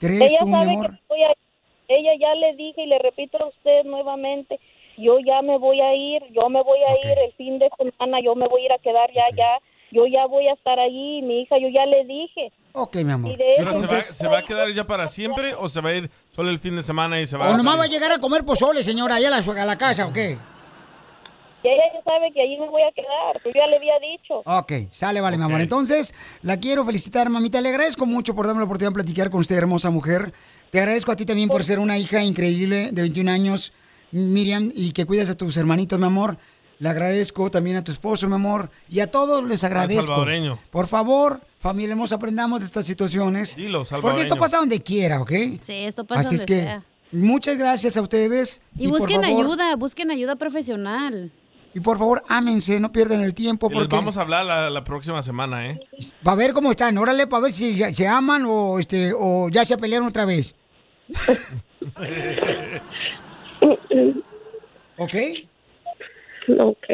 ¿Crees 0.00 0.22
ella 0.32 0.38
tú, 0.40 0.46
mi 0.48 0.54
amor? 0.54 0.86
a- 0.92 1.34
ella 1.92 2.10
ya 2.20 2.34
le 2.36 2.54
dije 2.56 2.82
y 2.84 2.86
le 2.86 2.98
repito 3.00 3.36
a 3.42 3.48
usted 3.48 3.84
nuevamente, 3.84 4.60
yo 5.02 5.18
ya 5.26 5.42
me 5.42 5.58
voy 5.58 5.80
a 5.80 5.94
ir, 5.94 6.22
yo 6.32 6.48
me 6.48 6.62
voy 6.62 6.78
a 6.80 6.92
ir 7.10 7.18
el 7.26 7.32
fin 7.34 7.58
de 7.58 7.68
semana, 7.78 8.18
yo 8.22 8.34
me 8.34 8.46
voy 8.48 8.62
a 8.62 8.64
ir 8.66 8.72
a 8.72 8.78
quedar 8.78 9.10
ya, 9.14 9.24
ya, 9.36 9.58
yo 9.92 10.06
ya 10.06 10.26
voy 10.26 10.46
a 10.48 10.52
estar 10.54 10.78
allí, 10.78 11.22
mi 11.22 11.42
hija, 11.42 11.56
yo 11.58 11.68
ya 11.68 11.86
le 11.86 12.04
dije. 12.04 12.52
Ok, 12.72 12.96
mi 12.96 13.12
amor. 13.12 13.32
Y 13.32 13.36
de 13.36 13.54
¿Pero 13.58 13.70
eso- 13.70 13.88
se, 13.88 13.94
va, 13.94 14.00
se 14.02 14.28
va 14.28 14.38
a 14.38 14.44
quedar 14.44 14.70
ya 14.72 14.84
para 14.86 15.08
siempre 15.08 15.54
o 15.54 15.68
se 15.68 15.80
va 15.80 15.90
a 15.90 15.94
ir 15.94 16.10
solo 16.30 16.50
el 16.50 16.58
fin 16.60 16.76
de 16.76 16.82
semana 16.82 17.20
y 17.20 17.26
se 17.26 17.36
va 17.36 17.48
¿O 17.50 17.54
a 17.54 17.56
nomás 17.56 17.78
va 17.78 17.84
a 17.84 17.88
llegar 17.88 18.12
a 18.12 18.18
comer 18.18 18.44
pozole, 18.44 18.82
señora, 18.82 19.16
allá 19.16 19.28
a 19.28 19.40
la, 19.40 19.62
a 19.62 19.66
la 19.66 19.76
casa 19.78 20.06
o 20.06 20.12
qué? 20.12 20.38
Y 21.62 21.68
ella 21.68 21.82
ya 21.92 22.02
sabe 22.04 22.32
que 22.32 22.40
allí 22.40 22.56
me 22.58 22.68
voy 22.70 22.80
a 22.82 22.90
quedar, 22.92 23.38
yo 23.44 23.50
ya 23.54 23.66
le 23.66 23.76
había 23.76 23.98
dicho. 23.98 24.40
Ok, 24.46 24.72
sale, 24.90 25.20
vale, 25.20 25.36
mi 25.36 25.44
amor. 25.44 25.60
Entonces, 25.60 26.14
la 26.42 26.56
quiero 26.58 26.84
felicitar, 26.86 27.28
mamita. 27.28 27.60
Le 27.60 27.68
agradezco 27.68 28.06
mucho 28.06 28.34
por 28.34 28.46
darme 28.46 28.60
la 28.60 28.64
oportunidad 28.64 28.92
de 28.92 28.94
platicar 28.94 29.28
con 29.30 29.40
usted, 29.40 29.56
hermosa 29.56 29.90
mujer. 29.90 30.32
Te 30.70 30.78
agradezco 30.78 31.12
a 31.12 31.16
ti 31.16 31.26
también 31.26 31.50
por 31.50 31.62
ser 31.62 31.78
una 31.78 31.98
hija 31.98 32.22
increíble 32.22 32.92
de 32.92 33.02
21 33.02 33.30
años, 33.30 33.74
Miriam, 34.12 34.70
y 34.74 34.92
que 34.92 35.04
cuidas 35.06 35.30
a 35.30 35.36
tus 35.36 35.56
hermanitos, 35.56 35.98
mi 35.98 36.06
amor. 36.06 36.36
Le 36.78 36.88
agradezco 36.88 37.50
también 37.50 37.76
a 37.76 37.84
tu 37.84 37.92
esposo, 37.92 38.26
mi 38.26 38.34
amor, 38.36 38.70
y 38.88 39.00
a 39.00 39.10
todos 39.10 39.44
les 39.44 39.62
agradezco. 39.64 40.02
salvadoreño. 40.06 40.58
Por 40.70 40.86
favor, 40.86 41.40
familia 41.58 41.90
hermosa, 41.92 42.14
aprendamos 42.14 42.60
de 42.60 42.66
estas 42.66 42.86
situaciones. 42.86 43.54
Dilo, 43.54 43.84
Porque 44.00 44.22
esto 44.22 44.36
pasa 44.36 44.56
donde 44.56 44.80
quiera, 44.82 45.20
¿ok? 45.20 45.30
Sí, 45.60 45.74
esto 45.74 46.04
pasa 46.06 46.22
Así 46.22 46.36
es 46.36 46.46
que, 46.46 46.62
sea. 46.62 46.82
muchas 47.12 47.58
gracias 47.58 47.98
a 47.98 48.00
ustedes. 48.00 48.62
Y, 48.78 48.86
busquen 48.88 49.20
favor- 49.20 49.44
ayuda, 49.44 49.76
busquen 49.76 50.10
ayuda 50.10 50.36
profesional. 50.36 51.30
Y 51.74 51.80
por 51.80 51.98
favor, 51.98 52.24
ámense, 52.28 52.80
no 52.80 52.90
pierdan 52.90 53.20
el 53.20 53.34
tiempo. 53.34 53.66
Y 53.66 53.74
les 53.74 53.78
Porque... 53.82 53.96
vamos 53.96 54.16
a 54.16 54.22
hablar 54.22 54.46
la, 54.46 54.70
la 54.70 54.82
próxima 54.82 55.22
semana, 55.22 55.68
¿eh? 55.68 55.80
Para 56.22 56.34
ver 56.36 56.52
cómo 56.54 56.70
están, 56.70 56.96
órale, 56.96 57.26
para 57.26 57.42
ver 57.42 57.52
si 57.52 57.76
ya- 57.76 57.92
se 57.92 58.08
aman 58.08 58.44
o 58.46 58.78
este 58.78 59.12
o 59.16 59.50
ya 59.50 59.66
se 59.66 59.76
pelearon 59.76 60.08
otra 60.08 60.24
vez. 60.24 60.54
¿Ok? 64.96 65.14
Ok. 66.58 66.86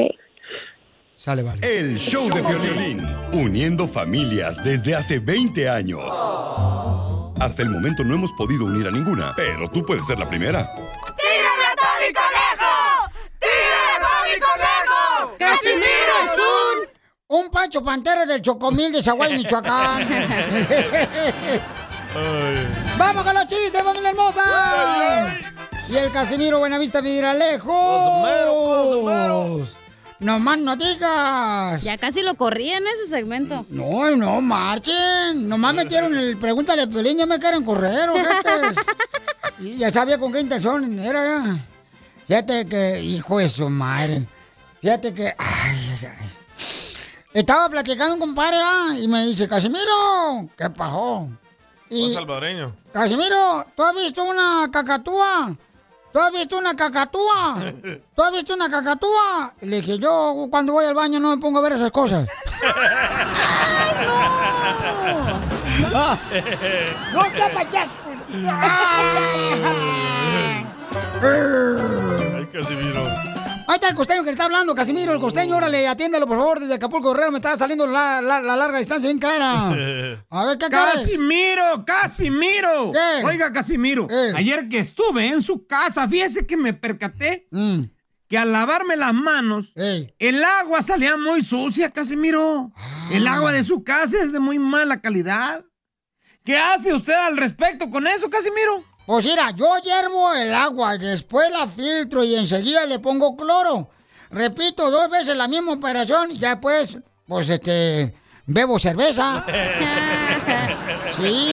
Sale, 1.14 1.42
vale. 1.42 1.60
El 1.62 1.96
show 1.98 2.28
de 2.28 2.42
violín, 2.42 3.00
uniendo 3.32 3.88
familias 3.88 4.62
desde 4.62 4.94
hace 4.94 5.18
20 5.18 5.68
años. 5.68 6.10
Hasta 7.40 7.62
el 7.62 7.70
momento 7.70 8.04
no 8.04 8.14
hemos 8.14 8.32
podido 8.32 8.66
unir 8.66 8.86
a 8.86 8.90
ninguna, 8.90 9.32
pero 9.34 9.70
tú 9.70 9.82
puedes 9.82 10.06
ser 10.06 10.18
la 10.18 10.28
primera. 10.28 10.68
¡Tírame 11.16 11.64
a 11.64 11.74
Tony 11.76 12.12
Conejo! 12.12 13.10
¡Tírame 13.40 13.92
a 13.92 14.00
Tony 14.02 14.38
Conejo! 14.40 15.36
¡Casimiro 15.38 16.14
es 16.24 16.38
un... 16.38 16.86
Un 17.28 17.50
Pancho 17.50 17.82
Pantera 17.82 18.24
del 18.26 18.40
Chocomil 18.40 18.92
de 18.92 19.02
Zaguay, 19.02 19.36
Michoacán. 19.36 20.06
¡Vamos 22.98 23.24
con 23.24 23.34
los 23.34 23.46
chistes, 23.46 23.82
familia 23.82 24.10
hermosa! 24.10 25.55
Y 25.88 25.96
el 25.96 26.10
Casimiro 26.10 26.58
Buenavista 26.58 27.00
Vidiralejo. 27.00 27.72
No 30.18 30.38
más 30.40 30.58
no 30.58 30.76
digas. 30.76 31.82
Ya 31.82 31.98
casi 31.98 32.22
lo 32.22 32.34
corrían 32.34 32.82
ese 32.86 33.06
segmento. 33.06 33.66
No, 33.68 34.10
no 34.16 34.40
marchen. 34.40 35.48
Nomás 35.48 35.74
metieron 35.74 36.16
el 36.16 36.36
pregúntale 36.38 36.82
a 36.82 36.86
Piolín, 36.86 37.18
ya 37.18 37.26
me 37.26 37.38
quieren 37.38 37.64
correr, 37.64 38.08
ojetes. 38.08 38.76
Y 39.58 39.78
ya 39.78 39.90
sabía 39.90 40.18
con 40.18 40.30
qué 40.32 40.40
intención 40.40 40.98
era 40.98 41.24
ya. 41.24 41.58
Fíjate 42.26 42.68
que, 42.68 43.00
hijo 43.00 43.38
de 43.38 43.48
su 43.48 43.70
madre. 43.70 44.26
Fíjate 44.82 45.14
que. 45.14 45.34
Ay, 45.38 45.96
ay. 46.02 46.28
Estaba 47.32 47.68
platicando 47.70 48.14
un 48.14 48.20
compadre 48.20 48.58
ah, 48.60 48.94
y 48.98 49.08
me 49.08 49.24
dice, 49.24 49.48
Casimiro, 49.48 50.48
¿qué 50.58 50.68
pasó? 50.68 51.28
Un 51.90 52.12
salvadoreño. 52.12 52.74
Casimiro, 52.92 53.64
¿tú 53.74 53.82
has 53.82 53.94
visto 53.94 54.24
una 54.24 54.68
cacatúa? 54.70 55.56
¿Tú 56.16 56.22
has 56.22 56.32
visto 56.32 56.56
una 56.56 56.74
cacatúa? 56.74 57.62
¿Tú 58.14 58.22
has 58.22 58.32
visto 58.32 58.54
una 58.54 58.70
cacatúa? 58.70 59.52
Le 59.60 59.82
dije, 59.82 59.98
yo 59.98 60.46
cuando 60.50 60.72
voy 60.72 60.86
al 60.86 60.94
baño 60.94 61.20
no 61.20 61.28
me 61.28 61.36
pongo 61.42 61.58
a 61.58 61.60
ver 61.60 61.74
esas 61.74 61.90
cosas. 61.90 62.26
¡No! 65.92 66.18
¡No 67.12 67.28
sea 67.28 67.52
payaso! 67.52 67.92
Ay, 71.22 72.46
Casimiro. 72.50 73.05
Ahí 73.68 73.74
está 73.74 73.88
el 73.88 73.94
costeño 73.94 74.20
que 74.20 74.26
le 74.26 74.30
está 74.32 74.44
hablando, 74.44 74.74
Casimiro, 74.74 75.12
el 75.12 75.18
costeño, 75.18 75.56
órale, 75.56 75.88
atiéndalo, 75.88 76.26
por 76.26 76.36
favor, 76.38 76.60
desde 76.60 76.74
Acapulco 76.74 77.12
Guerrero, 77.12 77.32
me 77.32 77.38
está 77.38 77.56
saliendo 77.58 77.86
la, 77.86 78.20
la- 78.22 78.40
la 78.40 78.56
larga 78.56 78.78
distancia 78.78 79.08
bien 79.08 79.18
cara. 79.18 79.68
A 80.30 80.44
ver, 80.46 80.58
¿qué 80.58 80.66
quieres? 80.68 80.94
Casimiro, 80.94 81.84
Casimiro. 81.84 82.92
¿Qué? 82.92 83.24
Oiga, 83.26 83.52
Casimiro, 83.52 84.06
ayer 84.34 84.68
que 84.68 84.78
estuve 84.78 85.26
en 85.28 85.42
su 85.42 85.66
casa, 85.66 86.06
fíjese 86.08 86.46
que 86.46 86.56
me 86.56 86.72
percaté 86.74 87.48
Mm. 87.50 87.82
que 88.28 88.38
al 88.38 88.52
lavarme 88.52 88.96
las 88.96 89.14
manos, 89.14 89.72
el 90.18 90.44
agua 90.44 90.82
salía 90.82 91.16
muy 91.16 91.42
sucia, 91.42 91.90
Casimiro. 91.90 92.70
El 93.10 93.26
agua 93.26 93.52
de 93.52 93.64
su 93.64 93.82
casa 93.84 94.16
es 94.22 94.32
de 94.32 94.40
muy 94.40 94.58
mala 94.58 95.00
calidad. 95.00 95.64
¿Qué 96.44 96.56
hace 96.58 96.94
usted 96.94 97.12
al 97.14 97.36
respecto 97.36 97.90
con 97.90 98.06
eso, 98.06 98.30
Casimiro? 98.30 98.84
Pues 99.06 99.24
mira, 99.24 99.50
yo 99.52 99.76
hiervo 99.78 100.34
el 100.34 100.52
agua, 100.52 100.98
después 100.98 101.48
la 101.50 101.68
filtro 101.68 102.24
y 102.24 102.34
enseguida 102.34 102.84
le 102.86 102.98
pongo 102.98 103.36
cloro. 103.36 103.88
Repito 104.30 104.90
dos 104.90 105.08
veces 105.08 105.36
la 105.36 105.46
misma 105.46 105.72
operación 105.74 106.32
y 106.32 106.38
ya 106.38 106.50
después, 106.50 106.98
pues 107.26 107.48
este, 107.48 108.14
bebo 108.46 108.78
cerveza. 108.78 109.44
Sí. 111.12 111.50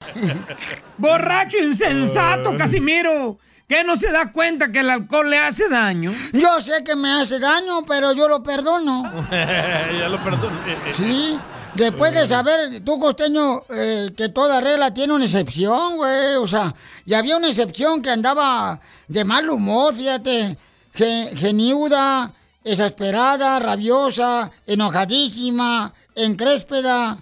Borracho 0.97 1.57
insensato, 1.57 2.55
Casimiro. 2.57 3.37
¿Qué 3.67 3.83
no 3.83 3.97
se 3.97 4.11
da 4.11 4.31
cuenta 4.31 4.71
que 4.71 4.79
el 4.79 4.89
alcohol 4.89 5.29
le 5.29 5.37
hace 5.37 5.69
daño? 5.69 6.11
Yo 6.33 6.59
sé 6.59 6.83
que 6.83 6.95
me 6.95 7.11
hace 7.11 7.39
daño, 7.39 7.85
pero 7.87 8.13
yo 8.13 8.27
lo 8.27 8.43
perdono. 8.43 9.25
ya 9.31 10.09
lo 10.09 10.21
perdoné. 10.23 10.75
Sí. 10.91 11.39
Después 11.75 12.13
de 12.13 12.27
saber, 12.27 12.81
tú 12.81 12.99
costeño, 12.99 13.63
eh, 13.69 14.11
que 14.15 14.29
toda 14.29 14.61
regla 14.61 14.93
tiene 14.93 15.13
una 15.13 15.25
excepción, 15.25 15.97
güey. 15.97 16.35
O 16.35 16.45
sea, 16.47 16.73
y 17.05 17.13
había 17.15 17.35
una 17.37 17.47
excepción 17.49 18.01
que 18.01 18.11
andaba 18.11 18.79
de 19.07 19.25
mal 19.25 19.49
humor, 19.49 19.95
fíjate. 19.95 20.57
Ge- 20.93 21.31
geniuda, 21.35 22.31
exasperada, 22.63 23.59
rabiosa, 23.59 24.51
enojadísima, 24.67 25.91
encréspeda. 26.15 27.17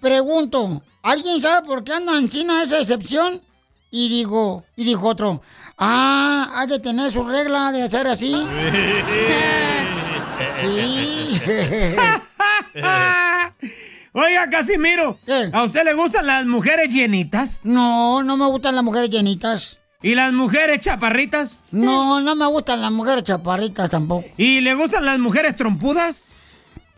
Pregunto, 0.00 0.82
¿alguien 1.02 1.42
sabe 1.42 1.66
por 1.66 1.84
qué 1.84 1.92
anda 1.92 2.16
encima 2.16 2.62
esa 2.62 2.78
excepción? 2.78 3.42
Y 3.90 4.08
digo, 4.08 4.64
y 4.74 4.84
dijo 4.84 5.06
otro, 5.06 5.42
ah, 5.76 6.50
ha 6.56 6.66
de 6.66 6.78
tener 6.78 7.12
su 7.12 7.22
regla 7.24 7.70
de 7.72 7.82
hacer 7.82 8.08
así. 8.08 8.32
Oiga, 14.14 14.50
Casimiro, 14.50 15.18
¿a 15.52 15.64
usted 15.64 15.84
le 15.84 15.94
gustan 15.94 16.26
las 16.26 16.44
mujeres 16.44 16.90
llenitas? 16.90 17.60
No, 17.64 18.22
no 18.22 18.36
me 18.36 18.46
gustan 18.46 18.74
las 18.74 18.84
mujeres 18.84 19.08
llenitas. 19.08 19.78
¿Y 20.02 20.14
las 20.14 20.32
mujeres 20.32 20.80
chaparritas? 20.80 21.64
No, 21.70 22.20
no 22.20 22.34
me 22.34 22.46
gustan 22.46 22.82
las 22.82 22.90
mujeres 22.90 23.24
chaparritas 23.24 23.88
tampoco. 23.88 24.26
¿Y 24.36 24.60
le 24.60 24.74
gustan 24.74 25.06
las 25.06 25.18
mujeres 25.18 25.56
trompudas? 25.56 26.26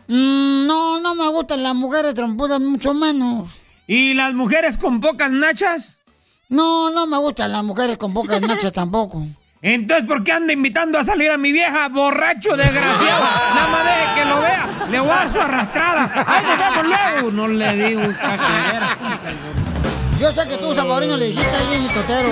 Mm, 0.07 0.67
no, 0.67 0.99
no 0.99 1.15
me 1.15 1.27
gustan 1.29 1.63
las 1.63 1.75
mujeres 1.75 2.13
trompudas, 2.15 2.59
mucho 2.59 2.93
menos. 2.93 3.49
¿Y 3.87 4.13
las 4.13 4.33
mujeres 4.33 4.77
con 4.77 4.99
pocas 4.99 5.31
nachas? 5.31 6.01
No, 6.49 6.89
no 6.89 7.07
me 7.07 7.17
gustan 7.17 7.51
las 7.51 7.63
mujeres 7.63 7.95
con 7.95 8.13
pocas 8.13 8.41
nachas 8.47 8.73
tampoco. 8.73 9.25
Entonces, 9.61 10.05
¿por 10.05 10.23
qué 10.23 10.33
anda 10.33 10.51
invitando 10.51 10.99
a 10.99 11.03
salir 11.03 11.31
a 11.31 11.37
mi 11.37 11.51
vieja, 11.53 11.87
borracho 11.87 12.57
desgraciado? 12.57 13.23
Nada 13.55 13.67
más 13.67 14.15
que 14.15 14.25
lo 14.25 14.41
vea. 14.41 14.74
Le 14.89 14.99
voy 14.99 15.09
a 15.09 15.15
dar 15.15 15.31
su 15.31 15.39
arrastrada. 15.39 16.11
¡Ay, 16.27 16.43
nos 16.45 16.57
vemos 16.59 16.85
luego! 16.85 17.31
No 17.31 17.47
le 17.47 17.87
digo. 17.87 18.01
Yo 20.19 20.31
sé 20.31 20.47
que 20.47 20.57
tú, 20.57 20.73
salvadoreño, 20.73 21.17
le 21.17 21.27
dijiste 21.27 21.55
ahí 21.55 21.67
bien 21.67 21.83
mi 21.83 21.89
totero. 21.89 22.29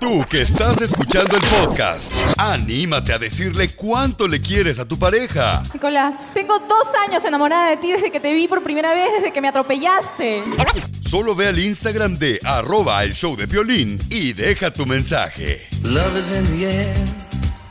Tú 0.00 0.24
que 0.28 0.40
estás 0.42 0.80
escuchando 0.80 1.36
el 1.36 1.42
podcast, 1.42 2.10
anímate 2.38 3.12
a 3.12 3.18
decirle 3.18 3.68
cuánto 3.74 4.26
le 4.26 4.40
quieres 4.40 4.78
a 4.78 4.86
tu 4.86 4.98
pareja. 4.98 5.62
Nicolás, 5.74 6.14
tengo 6.32 6.58
dos 6.58 6.86
años 7.06 7.22
enamorada 7.24 7.68
de 7.68 7.76
ti 7.76 7.92
desde 7.92 8.10
que 8.10 8.20
te 8.20 8.32
vi 8.32 8.48
por 8.48 8.62
primera 8.62 8.94
vez, 8.94 9.08
desde 9.18 9.32
que 9.32 9.40
me 9.42 9.48
atropellaste. 9.48 10.44
Solo 11.06 11.34
ve 11.34 11.48
al 11.48 11.58
Instagram 11.58 12.16
de 12.16 12.40
arroba 12.42 13.04
el 13.04 13.14
show 13.14 13.36
de 13.36 13.46
violín 13.46 13.98
y 14.10 14.32
deja 14.32 14.72
tu 14.72 14.86
mensaje. 14.86 15.60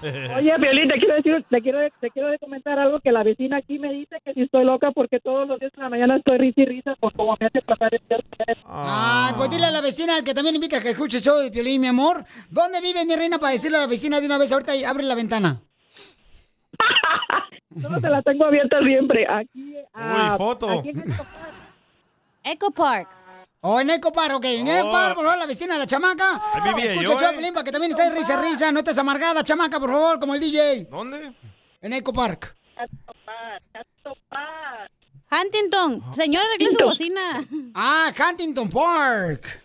Oye, 0.37 0.53
Violín, 0.59 0.87
te 0.89 0.99
quiero 0.99 1.15
decir, 1.15 1.45
te 1.49 1.61
quiero, 1.61 1.79
te 1.99 2.11
quiero 2.11 2.27
comentar 2.39 2.77
algo 2.79 2.99
que 2.99 3.11
la 3.11 3.23
vecina 3.23 3.57
aquí 3.57 3.79
me 3.79 3.91
dice 3.93 4.17
que 4.25 4.33
si 4.33 4.41
estoy 4.41 4.65
loca 4.65 4.91
porque 4.91 5.19
todos 5.19 5.47
los 5.47 5.59
días 5.59 5.71
de 5.75 5.81
la 5.81 5.89
mañana 5.89 6.17
estoy 6.17 6.37
risa 6.37 6.61
y 6.61 6.65
risa 6.65 6.95
por 6.99 7.13
cómo 7.13 7.35
me 7.39 7.47
hace 7.47 7.61
pasar 7.61 7.93
el 7.93 8.01
día. 8.07 8.17
Ay, 8.65 9.33
pues 9.37 9.49
dile 9.49 9.65
a 9.65 9.71
la 9.71 9.81
vecina 9.81 10.13
que 10.25 10.33
también 10.33 10.55
invita 10.55 10.77
a 10.77 10.81
que 10.81 10.89
escuche 10.89 11.17
el 11.17 11.23
show 11.23 11.37
de 11.39 11.51
Piolín, 11.51 11.81
mi 11.81 11.87
amor. 11.87 12.23
¿Dónde 12.49 12.81
vives, 12.81 13.05
mi 13.05 13.15
reina, 13.15 13.39
para 13.39 13.53
decirle 13.53 13.77
a 13.77 13.81
la 13.81 13.87
vecina 13.87 14.19
de 14.19 14.25
una 14.25 14.37
vez 14.37 14.51
ahorita 14.51 14.75
y 14.75 14.83
abre 14.83 15.03
la 15.03 15.15
ventana? 15.15 15.61
No 17.75 17.99
se 17.99 18.07
la 18.07 18.21
tengo 18.21 18.45
abierta 18.45 18.77
siempre. 18.85 19.25
Aquí. 19.27 19.75
ah, 19.95 20.29
Uy, 20.33 20.37
foto. 20.37 20.79
aquí 20.79 20.89
en 20.89 21.03
Eco 22.43 22.69
Park. 22.69 23.07
O 23.65 23.79
en 23.79 23.89
Eco 23.89 24.11
Park, 24.11 24.35
ok. 24.35 24.45
En 24.45 24.67
Eco 24.67 24.89
Oh. 24.89 24.91
Park, 24.91 25.15
por 25.15 25.23
favor, 25.25 25.39
la 25.39 25.45
vecina 25.47 25.73
de 25.73 25.79
la 25.79 25.87
chamaca. 25.87 26.41
Escucha 26.77 27.29
el 27.29 27.41
de 27.41 27.47
eh. 27.47 27.51
Para 27.53 27.63
que 27.63 27.71
también 27.71 27.91
estés 27.91 28.13
risa, 28.13 28.35
risa. 28.41 28.71
No 28.71 28.79
estés 28.79 28.97
amargada, 28.97 29.43
chamaca, 29.43 29.79
por 29.79 29.89
favor, 29.89 30.19
como 30.19 30.35
el 30.35 30.41
DJ. 30.41 30.85
¿Dónde? 30.91 31.33
En 31.81 31.93
Eco 31.93 32.11
Park. 32.11 32.55
Huntington. 35.31 36.01
Señor, 36.15 36.43
arregle 36.45 36.71
su 36.71 36.83
bocina. 36.83 37.47
Ah, 37.73 38.11
Huntington 38.17 38.69
Park. 38.69 39.63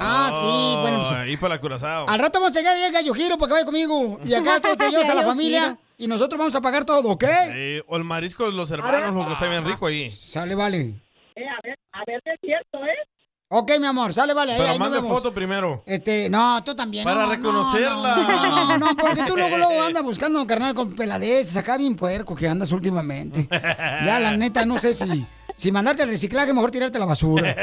Ah, 0.00 0.30
sí, 0.32 0.76
bueno, 0.80 0.98
pues, 0.98 1.12
Oh, 1.12 1.16
Ahí 1.16 1.36
para 1.36 1.54
la 1.56 1.60
Curazao. 1.60 2.08
Al 2.08 2.18
rato 2.18 2.40
vamos 2.40 2.56
a 2.56 2.60
llegar 2.60 2.76
ahí 2.76 2.84
al 2.84 2.92
Gallo 2.92 3.12
Giro 3.14 3.36
para 3.36 3.48
que 3.48 3.52
vaya 3.54 3.64
conmigo. 3.64 4.18
Y 4.24 4.32
acá 4.34 4.60
tú 4.60 4.74
te 4.76 4.90
llevas 4.90 5.10
a 5.10 5.14
la 5.14 5.22
familia 5.24 5.76
y 5.96 6.06
nosotros 6.06 6.38
vamos 6.38 6.54
a 6.56 6.60
pagar 6.60 6.84
todo, 6.84 7.08
¿ok? 7.10 7.24
Eh, 7.26 7.82
o 7.86 7.96
el 7.96 8.04
marisco 8.04 8.46
de 8.46 8.52
los 8.52 8.70
hermanos, 8.70 9.14
lo 9.14 9.26
que 9.26 9.32
está 9.32 9.46
bien 9.48 9.64
rico 9.64 9.86
ahí. 9.86 10.10
Sale, 10.10 10.54
vale. 10.54 10.94
Eh, 11.34 11.46
a 11.48 11.58
ver, 11.62 11.77
a 12.00 12.04
ver, 12.06 12.20
si 12.24 12.30
es 12.30 12.38
cierto, 12.40 12.78
¿eh? 12.84 13.08
Ok, 13.50 13.72
mi 13.80 13.86
amor, 13.86 14.12
sale, 14.12 14.34
vale. 14.34 14.52
Ahí, 14.52 14.58
Pero 14.58 14.72
ahí 14.72 14.78
nos 14.78 14.90
manda 14.90 15.08
foto 15.08 15.32
primero. 15.32 15.82
Este, 15.86 16.28
no, 16.28 16.62
tú 16.62 16.74
también. 16.74 17.02
Para 17.04 17.24
no, 17.24 17.30
reconocerla. 17.30 18.16
No, 18.16 18.64
no, 18.66 18.78
no, 18.78 18.96
porque 18.96 19.22
tú 19.26 19.36
luego, 19.36 19.56
luego 19.56 19.80
andas 19.82 20.02
buscando 20.10 20.38
un 20.40 20.46
carnal 20.46 20.74
con 20.74 20.94
peladeces, 20.94 21.56
acá 21.56 21.78
bien 21.78 21.96
puerco 21.96 22.34
que 22.36 22.46
andas 22.46 22.70
últimamente. 22.72 23.48
Ya, 23.50 24.18
la 24.20 24.36
neta, 24.36 24.66
no 24.66 24.76
sé 24.78 24.92
si, 24.92 25.24
si 25.56 25.72
mandarte 25.72 26.02
al 26.02 26.10
reciclaje, 26.10 26.52
mejor 26.52 26.70
tirarte 26.70 26.98
a 26.98 27.00
la 27.00 27.06
basura. 27.06 27.56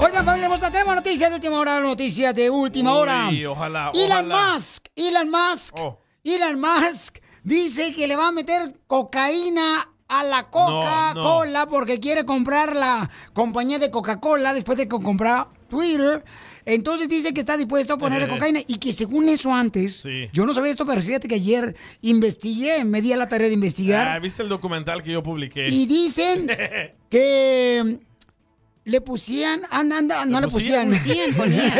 Oigan, 0.00 0.24
familia 0.24 0.46
hermosa, 0.46 0.70
tenemos 0.70 0.94
noticias 0.96 1.30
de 1.30 1.36
última 1.36 1.58
hora, 1.58 1.80
noticias 1.80 2.34
de 2.34 2.50
última 2.50 2.94
hora. 2.94 3.28
Uy, 3.28 3.46
ojalá, 3.46 3.90
Elon 3.94 4.30
ojalá. 4.30 4.52
Musk, 4.52 4.86
Elon 4.96 5.30
Musk, 5.30 5.76
Oh. 5.78 5.98
Elon 6.22 6.60
Musk 6.60 7.18
dice 7.42 7.92
que 7.94 8.06
le 8.06 8.16
va 8.16 8.28
a 8.28 8.32
meter 8.32 8.74
cocaína 8.86 9.88
a 10.20 10.24
la 10.24 10.50
Coca-Cola 10.50 11.66
porque 11.66 12.00
quiere 12.00 12.24
comprar 12.24 12.74
la 12.76 13.10
compañía 13.32 13.78
de 13.78 13.90
Coca-Cola 13.90 14.52
después 14.54 14.78
de 14.78 14.84
que 14.88 14.98
compró 14.98 15.50
Twitter. 15.68 16.24
Entonces 16.66 17.08
dice 17.08 17.34
que 17.34 17.40
está 17.40 17.56
dispuesto 17.58 17.94
a 17.94 17.98
ponerle 17.98 18.26
cocaína 18.28 18.60
y 18.66 18.78
que 18.78 18.92
según 18.92 19.28
eso 19.28 19.52
antes, 19.52 19.96
Sí. 19.96 20.28
yo 20.32 20.46
no 20.46 20.54
sabía 20.54 20.70
esto, 20.70 20.86
pero 20.86 21.00
fíjate 21.02 21.28
que 21.28 21.34
ayer 21.34 21.76
investigué, 22.00 22.84
me 22.86 23.02
di 23.02 23.12
a 23.12 23.16
la 23.18 23.28
tarea 23.28 23.48
de 23.48 23.54
investigar 23.54 24.08
Ah, 24.08 24.18
¿Viste 24.18 24.42
el 24.42 24.48
documental 24.48 25.02
que 25.02 25.12
yo 25.12 25.22
publiqué? 25.22 25.66
y 25.68 25.86
dicen 25.86 26.46
que 27.10 27.98
le 28.86 29.00
pusían, 29.00 29.62
anda, 29.70 29.98
anda, 29.98 30.26
no 30.26 30.40
le 30.40 30.48
pusían? 30.48 30.90
pusían. 30.90 31.32
Pusían, 31.32 31.34
ponían. 31.36 31.74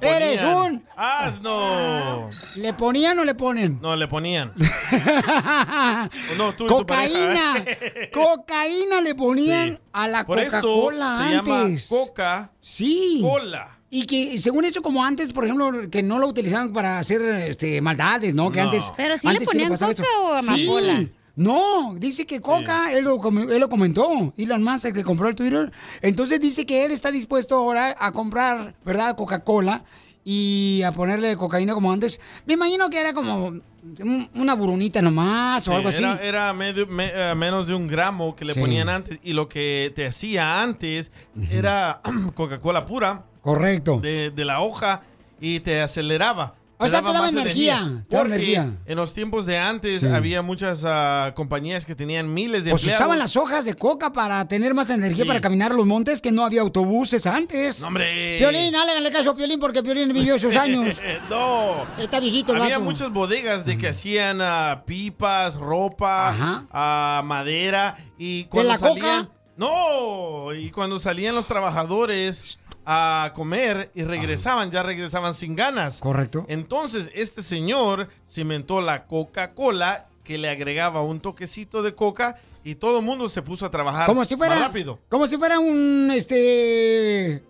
Le 0.00 0.16
Eres 0.16 0.40
ponían. 0.40 0.56
un. 0.72 0.84
¡Asno! 0.96 2.30
¿Le 2.56 2.72
ponían 2.74 3.18
o 3.18 3.24
le 3.24 3.34
ponen? 3.34 3.78
No, 3.82 3.94
le 3.96 4.08
ponían. 4.08 4.52
no, 6.36 6.52
tú 6.54 6.64
y 6.64 6.68
tu 6.68 6.74
Cocaína. 6.76 7.54
pareja. 7.64 8.10
Cocaína 8.12 9.00
le 9.00 9.14
ponían 9.14 9.70
Sí. 9.72 9.78
a 9.92 10.08
la 10.08 10.24
Coca-Cola 10.24 11.18
se 11.26 11.34
llama 11.34 11.60
antes. 11.62 11.86
Coca. 11.88 12.50
Sí. 12.60 13.20
Cola. 13.22 13.78
Y 13.90 14.06
que 14.06 14.38
según 14.40 14.64
eso, 14.64 14.80
como 14.80 15.04
antes, 15.04 15.32
por 15.32 15.44
ejemplo, 15.44 15.90
que 15.90 16.02
no 16.02 16.18
lo 16.18 16.26
utilizaban 16.26 16.72
para 16.72 16.98
hacer 16.98 17.20
este, 17.22 17.80
maldades, 17.82 18.34
¿no? 18.34 18.50
Que 18.50 18.60
No. 18.60 18.64
antes. 18.66 18.92
Pero 18.96 19.18
sí 19.18 19.26
le 19.26 19.32
antes 19.34 19.48
ponían 19.48 19.68
pasaba 19.68 19.92
coca 19.92 20.08
o 20.22 20.34
amapola. 20.34 20.98
Sí. 21.00 21.12
No, 21.34 21.94
dice 21.96 22.26
que 22.26 22.40
Coca, 22.40 22.92
él, 22.92 23.04
lo, 23.04 23.14
él 23.50 23.58
lo 23.60 23.68
comentó, 23.70 24.34
Elon 24.36 24.62
Musk, 24.62 24.86
el 24.86 24.92
que 24.92 25.02
compró 25.04 25.28
el 25.28 25.34
Twitter. 25.34 25.72
Entonces 26.02 26.40
dice 26.40 26.66
que 26.66 26.84
él 26.84 26.92
está 26.92 27.10
dispuesto 27.10 27.56
ahora 27.56 27.96
a 27.98 28.12
comprar, 28.12 28.74
¿verdad? 28.84 29.16
Coca-Cola 29.16 29.82
y 30.24 30.82
a 30.82 30.92
ponerle 30.92 31.34
cocaína 31.36 31.72
como 31.74 31.90
antes. 31.90 32.20
Me 32.46 32.54
imagino 32.54 32.90
que 32.90 33.00
era 33.00 33.12
como 33.14 33.46
un- 33.46 34.30
una 34.34 34.54
burunita 34.54 35.00
nomás 35.02 35.66
o 35.66 35.70
Sí, 35.70 35.76
algo 35.76 35.88
así. 35.88 36.04
Era, 36.04 36.22
era 36.22 36.52
medio- 36.52 36.86
me- 36.86 37.10
eh, 37.12 37.34
menos 37.34 37.66
de 37.66 37.74
un 37.74 37.88
gramo 37.88 38.36
que 38.36 38.44
le 38.44 38.52
Sí. 38.54 38.60
ponían 38.60 38.88
antes. 38.90 39.18
Y 39.24 39.32
lo 39.32 39.48
que 39.48 39.90
te 39.96 40.06
hacía 40.06 40.62
antes 40.62 41.10
era 41.50 42.02
Coca-Cola 42.34 42.84
pura. 42.84 43.24
Correcto. 43.40 43.98
De, 44.00 44.30
de 44.30 44.44
la 44.44 44.60
hoja 44.60 45.02
y 45.40 45.60
te 45.60 45.80
aceleraba. 45.80 46.54
O 46.82 46.90
sea, 46.90 47.02
te 47.02 47.12
daba 47.12 47.28
energía, 47.28 48.04
te 48.08 48.16
daba 48.16 48.28
energía. 48.28 48.70
En 48.86 48.96
los 48.96 49.14
tiempos 49.14 49.46
de 49.46 49.58
antes 49.58 50.00
Sí. 50.00 50.06
había 50.06 50.42
muchas 50.42 50.82
ah, 50.84 51.32
compañías 51.34 51.84
que 51.86 51.94
tenían 51.94 52.32
miles 52.32 52.64
de 52.64 52.70
Pues 52.70 52.82
empleados. 52.82 53.00
usaban 53.00 53.18
las 53.18 53.36
hojas 53.36 53.64
de 53.64 53.74
coca 53.74 54.12
para 54.12 54.46
tener 54.48 54.74
más 54.74 54.90
energía 54.90 55.22
Sí. 55.24 55.28
para 55.28 55.40
caminar 55.40 55.72
los 55.72 55.86
montes 55.86 56.20
que 56.20 56.32
no 56.32 56.44
había 56.44 56.60
autobuses 56.62 57.26
antes. 57.26 57.80
No, 57.80 57.88
hombre. 57.88 58.36
Piolín, 58.38 58.74
háganle 58.74 59.10
caso 59.10 59.30
a 59.30 59.36
Piolín 59.36 59.60
porque 59.60 59.82
Piolín 59.82 60.12
vivió 60.12 60.34
esos 60.34 60.56
años. 60.56 60.96
no. 61.30 61.86
Está 61.98 62.20
viejito 62.20 62.52
Había 62.52 62.78
vato. 62.78 62.80
muchas 62.80 63.10
bodegas 63.10 63.64
de 63.64 63.78
que 63.78 63.88
hacían 63.88 64.40
ah, 64.40 64.82
pipas, 64.86 65.54
ropa, 65.56 66.34
ah, 66.72 67.22
madera 67.24 67.96
y 68.18 68.44
cuando 68.44 68.72
la 68.72 68.78
coca? 68.78 69.28
No 69.66 70.54
y 70.54 70.70
cuando 70.70 70.98
salían 70.98 71.34
los 71.34 71.46
trabajadores 71.46 72.58
a 72.84 73.32
comer 73.34 73.90
y 73.94 74.02
regresaban 74.02 74.70
ya 74.70 74.82
regresaban 74.82 75.34
sin 75.34 75.54
ganas. 75.56 75.98
Correcto. 76.00 76.44
Entonces 76.48 77.10
este 77.14 77.42
señor 77.42 78.08
cimentó 78.28 78.80
la 78.80 79.06
Coca-Cola 79.06 80.08
que 80.24 80.38
le 80.38 80.48
agregaba 80.50 81.02
un 81.02 81.20
toquecito 81.20 81.82
de 81.82 81.94
coca 81.94 82.36
y 82.64 82.76
todo 82.76 82.98
el 83.00 83.04
mundo 83.04 83.28
se 83.28 83.42
puso 83.42 83.66
a 83.66 83.70
trabajar 83.70 84.06
Como 84.06 84.24
si 84.24 84.36
fuera 84.36 84.54
más 84.54 84.64
rápido. 84.64 84.98
como 85.08 85.26
si 85.26 85.36
fuera 85.36 85.58
un 85.58 86.10
este 86.14 87.42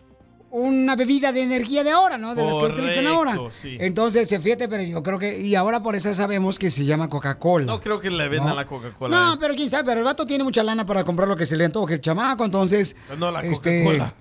una 0.52 0.96
bebida 0.96 1.32
de 1.32 1.42
energía 1.42 1.82
de 1.82 1.90
ahora, 1.90 2.18
¿no? 2.18 2.34
De 2.34 2.44
las 2.44 2.58
que 2.58 2.64
utilizan 2.66 3.06
ahora. 3.06 3.38
Sí. 3.50 3.76
Entonces, 3.80 4.28
fíjate, 4.40 4.68
pero 4.68 4.82
yo 4.82 5.02
creo 5.02 5.18
que 5.18 5.40
y 5.40 5.54
ahora 5.54 5.82
por 5.82 5.96
eso 5.96 6.14
sabemos 6.14 6.58
que 6.58 6.70
se 6.70 6.84
llama 6.84 7.08
Coca-Cola. 7.08 7.64
No 7.64 7.80
creo 7.80 8.00
que 8.00 8.10
le 8.10 8.28
vendan 8.28 8.50
No. 8.50 8.54
la 8.56 8.66
Coca-Cola. 8.66 9.16
No, 9.16 9.32
eh. 9.32 9.36
pero 9.40 9.54
quién 9.54 9.70
sabe, 9.70 9.84
pero 9.84 10.00
el 10.00 10.04
vato 10.04 10.26
tiene 10.26 10.44
mucha 10.44 10.62
lana 10.62 10.84
para 10.84 11.04
comprar 11.04 11.26
lo 11.26 11.36
que 11.36 11.46
se 11.46 11.56
le 11.56 11.64
antoje 11.64 11.94
el 11.94 12.00
chamaco, 12.02 12.44
entonces. 12.44 12.94
No, 13.18 13.30
la 13.30 13.40
este, 13.40 13.82
Coca-Cola. 13.82 14.14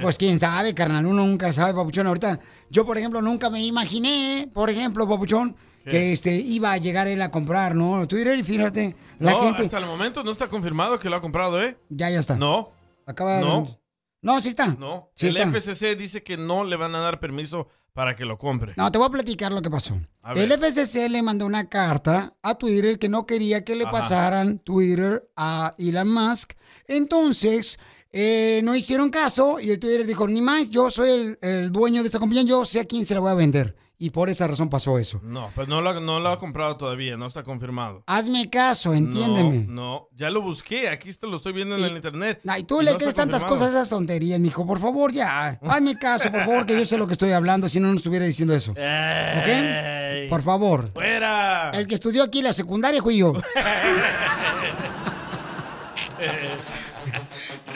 Pues 0.00 0.18
quién 0.18 0.38
sabe, 0.38 0.72
carnal, 0.72 1.04
uno 1.06 1.26
nunca 1.26 1.52
sabe, 1.52 1.74
papuchón. 1.74 2.06
Ahorita, 2.06 2.38
yo, 2.70 2.86
por 2.86 2.96
ejemplo, 2.98 3.20
nunca 3.20 3.50
me 3.50 3.64
imaginé, 3.64 4.48
por 4.52 4.70
ejemplo, 4.70 5.08
papuchón, 5.08 5.56
¿Qué? 5.84 5.90
que 5.90 6.12
este 6.12 6.36
iba 6.36 6.72
a 6.72 6.76
llegar 6.76 7.08
él 7.08 7.20
a 7.22 7.30
comprar, 7.32 7.74
¿no? 7.74 8.06
Twitter 8.06 8.38
y 8.38 8.44
fíjate, 8.44 8.94
la 9.18 9.32
no, 9.32 9.42
gente. 9.42 9.64
hasta 9.64 9.78
el 9.78 9.86
momento 9.86 10.22
no 10.22 10.30
está 10.30 10.46
confirmado 10.46 10.98
que 11.00 11.10
lo 11.10 11.16
ha 11.16 11.20
comprado, 11.20 11.60
¿eh? 11.62 11.76
Ya, 11.88 12.08
ya 12.08 12.20
está. 12.20 12.36
No. 12.36 12.70
Acaba 13.06 13.38
de. 13.38 13.81
No. 14.22 14.40
Sí 14.40 14.48
está. 14.48 14.68
No. 14.78 15.10
Sí 15.14 15.28
el 15.28 15.36
está. 15.36 15.50
FCC 15.50 15.96
dice 15.96 16.22
que 16.22 16.36
no 16.36 16.64
le 16.64 16.76
van 16.76 16.94
a 16.94 17.00
dar 17.00 17.20
permiso 17.20 17.68
para 17.92 18.16
que 18.16 18.24
lo 18.24 18.38
compre. 18.38 18.72
No, 18.78 18.90
te 18.90 18.96
voy 18.98 19.06
a 19.08 19.10
platicar 19.10 19.52
lo 19.52 19.60
que 19.60 19.68
pasó. 19.70 20.00
El 20.34 20.50
FCC 20.52 21.10
le 21.10 21.22
mandó 21.22 21.44
una 21.44 21.68
carta 21.68 22.34
a 22.40 22.54
Twitter 22.54 22.98
que 22.98 23.08
no 23.10 23.26
quería 23.26 23.64
que 23.64 23.76
le 23.76 23.84
Ajá. 23.84 23.90
pasaran 23.92 24.58
Twitter 24.60 25.28
a 25.36 25.74
Elon 25.76 26.08
Musk. 26.10 26.52
Entonces, 26.86 27.78
eh, 28.10 28.60
no 28.64 28.74
hicieron 28.74 29.10
caso 29.10 29.58
y 29.60 29.70
el 29.70 29.78
Twitter 29.78 30.06
dijo, 30.06 30.26
ni 30.26 30.40
más, 30.40 30.70
yo 30.70 30.90
soy 30.90 31.10
el, 31.10 31.38
el 31.42 31.70
dueño 31.72 32.02
de 32.02 32.06
esta 32.08 32.18
compañía, 32.18 32.44
yo 32.44 32.64
sé 32.64 32.80
a 32.80 32.84
quién 32.84 33.04
se 33.04 33.14
la 33.14 33.20
voy 33.20 33.30
a 33.30 33.34
vender. 33.34 33.76
Y 34.04 34.10
por 34.10 34.28
esa 34.28 34.48
razón 34.48 34.68
pasó 34.68 34.98
eso. 34.98 35.20
No, 35.22 35.48
pues 35.54 35.68
no 35.68 35.80
lo, 35.80 36.00
no 36.00 36.18
lo 36.18 36.30
ha 36.30 36.38
comprado 36.40 36.76
todavía, 36.76 37.16
no 37.16 37.28
está 37.28 37.44
confirmado. 37.44 38.02
Hazme 38.08 38.50
caso, 38.50 38.94
entiéndeme. 38.94 39.66
No, 39.68 39.72
no, 39.72 40.08
ya 40.16 40.28
lo 40.28 40.42
busqué, 40.42 40.88
aquí 40.88 41.12
te 41.14 41.28
lo 41.28 41.36
estoy 41.36 41.52
viendo 41.52 41.76
en 41.76 41.84
el 41.84 41.92
internet. 41.94 42.40
Ay, 42.48 42.64
tú 42.64 42.82
Y 42.82 42.86
le 42.86 42.90
no 42.94 42.98
crees 42.98 43.14
tantas 43.14 43.42
confirmado. 43.44 43.60
cosas 43.60 43.68
a 43.68 43.78
esas 43.78 43.90
tonterías, 43.90 44.40
mijo. 44.40 44.66
Por 44.66 44.80
favor, 44.80 45.12
ya. 45.12 45.56
Hazme 45.62 45.96
caso, 45.96 46.32
por 46.32 46.40
favor, 46.40 46.66
que 46.66 46.74
yo 46.76 46.84
sé 46.84 46.98
lo 46.98 47.06
que 47.06 47.12
estoy 47.12 47.30
hablando, 47.30 47.68
si 47.68 47.78
no, 47.78 47.86
no 47.90 47.94
estuviera 47.94 48.24
diciendo 48.26 48.52
eso. 48.56 48.74
Ey. 48.76 50.24
¿Ok? 50.24 50.30
Por 50.30 50.42
favor. 50.42 50.90
¡Fuera! 50.92 51.70
El 51.70 51.86
que 51.86 51.94
estudió 51.94 52.24
aquí 52.24 52.42
la 52.42 52.52
secundaria 52.52 53.00
fui 53.00 53.18
yo. 53.18 53.34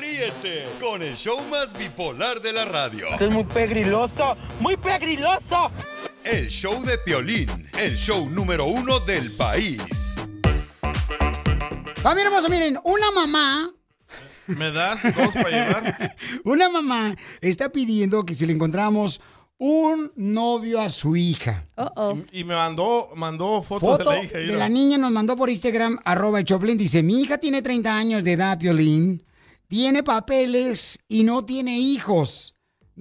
Ríete 0.00 0.66
con 0.80 1.02
el 1.02 1.14
show 1.16 1.40
más 1.50 1.72
bipolar 1.76 2.40
de 2.40 2.52
la 2.52 2.64
radio. 2.64 3.08
Esto 3.12 3.26
es 3.26 3.30
muy 3.30 3.44
pegriloso, 3.44 4.36
muy 4.60 4.76
pegriloso. 4.76 5.70
El 6.26 6.48
show 6.48 6.82
de 6.84 6.98
Piolín, 6.98 7.70
el 7.78 7.96
show 7.96 8.28
número 8.28 8.66
uno 8.66 8.98
del 8.98 9.30
país. 9.36 9.78
Familia 12.02 12.26
hermosa, 12.26 12.48
miren, 12.48 12.76
una 12.82 13.12
mamá, 13.12 13.72
¿Me 14.48 14.72
das 14.72 15.02
dos 15.02 15.34
para 15.34 15.50
llevar? 15.50 16.16
una 16.44 16.68
mamá 16.68 17.14
está 17.40 17.70
pidiendo 17.70 18.24
que 18.24 18.34
si 18.34 18.44
le 18.44 18.52
encontramos 18.52 19.20
un 19.58 20.10
novio 20.16 20.80
a 20.80 20.90
su 20.90 21.14
hija. 21.14 21.68
Y 22.32 22.42
me 22.42 22.54
mandó, 22.56 23.10
mandó 23.14 23.62
fotos 23.62 23.98
Foto 23.98 24.10
de 24.10 24.16
la 24.16 24.24
hija. 24.24 24.38
de 24.38 24.46
mira. 24.46 24.58
la 24.58 24.68
niña 24.68 24.98
nos 24.98 25.12
mandó 25.12 25.36
por 25.36 25.48
Instagram, 25.48 26.00
arroba 26.04 26.40
el 26.40 26.44
Choplin, 26.44 26.76
dice, 26.76 27.04
mi 27.04 27.20
hija 27.22 27.38
tiene 27.38 27.62
30 27.62 27.96
años 27.96 28.24
de 28.24 28.32
edad, 28.32 28.58
Piolín, 28.58 29.24
tiene 29.68 30.02
papeles 30.02 30.98
y 31.06 31.22
no 31.22 31.44
tiene 31.44 31.78
hijos. 31.78 32.55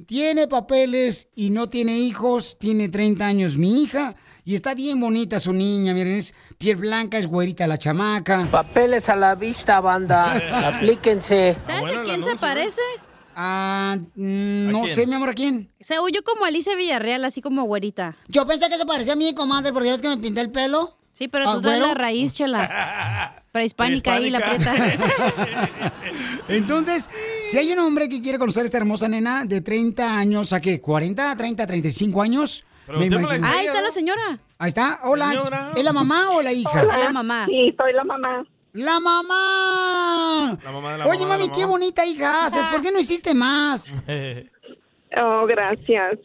Tiene 0.05 0.49
papeles 0.49 1.29
y 1.35 1.51
no 1.51 1.69
tiene 1.69 1.97
hijos, 1.97 2.57
tiene 2.59 2.89
30 2.89 3.25
años 3.25 3.55
mi 3.55 3.81
hija 3.81 4.13
y 4.43 4.53
está 4.53 4.75
bien 4.75 4.99
bonita 4.99 5.39
su 5.39 5.53
niña, 5.53 5.93
miren, 5.93 6.15
es 6.15 6.35
piel 6.57 6.75
blanca, 6.75 7.17
es 7.17 7.27
güerita 7.27 7.65
la 7.65 7.77
chamaca. 7.77 8.45
Papeles 8.51 9.07
a 9.07 9.15
la 9.15 9.35
vista, 9.35 9.79
banda. 9.79 10.33
Aplíquense. 10.75 11.55
¿Sabes 11.65 11.95
a 11.95 12.03
quién 12.03 12.23
se 12.23 12.35
parece? 12.35 12.81
Ah, 13.35 13.97
mm, 14.15 14.69
no 14.69 14.85
sé, 14.85 15.07
mi 15.07 15.13
amor, 15.13 15.29
¿a 15.29 15.33
quién? 15.33 15.71
Se 15.79 15.97
huyó 15.99 16.23
como 16.23 16.43
Alicia 16.43 16.75
Villarreal, 16.75 17.23
así 17.23 17.41
como 17.41 17.63
güerita. 17.63 18.17
Yo 18.27 18.45
pensé 18.45 18.67
que 18.67 18.77
se 18.77 18.85
parecía 18.85 19.13
a 19.13 19.15
mí, 19.15 19.33
comadre, 19.33 19.71
porque 19.71 19.87
ya 19.87 19.93
ves 19.93 20.01
que 20.01 20.09
me 20.09 20.17
pinté 20.17 20.41
el 20.41 20.51
pelo. 20.51 20.97
Sí, 21.17 21.29
pero 21.29 21.49
¿Ah, 21.49 21.53
tú 21.53 21.61
traes 21.61 21.79
la 21.79 21.93
raíz, 21.93 22.33
chela. 22.33 23.41
Prehispánica 23.53 24.15
ahí, 24.15 24.29
la 24.29 24.41
prieta. 24.41 24.73
Entonces, 26.49 27.09
si 27.43 27.57
hay 27.57 27.71
un 27.71 27.79
hombre 27.79 28.09
que 28.09 28.21
quiere 28.21 28.37
conocer 28.37 28.63
a 28.63 28.65
esta 28.65 28.77
hermosa 28.77 29.07
nena 29.07 29.45
de 29.45 29.61
30 29.61 30.17
años, 30.17 30.51
¿a 30.51 30.59
qué? 30.59 30.81
¿40, 30.81 31.37
30, 31.37 31.65
35 31.65 32.21
años? 32.21 32.65
Me 32.87 33.05
imagino. 33.05 33.29
Ah, 33.47 33.53
ahí 33.59 33.65
está 33.67 33.81
la 33.81 33.91
señora. 33.91 34.39
Ahí 34.57 34.67
está. 34.67 34.99
Hola. 35.03 35.29
Señora. 35.29 35.71
¿Es 35.75 35.83
la 35.85 35.93
mamá 35.93 36.31
o 36.31 36.41
la 36.41 36.51
hija? 36.51 36.83
Hola. 36.83 36.97
La 36.97 37.09
mamá. 37.11 37.45
Sí, 37.45 37.73
soy 37.77 37.93
la 37.93 38.03
mamá. 38.03 38.45
¡La 38.73 38.99
mamá! 38.99 40.59
La 40.65 40.71
mamá 40.73 40.91
de 40.91 40.97
la 40.97 41.07
Oye, 41.07 41.19
mamá 41.21 41.33
de 41.35 41.39
mami, 41.39 41.47
la 41.47 41.53
qué 41.53 41.61
mamá. 41.61 41.71
bonita 41.71 42.05
hija 42.05 42.43
haces. 42.45 42.65
¿Por 42.65 42.81
qué 42.81 42.91
no 42.91 42.99
hiciste 42.99 43.33
más? 43.33 43.93
Oh, 45.17 45.45
gracias. 45.47 46.19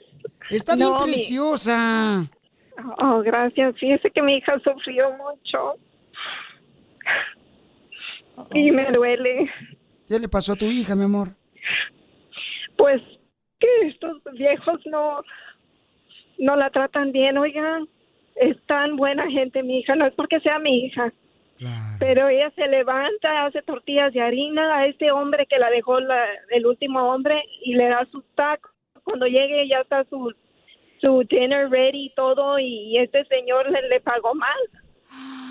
Está 0.50 0.74
bien 0.74 0.88
No, 0.88 0.98
mi- 1.06 1.12
preciosa. 1.12 2.26
Oh, 2.98 3.20
gracias. 3.22 3.76
Fíjese 3.78 4.10
que 4.10 4.22
mi 4.22 4.36
hija 4.36 4.58
sufrió 4.60 5.10
mucho. 5.12 5.74
Y 8.54 8.70
me 8.70 8.90
duele. 8.92 9.50
¿Qué 10.08 10.18
le 10.18 10.28
pasó 10.28 10.52
a 10.52 10.56
tu 10.56 10.66
hija, 10.66 10.94
mi 10.96 11.04
amor? 11.04 11.28
Pues 12.76 13.00
que 13.58 13.68
estos 13.88 14.22
viejos 14.32 14.80
no, 14.86 15.22
no 16.38 16.56
la 16.56 16.70
tratan 16.70 17.12
bien, 17.12 17.36
oigan. 17.38 17.86
Es 18.36 18.56
tan 18.66 18.96
buena 18.96 19.30
gente 19.30 19.62
mi 19.62 19.80
hija, 19.80 19.94
no 19.96 20.06
es 20.06 20.14
porque 20.14 20.40
sea 20.40 20.58
mi 20.58 20.86
hija. 20.86 21.12
Pero 21.98 22.28
ella 22.30 22.50
se 22.56 22.66
levanta, 22.68 23.44
hace 23.44 23.60
tortillas 23.60 24.14
de 24.14 24.22
harina 24.22 24.78
a 24.78 24.86
este 24.86 25.10
hombre 25.12 25.44
que 25.46 25.58
la 25.58 25.68
dejó 25.68 25.98
la- 25.98 26.24
el 26.50 26.64
último 26.64 27.00
hombre 27.12 27.42
y 27.62 27.74
le 27.74 27.88
da 27.88 28.06
sus 28.10 28.24
tacos. 28.34 28.70
Cuando 29.04 29.26
llegue 29.26 29.68
ya 29.68 29.80
está 29.80 30.04
su, 30.04 30.32
su 31.00 31.24
dinner 31.28 31.68
ready 31.70 32.06
y 32.06 32.14
todo 32.14 32.58
y 32.58 32.98
este 32.98 33.24
señor 33.26 33.70
le, 33.70 33.88
le 33.88 34.00
pagó 34.00 34.34
mal. 34.34 34.58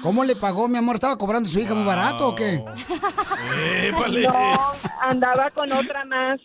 ¿Cómo 0.01 0.23
le 0.23 0.35
pagó, 0.35 0.67
mi 0.69 0.77
amor? 0.77 0.95
¿Estaba 0.95 1.17
cobrando 1.17 1.49
su 1.49 1.59
hija 1.59 1.75
muy 1.75 1.83
barato 1.83 2.29
o 2.29 2.35
qué? 2.35 2.63
No, 4.21 4.57
andaba 5.01 5.51
con 5.51 5.71
otra 5.71 6.05
más. 6.05 6.39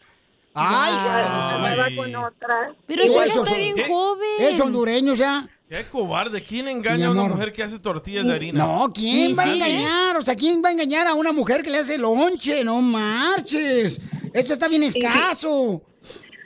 Ay, 0.54 0.92
andaba 0.94 1.88
con 1.96 2.14
otra. 2.16 2.74
Pero 2.86 3.02
ella 3.02 3.24
ella 3.24 3.34
está 3.34 3.54
bien 3.54 3.76
joven. 3.88 4.28
Es 4.40 4.60
hondureño 4.60 5.14
ya. 5.14 5.48
Qué 5.68 5.84
cobarde. 5.90 6.42
¿Quién 6.42 6.68
engaña 6.68 7.08
a 7.08 7.10
una 7.10 7.24
mujer 7.24 7.52
que 7.52 7.62
hace 7.62 7.78
tortillas 7.78 8.24
de 8.24 8.34
harina? 8.34 8.64
No, 8.64 8.88
¿quién 8.92 9.30
Sí, 9.30 9.34
va 9.34 9.42
a 9.44 9.52
engañar? 9.54 10.16
O 10.16 10.22
sea, 10.22 10.34
¿quién 10.36 10.62
va 10.64 10.68
a 10.68 10.72
engañar 10.72 11.06
a 11.06 11.14
una 11.14 11.32
mujer 11.32 11.62
que 11.62 11.70
le 11.70 11.78
hace 11.78 11.98
lonche? 11.98 12.62
No 12.64 12.80
marches. 12.82 14.00
Eso 14.32 14.52
está 14.52 14.68
bien 14.68 14.82
escaso. 14.82 15.82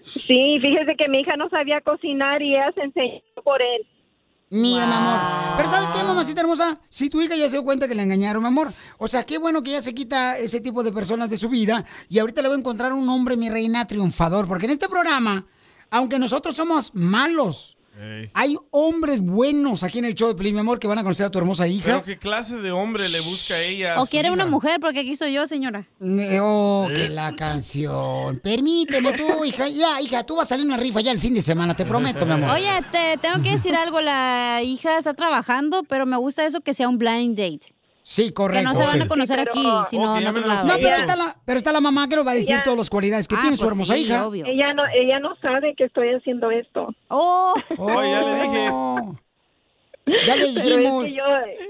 Sí, 0.03 0.59
fíjese 0.61 0.97
que 0.97 1.09
mi 1.09 1.21
hija 1.21 1.37
no 1.37 1.49
sabía 1.49 1.81
cocinar 1.81 2.43
y 2.43 2.55
ella 2.55 2.73
se 2.75 2.83
enseñó 2.83 3.21
por 3.43 3.61
él. 3.61 3.87
Mira, 4.51 4.87
mi 4.87 4.93
amor. 4.93 5.21
Pero 5.57 5.69
¿sabes 5.69 5.91
qué, 5.91 6.03
mamacita 6.03 6.41
hermosa? 6.41 6.81
Si 6.89 7.11
tu 7.11 7.21
hija 7.21 7.37
ya 7.37 7.47
se 7.47 7.53
dio 7.53 7.65
cuenta 7.65 7.87
que 7.87 7.95
la 7.95 8.03
engañaron, 8.03 8.43
mi 8.43 8.49
amor. 8.49 8.69
O 8.97 9.07
sea, 9.07 9.25
qué 9.25 9.37
bueno 9.39 9.63
que 9.63 9.71
ella 9.71 9.83
se 9.83 9.95
quita 9.95 10.39
ese 10.39 10.61
tipo 10.61 10.83
de 10.83 10.93
personas 10.93 11.29
de 11.29 11.37
su 11.37 11.51
vida. 11.51 11.85
Y 12.09 12.19
ahorita 12.19 12.41
le 12.41 12.49
voy 12.49 12.57
a 12.57 12.61
encontrar 12.61 12.93
un 12.95 13.09
hombre, 13.09 13.37
mi 13.37 13.51
reina, 13.51 13.87
triunfador. 13.87 14.49
Porque 14.49 14.65
en 14.65 14.73
este 14.73 14.89
programa, 14.89 15.47
aunque 15.91 16.19
nosotros 16.19 16.55
somos 16.55 16.95
malos, 16.95 17.78
hay 18.33 18.57
hombres 18.71 19.21
buenos 19.21 19.83
aquí 19.83 19.99
en 19.99 20.05
el 20.05 20.15
show 20.15 20.29
de 20.29 20.35
Pelín, 20.35 20.55
mi 20.55 20.61
amor, 20.61 20.79
que 20.79 20.87
van 20.87 20.99
a 20.99 21.03
conocer 21.03 21.27
a 21.27 21.31
tu 21.31 21.39
hermosa 21.39 21.67
hija. 21.67 21.85
Pero 21.87 22.05
qué 22.05 22.19
clase 22.19 22.57
de 22.57 22.71
hombre 22.71 23.09
le 23.09 23.21
busca 23.21 23.55
a 23.55 23.61
ella. 23.63 24.01
O 24.03 24.07
quiere 24.07 24.31
una 24.31 24.47
mujer, 24.47 24.79
porque 24.81 25.01
aquí 25.01 25.17
soy 25.17 25.33
yo, 25.33 25.47
señora. 25.47 25.87
Eh, 26.01 26.39
Oh, 26.41 26.87
que 26.95 27.09
la 27.09 27.35
canción. 27.35 28.39
Permíteme 28.43 29.13
tú, 29.13 29.45
hija. 29.45 29.69
Ya, 29.69 30.01
hija, 30.01 30.25
tú 30.25 30.37
vas 30.37 30.47
a 30.47 30.49
salir 30.51 30.65
una 30.65 30.77
rifa 30.77 31.01
ya 31.01 31.13
el 31.13 31.21
fin 31.21 31.35
de 31.35 31.43
semana, 31.43 31.75
te 31.75 31.85
prometo, 31.85 32.25
mi 32.27 32.33
amor. 32.33 32.51
Oye, 32.51 32.71
te 32.93 33.19
tengo 33.19 33.43
que 33.43 33.51
decir 33.53 33.75
algo. 33.75 34.01
La 34.01 34.61
hija 34.63 34.99
está 34.99 35.15
trabajando, 35.15 35.83
pero 35.85 36.07
me 36.07 36.17
gusta 36.17 36.45
eso 36.47 36.61
que 36.61 36.75
sea 36.75 36.89
un 36.89 36.99
blind 36.99 37.37
date. 37.37 37.75
Sí, 38.11 38.33
correcto. 38.33 38.71
Que 38.71 38.75
no 38.75 38.81
se 38.81 38.87
van 38.87 39.03
a 39.03 39.07
conocer 39.07 39.39
aquí, 39.39 39.63
sino 39.91 40.17
en 40.17 40.27
otro 40.29 40.47
lado. 40.47 40.67
No, 40.67 40.75
pero 40.77 40.97
está, 40.97 41.15
la, 41.15 41.37
pero 41.45 41.59
está 41.59 41.73
la 41.73 41.81
mamá 41.83 42.09
que 42.09 42.17
nos 42.17 42.27
va 42.27 42.31
a 42.31 42.35
decir 42.37 42.55
Ella- 42.55 42.63
todas 42.63 42.79
las 42.79 42.89
cualidades 42.89 43.29
que 43.29 43.35
Ah, 43.37 43.41
tiene 43.43 43.57
su 43.59 43.65
pues 43.65 43.73
hermosa 43.73 43.93
sí, 43.93 44.07
hija. 44.07 44.27
obvio. 44.27 44.47
Ella 44.47 44.73
no, 44.73 44.83
ella 44.95 45.19
no 45.21 45.37
sabe 45.43 45.75
que 45.77 45.85
estoy 45.85 46.15
haciendo 46.15 46.51
esto. 46.51 46.89
Oh, 47.09 47.53
Oh, 47.77 48.03
ya 48.03 48.23
le 48.23 48.43
dije. 48.45 48.71
Ya 50.27 50.37
le 50.37 50.47
Pero 50.55 50.67
dijimos. 50.77 51.05
es 51.05 51.11
que 51.11 51.17
yo, 51.17 51.25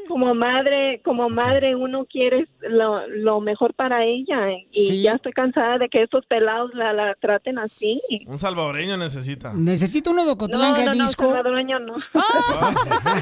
como 0.09 0.35
madre, 0.35 1.01
como 1.05 1.29
madre, 1.29 1.75
uno 1.77 2.07
quiere 2.07 2.49
lo, 2.61 3.07
lo 3.09 3.41
mejor 3.41 3.75
para 3.75 4.05
ella 4.05 4.51
y 4.73 4.87
Sí. 4.89 5.03
ya 5.03 5.13
estoy 5.15 5.33
cansada 5.33 5.79
de 5.79 5.89
que 5.89 6.03
estos 6.03 6.25
pelados 6.27 6.71
la, 6.75 6.93
la 6.93 7.15
traten 7.21 7.59
así. 7.59 8.01
Un 8.27 8.39
salvadoreño 8.39 8.97
necesita. 8.97 9.53
Necesito 9.55 10.11
uno 10.11 10.23
de 10.23 10.29
No, 10.29 10.33
Ocotlán, 10.35 10.73
no, 10.75 10.79
no, 10.79 10.85
Jalisco. 10.87 11.25
salvadoreño 11.27 11.79
no. 11.81 11.95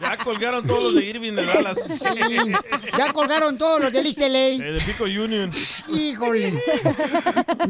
Ya 0.00 0.16
colgaron 0.24 0.66
todos 0.66 0.82
los 0.82 0.94
de 0.94 1.04
Irving 1.04 1.32
de 1.32 1.44
Dallas. 1.46 1.78
Ya 2.96 3.12
colgaron 3.12 3.58
todos 3.58 3.80
los 3.80 3.92
del 3.92 4.06
East 4.06 4.20
LA. 4.20 4.28
Eh, 4.66 4.72
de 4.72 4.80
Pico 4.80 5.04
Union. 5.04 5.50
Híjole. 5.88 6.52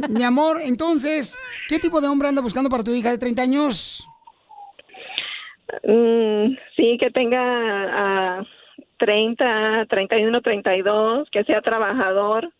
Mi 0.08 0.24
amor, 0.24 0.60
entonces, 0.62 1.36
¿qué 1.68 1.78
tipo 1.78 2.00
de 2.00 2.08
hombre 2.08 2.28
anda 2.28 2.42
buscando 2.42 2.68
para 2.70 2.84
tu 2.84 2.92
hija 2.92 3.10
de 3.10 3.18
30 3.18 3.42
años? 3.42 4.06
Mm, 5.84 6.56
sí, 6.76 6.96
que 6.98 7.10
tenga 7.10 7.40
ah, 8.38 8.46
30, 8.98 9.86
31, 9.88 10.40
32, 10.40 11.28
que 11.30 11.44
sea 11.44 11.60
trabajador. 11.60 12.50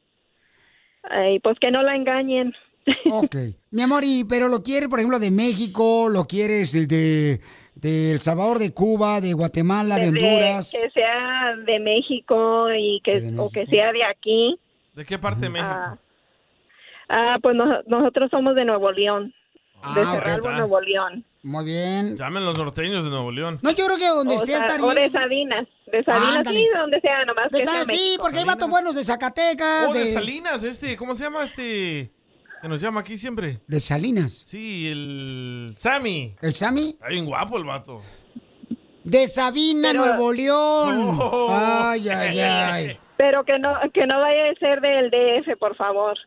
eh, 1.10 1.34
Y 1.34 1.40
pues 1.40 1.58
que 1.58 1.70
no 1.70 1.82
la 1.82 1.96
engañen. 1.96 2.54
Ok. 3.10 3.36
Mi 3.70 3.82
amor, 3.82 4.02
y, 4.04 4.24
pero 4.24 4.48
lo 4.48 4.62
quieres, 4.62 4.88
por 4.88 4.98
ejemplo, 4.98 5.18
de 5.18 5.30
México, 5.30 6.08
lo 6.08 6.24
quieres 6.24 6.72
de, 6.72 6.86
de, 6.86 7.40
de 7.74 8.12
El 8.12 8.18
Salvador, 8.18 8.58
de 8.58 8.72
Cuba, 8.72 9.20
de 9.20 9.32
Guatemala, 9.34 9.96
de, 9.96 10.10
De- 10.10 10.18
Honduras. 10.18 10.70
Que 10.72 10.90
sea 10.90 11.54
de 11.66 11.78
México 11.80 12.68
y 12.72 13.00
que, 13.04 13.30
o 13.36 13.50
que 13.50 13.66
sea 13.66 13.92
de 13.92 14.04
aquí. 14.04 14.58
¿De 14.94 15.04
qué 15.04 15.18
parte 15.18 15.42
de 15.42 15.50
México? 15.50 15.70
Ah, 15.70 15.98
ah, 17.08 17.38
pues 17.42 17.54
no- 17.56 17.82
nosotros 17.86 18.30
somos 18.30 18.54
de 18.54 18.64
Nuevo 18.64 18.90
León. 18.90 19.34
de 19.94 20.00
Ah, 20.02 20.14
ok. 20.14 20.22
Cerralbo, 20.24 20.50
Nuevo 20.52 20.80
León. 20.80 21.24
Muy 21.48 21.64
bien. 21.64 22.16
Llamen 22.18 22.44
los 22.44 22.58
norteños 22.58 23.04
de 23.04 23.10
Nuevo 23.10 23.32
León. 23.32 23.58
No, 23.62 23.70
yo 23.70 23.86
creo 23.86 23.96
que 23.96 24.06
donde 24.06 24.36
O 24.36 24.38
sea 24.38 24.60
sa- 24.60 24.66
estar 24.66 24.82
o 24.82 24.90
bien. 24.90 25.10
de 25.10 25.18
Sabinas. 25.18 25.66
De 25.90 26.04
Sabinas, 26.04 26.36
Ándale. 26.38 26.58
sí, 26.58 26.68
de 26.70 26.78
donde 26.78 27.00
sea, 27.00 27.24
nomás 27.24 27.50
De 27.50 27.58
que 27.60 27.64
Sa- 27.64 27.72
sea 27.72 27.84
sí, 27.96 28.16
porque 28.20 28.38
hay 28.40 28.44
vatos 28.44 28.68
buenos 28.68 28.94
de 28.94 29.02
Zacatecas, 29.04 29.88
Oh, 29.88 29.92
de 29.94 30.04
de, 30.04 30.12
Salinas, 30.12 30.62
este, 30.62 30.94
¿cómo 30.98 31.14
se 31.14 31.24
llama 31.24 31.44
este? 31.44 32.10
Que 32.60 32.68
nos 32.68 32.80
llama 32.82 33.00
aquí 33.00 33.16
siempre. 33.16 33.60
de 33.66 33.80
Salinas. 33.80 34.32
Sí, 34.46 34.88
el 34.90 35.72
Sammy. 35.78 36.34
¿El 36.42 36.52
Sammy? 36.52 36.90
Está 36.90 37.08
bien 37.08 37.24
guapo 37.24 37.56
el 37.56 37.64
vato. 37.64 38.02
De 39.04 39.26
Sabina, 39.26 39.88
Pero- 39.92 40.04
Nuevo 40.04 40.32
León. 40.34 41.18
Oh. 41.18 41.48
Ay, 41.50 42.08
ay, 42.10 42.40
ay. 42.40 42.98
Pero 43.16 43.42
que 43.44 43.58
no, 43.58 43.74
que 43.94 44.06
no 44.06 44.20
vaya 44.20 44.50
a 44.50 44.54
ser 44.60 44.80
del 44.82 45.10
DF, 45.10 45.56
por 45.58 45.74
favor. 45.76 46.18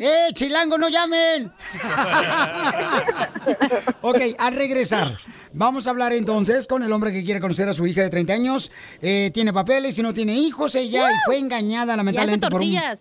¡Eh, 0.00 0.32
chilango, 0.34 0.78
no 0.78 0.88
llamen! 0.88 1.52
ok, 4.02 4.20
al 4.38 4.54
regresar, 4.54 5.18
vamos 5.52 5.86
a 5.86 5.90
hablar 5.90 6.12
entonces 6.12 6.66
con 6.66 6.82
el 6.82 6.92
hombre 6.92 7.12
que 7.12 7.24
quiere 7.24 7.40
conocer 7.40 7.68
a 7.68 7.74
su 7.74 7.86
hija 7.86 8.02
de 8.02 8.10
30 8.10 8.32
años. 8.32 8.70
Eh, 9.02 9.30
tiene 9.32 9.52
papeles 9.52 9.98
y 9.98 10.02
no 10.02 10.14
tiene 10.14 10.34
hijos 10.34 10.74
ella 10.74 11.10
y 11.10 11.14
fue 11.26 11.38
engañada 11.38 11.84
y 11.84 11.90
hace 11.90 11.96
lamentablemente 11.96 12.48
por 12.48 12.60
un... 12.60 12.72
tortillas. 12.72 13.00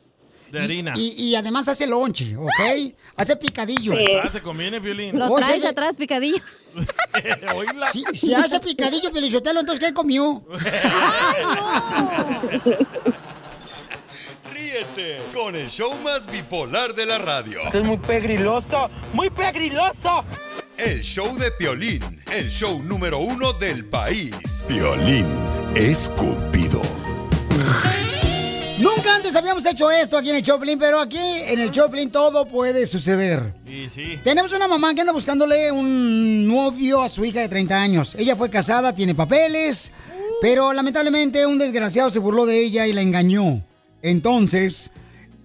De 0.52 0.64
harina. 0.64 0.94
Y, 0.96 1.14
y 1.22 1.36
además 1.36 1.68
hace 1.68 1.88
lonche, 1.88 2.38
¿ok? 2.38 2.94
Hace 3.18 3.36
picadillo. 3.36 3.94
Ah, 4.24 4.30
¿Te 4.32 4.42
conviene, 4.42 4.80
Violín? 4.80 5.20
Lo 5.20 5.30
O 5.30 5.38
sea, 5.40 5.48
traes 5.48 5.66
atrás, 5.66 5.96
picadillo. 5.98 6.38
Si, 7.92 8.04
si 8.14 8.36
hace 8.36 8.60
picadillo, 8.60 9.12
Pielichotelo, 9.12 9.62
entonces 9.62 9.84
¿qué 9.84 9.94
comió? 9.96 10.46
Ríete 14.58 15.20
con 15.36 15.56
el 15.56 15.70
show 15.70 15.94
más 16.04 16.26
bipolar 16.26 16.96
de 16.96 17.06
la 17.06 17.20
radio. 17.20 17.62
Esto 17.66 17.78
es 17.78 17.84
muy 17.84 17.98
pegriloso, 17.98 18.90
muy 19.14 19.30
pegriloso. 19.30 20.24
El 20.78 21.02
show 21.02 21.38
de 21.38 21.52
Piolín, 21.52 22.24
el 22.34 22.50
show 22.50 22.82
número 22.82 23.20
uno 23.20 23.54
del 23.54 23.86
país. 23.86 24.36
Piolín 24.68 25.28
escupido. 25.76 26.82
Nunca 28.80 29.16
antes 29.16 29.36
habíamos 29.36 29.64
hecho 29.68 29.92
esto 29.92 30.18
aquí 30.18 30.32
en 30.32 30.38
el 30.38 30.44
Choplin, 30.44 30.80
pero 30.80 31.02
aquí 31.02 31.20
en 31.20 31.60
el 31.60 31.70
Choplin 31.70 32.10
todo 32.10 32.48
puede 32.48 32.88
suceder. 32.88 33.54
Sí, 33.68 33.90
sí. 33.94 34.20
Tenemos 34.24 34.54
una 34.54 34.68
mamá 34.68 34.96
que 34.96 35.02
anda 35.02 35.14
buscándole 35.14 35.72
un 35.72 36.48
novio 36.48 37.04
a 37.04 37.10
su 37.10 37.24
hija 37.26 37.42
de 37.42 37.50
30 37.50 37.80
años. 37.80 38.16
Ella 38.16 38.36
fue 38.36 38.50
casada, 38.50 38.96
tiene 38.96 39.14
papeles, 39.14 39.92
pero 40.42 40.74
lamentablemente 40.74 41.46
un 41.46 41.60
desgraciado 41.60 42.10
se 42.10 42.18
burló 42.18 42.48
de 42.48 42.60
ella 42.60 42.88
y 42.88 42.94
la 42.94 43.02
engañó. 43.02 43.67
Entonces, 44.02 44.92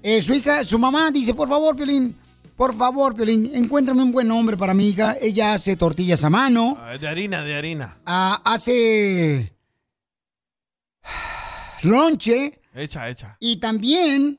eh, 0.03 0.21
su 0.23 0.35
hija, 0.35 0.65
su 0.65 0.79
mamá 0.79 1.11
dice, 1.11 1.35
por 1.35 1.49
favor, 1.49 1.75
Piolín, 1.77 2.17
por 2.57 2.75
favor, 2.75 3.15
Piolín, 3.15 3.51
encuéntrame 3.55 4.03
un 4.03 4.13
buen 4.13 4.31
hombre 4.31 4.57
para 4.57 4.75
mi 4.75 4.89
hija. 4.89 5.17
Ella 5.21 5.55
hace 5.55 5.77
tortillas 5.77 6.23
a 6.25 6.31
mano, 6.31 6.77
Ah, 6.81 6.97
De 6.99 7.09
harina, 7.09 7.43
de 7.43 7.55
harina. 7.57 7.99
ah, 8.07 8.41
hace 8.45 9.53
lonche 11.83 12.61
Hecha, 12.75 13.09
hecha. 13.09 13.37
y 13.41 13.57
también... 13.57 14.39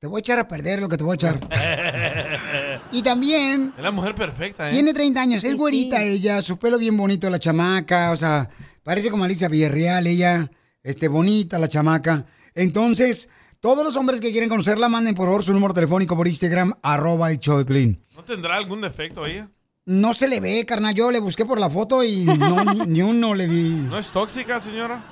Te 0.00 0.06
voy 0.06 0.18
a 0.18 0.20
echar 0.20 0.38
a 0.38 0.46
perder 0.46 0.78
lo 0.78 0.88
que 0.88 0.96
te 0.96 1.02
voy 1.02 1.14
a 1.14 1.16
echar. 1.16 1.40
Y 2.92 3.02
también 3.02 3.74
Es 3.76 3.82
la 3.82 3.90
mujer 3.90 4.14
perfecta, 4.14 4.68
¿eh? 4.68 4.72
Tiene 4.72 4.94
30 4.94 5.20
años, 5.20 5.42
es 5.44 5.50
Sí, 5.50 5.56
güerita 5.56 5.96
sí. 5.98 6.04
ella, 6.04 6.40
su 6.40 6.56
pelo 6.56 6.78
bien 6.78 6.96
bonito 6.96 7.28
la 7.28 7.40
chamaca, 7.40 8.12
o 8.12 8.16
sea, 8.16 8.48
parece 8.84 9.10
como 9.10 9.24
Alicia 9.24 9.48
Villarreal 9.48 10.06
ella, 10.06 10.48
este, 10.84 11.08
bonita 11.08 11.58
la 11.58 11.68
chamaca. 11.68 12.24
Entonces, 12.58 13.30
todos 13.60 13.84
los 13.84 13.96
hombres 13.96 14.20
que 14.20 14.32
quieren 14.32 14.48
conocerla, 14.48 14.88
manden 14.88 15.14
por 15.14 15.26
favor 15.26 15.44
su 15.44 15.52
número 15.52 15.72
telefónico 15.72 16.16
por 16.16 16.26
Instagram, 16.26 16.74
arroba 16.82 17.30
el 17.30 17.38
show 17.38 17.56
de 17.56 17.64
Piolín. 17.64 18.02
¿No 18.16 18.24
tendrá 18.24 18.56
algún 18.56 18.80
defecto 18.80 19.24
ella? 19.24 19.48
No 19.86 20.12
se 20.12 20.26
le 20.26 20.40
ve, 20.40 20.66
carnal, 20.66 20.92
yo 20.92 21.12
le 21.12 21.20
busqué 21.20 21.46
por 21.46 21.60
la 21.60 21.70
foto 21.70 22.02
y 22.02 22.24
no, 22.24 22.64
ni, 22.74 22.80
ni 22.80 23.00
uno 23.02 23.32
le 23.32 23.46
vi. 23.46 23.68
¿No 23.68 23.96
es 23.96 24.10
tóxica, 24.10 24.60
señora? 24.60 25.04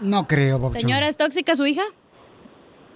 No 0.00 0.26
creo, 0.26 0.58
Papuchón. 0.58 0.80
Señora, 0.80 1.06
¿es 1.06 1.18
tóxica 1.18 1.54
su 1.54 1.66
hija? 1.66 1.84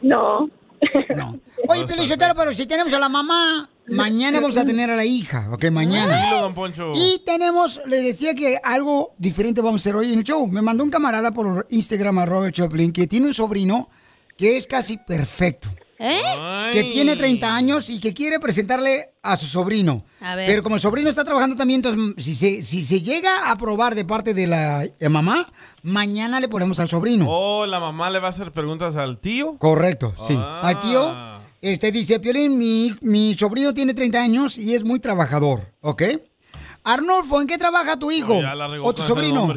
No. 0.01 0.49
Oye, 1.69 1.87
Pelichotero, 1.87 2.35
pero 2.35 2.55
si 2.55 2.67
tenemos 2.67 2.95
a 2.95 2.99
la 2.99 3.11
mamá, 3.11 3.69
mañana 3.91 4.41
vamos 4.41 4.57
a 4.57 4.65
tener 4.65 4.91
a 4.91 4.97
la 4.97 5.05
hija, 5.05 5.49
¿ok? 5.53 5.71
Mañana. 5.71 6.07
Tranquilo, 6.07 6.41
don 6.43 6.55
Poncho. 6.55 6.93
Y 6.95 7.23
tenemos, 7.25 7.81
les 7.87 8.05
decía 8.05 8.35
que 8.35 8.59
algo 8.63 9.11
diferente 9.19 9.61
vamos 9.61 9.81
a 9.81 9.83
hacer 9.83 9.97
hoy 9.97 10.13
en 10.13 10.19
el 10.21 10.25
show. 10.25 10.47
Me 10.47 10.63
mandó 10.63 10.85
un 10.85 10.91
camarada 10.91 11.33
por 11.33 11.67
Instagram, 11.71 12.19
arroba 12.19 12.51
Choplin, 12.51 12.93
que 12.93 13.07
tiene 13.07 13.27
un 13.27 13.35
sobrino 13.35 13.89
que 14.37 14.57
es 14.57 14.67
casi 14.67 14.97
perfecto. 14.97 15.69
¿Eh? 16.03 16.71
Que 16.73 16.85
tiene 16.85 17.15
30 17.15 17.55
años 17.55 17.91
y 17.91 18.01
que 18.01 18.15
quiere 18.15 18.41
presentarle 18.41 19.11
a 19.23 19.37
su 19.37 19.47
sobrino. 19.47 20.07
A 20.23 20.35
ver. 20.35 20.47
Pero 20.47 20.63
como 20.63 20.77
el 20.77 20.81
sobrino 20.81 21.11
está 21.11 21.25
trabajando 21.25 21.57
también, 21.57 21.85
entonces 21.85 22.25
si 22.25 22.35
se, 22.35 22.63
si 22.63 22.83
se 22.83 23.03
llega 23.03 23.49
a 23.49 23.51
aprobar 23.51 23.95
de 23.95 24.07
parte 24.07 24.33
de 24.33 24.47
la 24.47 24.85
eh, 24.85 25.09
mamá, 25.11 25.53
mañana 25.83 26.41
le 26.41 26.49
ponemos 26.49 26.81
al 26.81 26.89
sobrino. 26.89 27.27
Oh, 27.29 27.67
la 27.67 27.81
mamá 27.81 28.09
le 28.09 28.19
va 28.19 28.29
a 28.29 28.31
hacer 28.31 28.51
preguntas 28.51 28.97
al 28.97 29.19
tío. 29.19 29.59
Correcto, 29.59 30.15
sí. 30.17 30.35
Ah. 30.39 30.63
Al 30.65 30.81
tío, 30.81 31.15
este 31.61 31.93
dice, 31.93 32.21
Piolín, 32.21 32.59
mi, 32.59 32.95
mi 33.03 33.35
sobrino 33.35 33.75
tiene 33.75 33.95
30 33.95 34.23
años 34.23 34.59
y 34.59 34.75
es 34.75 34.85
muy 34.85 35.01
trabajador, 35.01 35.61
¿ok? 35.81 36.03
Arnolfo, 36.85 37.41
¿en 37.41 37.47
qué 37.47 37.59
trabaja 37.59 37.99
tu 37.99 38.11
hijo? 38.11 38.35
Oh, 38.39 38.89
¿O 38.89 38.95
tu 38.95 39.03
sobrino? 39.03 39.53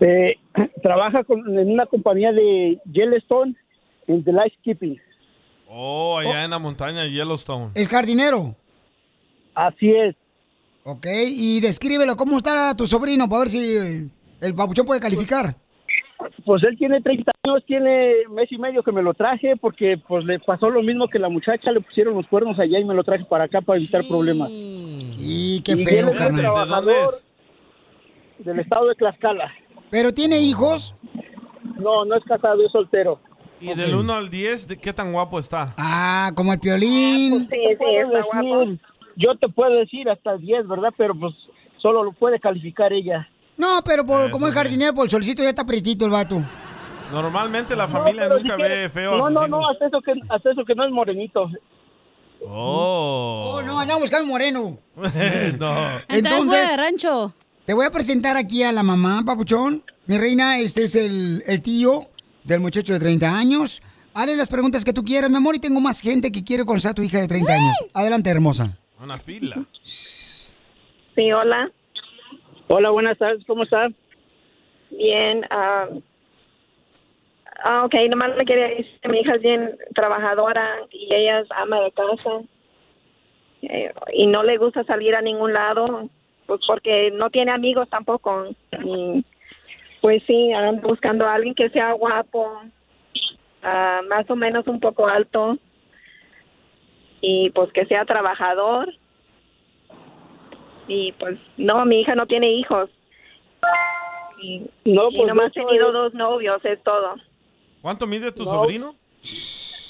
Eh, 0.00 0.34
trabaja 0.82 1.24
con- 1.24 1.58
en 1.58 1.70
una 1.70 1.86
compañía 1.86 2.32
de 2.32 2.80
Yellowstone 2.90 3.54
en 4.06 4.24
The 4.24 4.32
Lightkeeping. 4.32 4.98
Oh, 5.68 6.18
allá 6.18 6.44
en 6.44 6.50
la 6.50 6.58
montaña 6.58 7.02
de 7.02 7.12
Yellowstone. 7.12 7.70
¿Es 7.74 7.88
jardinero? 7.88 8.56
Así 9.54 9.90
es. 9.90 10.16
Ok, 10.84 11.06
y 11.26 11.60
descríbelo, 11.60 12.16
¿cómo 12.16 12.38
está 12.38 12.74
tu 12.74 12.86
sobrino? 12.86 13.28
Para 13.28 13.40
ver 13.40 13.48
si 13.50 14.10
el 14.40 14.54
papuchón 14.56 14.86
puede 14.86 15.00
calificar. 15.00 15.54
Pues 16.44 16.62
él 16.64 16.76
tiene 16.78 17.00
30 17.00 17.32
años, 17.44 17.62
tiene 17.66 18.12
mes 18.30 18.50
y 18.50 18.58
medio 18.58 18.82
que 18.82 18.92
me 18.92 19.02
lo 19.02 19.12
traje 19.14 19.56
porque 19.56 19.98
pues 20.08 20.24
le 20.24 20.38
pasó 20.38 20.70
lo 20.70 20.82
mismo 20.82 21.08
que 21.08 21.18
la 21.18 21.28
muchacha, 21.28 21.70
le 21.72 21.80
pusieron 21.80 22.14
los 22.14 22.26
cuernos 22.26 22.58
allá 22.58 22.78
y 22.78 22.84
me 22.84 22.94
lo 22.94 23.04
traje 23.04 23.24
para 23.24 23.44
acá 23.44 23.60
para 23.60 23.78
evitar 23.78 24.02
problemas. 24.08 24.48
Y 24.50 25.60
qué 25.64 25.72
Y 25.72 25.84
feo, 25.84 26.08
él 26.08 26.14
es 26.14 26.18
carnal. 26.20 26.40
trabajador 26.40 27.10
del 28.38 28.60
estado 28.60 28.88
de 28.88 28.94
Tlaxcala. 28.94 29.52
¿Pero 29.90 30.12
tiene 30.12 30.40
hijos? 30.40 30.96
No, 31.78 32.04
no 32.04 32.14
es 32.16 32.24
casado, 32.24 32.64
es 32.64 32.72
soltero. 32.72 33.20
Y 33.60 33.74
del 33.74 33.94
1 33.94 34.12
al 34.14 34.30
10, 34.30 34.68
¿de 34.68 34.78
qué 34.78 34.92
tan 34.92 35.12
guapo 35.12 35.38
está? 35.38 35.68
Ah, 35.76 36.30
como 36.34 36.52
el 36.52 36.58
piolín. 36.60 37.40
Sí, 37.50 37.56
sí, 37.78 37.84
está 38.02 38.22
guapo. 38.22 38.72
Yo 39.16 39.36
te 39.36 39.48
puedo 39.48 39.76
decir 39.76 40.08
hasta 40.08 40.38
10, 40.38 40.66
¿verdad? 40.66 40.94
Pero 40.96 41.14
pues 41.14 41.34
solo 41.76 42.02
lo 42.04 42.12
puede 42.12 42.40
calificar 42.40 42.92
ella. 42.92 43.28
No, 43.60 43.82
pero 43.84 44.04
por, 44.06 44.22
Eso 44.22 44.30
como 44.30 44.48
es 44.48 44.54
jardinero, 44.54 44.94
por 44.94 45.04
el 45.04 45.10
solcito 45.10 45.42
ya 45.42 45.50
está 45.50 45.64
pretito 45.64 46.06
el 46.06 46.10
vato. 46.10 46.42
Normalmente 47.12 47.76
la 47.76 47.86
familia 47.88 48.28
nunca 48.28 48.56
si 48.56 48.62
ve 48.62 48.88
feo 48.88 49.14
a 49.14 49.16
No, 49.18 49.24
sus 49.26 49.32
no, 49.34 49.40
hijos. 49.40 49.50
no, 49.50 49.68
hasta 49.68 49.86
eso, 49.86 50.00
que, 50.00 50.12
hasta 50.28 50.50
eso 50.52 50.64
que 50.64 50.74
no 50.74 50.84
es 50.84 50.90
morenito. 50.90 51.50
Oh. 52.46 53.52
Oh, 53.56 53.62
no, 53.62 53.78
andamos 53.78 54.02
buscando 54.02 54.26
moreno. 54.26 54.78
no. 55.58 55.74
Entonces, 56.08 56.76
rancho. 56.76 57.34
te 57.66 57.74
voy 57.74 57.84
a 57.84 57.90
presentar 57.90 58.36
aquí 58.36 58.62
a 58.62 58.72
la 58.72 58.82
mamá, 58.82 59.22
papuchón. 59.26 59.82
Mi 60.06 60.16
reina, 60.18 60.58
este 60.58 60.84
es 60.84 60.96
el, 60.96 61.42
el 61.46 61.60
tío 61.62 62.06
del 62.44 62.60
muchacho 62.60 62.92
de 62.94 62.98
30 63.00 63.28
años. 63.36 63.82
Hazle 64.14 64.36
las 64.36 64.48
preguntas 64.48 64.84
que 64.84 64.92
tú 64.92 65.04
quieras, 65.04 65.30
mi 65.30 65.36
amor, 65.36 65.54
y 65.54 65.58
tengo 65.58 65.80
más 65.80 66.00
gente 66.00 66.32
que 66.32 66.42
quiere 66.42 66.64
conocer 66.64 66.92
a 66.92 66.94
tu 66.94 67.02
hija 67.02 67.18
de 67.20 67.28
30 67.28 67.52
años. 67.52 67.74
Adelante, 67.92 68.30
hermosa. 68.30 68.76
Una 69.00 69.18
fila. 69.18 69.62
Sí, 69.84 71.30
hola. 71.32 71.70
Hola, 72.72 72.90
buenas 72.90 73.18
tardes, 73.18 73.44
¿cómo 73.46 73.64
estás? 73.64 73.90
Bien. 74.90 75.44
ah, 75.50 75.88
ok, 77.84 77.94
nomás 78.08 78.36
le 78.36 78.44
quería 78.44 78.68
decir 78.68 79.00
que 79.02 79.08
mi 79.08 79.18
hija 79.18 79.34
es 79.34 79.42
bien 79.42 79.76
trabajadora 79.92 80.78
y 80.92 81.12
ella 81.12 81.40
es 81.40 81.48
ama 81.50 81.80
de 81.80 81.90
casa. 81.90 82.30
Eh, 83.62 83.92
y 84.12 84.28
no 84.28 84.44
le 84.44 84.56
gusta 84.56 84.84
salir 84.84 85.16
a 85.16 85.20
ningún 85.20 85.52
lado, 85.52 86.08
pues 86.46 86.60
porque 86.64 87.10
no 87.10 87.28
tiene 87.30 87.50
amigos 87.50 87.88
tampoco. 87.90 88.46
Y, 88.84 89.24
pues 90.00 90.22
sí, 90.28 90.52
ando 90.52 90.86
buscando 90.86 91.26
a 91.26 91.34
alguien 91.34 91.56
que 91.56 91.70
sea 91.70 91.90
guapo, 91.94 92.62
ah, 93.64 94.00
más 94.08 94.30
o 94.30 94.36
menos 94.36 94.68
un 94.68 94.78
poco 94.78 95.08
alto 95.08 95.58
y 97.20 97.50
pues 97.50 97.72
que 97.72 97.84
sea 97.86 98.04
trabajador. 98.04 98.94
Y 100.92 101.12
pues 101.12 101.38
no, 101.56 101.84
mi 101.84 102.00
hija 102.00 102.16
no 102.16 102.26
tiene 102.26 102.50
hijos. 102.52 102.90
Y, 104.42 104.58
No, 104.84 105.08
y 105.10 105.16
pues, 105.16 105.28
nomás 105.28 105.52
tenido 105.52 105.86
es- 105.88 105.92
dos 105.92 106.14
novios, 106.14 106.60
es 106.64 106.82
todo. 106.82 107.14
¿Cuánto 107.80 108.06
mide 108.08 108.32
tu 108.32 108.42
No. 108.44 108.50
sobrino? 108.50 108.94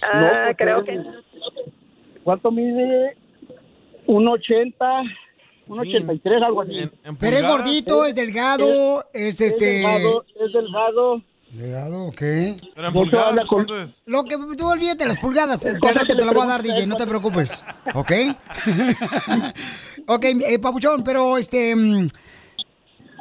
Ah, 0.03 0.21
No, 0.21 0.29
pues, 0.45 0.57
creo 0.59 0.85
que 0.85 1.01
¿Cuánto 2.23 2.51
mide? 2.51 3.17
Un 4.07 4.29
80, 4.29 5.03
un 5.69 5.81
83, 5.81 6.43
algo 6.43 6.61
así. 6.63 6.91
Pero 7.19 7.37
es 7.37 7.49
gordito, 7.49 8.05
es 8.05 8.15
delgado, 8.15 9.05
es, 9.15 9.41
este... 9.41 9.65
delgado, 9.65 10.25
es 10.39 10.53
delgado. 10.53 11.23
¿Delgado 11.53 12.07
o 12.07 12.13
qué? 12.13 12.57
Pero 12.75 12.89
en 12.89 12.95
De 12.95 13.01
hecho, 13.01 13.11
pulgadas, 13.11 13.47
con-. 13.47 13.67
Lo 14.07 14.25
que 14.25 14.37
tú 14.57 14.69
olvídate 14.69 15.07
las 15.07 15.19
pulgadas, 15.19 15.65
el 15.65 15.79
rato 15.81 16.07
que 16.07 16.15
te 16.15 16.25
lo 16.25 16.33
voy 16.33 16.45
a 16.45 16.47
dar, 16.47 16.63
DJ, 16.63 16.87
no 16.87 16.95
te 16.97 17.07
preocupes. 17.07 17.65
¿Ok? 17.95 18.13
ok, 20.07 20.25
eh, 20.25 20.59
Papuchón, 20.61 21.03
pero 21.03 21.39
este. 21.39 21.75
mm, 21.75 22.07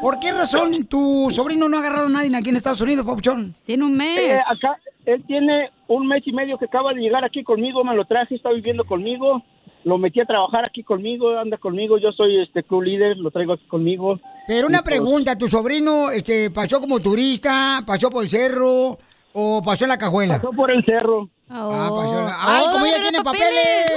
¿Por 0.01 0.19
qué 0.19 0.31
razón 0.31 0.85
tu 0.85 1.27
sobrino 1.29 1.67
no 1.67 1.77
ha 1.77 1.79
agarrado 1.81 2.05
a 2.05 2.09
nadie 2.09 2.35
aquí 2.37 2.49
en 2.49 2.55
Estados 2.55 2.79
Unidos, 2.81 3.05
Papuchón? 3.05 3.53
Tiene 3.65 3.83
un 3.83 3.99
Eh, 3.99 4.37
acá, 4.47 4.79
él 5.05 5.23
tiene 5.27 5.71
un 5.87 6.07
mes 6.07 6.21
y 6.25 6.31
medio 6.31 6.57
que 6.57 6.65
acaba 6.65 6.93
de 6.93 7.01
llegar 7.01 7.25
aquí 7.25 7.43
conmigo, 7.43 7.83
me 7.83 7.95
lo 7.95 8.05
traje, 8.05 8.35
está 8.35 8.51
viviendo 8.51 8.85
conmigo, 8.85 9.43
lo 9.83 9.97
metí 9.97 10.19
a 10.19 10.25
trabajar 10.25 10.65
aquí 10.65 10.83
conmigo, 10.83 11.37
anda 11.37 11.57
conmigo, 11.57 11.97
yo 11.97 12.11
soy 12.11 12.41
este 12.41 12.63
club 12.63 12.83
líder, 12.83 13.17
lo 13.17 13.31
traigo 13.31 13.53
aquí 13.53 13.65
conmigo. 13.67 14.19
Pero 14.47 14.67
una 14.67 14.79
Y, 14.79 14.81
pues, 14.81 14.95
pregunta, 14.95 15.37
¿tu 15.37 15.47
sobrino 15.47 16.09
este, 16.11 16.49
pasó 16.51 16.79
como 16.81 16.99
turista, 16.99 17.81
pasó 17.85 18.09
por 18.09 18.23
el 18.23 18.29
cerro 18.29 18.97
o 19.33 19.61
pasó 19.63 19.85
en 19.85 19.89
la 19.89 19.97
cajuela? 19.97 20.35
Pasó 20.35 20.51
por 20.51 20.69
el 20.71 20.83
cerro. 20.85 21.29
Ah, 21.49 21.67
pasó 21.89 22.19
en 22.19 22.25
la- 22.25 22.37
¡Ay, 22.39 22.63
como 22.71 22.85
ella 22.85 23.01
tiene 23.01 23.21
papeles! 23.23 23.91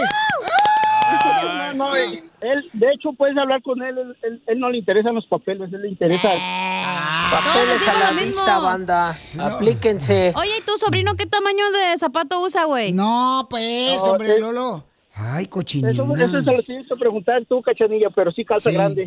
No, 1.74 1.88
no, 1.90 1.94
él, 1.96 2.70
de 2.72 2.86
hecho, 2.92 3.12
puedes 3.16 3.36
hablar 3.36 3.62
con 3.62 3.82
él, 3.82 3.96
él, 3.98 4.16
él- 4.22 4.42
él 4.46 4.58
no 4.60 4.70
le 4.70 4.78
interesan 4.78 5.14
los 5.14 5.26
papeles, 5.26 5.72
él 5.72 5.82
le 5.82 5.88
interesa. 5.88 6.28
Papeles 7.30 7.88
a 7.88 7.92
la 7.98 8.10
lo 8.10 8.14
mismo. 8.14 8.26
vista, 8.42 8.58
banda. 8.58 9.12
Aplíquense. 9.40 10.32
Oye, 10.36 10.50
¿y 10.58 10.62
tu 10.62 10.76
sobrino 10.78 11.14
qué 11.16 11.26
tamaño 11.26 11.64
de 11.72 11.98
zapato 11.98 12.40
usa, 12.40 12.64
güey? 12.64 12.92
No, 12.92 13.46
pues, 13.50 13.96
No, 13.96 14.02
hombre, 14.04 14.34
es- 14.34 14.40
Lolo. 14.40 14.84
Ay, 15.14 15.42
Eso, 15.44 15.50
cochinilla. 15.50 15.90
eso 16.24 16.42
se 16.42 16.52
lo 16.52 16.62
tienes 16.62 16.86
que 16.88 16.96
preguntar 16.96 17.44
tú, 17.46 17.60
cachanilla, 17.60 18.08
pero 18.14 18.32
sí 18.32 18.44
calza 18.44 18.70
Sí. 18.70 18.76
grande. 18.76 19.06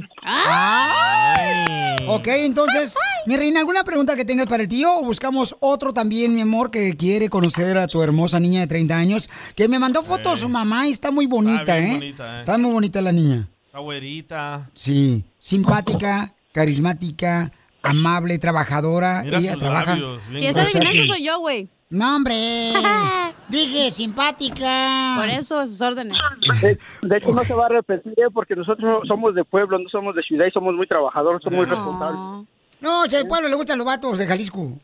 Ok, 2.08 2.28
entonces, 2.28 2.96
mi 3.26 3.36
reina, 3.36 3.60
¿alguna 3.60 3.84
pregunta 3.84 4.16
que 4.16 4.24
tengas 4.26 4.46
para 4.48 4.64
el 4.64 4.70
tío 4.70 5.00
o 5.00 5.04
buscamos 5.04 5.56
otro 5.60 5.94
también, 5.94 6.36
mi 6.36 6.42
amor, 6.42 6.70
que 6.70 6.96
quiere 6.96 7.30
conocer 7.30 7.78
a 7.80 7.88
tu 7.88 8.04
hermosa 8.04 8.40
niña 8.40 8.60
de 8.60 8.68
30 8.68 8.96
años? 8.98 9.30
Que 9.56 9.68
me 9.68 9.80
mandó 9.80 10.04
fotos 10.04 10.40
su 10.42 10.50
mamá 10.50 10.88
y 10.88 10.92
está 10.92 11.10
muy 11.10 11.26
bonita, 11.26 11.76
bien 11.78 11.90
¿eh? 11.90 11.94
bonita, 11.96 12.38
¿eh? 12.38 12.40
Está 12.42 12.58
muy 12.60 12.72
bonita 12.72 13.02
la 13.02 13.12
niña. 13.12 13.48
La 13.74 13.80
güerita. 13.80 14.70
Sí, 14.76 15.24
simpática, 15.40 16.34
carismática, 16.52 17.52
amable, 17.82 18.38
trabajadora. 18.38 19.24
Mira 19.26 19.40
Ella 19.40 19.52
sus 19.54 19.60
trabaja. 19.60 19.92
labios, 19.96 20.22
bien 20.30 20.42
Si 20.44 20.48
esa 20.48 20.62
O 20.62 20.66
sea 20.66 20.82
adivinanza 20.82 21.02
que- 21.02 21.08
soy 21.18 21.26
yo, 21.26 21.40
güey. 21.40 21.68
No, 21.90 22.16
hombre. 22.16 22.34
Dije 23.48 23.92
simpática. 23.92 25.16
Por 25.18 25.30
eso, 25.30 25.60
a 25.60 25.68
sus 25.68 25.82
órdenes. 25.82 26.18
De, 26.62 26.78
de 27.04 27.18
hecho, 27.18 27.32
no 27.32 27.44
se 27.44 27.54
va 27.54 27.68
a 27.68 27.70
repetir, 27.70 28.14
¿eh? 28.14 28.30
porque 28.34 28.56
nosotros 28.56 29.08
somos 29.08 29.36
de 29.36 29.44
pueblo, 29.44 29.78
no 29.78 29.88
somos 29.90 30.16
de 30.16 30.24
ciudad 30.24 30.46
y 30.48 30.52
somos 30.52 30.74
muy 30.74 30.88
trabajadores, 30.88 31.42
somos 31.44 31.58
muy 31.58 31.66
responsables. 31.68 32.48
No, 32.82 33.06
si 33.08 33.16
al 33.16 33.28
pueblo 33.28 33.48
le 33.48 33.56
gustan 33.56 33.78
los 33.78 33.86
vatos 33.86 34.18
de 34.18 34.26
Jalisco. 34.26 34.80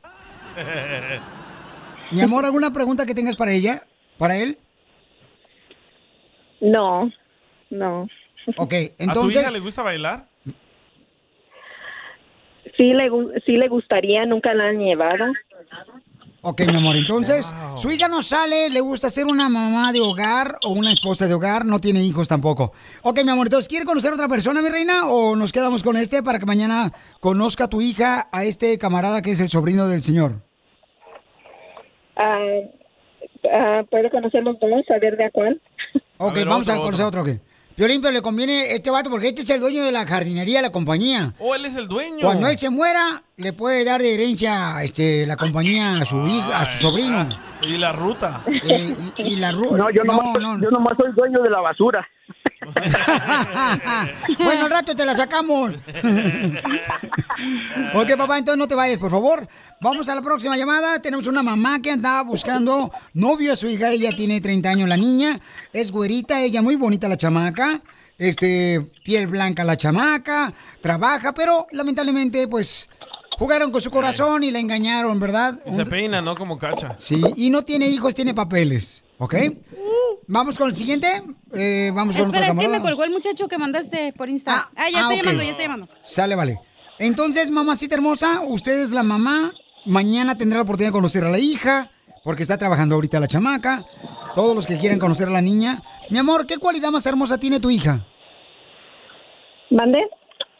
Mi 2.11 2.21
amor, 2.21 2.45
¿alguna 2.45 2.71
pregunta 2.71 3.05
que 3.05 3.15
tengas 3.15 3.35
para 3.35 3.51
ella? 3.51 3.83
¿Para 4.17 4.37
él? 4.37 4.57
No, 6.59 7.11
no. 7.69 8.07
Ok, 8.57 8.59
¿A 8.59 8.67
tu 8.67 8.73
hija 8.73 8.93
entonces... 8.99 9.53
le 9.53 9.59
gusta 9.59 9.81
bailar? 9.81 10.27
Sí 12.77 12.93
le, 12.93 13.09
sí 13.45 13.53
le 13.53 13.67
gustaría, 13.67 14.25
nunca 14.25 14.53
la 14.53 14.69
han 14.69 14.79
llevado. 14.79 15.25
Ok, 16.43 16.61
mi 16.65 16.75
amor, 16.75 16.95
entonces, 16.95 17.53
su 17.75 17.91
hija 17.91 18.07
no 18.07 18.23
sale, 18.23 18.71
le 18.71 18.79
gusta 18.79 19.11
ser 19.11 19.27
una 19.27 19.47
mamá 19.47 19.93
de 19.93 20.01
hogar 20.01 20.57
o 20.63 20.69
una 20.69 20.91
esposa 20.91 21.27
de 21.27 21.35
hogar, 21.35 21.65
no 21.65 21.79
tiene 21.79 22.03
hijos 22.03 22.27
tampoco. 22.27 22.73
Ok, 23.03 23.23
mi 23.23 23.29
amor, 23.29 23.45
entonces, 23.45 23.69
¿quiere 23.69 23.85
conocer 23.85 24.09
a 24.09 24.15
otra 24.15 24.27
persona, 24.27 24.59
mi 24.63 24.69
reina? 24.69 25.07
¿O 25.07 25.35
nos 25.35 25.51
quedamos 25.51 25.83
con 25.83 25.97
este 25.97 26.23
para 26.23 26.39
que 26.39 26.47
mañana 26.47 26.91
conozca 27.19 27.67
tu 27.67 27.79
hija 27.79 28.27
a 28.31 28.43
este 28.43 28.79
camarada 28.79 29.21
que 29.21 29.29
es 29.29 29.39
el 29.39 29.49
sobrino 29.49 29.87
del 29.87 30.01
señor? 30.01 30.41
Ah, 32.15 32.39
ah, 33.53 33.81
¿Puedo 33.91 34.09
conocer 34.09 34.41
los 34.43 34.59
dos? 34.59 34.69
Saber 34.87 35.17
de 35.17 35.25
a 35.25 35.29
cuál. 35.29 35.61
Ok, 36.17 36.35
ver, 36.35 36.47
vamos 36.47 36.67
otro, 36.67 36.81
a 36.81 36.85
conocer 36.85 37.05
otro, 37.05 37.23
¿qué? 37.23 37.39
Violín, 37.77 38.01
pero 38.01 38.13
le 38.13 38.21
conviene 38.21 38.75
este 38.75 38.91
vato 38.91 39.09
porque 39.09 39.29
este 39.29 39.41
es 39.43 39.49
el 39.49 39.59
dueño 39.59 39.83
de 39.83 39.91
la 39.91 40.05
jardinería 40.05 40.61
la 40.61 40.71
compañía. 40.71 41.33
Oh, 41.39 41.55
él 41.55 41.65
es 41.65 41.75
el 41.75 41.87
dueño. 41.87 42.19
Cuando 42.21 42.47
él 42.47 42.57
se 42.57 42.69
muera, 42.69 43.23
le 43.41 43.53
puede 43.53 43.83
dar 43.83 44.01
de 44.01 44.13
herencia 44.13 44.81
este, 44.83 45.25
la 45.25 45.35
compañía 45.37 45.97
a 45.97 46.05
su 46.05 46.25
hija, 46.27 46.61
a 46.61 46.71
su 46.71 46.81
sobrino. 46.81 47.27
Y 47.61 47.77
la 47.77 47.91
ruta. 47.91 48.41
Eh, 48.47 48.95
y, 49.17 49.33
y 49.33 49.35
la 49.35 49.51
ru- 49.51 49.77
No, 49.77 49.89
yo 49.91 50.03
no, 50.03 50.13
nomás, 50.13 50.41
no. 50.41 50.61
yo 50.61 50.69
nomás 50.71 50.97
soy 50.97 51.11
dueño 51.13 51.41
de 51.41 51.49
la 51.49 51.59
basura. 51.59 52.07
bueno, 54.43 54.65
al 54.65 54.71
rato 54.71 54.95
te 54.95 55.05
la 55.05 55.15
sacamos. 55.15 55.73
ok, 57.93 58.15
papá, 58.17 58.37
entonces 58.37 58.57
no 58.57 58.67
te 58.67 58.75
vayas, 58.75 58.97
por 58.99 59.11
favor. 59.11 59.47
Vamos 59.81 60.09
a 60.09 60.15
la 60.15 60.21
próxima 60.21 60.57
llamada. 60.57 61.01
Tenemos 61.01 61.27
una 61.27 61.43
mamá 61.43 61.81
que 61.81 61.91
andaba 61.91 62.23
buscando 62.23 62.91
novio 63.13 63.53
a 63.53 63.55
su 63.55 63.67
hija. 63.67 63.91
Ella 63.91 64.11
tiene 64.15 64.41
30 64.41 64.69
años, 64.69 64.89
la 64.89 64.97
niña. 64.97 65.39
Es 65.73 65.91
güerita, 65.91 66.41
ella 66.41 66.61
muy 66.61 66.75
bonita 66.75 67.07
la 67.07 67.17
chamaca. 67.17 67.81
Este, 68.17 68.81
piel 69.03 69.27
blanca 69.27 69.63
la 69.63 69.77
chamaca. 69.77 70.53
Trabaja, 70.81 71.33
pero 71.33 71.67
lamentablemente, 71.71 72.47
pues, 72.47 72.89
jugaron 73.37 73.71
con 73.71 73.81
su 73.81 73.91
corazón 73.91 74.43
y 74.43 74.51
la 74.51 74.59
engañaron, 74.59 75.19
¿verdad? 75.19 75.57
Y 75.65 75.71
se 75.71 75.85
peina, 75.85 76.21
¿no? 76.21 76.35
Como 76.35 76.57
cacha. 76.57 76.95
Sí, 76.97 77.21
y 77.35 77.49
no 77.49 77.63
tiene 77.63 77.87
hijos, 77.87 78.13
tiene 78.13 78.33
papeles, 78.33 79.03
¿ok? 79.17 79.35
Vamos 80.27 80.57
con 80.57 80.69
el 80.69 80.75
siguiente. 80.75 81.07
Eh, 81.53 81.91
vamos 81.93 82.15
con 82.15 82.27
Espera, 82.27 82.51
otro 82.51 82.61
es 82.61 82.67
que 82.67 82.73
me 82.73 82.81
colgó 82.81 83.03
el 83.03 83.11
muchacho 83.11 83.47
que 83.47 83.57
mandaste 83.57 84.13
por 84.13 84.29
Insta. 84.29 84.69
Ah, 84.75 84.89
ya 84.89 84.99
ah, 84.99 85.01
está 85.01 85.15
llamando, 85.15 85.43
ya 85.43 85.51
está 85.51 85.63
llamando. 85.63 85.89
Sale, 86.03 86.35
vale. 86.35 86.59
Entonces, 86.99 87.51
mamacita 87.51 87.95
hermosa, 87.95 88.41
usted 88.47 88.79
es 88.81 88.91
la 88.91 89.03
mamá. 89.03 89.53
Mañana 89.85 90.37
tendrá 90.37 90.57
la 90.57 90.63
oportunidad 90.63 90.89
de 90.89 90.93
conocer 90.93 91.23
a 91.23 91.29
la 91.29 91.39
hija, 91.39 91.91
porque 92.23 92.43
está 92.43 92.57
trabajando 92.57 92.95
ahorita 92.95 93.19
la 93.19 93.27
chamaca. 93.27 93.85
Todos 94.35 94.55
los 94.55 94.67
que 94.67 94.77
quieran 94.77 94.99
conocer 94.99 95.27
a 95.27 95.31
la 95.31 95.41
niña. 95.41 95.81
Mi 96.09 96.19
amor, 96.19 96.45
¿qué 96.45 96.57
cualidad 96.57 96.91
más 96.91 97.05
hermosa 97.05 97.37
tiene 97.39 97.59
tu 97.59 97.69
hija? 97.69 98.05
¿Mande? 99.71 99.99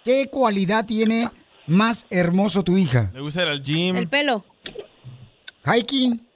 ¿Qué 0.03 0.27
cualidad 0.29 0.85
tiene 0.85 1.29
más 1.67 2.07
hermoso 2.09 2.63
tu 2.63 2.77
hija? 2.77 3.11
Le 3.13 3.21
gusta 3.21 3.43
ir 3.43 3.47
al 3.49 3.63
gym. 3.63 3.95
El 3.95 4.07
pelo. 4.07 4.43
Hiking. 5.65 6.27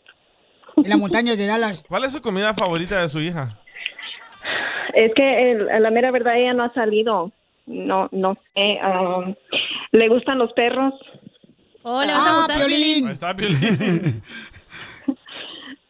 En 0.78 0.90
las 0.90 0.98
montañas 1.00 1.38
de 1.38 1.46
Dallas. 1.48 1.84
¿Cuál 1.88 2.04
es 2.06 2.12
su 2.12 2.22
comida 2.22 2.54
favorita 2.54 3.02
de 3.02 3.10
su 3.10 3.20
hija? 3.22 3.58
Es 4.94 5.12
que 5.16 5.52
el- 5.52 5.66
la 5.82 5.90
mera 5.92 6.12
verdad 6.12 6.38
ella 6.38 6.54
no 6.54 6.64
ha 6.64 6.74
salido. 6.74 7.32
No, 7.66 8.08
no 8.12 8.36
sé. 8.54 8.78
um, 8.86 9.34
le 9.92 10.10
gustan 10.10 10.38
los 10.38 10.52
perros. 10.54 10.94
Oh, 11.84 12.04
le 12.04 12.12
vas 12.12 12.26
a 12.26 12.30
Ah, 12.32 12.38
gustar, 12.40 12.58
Piolín. 12.58 13.08
Ahí 13.08 13.14
está, 13.14 13.36
Piolín. 13.36 14.22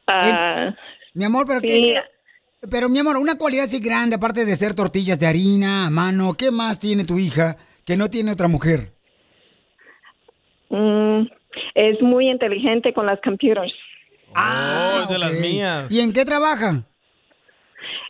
Ah, 0.07 0.75
Mi 1.13 1.25
amor, 1.25 1.45
pero 1.47 1.59
sí. 1.61 1.67
qué. 1.67 2.01
Pero 2.69 2.89
mi 2.89 2.99
amor, 2.99 3.17
una 3.17 3.37
cualidad 3.37 3.65
así 3.65 3.79
grande, 3.79 4.15
aparte 4.15 4.45
de 4.45 4.55
ser 4.55 4.73
tortillas 4.73 5.19
de 5.19 5.27
harina 5.27 5.85
a 5.87 5.89
mano, 5.89 6.33
¿qué 6.33 6.51
más 6.51 6.79
tiene 6.79 7.05
tu 7.05 7.19
hija 7.19 7.57
que 7.85 7.95
no 7.97 8.09
tiene 8.09 8.31
otra 8.31 8.47
mujer? 8.47 8.93
Mm, 10.69 11.27
es 11.75 12.01
muy 12.01 12.29
inteligente 12.29 12.93
con 12.93 13.05
las 13.05 13.19
computers. 13.21 13.73
Oh, 14.37 14.99
es 15.03 15.09
de 15.09 15.17
las 15.19 15.31
mías. 15.33 15.91
¿Y 15.91 15.99
en 16.01 16.11
qué 16.11 16.25
trabaja? 16.25 16.83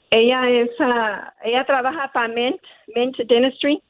Ella 0.09 0.49
es, 0.49 0.69
ah, 0.79 1.33
ella 1.43 1.65
trabaja 1.65 2.11
para 2.13 2.27
Mint, 2.27 2.61
Mint 2.95 3.17
Dentistry. 3.17 3.81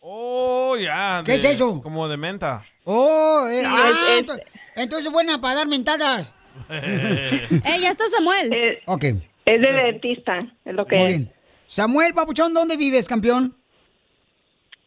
Oh, 0.00 0.76
ya. 0.76 1.22
¿Qué 1.24 1.32
de- 1.32 1.38
es 1.38 1.44
eso? 1.44 1.80
Como 1.82 2.08
de 2.08 2.16
menta. 2.16 2.64
Oh, 2.84 3.46
eh, 3.50 3.62
Sí, 3.62 3.66
ah, 3.68 3.90
es- 3.90 3.96
es- 3.96 4.24
ento- 4.26 4.42
entonces 4.76 5.10
buena 5.12 5.40
para 5.40 5.54
dar 5.56 5.66
mentadas. 5.66 6.34
¡Eh, 6.70 7.40
ya 7.80 7.90
está 7.90 8.04
Samuel! 8.08 8.78
ok. 8.86 9.04
Es 9.44 9.62
de 9.62 9.72
dentista, 9.72 10.38
es 10.64 10.74
lo 10.74 10.86
que 10.86 10.96
Muy 10.96 11.04
es. 11.10 11.16
bien. 11.18 11.32
Samuel 11.66 12.12
Papuchón, 12.14 12.52
¿dónde 12.52 12.76
vives, 12.76 13.08
campeón? 13.08 13.54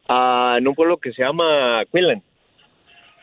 Ah, 0.08 0.56
en 0.58 0.68
un 0.68 0.76
pueblo 0.76 0.98
que 0.98 1.12
se 1.14 1.24
llama 1.24 1.84
Quinlan. 1.92 2.22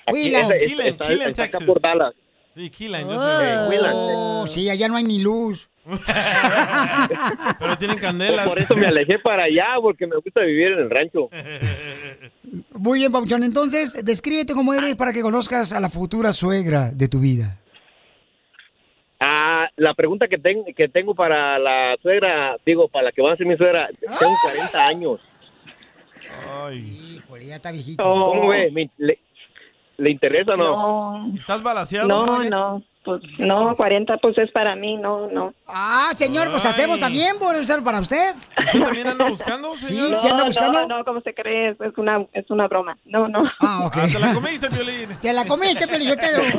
Aquí 0.09 0.23
Quinlan. 0.25 0.53
es- 0.53 0.63
es- 0.63 0.69
Quinlan, 0.69 0.87
está- 0.87 1.09
Quinlan, 1.09 1.31
está 1.31 1.43
acá 1.45 1.59
Texas. 1.59 1.67
por 1.67 1.81
Dallas. 1.81 2.15
Sí, 2.55 2.71
Keelan, 2.71 3.03
yo 3.09 3.17
Oh, 3.17 4.47
sé. 4.47 4.53
sí, 4.53 4.69
allá 4.71 4.89
no 4.89 4.97
hay 4.97 5.05
ni 5.05 5.21
luz. 5.23 5.69
Pero 7.59 7.79
tienen 7.79 7.99
candelas. 7.99 8.47
Por 8.47 8.59
eso 8.59 8.77
me 8.77 8.87
alejé 8.87 9.19
para 9.21 9.45
allá, 9.45 9.77
porque 9.81 10.07
me 10.07 10.17
gusta 10.17 10.41
vivir 10.41 10.73
en 10.73 10.79
el 10.81 10.91
rancho. 10.91 11.29
Muy 12.73 12.99
bien, 12.99 13.13
Papuchón. 13.13 13.43
Entonces, 13.45 14.05
descríbete 14.05 14.55
cómo 14.55 14.75
eres 14.75 14.97
para 14.97 15.13
que 15.13 15.23
conozcas 15.23 15.73
a 15.73 15.81
la 15.81 15.89
futura 15.89 16.33
suegra 16.33 16.91
de 16.93 17.09
tu 17.09 17.21
vida. 17.21 17.59
Ah, 19.21 19.69
la 19.77 19.95
pregunta 19.95 20.29
que, 20.29 20.39
ten- 20.39 20.65
que 20.77 20.89
tengo 20.89 21.15
para 21.15 21.59
la 21.59 21.97
suegra, 22.03 22.57
digo, 22.65 22.89
para 22.89 23.07
la 23.07 23.13
que 23.13 23.23
va 23.23 23.33
a 23.33 23.37
ser 23.37 23.47
mi 23.47 23.57
suegra, 23.57 23.89
tengo 24.19 24.35
40 24.43 24.85
años. 24.85 25.21
Híjole, 26.75 27.47
ya 27.47 27.57
está 27.57 27.71
viejito. 27.73 28.03
¿Cómo 28.03 28.49
ve? 28.49 28.71
¿Me- 28.73 28.91
¿Le, 28.99 29.19
le 29.99 30.11
interesa 30.11 30.55
o 30.55 30.57
no? 30.57 31.19
No, 31.27 31.37
¿Estás 31.37 31.63
balaseado? 31.63 32.09
no, 32.09 32.43
no. 32.45 32.83
Pues 33.05 33.23
no, 33.39 33.75
40 33.75 34.19
pues 34.19 34.37
es 34.37 34.51
para 34.51 34.77
mí, 34.77 34.97
no, 34.99 35.29
no. 35.31 35.55
Ah, 35.67 36.11
señor, 36.15 36.51
pues 36.51 36.67
hacemos 36.67 37.01
también 37.01 37.39
por 37.39 37.57
usar 37.57 37.83
para 37.83 38.01
usted. 38.01 38.35
¿Usted 38.35 38.81
también 38.83 39.07
anda 39.07 39.27
buscando? 39.27 39.75
Sí, 39.77 39.95
señor? 39.95 40.11
sí 40.13 40.29
anda 40.29 40.45
buscando. 40.45 40.87
No, 40.87 40.99
no, 40.99 41.05
¿cómo 41.07 41.23
se 41.23 41.33
cree? 41.33 41.71
Es 41.71 41.97
una, 41.97 42.27
es 42.35 42.51
una 42.51 42.69
broma. 42.69 42.99
No, 43.07 43.27
no. 43.27 43.45
Ah, 43.61 43.87
ok. 43.87 43.97
Ah, 43.97 44.07
¿Te 44.13 44.19
la 44.19 44.35
comiste, 44.35 44.69
Piolín? 44.69 45.09
Te 45.23 45.33
la 45.33 45.47
comiste, 45.47 45.89
Pelizotelo. 45.89 46.43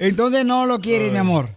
Entonces 0.00 0.44
no 0.44 0.66
lo 0.66 0.80
quieres, 0.80 1.12
mi 1.12 1.18
amor. 1.18 1.50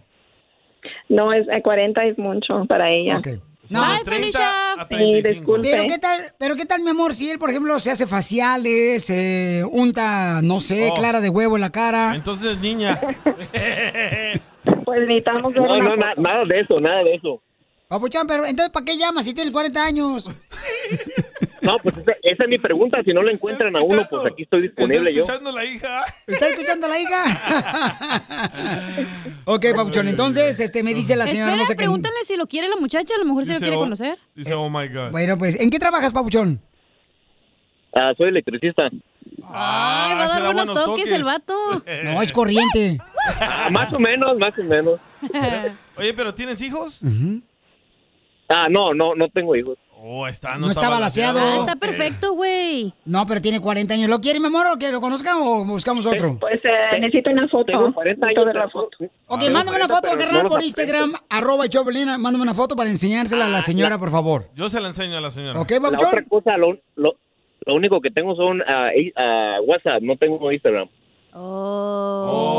No, 1.08 1.32
es, 1.32 1.48
eh, 1.48 1.60
40 1.60 2.04
es 2.04 2.18
mucho 2.18 2.66
para 2.66 2.88
ella. 2.88 3.18
Ok. 3.18 3.28
No. 3.70 3.80
Bye, 3.80 4.04
Felicia. 4.04 4.50
Sí. 4.88 5.42
Pero 5.62 5.86
qué 5.88 5.98
tal, 6.00 6.34
pero 6.38 6.56
qué 6.56 6.66
tal, 6.66 6.82
mi 6.82 6.90
amor, 6.90 7.14
si 7.14 7.30
él, 7.30 7.38
por 7.38 7.50
ejemplo, 7.50 7.78
se 7.78 7.90
hace 7.92 8.06
faciales, 8.06 9.04
se 9.04 9.64
unta, 9.70 10.40
no 10.42 10.58
sé, 10.60 10.88
Oh. 10.90 10.94
clara 10.94 11.20
de 11.20 11.28
huevo 11.28 11.56
en 11.56 11.60
la 11.62 11.70
cara. 11.70 12.14
Entonces, 12.14 12.58
niña. 12.58 13.00
Pues 14.84 15.00
necesitamos 15.06 15.52
ver 15.54 15.62
No, 15.62 15.74
una 15.76 15.84
no, 15.90 15.96
na- 15.96 16.14
nada 16.16 16.44
de 16.44 16.60
eso, 16.60 16.80
nada 16.80 17.02
de 17.04 17.14
eso. 17.14 17.40
Papuchán, 17.88 18.26
pero 18.26 18.44
entonces, 18.44 18.70
¿para 18.70 18.84
qué 18.84 18.96
llamas 18.98 19.24
si 19.24 19.32
tienes 19.34 19.52
40 19.52 19.84
años? 19.84 20.28
No, 21.70 21.78
pues 21.78 21.96
esa, 21.96 22.12
esa 22.22 22.44
es 22.44 22.48
mi 22.48 22.58
pregunta. 22.58 22.98
Si 23.04 23.12
no 23.12 23.22
lo 23.22 23.30
encuentran 23.30 23.76
a 23.76 23.80
uno, 23.80 24.04
pues 24.10 24.26
aquí 24.26 24.42
estoy 24.42 24.66
¿Está 24.66 24.82
disponible 24.82 25.14
yo. 25.14 25.22
escuchando 25.22 25.52
la 25.52 25.64
hija? 25.64 26.02
¿Está 26.26 26.48
escuchando 26.48 26.88
la 26.88 26.98
hija? 26.98 27.24
ok, 29.44 29.66
Papuchón, 29.76 30.08
entonces, 30.08 30.58
este, 30.58 30.82
me 30.82 30.94
dice 30.94 31.14
la 31.14 31.26
señora 31.26 31.50
Espera, 31.50 31.54
hermosa 31.54 31.74
que... 31.74 31.76
pregúntale 31.76 32.16
si 32.24 32.36
lo 32.36 32.46
quiere 32.46 32.68
la 32.68 32.76
muchacha, 32.76 33.14
a 33.14 33.18
lo 33.18 33.24
mejor 33.24 33.44
si 33.44 33.52
lo 33.52 33.60
quiere 33.60 33.76
oh, 33.76 33.80
conocer. 33.80 34.18
Dice, 34.34 34.54
oh 34.54 34.68
my 34.68 34.88
God. 34.88 35.12
Bueno, 35.12 35.38
pues, 35.38 35.60
¿en 35.60 35.70
qué 35.70 35.78
trabajas, 35.78 36.12
Papuchón? 36.12 36.60
Ah, 37.94 38.12
soy 38.16 38.30
electricista. 38.30 38.88
Ay, 39.52 40.14
va 40.16 40.24
a 40.24 40.28
te 40.28 40.32
dar 40.32 40.42
da 40.42 40.46
buenos 40.46 40.66
buenos 40.66 40.84
toques, 40.84 41.04
toques. 41.04 41.12
el 41.12 41.24
vato. 41.24 41.54
No, 42.04 42.22
es 42.22 42.32
corriente. 42.32 42.98
Ah, 43.40 43.68
más 43.70 43.92
o 43.92 44.00
menos, 44.00 44.36
más 44.38 44.58
o 44.58 44.62
menos. 44.64 44.98
Oye, 45.96 46.14
¿pero 46.14 46.34
tienes 46.34 46.60
hijos? 46.62 47.00
Ah, 48.48 48.68
no, 48.68 48.92
no, 48.92 49.14
no 49.14 49.28
tengo 49.28 49.54
hijos. 49.54 49.78
Oh, 50.02 50.26
está, 50.26 50.56
No 50.56 50.70
está 50.70 50.88
balaseado. 50.88 51.38
Ah, 51.40 51.56
está 51.60 51.76
perfecto, 51.76 52.32
güey. 52.34 52.92
No, 53.04 53.26
pero 53.26 53.40
tiene 53.42 53.60
40 53.60 53.92
años. 53.94 54.08
¿Lo 54.08 54.20
quiere, 54.20 54.40
mi 54.40 54.46
amor, 54.46 54.66
o 54.72 54.78
que 54.78 54.90
lo 54.90 55.00
conozca 55.00 55.36
o 55.36 55.64
buscamos 55.66 56.06
otro? 56.06 56.38
Pues 56.40 56.58
eh, 56.64 56.98
necesito 57.00 57.28
una 57.30 57.46
foto. 57.48 57.66
Tengo 57.66 57.92
40 57.92 58.26
Necesito 58.26 58.40
años. 58.40 58.54
ver 58.54 58.62
la 58.64 58.70
foto. 58.70 58.96
Ok, 59.26 59.40
Tengo 59.40 59.52
mándame 59.52 59.76
una 59.76 59.86
40, 59.88 59.94
foto, 59.94 60.08
pero 60.10 60.18
carnal, 60.18 60.42
no 60.44 60.48
por. 60.48 60.62
Instagram, 60.62 61.12
arroba 61.28 61.68
Choplina. 61.68 62.16
Mándame 62.16 62.42
una 62.44 62.54
foto 62.54 62.74
para 62.76 62.88
enseñársela 62.88 63.44
a 63.46 63.48
la 63.50 63.60
señora, 63.60 63.98
por 63.98 64.10
favor. 64.10 64.46
Yo 64.54 64.70
se 64.70 64.80
la 64.80 64.88
enseño 64.88 65.18
a 65.18 65.20
la 65.20 65.30
señora. 65.30 65.60
¿Ok, 65.60 65.70
La 65.70 65.88
otra 65.88 66.24
cosa, 66.26 66.56
lo, 66.56 66.78
lo, 66.96 67.12
lo 67.66 67.74
único 67.74 68.00
que 68.00 68.10
tengo 68.10 68.34
son 68.34 68.62
ah, 68.66 68.88
i- 68.96 69.12
ah, 69.16 69.58
WhatsApp, 69.66 70.00
no 70.02 70.16
tengo 70.16 70.50
Instagram. 70.50 70.88
Oh, 71.32 72.58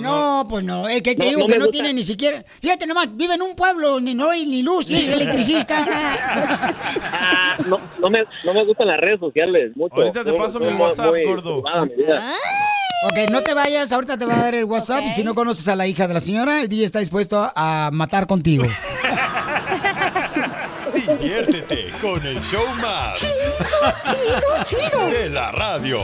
no, 0.00 0.46
pues 0.48 0.64
no. 0.64 0.86
Es 0.88 1.02
que 1.02 1.14
te 1.14 1.24
No, 1.24 1.28
digo 1.30 1.40
no 1.40 1.46
que 1.48 1.54
no 1.58 1.64
gusta. 1.66 1.72
tiene 1.72 1.92
ni 1.92 2.02
siquiera... 2.02 2.44
Fíjate 2.60 2.86
nomás, 2.86 3.14
vive 3.16 3.34
en 3.34 3.42
un 3.42 3.54
pueblo, 3.54 3.98
ni 4.00 4.14
no 4.14 4.30
hay 4.30 4.46
ni 4.46 4.62
luz, 4.62 4.90
es 4.90 5.08
electricista. 5.12 5.86
Ah, 7.12 7.56
no, 7.66 7.78
no, 7.98 8.10
me, 8.10 8.20
no 8.44 8.54
me 8.54 8.64
gustan 8.64 8.86
las 8.88 8.98
redes 9.00 9.20
sociales 9.20 9.72
mucho. 9.76 9.94
Ahorita 9.96 10.24
te 10.24 10.32
paso 10.32 10.60
mi 10.60 10.68
WhatsApp, 10.68 11.10
muy 11.10 11.24
gordo. 11.24 11.58
ok, 11.58 11.64
no 13.30 13.42
te 13.42 13.54
vayas, 13.54 13.92
ahorita 13.92 14.16
te 14.16 14.24
va 14.24 14.34
a 14.38 14.42
dar 14.42 14.54
el 14.54 14.64
WhatsApp. 14.64 15.02
Y 15.06 15.10
si 15.10 15.24
no 15.24 15.34
conoces 15.34 15.66
a 15.68 15.76
la 15.76 15.86
hija 15.86 16.06
de 16.08 16.14
la 16.14 16.20
señora, 16.20 16.60
el 16.60 16.68
DJ 16.68 16.84
está 16.84 17.00
dispuesto 17.00 17.50
a 17.54 17.90
matar 17.92 18.26
contigo. 18.26 18.64
Diviértete 21.18 21.92
con 22.00 22.24
el 22.24 22.40
show 22.40 22.66
más. 22.76 23.20
De 25.10 25.28
la 25.30 25.50
radio. 25.52 26.00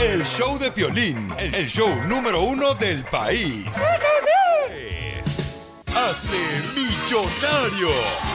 El 0.00 0.24
show 0.24 0.58
de 0.58 0.70
Piolín. 0.70 1.32
El 1.38 1.66
show 1.68 1.88
número 2.06 2.42
uno 2.42 2.74
del 2.74 3.04
país. 3.04 3.66
Es- 4.70 4.97
Hazte 5.98 6.62
millonario 6.76 7.88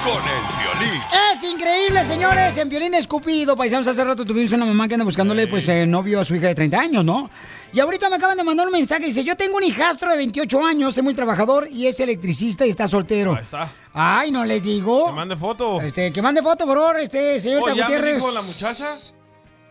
con 0.03 0.22
el 0.22 0.44
Piolín. 0.57 1.02
Es 1.31 1.44
increíble, 1.49 2.03
señores. 2.03 2.57
En 2.57 2.68
Violín 2.68 2.94
Escupido, 2.94 3.56
paisanos, 3.56 3.88
hace 3.88 4.03
rato 4.03 4.26
tuvimos 4.26 4.52
una 4.52 4.65
mamá 4.65 4.88
que 4.90 4.95
anda 4.95 5.06
buscándole, 5.06 5.48
pues, 5.48 5.68
eh, 5.69 5.85
novio 5.85 6.19
a 6.19 6.26
su 6.26 6.35
hija 6.35 6.48
de 6.48 6.56
30 6.56 6.77
años, 6.80 7.06
¿no? 7.06 7.30
Y 7.72 7.80
ahorita 7.80 8.10
me 8.10 8.18
acaban 8.18 8.38
de 8.38 8.44
mandar 8.44 8.65
un 8.68 8.73
mensaje. 8.73 9.06
Dice, 9.06 9.23
yo 9.23 9.38
tengo 9.38 9.56
un 9.57 9.64
hijastro 9.64 10.11
de 10.11 10.18
28 10.18 10.65
años, 10.65 10.98
es 10.98 11.03
muy 11.03 11.14
trabajador 11.15 11.68
y 11.72 11.88
es 11.88 11.99
electricista 12.02 12.65
y 12.65 12.69
está 12.69 12.88
soltero. 12.88 13.35
Ahí 13.35 13.44
está. 13.44 13.69
Ay, 13.94 14.31
no 14.31 14.44
les 14.44 14.61
digo. 14.61 15.07
Que 15.07 15.14
mande 15.14 15.38
foto. 15.38 15.80
Este, 15.80 16.11
que 16.11 16.22
mande 16.22 16.41
foto, 16.44 16.65
por 16.65 16.77
favor, 16.77 16.99
este, 16.99 17.40
señorita 17.40 17.72
Oh, 17.72 17.76
ya 17.76 17.76
me 17.76 17.81
Gutiérrez. 17.84 18.15
dijo 18.22 18.31
la 18.31 18.41
muchacha 18.41 18.88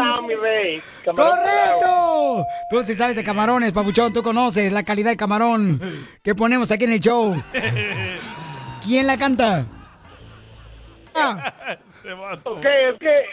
¡Correcto! 1.05 2.45
Tú 2.69 2.81
sí 2.83 2.95
sabes 2.95 3.15
de 3.15 3.23
camarones, 3.23 3.71
papuchón. 3.71 4.11
Tú 4.11 4.23
conoces 4.23 4.71
la 4.71 4.83
calidad 4.83 5.11
de 5.11 5.17
camarón 5.17 5.79
que 6.23 6.33
ponemos 6.33 6.71
aquí 6.71 6.85
en 6.85 6.93
el 6.93 6.99
show. 6.99 7.35
¿Quién 8.85 9.07
la 9.07 9.17
canta? 9.17 9.65
Ok, 12.43 12.65
es 12.65 12.99
que 12.99 13.23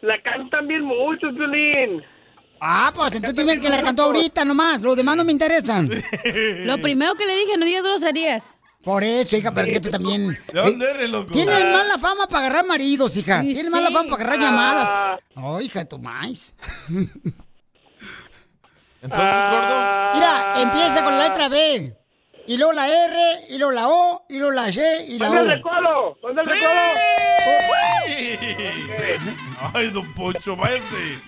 la 0.00 0.20
cantan 0.22 0.66
bien 0.66 0.82
muchos, 0.82 1.34
Violín. 1.34 2.02
Ah, 2.60 2.90
pues 2.94 3.14
entonces 3.14 3.36
dime 3.36 3.52
el 3.52 3.60
que 3.60 3.68
la 3.68 3.82
cantó 3.82 4.04
ahorita 4.04 4.44
nomás. 4.44 4.82
Los 4.82 4.96
demás 4.96 5.16
no 5.16 5.24
me 5.24 5.32
interesan. 5.32 5.88
Lo 6.64 6.78
primero 6.78 7.14
que 7.14 7.26
le 7.26 7.36
dije, 7.36 7.56
no 7.56 7.64
digas 7.64 7.84
groserías. 7.84 8.56
Por 8.82 9.02
eso, 9.04 9.36
hija, 9.36 9.52
pero 9.52 9.66
que 9.68 9.80
tú 9.80 9.88
también. 9.90 10.38
¿De 10.52 10.60
dónde 10.60 10.90
eres, 10.90 11.10
loco? 11.10 11.32
Tienes 11.32 11.64
mala 11.64 11.98
fama 11.98 12.26
para 12.26 12.46
agarrar 12.46 12.66
maridos, 12.66 13.16
hija. 13.16 13.42
Sí, 13.42 13.52
Tienes 13.52 13.70
mala 13.70 13.90
fama 13.90 14.08
para 14.08 14.22
agarrar 14.22 14.38
llamadas. 14.40 15.20
Oh, 15.34 15.60
hija 15.60 15.80
de 15.80 15.84
tu 15.84 15.98
maíz. 15.98 16.54
Entonces, 19.02 19.40
gordo. 19.50 20.12
Mira, 20.14 20.52
empieza 20.56 21.04
con 21.04 21.18
la 21.18 21.28
letra 21.28 21.48
B. 21.48 21.96
Y 22.48 22.56
luego 22.56 22.72
la 22.72 22.88
R, 22.88 23.16
y 23.50 23.58
luego 23.58 23.72
la 23.72 23.88
O, 23.88 24.24
y 24.28 24.38
luego 24.38 24.52
la 24.52 24.72
C, 24.72 25.04
y 25.06 25.18
la 25.18 25.26
¿Dónde 25.28 25.42
el 25.42 25.48
O. 25.50 25.54
recolo? 25.56 26.18
¿Dónde 26.22 26.40
el 26.42 26.48
Sí. 26.48 26.54
recolo? 26.54 26.80
Ay, 29.74 29.90
don 29.90 30.14
Poncho, 30.14 30.56
váyase. 30.56 31.18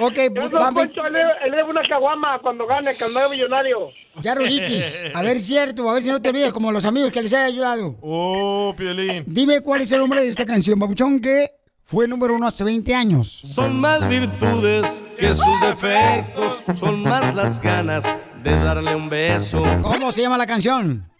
Ok, 0.00 0.14
Yo, 0.34 0.48
don 0.48 0.52
vamos. 0.52 0.86
Poncho, 0.86 1.02
da 1.02 1.64
una 1.64 1.82
caguama 1.88 2.38
cuando 2.40 2.66
gane, 2.66 2.94
cuando 2.94 3.22
es 3.24 3.30
millonario. 3.30 3.90
Ya, 4.22 4.34
Rulitis. 4.34 5.04
A 5.14 5.22
ver, 5.22 5.40
cierto, 5.40 5.90
a 5.90 5.94
ver 5.94 6.02
si 6.02 6.08
no 6.08 6.22
te 6.22 6.30
olvides, 6.30 6.52
como 6.52 6.72
los 6.72 6.86
amigos 6.86 7.10
que 7.10 7.20
les 7.22 7.32
haya 7.34 7.44
ayudado. 7.44 7.96
Oh, 8.00 8.74
Piolín. 8.76 9.24
Dime 9.26 9.60
cuál 9.60 9.82
es 9.82 9.92
el 9.92 9.98
nombre 9.98 10.22
de 10.22 10.28
esta 10.28 10.46
canción, 10.46 10.78
Babuchón, 10.78 11.20
que 11.20 11.50
fue 11.88 12.06
número 12.06 12.34
uno 12.34 12.46
hace 12.46 12.62
20 12.64 12.94
años. 12.94 13.26
Son 13.26 13.80
más 13.80 14.06
virtudes 14.06 15.02
que 15.18 15.28
sus 15.34 15.60
defectos, 15.62 16.56
son 16.78 17.02
más 17.02 17.34
las 17.34 17.62
ganas 17.62 18.04
de 18.42 18.50
darle 18.50 18.94
un 18.94 19.08
beso. 19.08 19.62
¿Cómo 19.80 20.12
se 20.12 20.20
llama 20.20 20.36
la 20.36 20.46
canción? 20.46 21.10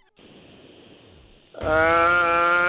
Ah, 1.63 2.69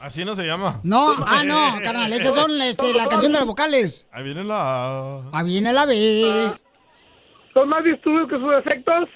Así 0.00 0.24
no 0.24 0.34
se 0.34 0.46
llama. 0.46 0.80
No, 0.82 1.12
ah, 1.26 1.42
no, 1.44 1.78
carnal, 1.84 2.10
esas 2.10 2.34
son 2.34 2.58
este, 2.62 2.94
la 2.94 3.06
canción 3.06 3.30
de 3.30 3.40
las 3.40 3.46
vocales. 3.46 4.08
Ahí 4.12 4.24
viene 4.24 4.44
la. 4.44 5.20
Ahí 5.30 5.44
viene 5.44 5.74
la 5.74 5.84
B. 5.84 6.54
¿Son 7.52 7.68
más 7.68 7.84
virtudes 7.84 8.30
que 8.30 8.38
sus 8.38 8.50
defectos? 8.50 9.10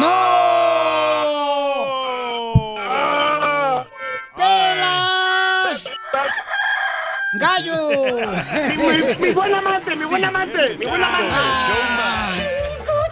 ¡No! 0.00 1.49
¡Gallo! 7.40 7.88
mi, 8.76 8.76
mi- 8.76 9.14
mi 9.26 9.32
buen 9.32 9.54
amante, 9.54 9.96
mi 9.96 10.04
buen 10.04 10.24
amante, 10.24 10.58
mi 10.78 10.84
buen 10.86 11.02
amante. 11.02 11.26
El 11.26 11.32
show 11.66 11.82
más 11.96 12.38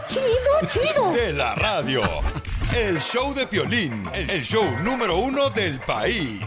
Chido, 0.08 0.82
chido. 0.92 1.10
de 1.12 1.32
la 1.32 1.54
radio. 1.54 2.02
El 2.76 3.00
show 3.00 3.34
de 3.34 3.46
Piolín, 3.46 4.08
el 4.14 4.42
show 4.44 4.64
número 4.82 5.16
uno 5.16 5.48
del 5.50 5.80
país. 5.80 6.42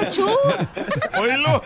¡Achú! 0.00 0.28
Oílo. 1.18 1.60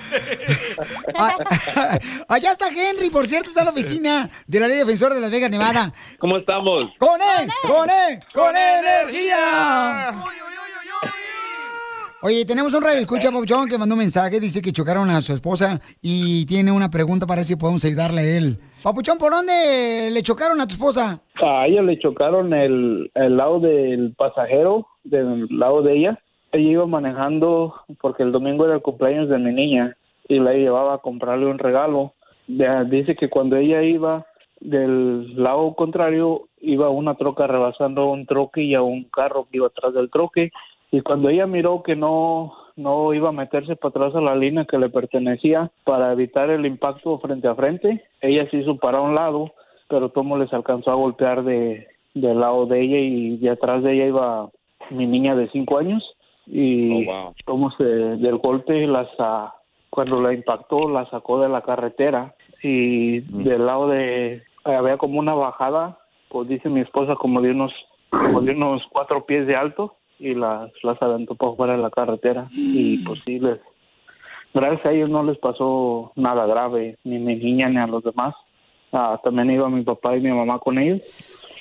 Ah, 1.14 1.36
Allá 2.28 2.52
está 2.52 2.68
Henry, 2.68 3.10
por 3.10 3.26
cierto, 3.26 3.48
está 3.50 3.60
en 3.60 3.66
la 3.66 3.72
oficina 3.72 4.30
de 4.46 4.60
la 4.60 4.68
Ley 4.68 4.78
Defensora 4.78 5.14
de 5.14 5.20
Las 5.20 5.30
Vegas, 5.30 5.50
Nevada. 5.50 5.92
¿Cómo 6.18 6.38
estamos? 6.38 6.90
¡Con 6.98 7.20
él! 7.20 7.50
¡Con 7.66 7.90
él! 7.90 8.22
¡Con 8.32 8.56
energía! 8.56 10.14
Oye, 12.20 12.44
tenemos 12.44 12.74
un 12.74 12.82
radio 12.82 12.98
escucha, 12.98 13.30
Papuchón, 13.30 13.68
que 13.68 13.78
mandó 13.78 13.94
un 13.94 14.00
mensaje, 14.00 14.40
dice 14.40 14.60
que 14.60 14.72
chocaron 14.72 15.08
a 15.08 15.20
su 15.20 15.32
esposa 15.32 15.80
y 16.02 16.44
tiene 16.46 16.72
una 16.72 16.90
pregunta 16.90 17.26
para 17.26 17.44
si 17.44 17.54
podemos 17.54 17.84
ayudarle 17.84 18.20
a 18.22 18.38
él. 18.38 18.58
Papuchón, 18.82 19.18
¿por 19.18 19.30
dónde 19.30 20.10
le 20.12 20.22
chocaron 20.22 20.60
a 20.60 20.66
tu 20.66 20.74
esposa? 20.74 21.22
A 21.40 21.68
ella 21.68 21.80
le 21.82 21.96
chocaron 22.00 22.52
el, 22.52 23.12
el 23.14 23.36
lado 23.36 23.60
del 23.60 24.14
pasajero, 24.16 24.88
del 25.04 25.46
lado 25.50 25.82
de 25.82 25.96
ella. 25.96 26.18
Ella 26.50 26.70
iba 26.70 26.86
manejando 26.86 27.74
porque 28.00 28.24
el 28.24 28.32
domingo 28.32 28.64
era 28.64 28.74
el 28.74 28.82
cumpleaños 28.82 29.28
de 29.28 29.38
mi 29.38 29.52
niña 29.52 29.96
y 30.28 30.40
la 30.40 30.54
llevaba 30.54 30.94
a 30.94 30.98
comprarle 30.98 31.46
un 31.46 31.60
regalo. 31.60 32.14
Dice 32.48 33.14
que 33.14 33.30
cuando 33.30 33.56
ella 33.56 33.82
iba 33.82 34.26
del 34.60 35.40
lado 35.40 35.74
contrario, 35.74 36.48
iba 36.60 36.90
una 36.90 37.14
troca 37.14 37.46
rebasando 37.46 38.10
un 38.10 38.26
troque 38.26 38.62
y 38.62 38.74
a 38.74 38.82
un 38.82 39.04
carro 39.04 39.46
que 39.48 39.58
iba 39.58 39.68
atrás 39.68 39.94
del 39.94 40.10
troque. 40.10 40.50
Y 40.90 41.00
cuando 41.02 41.28
ella 41.28 41.46
miró 41.46 41.82
que 41.82 41.96
no, 41.96 42.54
no 42.76 43.12
iba 43.12 43.28
a 43.28 43.32
meterse 43.32 43.76
para 43.76 43.90
atrás 43.90 44.14
a 44.14 44.20
la 44.20 44.34
línea 44.34 44.64
que 44.64 44.78
le 44.78 44.88
pertenecía 44.88 45.70
para 45.84 46.12
evitar 46.12 46.48
el 46.50 46.64
impacto 46.64 47.18
frente 47.18 47.48
a 47.48 47.54
frente, 47.54 48.04
ella 48.20 48.48
se 48.50 48.58
hizo 48.58 48.76
para 48.76 49.00
un 49.00 49.14
lado, 49.14 49.52
pero 49.88 50.10
Tomo 50.10 50.38
les 50.38 50.52
alcanzó 50.52 50.90
a 50.90 50.94
golpear 50.94 51.44
de, 51.44 51.86
del 52.14 52.40
lado 52.40 52.66
de 52.66 52.80
ella 52.80 52.98
y 52.98 53.36
de 53.36 53.50
atrás 53.50 53.82
de 53.82 53.94
ella 53.94 54.06
iba 54.06 54.50
mi 54.90 55.06
niña 55.06 55.34
de 55.34 55.48
cinco 55.50 55.78
años. 55.78 56.02
Y 56.46 57.06
Tomo 57.44 57.70
se, 57.72 57.84
del 57.84 58.38
golpe 58.38 58.86
las 58.86 59.08
ah, 59.18 59.54
cuando 59.90 60.20
la 60.20 60.32
impactó 60.32 60.88
la 60.88 61.08
sacó 61.10 61.40
de 61.40 61.50
la 61.50 61.60
carretera. 61.60 62.34
Y 62.62 63.20
del 63.20 63.66
lado 63.66 63.88
de 63.88 64.42
había 64.64 64.96
como 64.96 65.20
una 65.20 65.34
bajada 65.34 65.98
pues 66.28 66.48
dice 66.48 66.68
mi 66.68 66.80
esposa 66.80 67.14
como 67.14 67.40
de 67.40 67.52
unos 67.52 67.72
como 68.10 68.40
de 68.40 68.52
unos 68.52 68.82
cuatro 68.90 69.24
pies 69.24 69.46
de 69.46 69.56
alto 69.56 69.94
y 70.18 70.34
las 70.34 70.70
las 70.82 71.00
aventó 71.02 71.34
para 71.34 71.52
fuera 71.54 71.76
de 71.76 71.82
la 71.82 71.90
carretera. 71.90 72.48
Y 72.52 72.98
pues 73.04 73.20
sí 73.24 73.40
gracias 74.54 74.86
a 74.86 74.92
ellos 74.92 75.10
no 75.10 75.22
les 75.22 75.38
pasó 75.38 76.12
nada 76.16 76.46
grave 76.46 76.98
ni 77.04 77.16
a 77.16 77.20
mi 77.20 77.36
niña 77.36 77.68
ni 77.68 77.78
a 77.78 77.86
los 77.86 78.02
demás. 78.02 78.34
Ah, 78.92 79.20
también 79.22 79.50
iba 79.50 79.68
mi 79.68 79.82
papá 79.82 80.16
y 80.16 80.20
mi 80.20 80.30
mamá 80.30 80.58
con 80.58 80.78
ellos. 80.78 81.54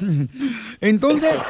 Entonces, 0.81 1.45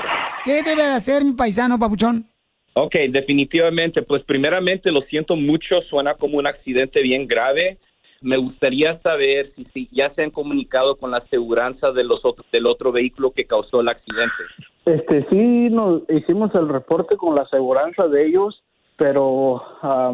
¿qué 0.45 0.63
debe 0.63 0.83
de 0.83 0.93
hacer 0.93 1.25
mi 1.25 1.33
paisano, 1.33 1.79
papuchón? 1.79 2.27
Ok, 2.75 2.95
definitivamente, 3.11 4.03
pues 4.03 4.23
primeramente 4.23 4.93
lo 4.93 5.03
siento 5.03 5.37
mucho, 5.37 5.81
suena 5.89 6.15
como 6.15 6.39
un 6.39 6.47
accidente 6.47 7.03
bien 7.03 7.27
grave. 7.27 7.79
Me 8.23 8.37
gustaría 8.37 9.01
saber 9.01 9.53
si, 9.57 9.65
si 9.73 9.89
ya 9.93 10.13
se 10.15 10.23
han 10.23 10.31
comunicado 10.31 10.97
con 10.97 11.11
la 11.11 11.19
aseguranza 11.19 11.91
de 11.93 12.05
los 12.05 12.21
del 12.53 12.67
otro 12.67 12.93
vehículo 12.93 13.31
que 13.31 13.47
causó 13.47 13.81
el 13.81 13.89
accidente. 13.89 14.35
Este, 14.85 15.27
sí, 15.31 15.71
nos 15.71 16.03
hicimos 16.11 16.55
el 16.55 16.69
reporte 16.69 17.17
con 17.17 17.35
la 17.35 17.43
aseguranza 17.43 18.09
de 18.09 18.27
ellos, 18.27 18.63
pero 18.97 19.63
ah, 19.83 20.13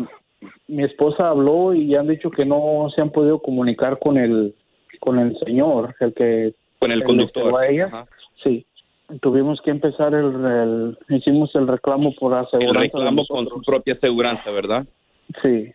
mi 0.68 0.84
esposa 0.84 1.28
habló 1.30 1.74
y 1.74 1.96
han 1.96 2.06
dicho 2.06 2.30
que 2.30 2.44
no 2.44 2.88
se 2.94 3.00
han 3.00 3.10
podido 3.10 3.40
comunicar 3.40 3.98
con 3.98 4.16
el 4.18 4.54
con 5.00 5.18
el 5.18 5.36
señor, 5.44 5.94
el 6.00 6.14
que 6.14 6.54
Con 6.78 6.90
el 6.92 7.02
conductor. 7.02 7.54
a 7.60 7.66
ella. 7.68 7.86
Ajá. 7.86 8.06
Sí, 8.42 8.64
tuvimos 9.20 9.60
que 9.62 9.70
empezar 9.72 10.14
el, 10.14 10.44
el- 10.44 10.98
hicimos 11.08 11.54
el 11.54 11.66
reclamo 11.66 12.14
por 12.14 12.32
El 12.32 12.38
aseguranza. 12.38 12.80
de 12.80 12.86
reclamo 12.86 13.26
con 13.26 13.48
su 13.48 13.60
propia 13.62 13.94
aseguranza, 13.94 14.50
¿verdad? 14.52 14.86
Sí. 15.42 15.72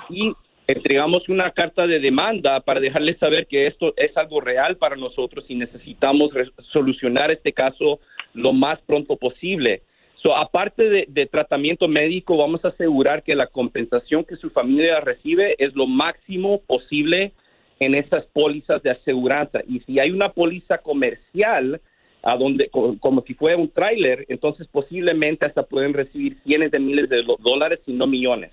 y 0.08 0.32
entregamos 0.68 1.28
una 1.30 1.50
carta 1.50 1.86
de 1.86 1.98
demanda 1.98 2.60
para 2.60 2.78
dejarles 2.78 3.18
saber 3.18 3.46
que 3.46 3.66
esto 3.66 3.94
es 3.96 4.14
algo 4.16 4.40
real 4.40 4.76
para 4.76 4.96
nosotros 4.96 5.46
y 5.48 5.54
necesitamos 5.54 6.30
solucionar 6.72 7.30
este 7.30 7.52
caso 7.52 8.00
lo 8.34 8.52
más 8.52 8.78
pronto 8.82 9.16
posible. 9.16 9.80
So, 10.22 10.36
aparte 10.36 11.06
de, 11.06 11.26
tratamiento 11.26 11.88
médico, 11.88 12.36
vamos 12.36 12.64
a 12.64 12.68
asegurar 12.68 13.22
que 13.22 13.34
la 13.34 13.46
compensación 13.46 14.24
que 14.24 14.36
su 14.36 14.50
familia 14.50 15.00
recibe 15.00 15.54
es 15.58 15.74
lo 15.74 15.86
máximo 15.86 16.60
posible 16.66 17.32
en 17.80 17.94
esas 17.94 18.26
pólizas 18.26 18.82
de 18.82 18.90
aseguranza. 18.90 19.60
Y 19.66 19.80
si 19.80 19.98
hay 19.98 20.10
una 20.10 20.32
póliza 20.32 20.78
comercial, 20.78 21.80
a 22.22 22.36
donde, 22.36 22.68
co- 22.68 22.96
como 22.98 23.22
si 23.22 23.34
fuera 23.34 23.56
un 23.56 23.70
tráiler, 23.70 24.26
entonces 24.28 24.66
posiblemente 24.66 25.46
hasta 25.46 25.62
pueden 25.62 25.94
recibir 25.94 26.36
cientos 26.44 26.72
de 26.72 26.80
miles 26.80 27.08
de 27.08 27.22
dólares, 27.38 27.78
si 27.86 27.92
no 27.92 28.08
millones. 28.08 28.50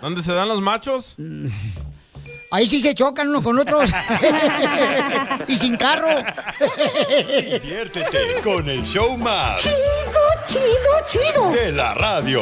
¿Dónde 0.02 0.22
se 0.22 0.34
dan 0.34 0.50
los 0.50 0.60
machos? 0.60 1.16
Ahí 2.52 2.68
sí 2.68 2.82
se 2.82 2.94
chocan 2.94 3.30
unos 3.30 3.42
con 3.42 3.58
otros. 3.58 3.92
y 5.48 5.56
sin 5.56 5.78
carro. 5.78 6.10
Diviértete 7.54 8.42
con 8.44 8.68
el 8.68 8.84
show 8.84 9.18
más. 9.18 9.64
Chido, 9.64 10.60
chido, 11.08 11.32
chido. 11.32 11.52
De 11.52 11.72
la 11.72 11.94
radio. 11.94 12.42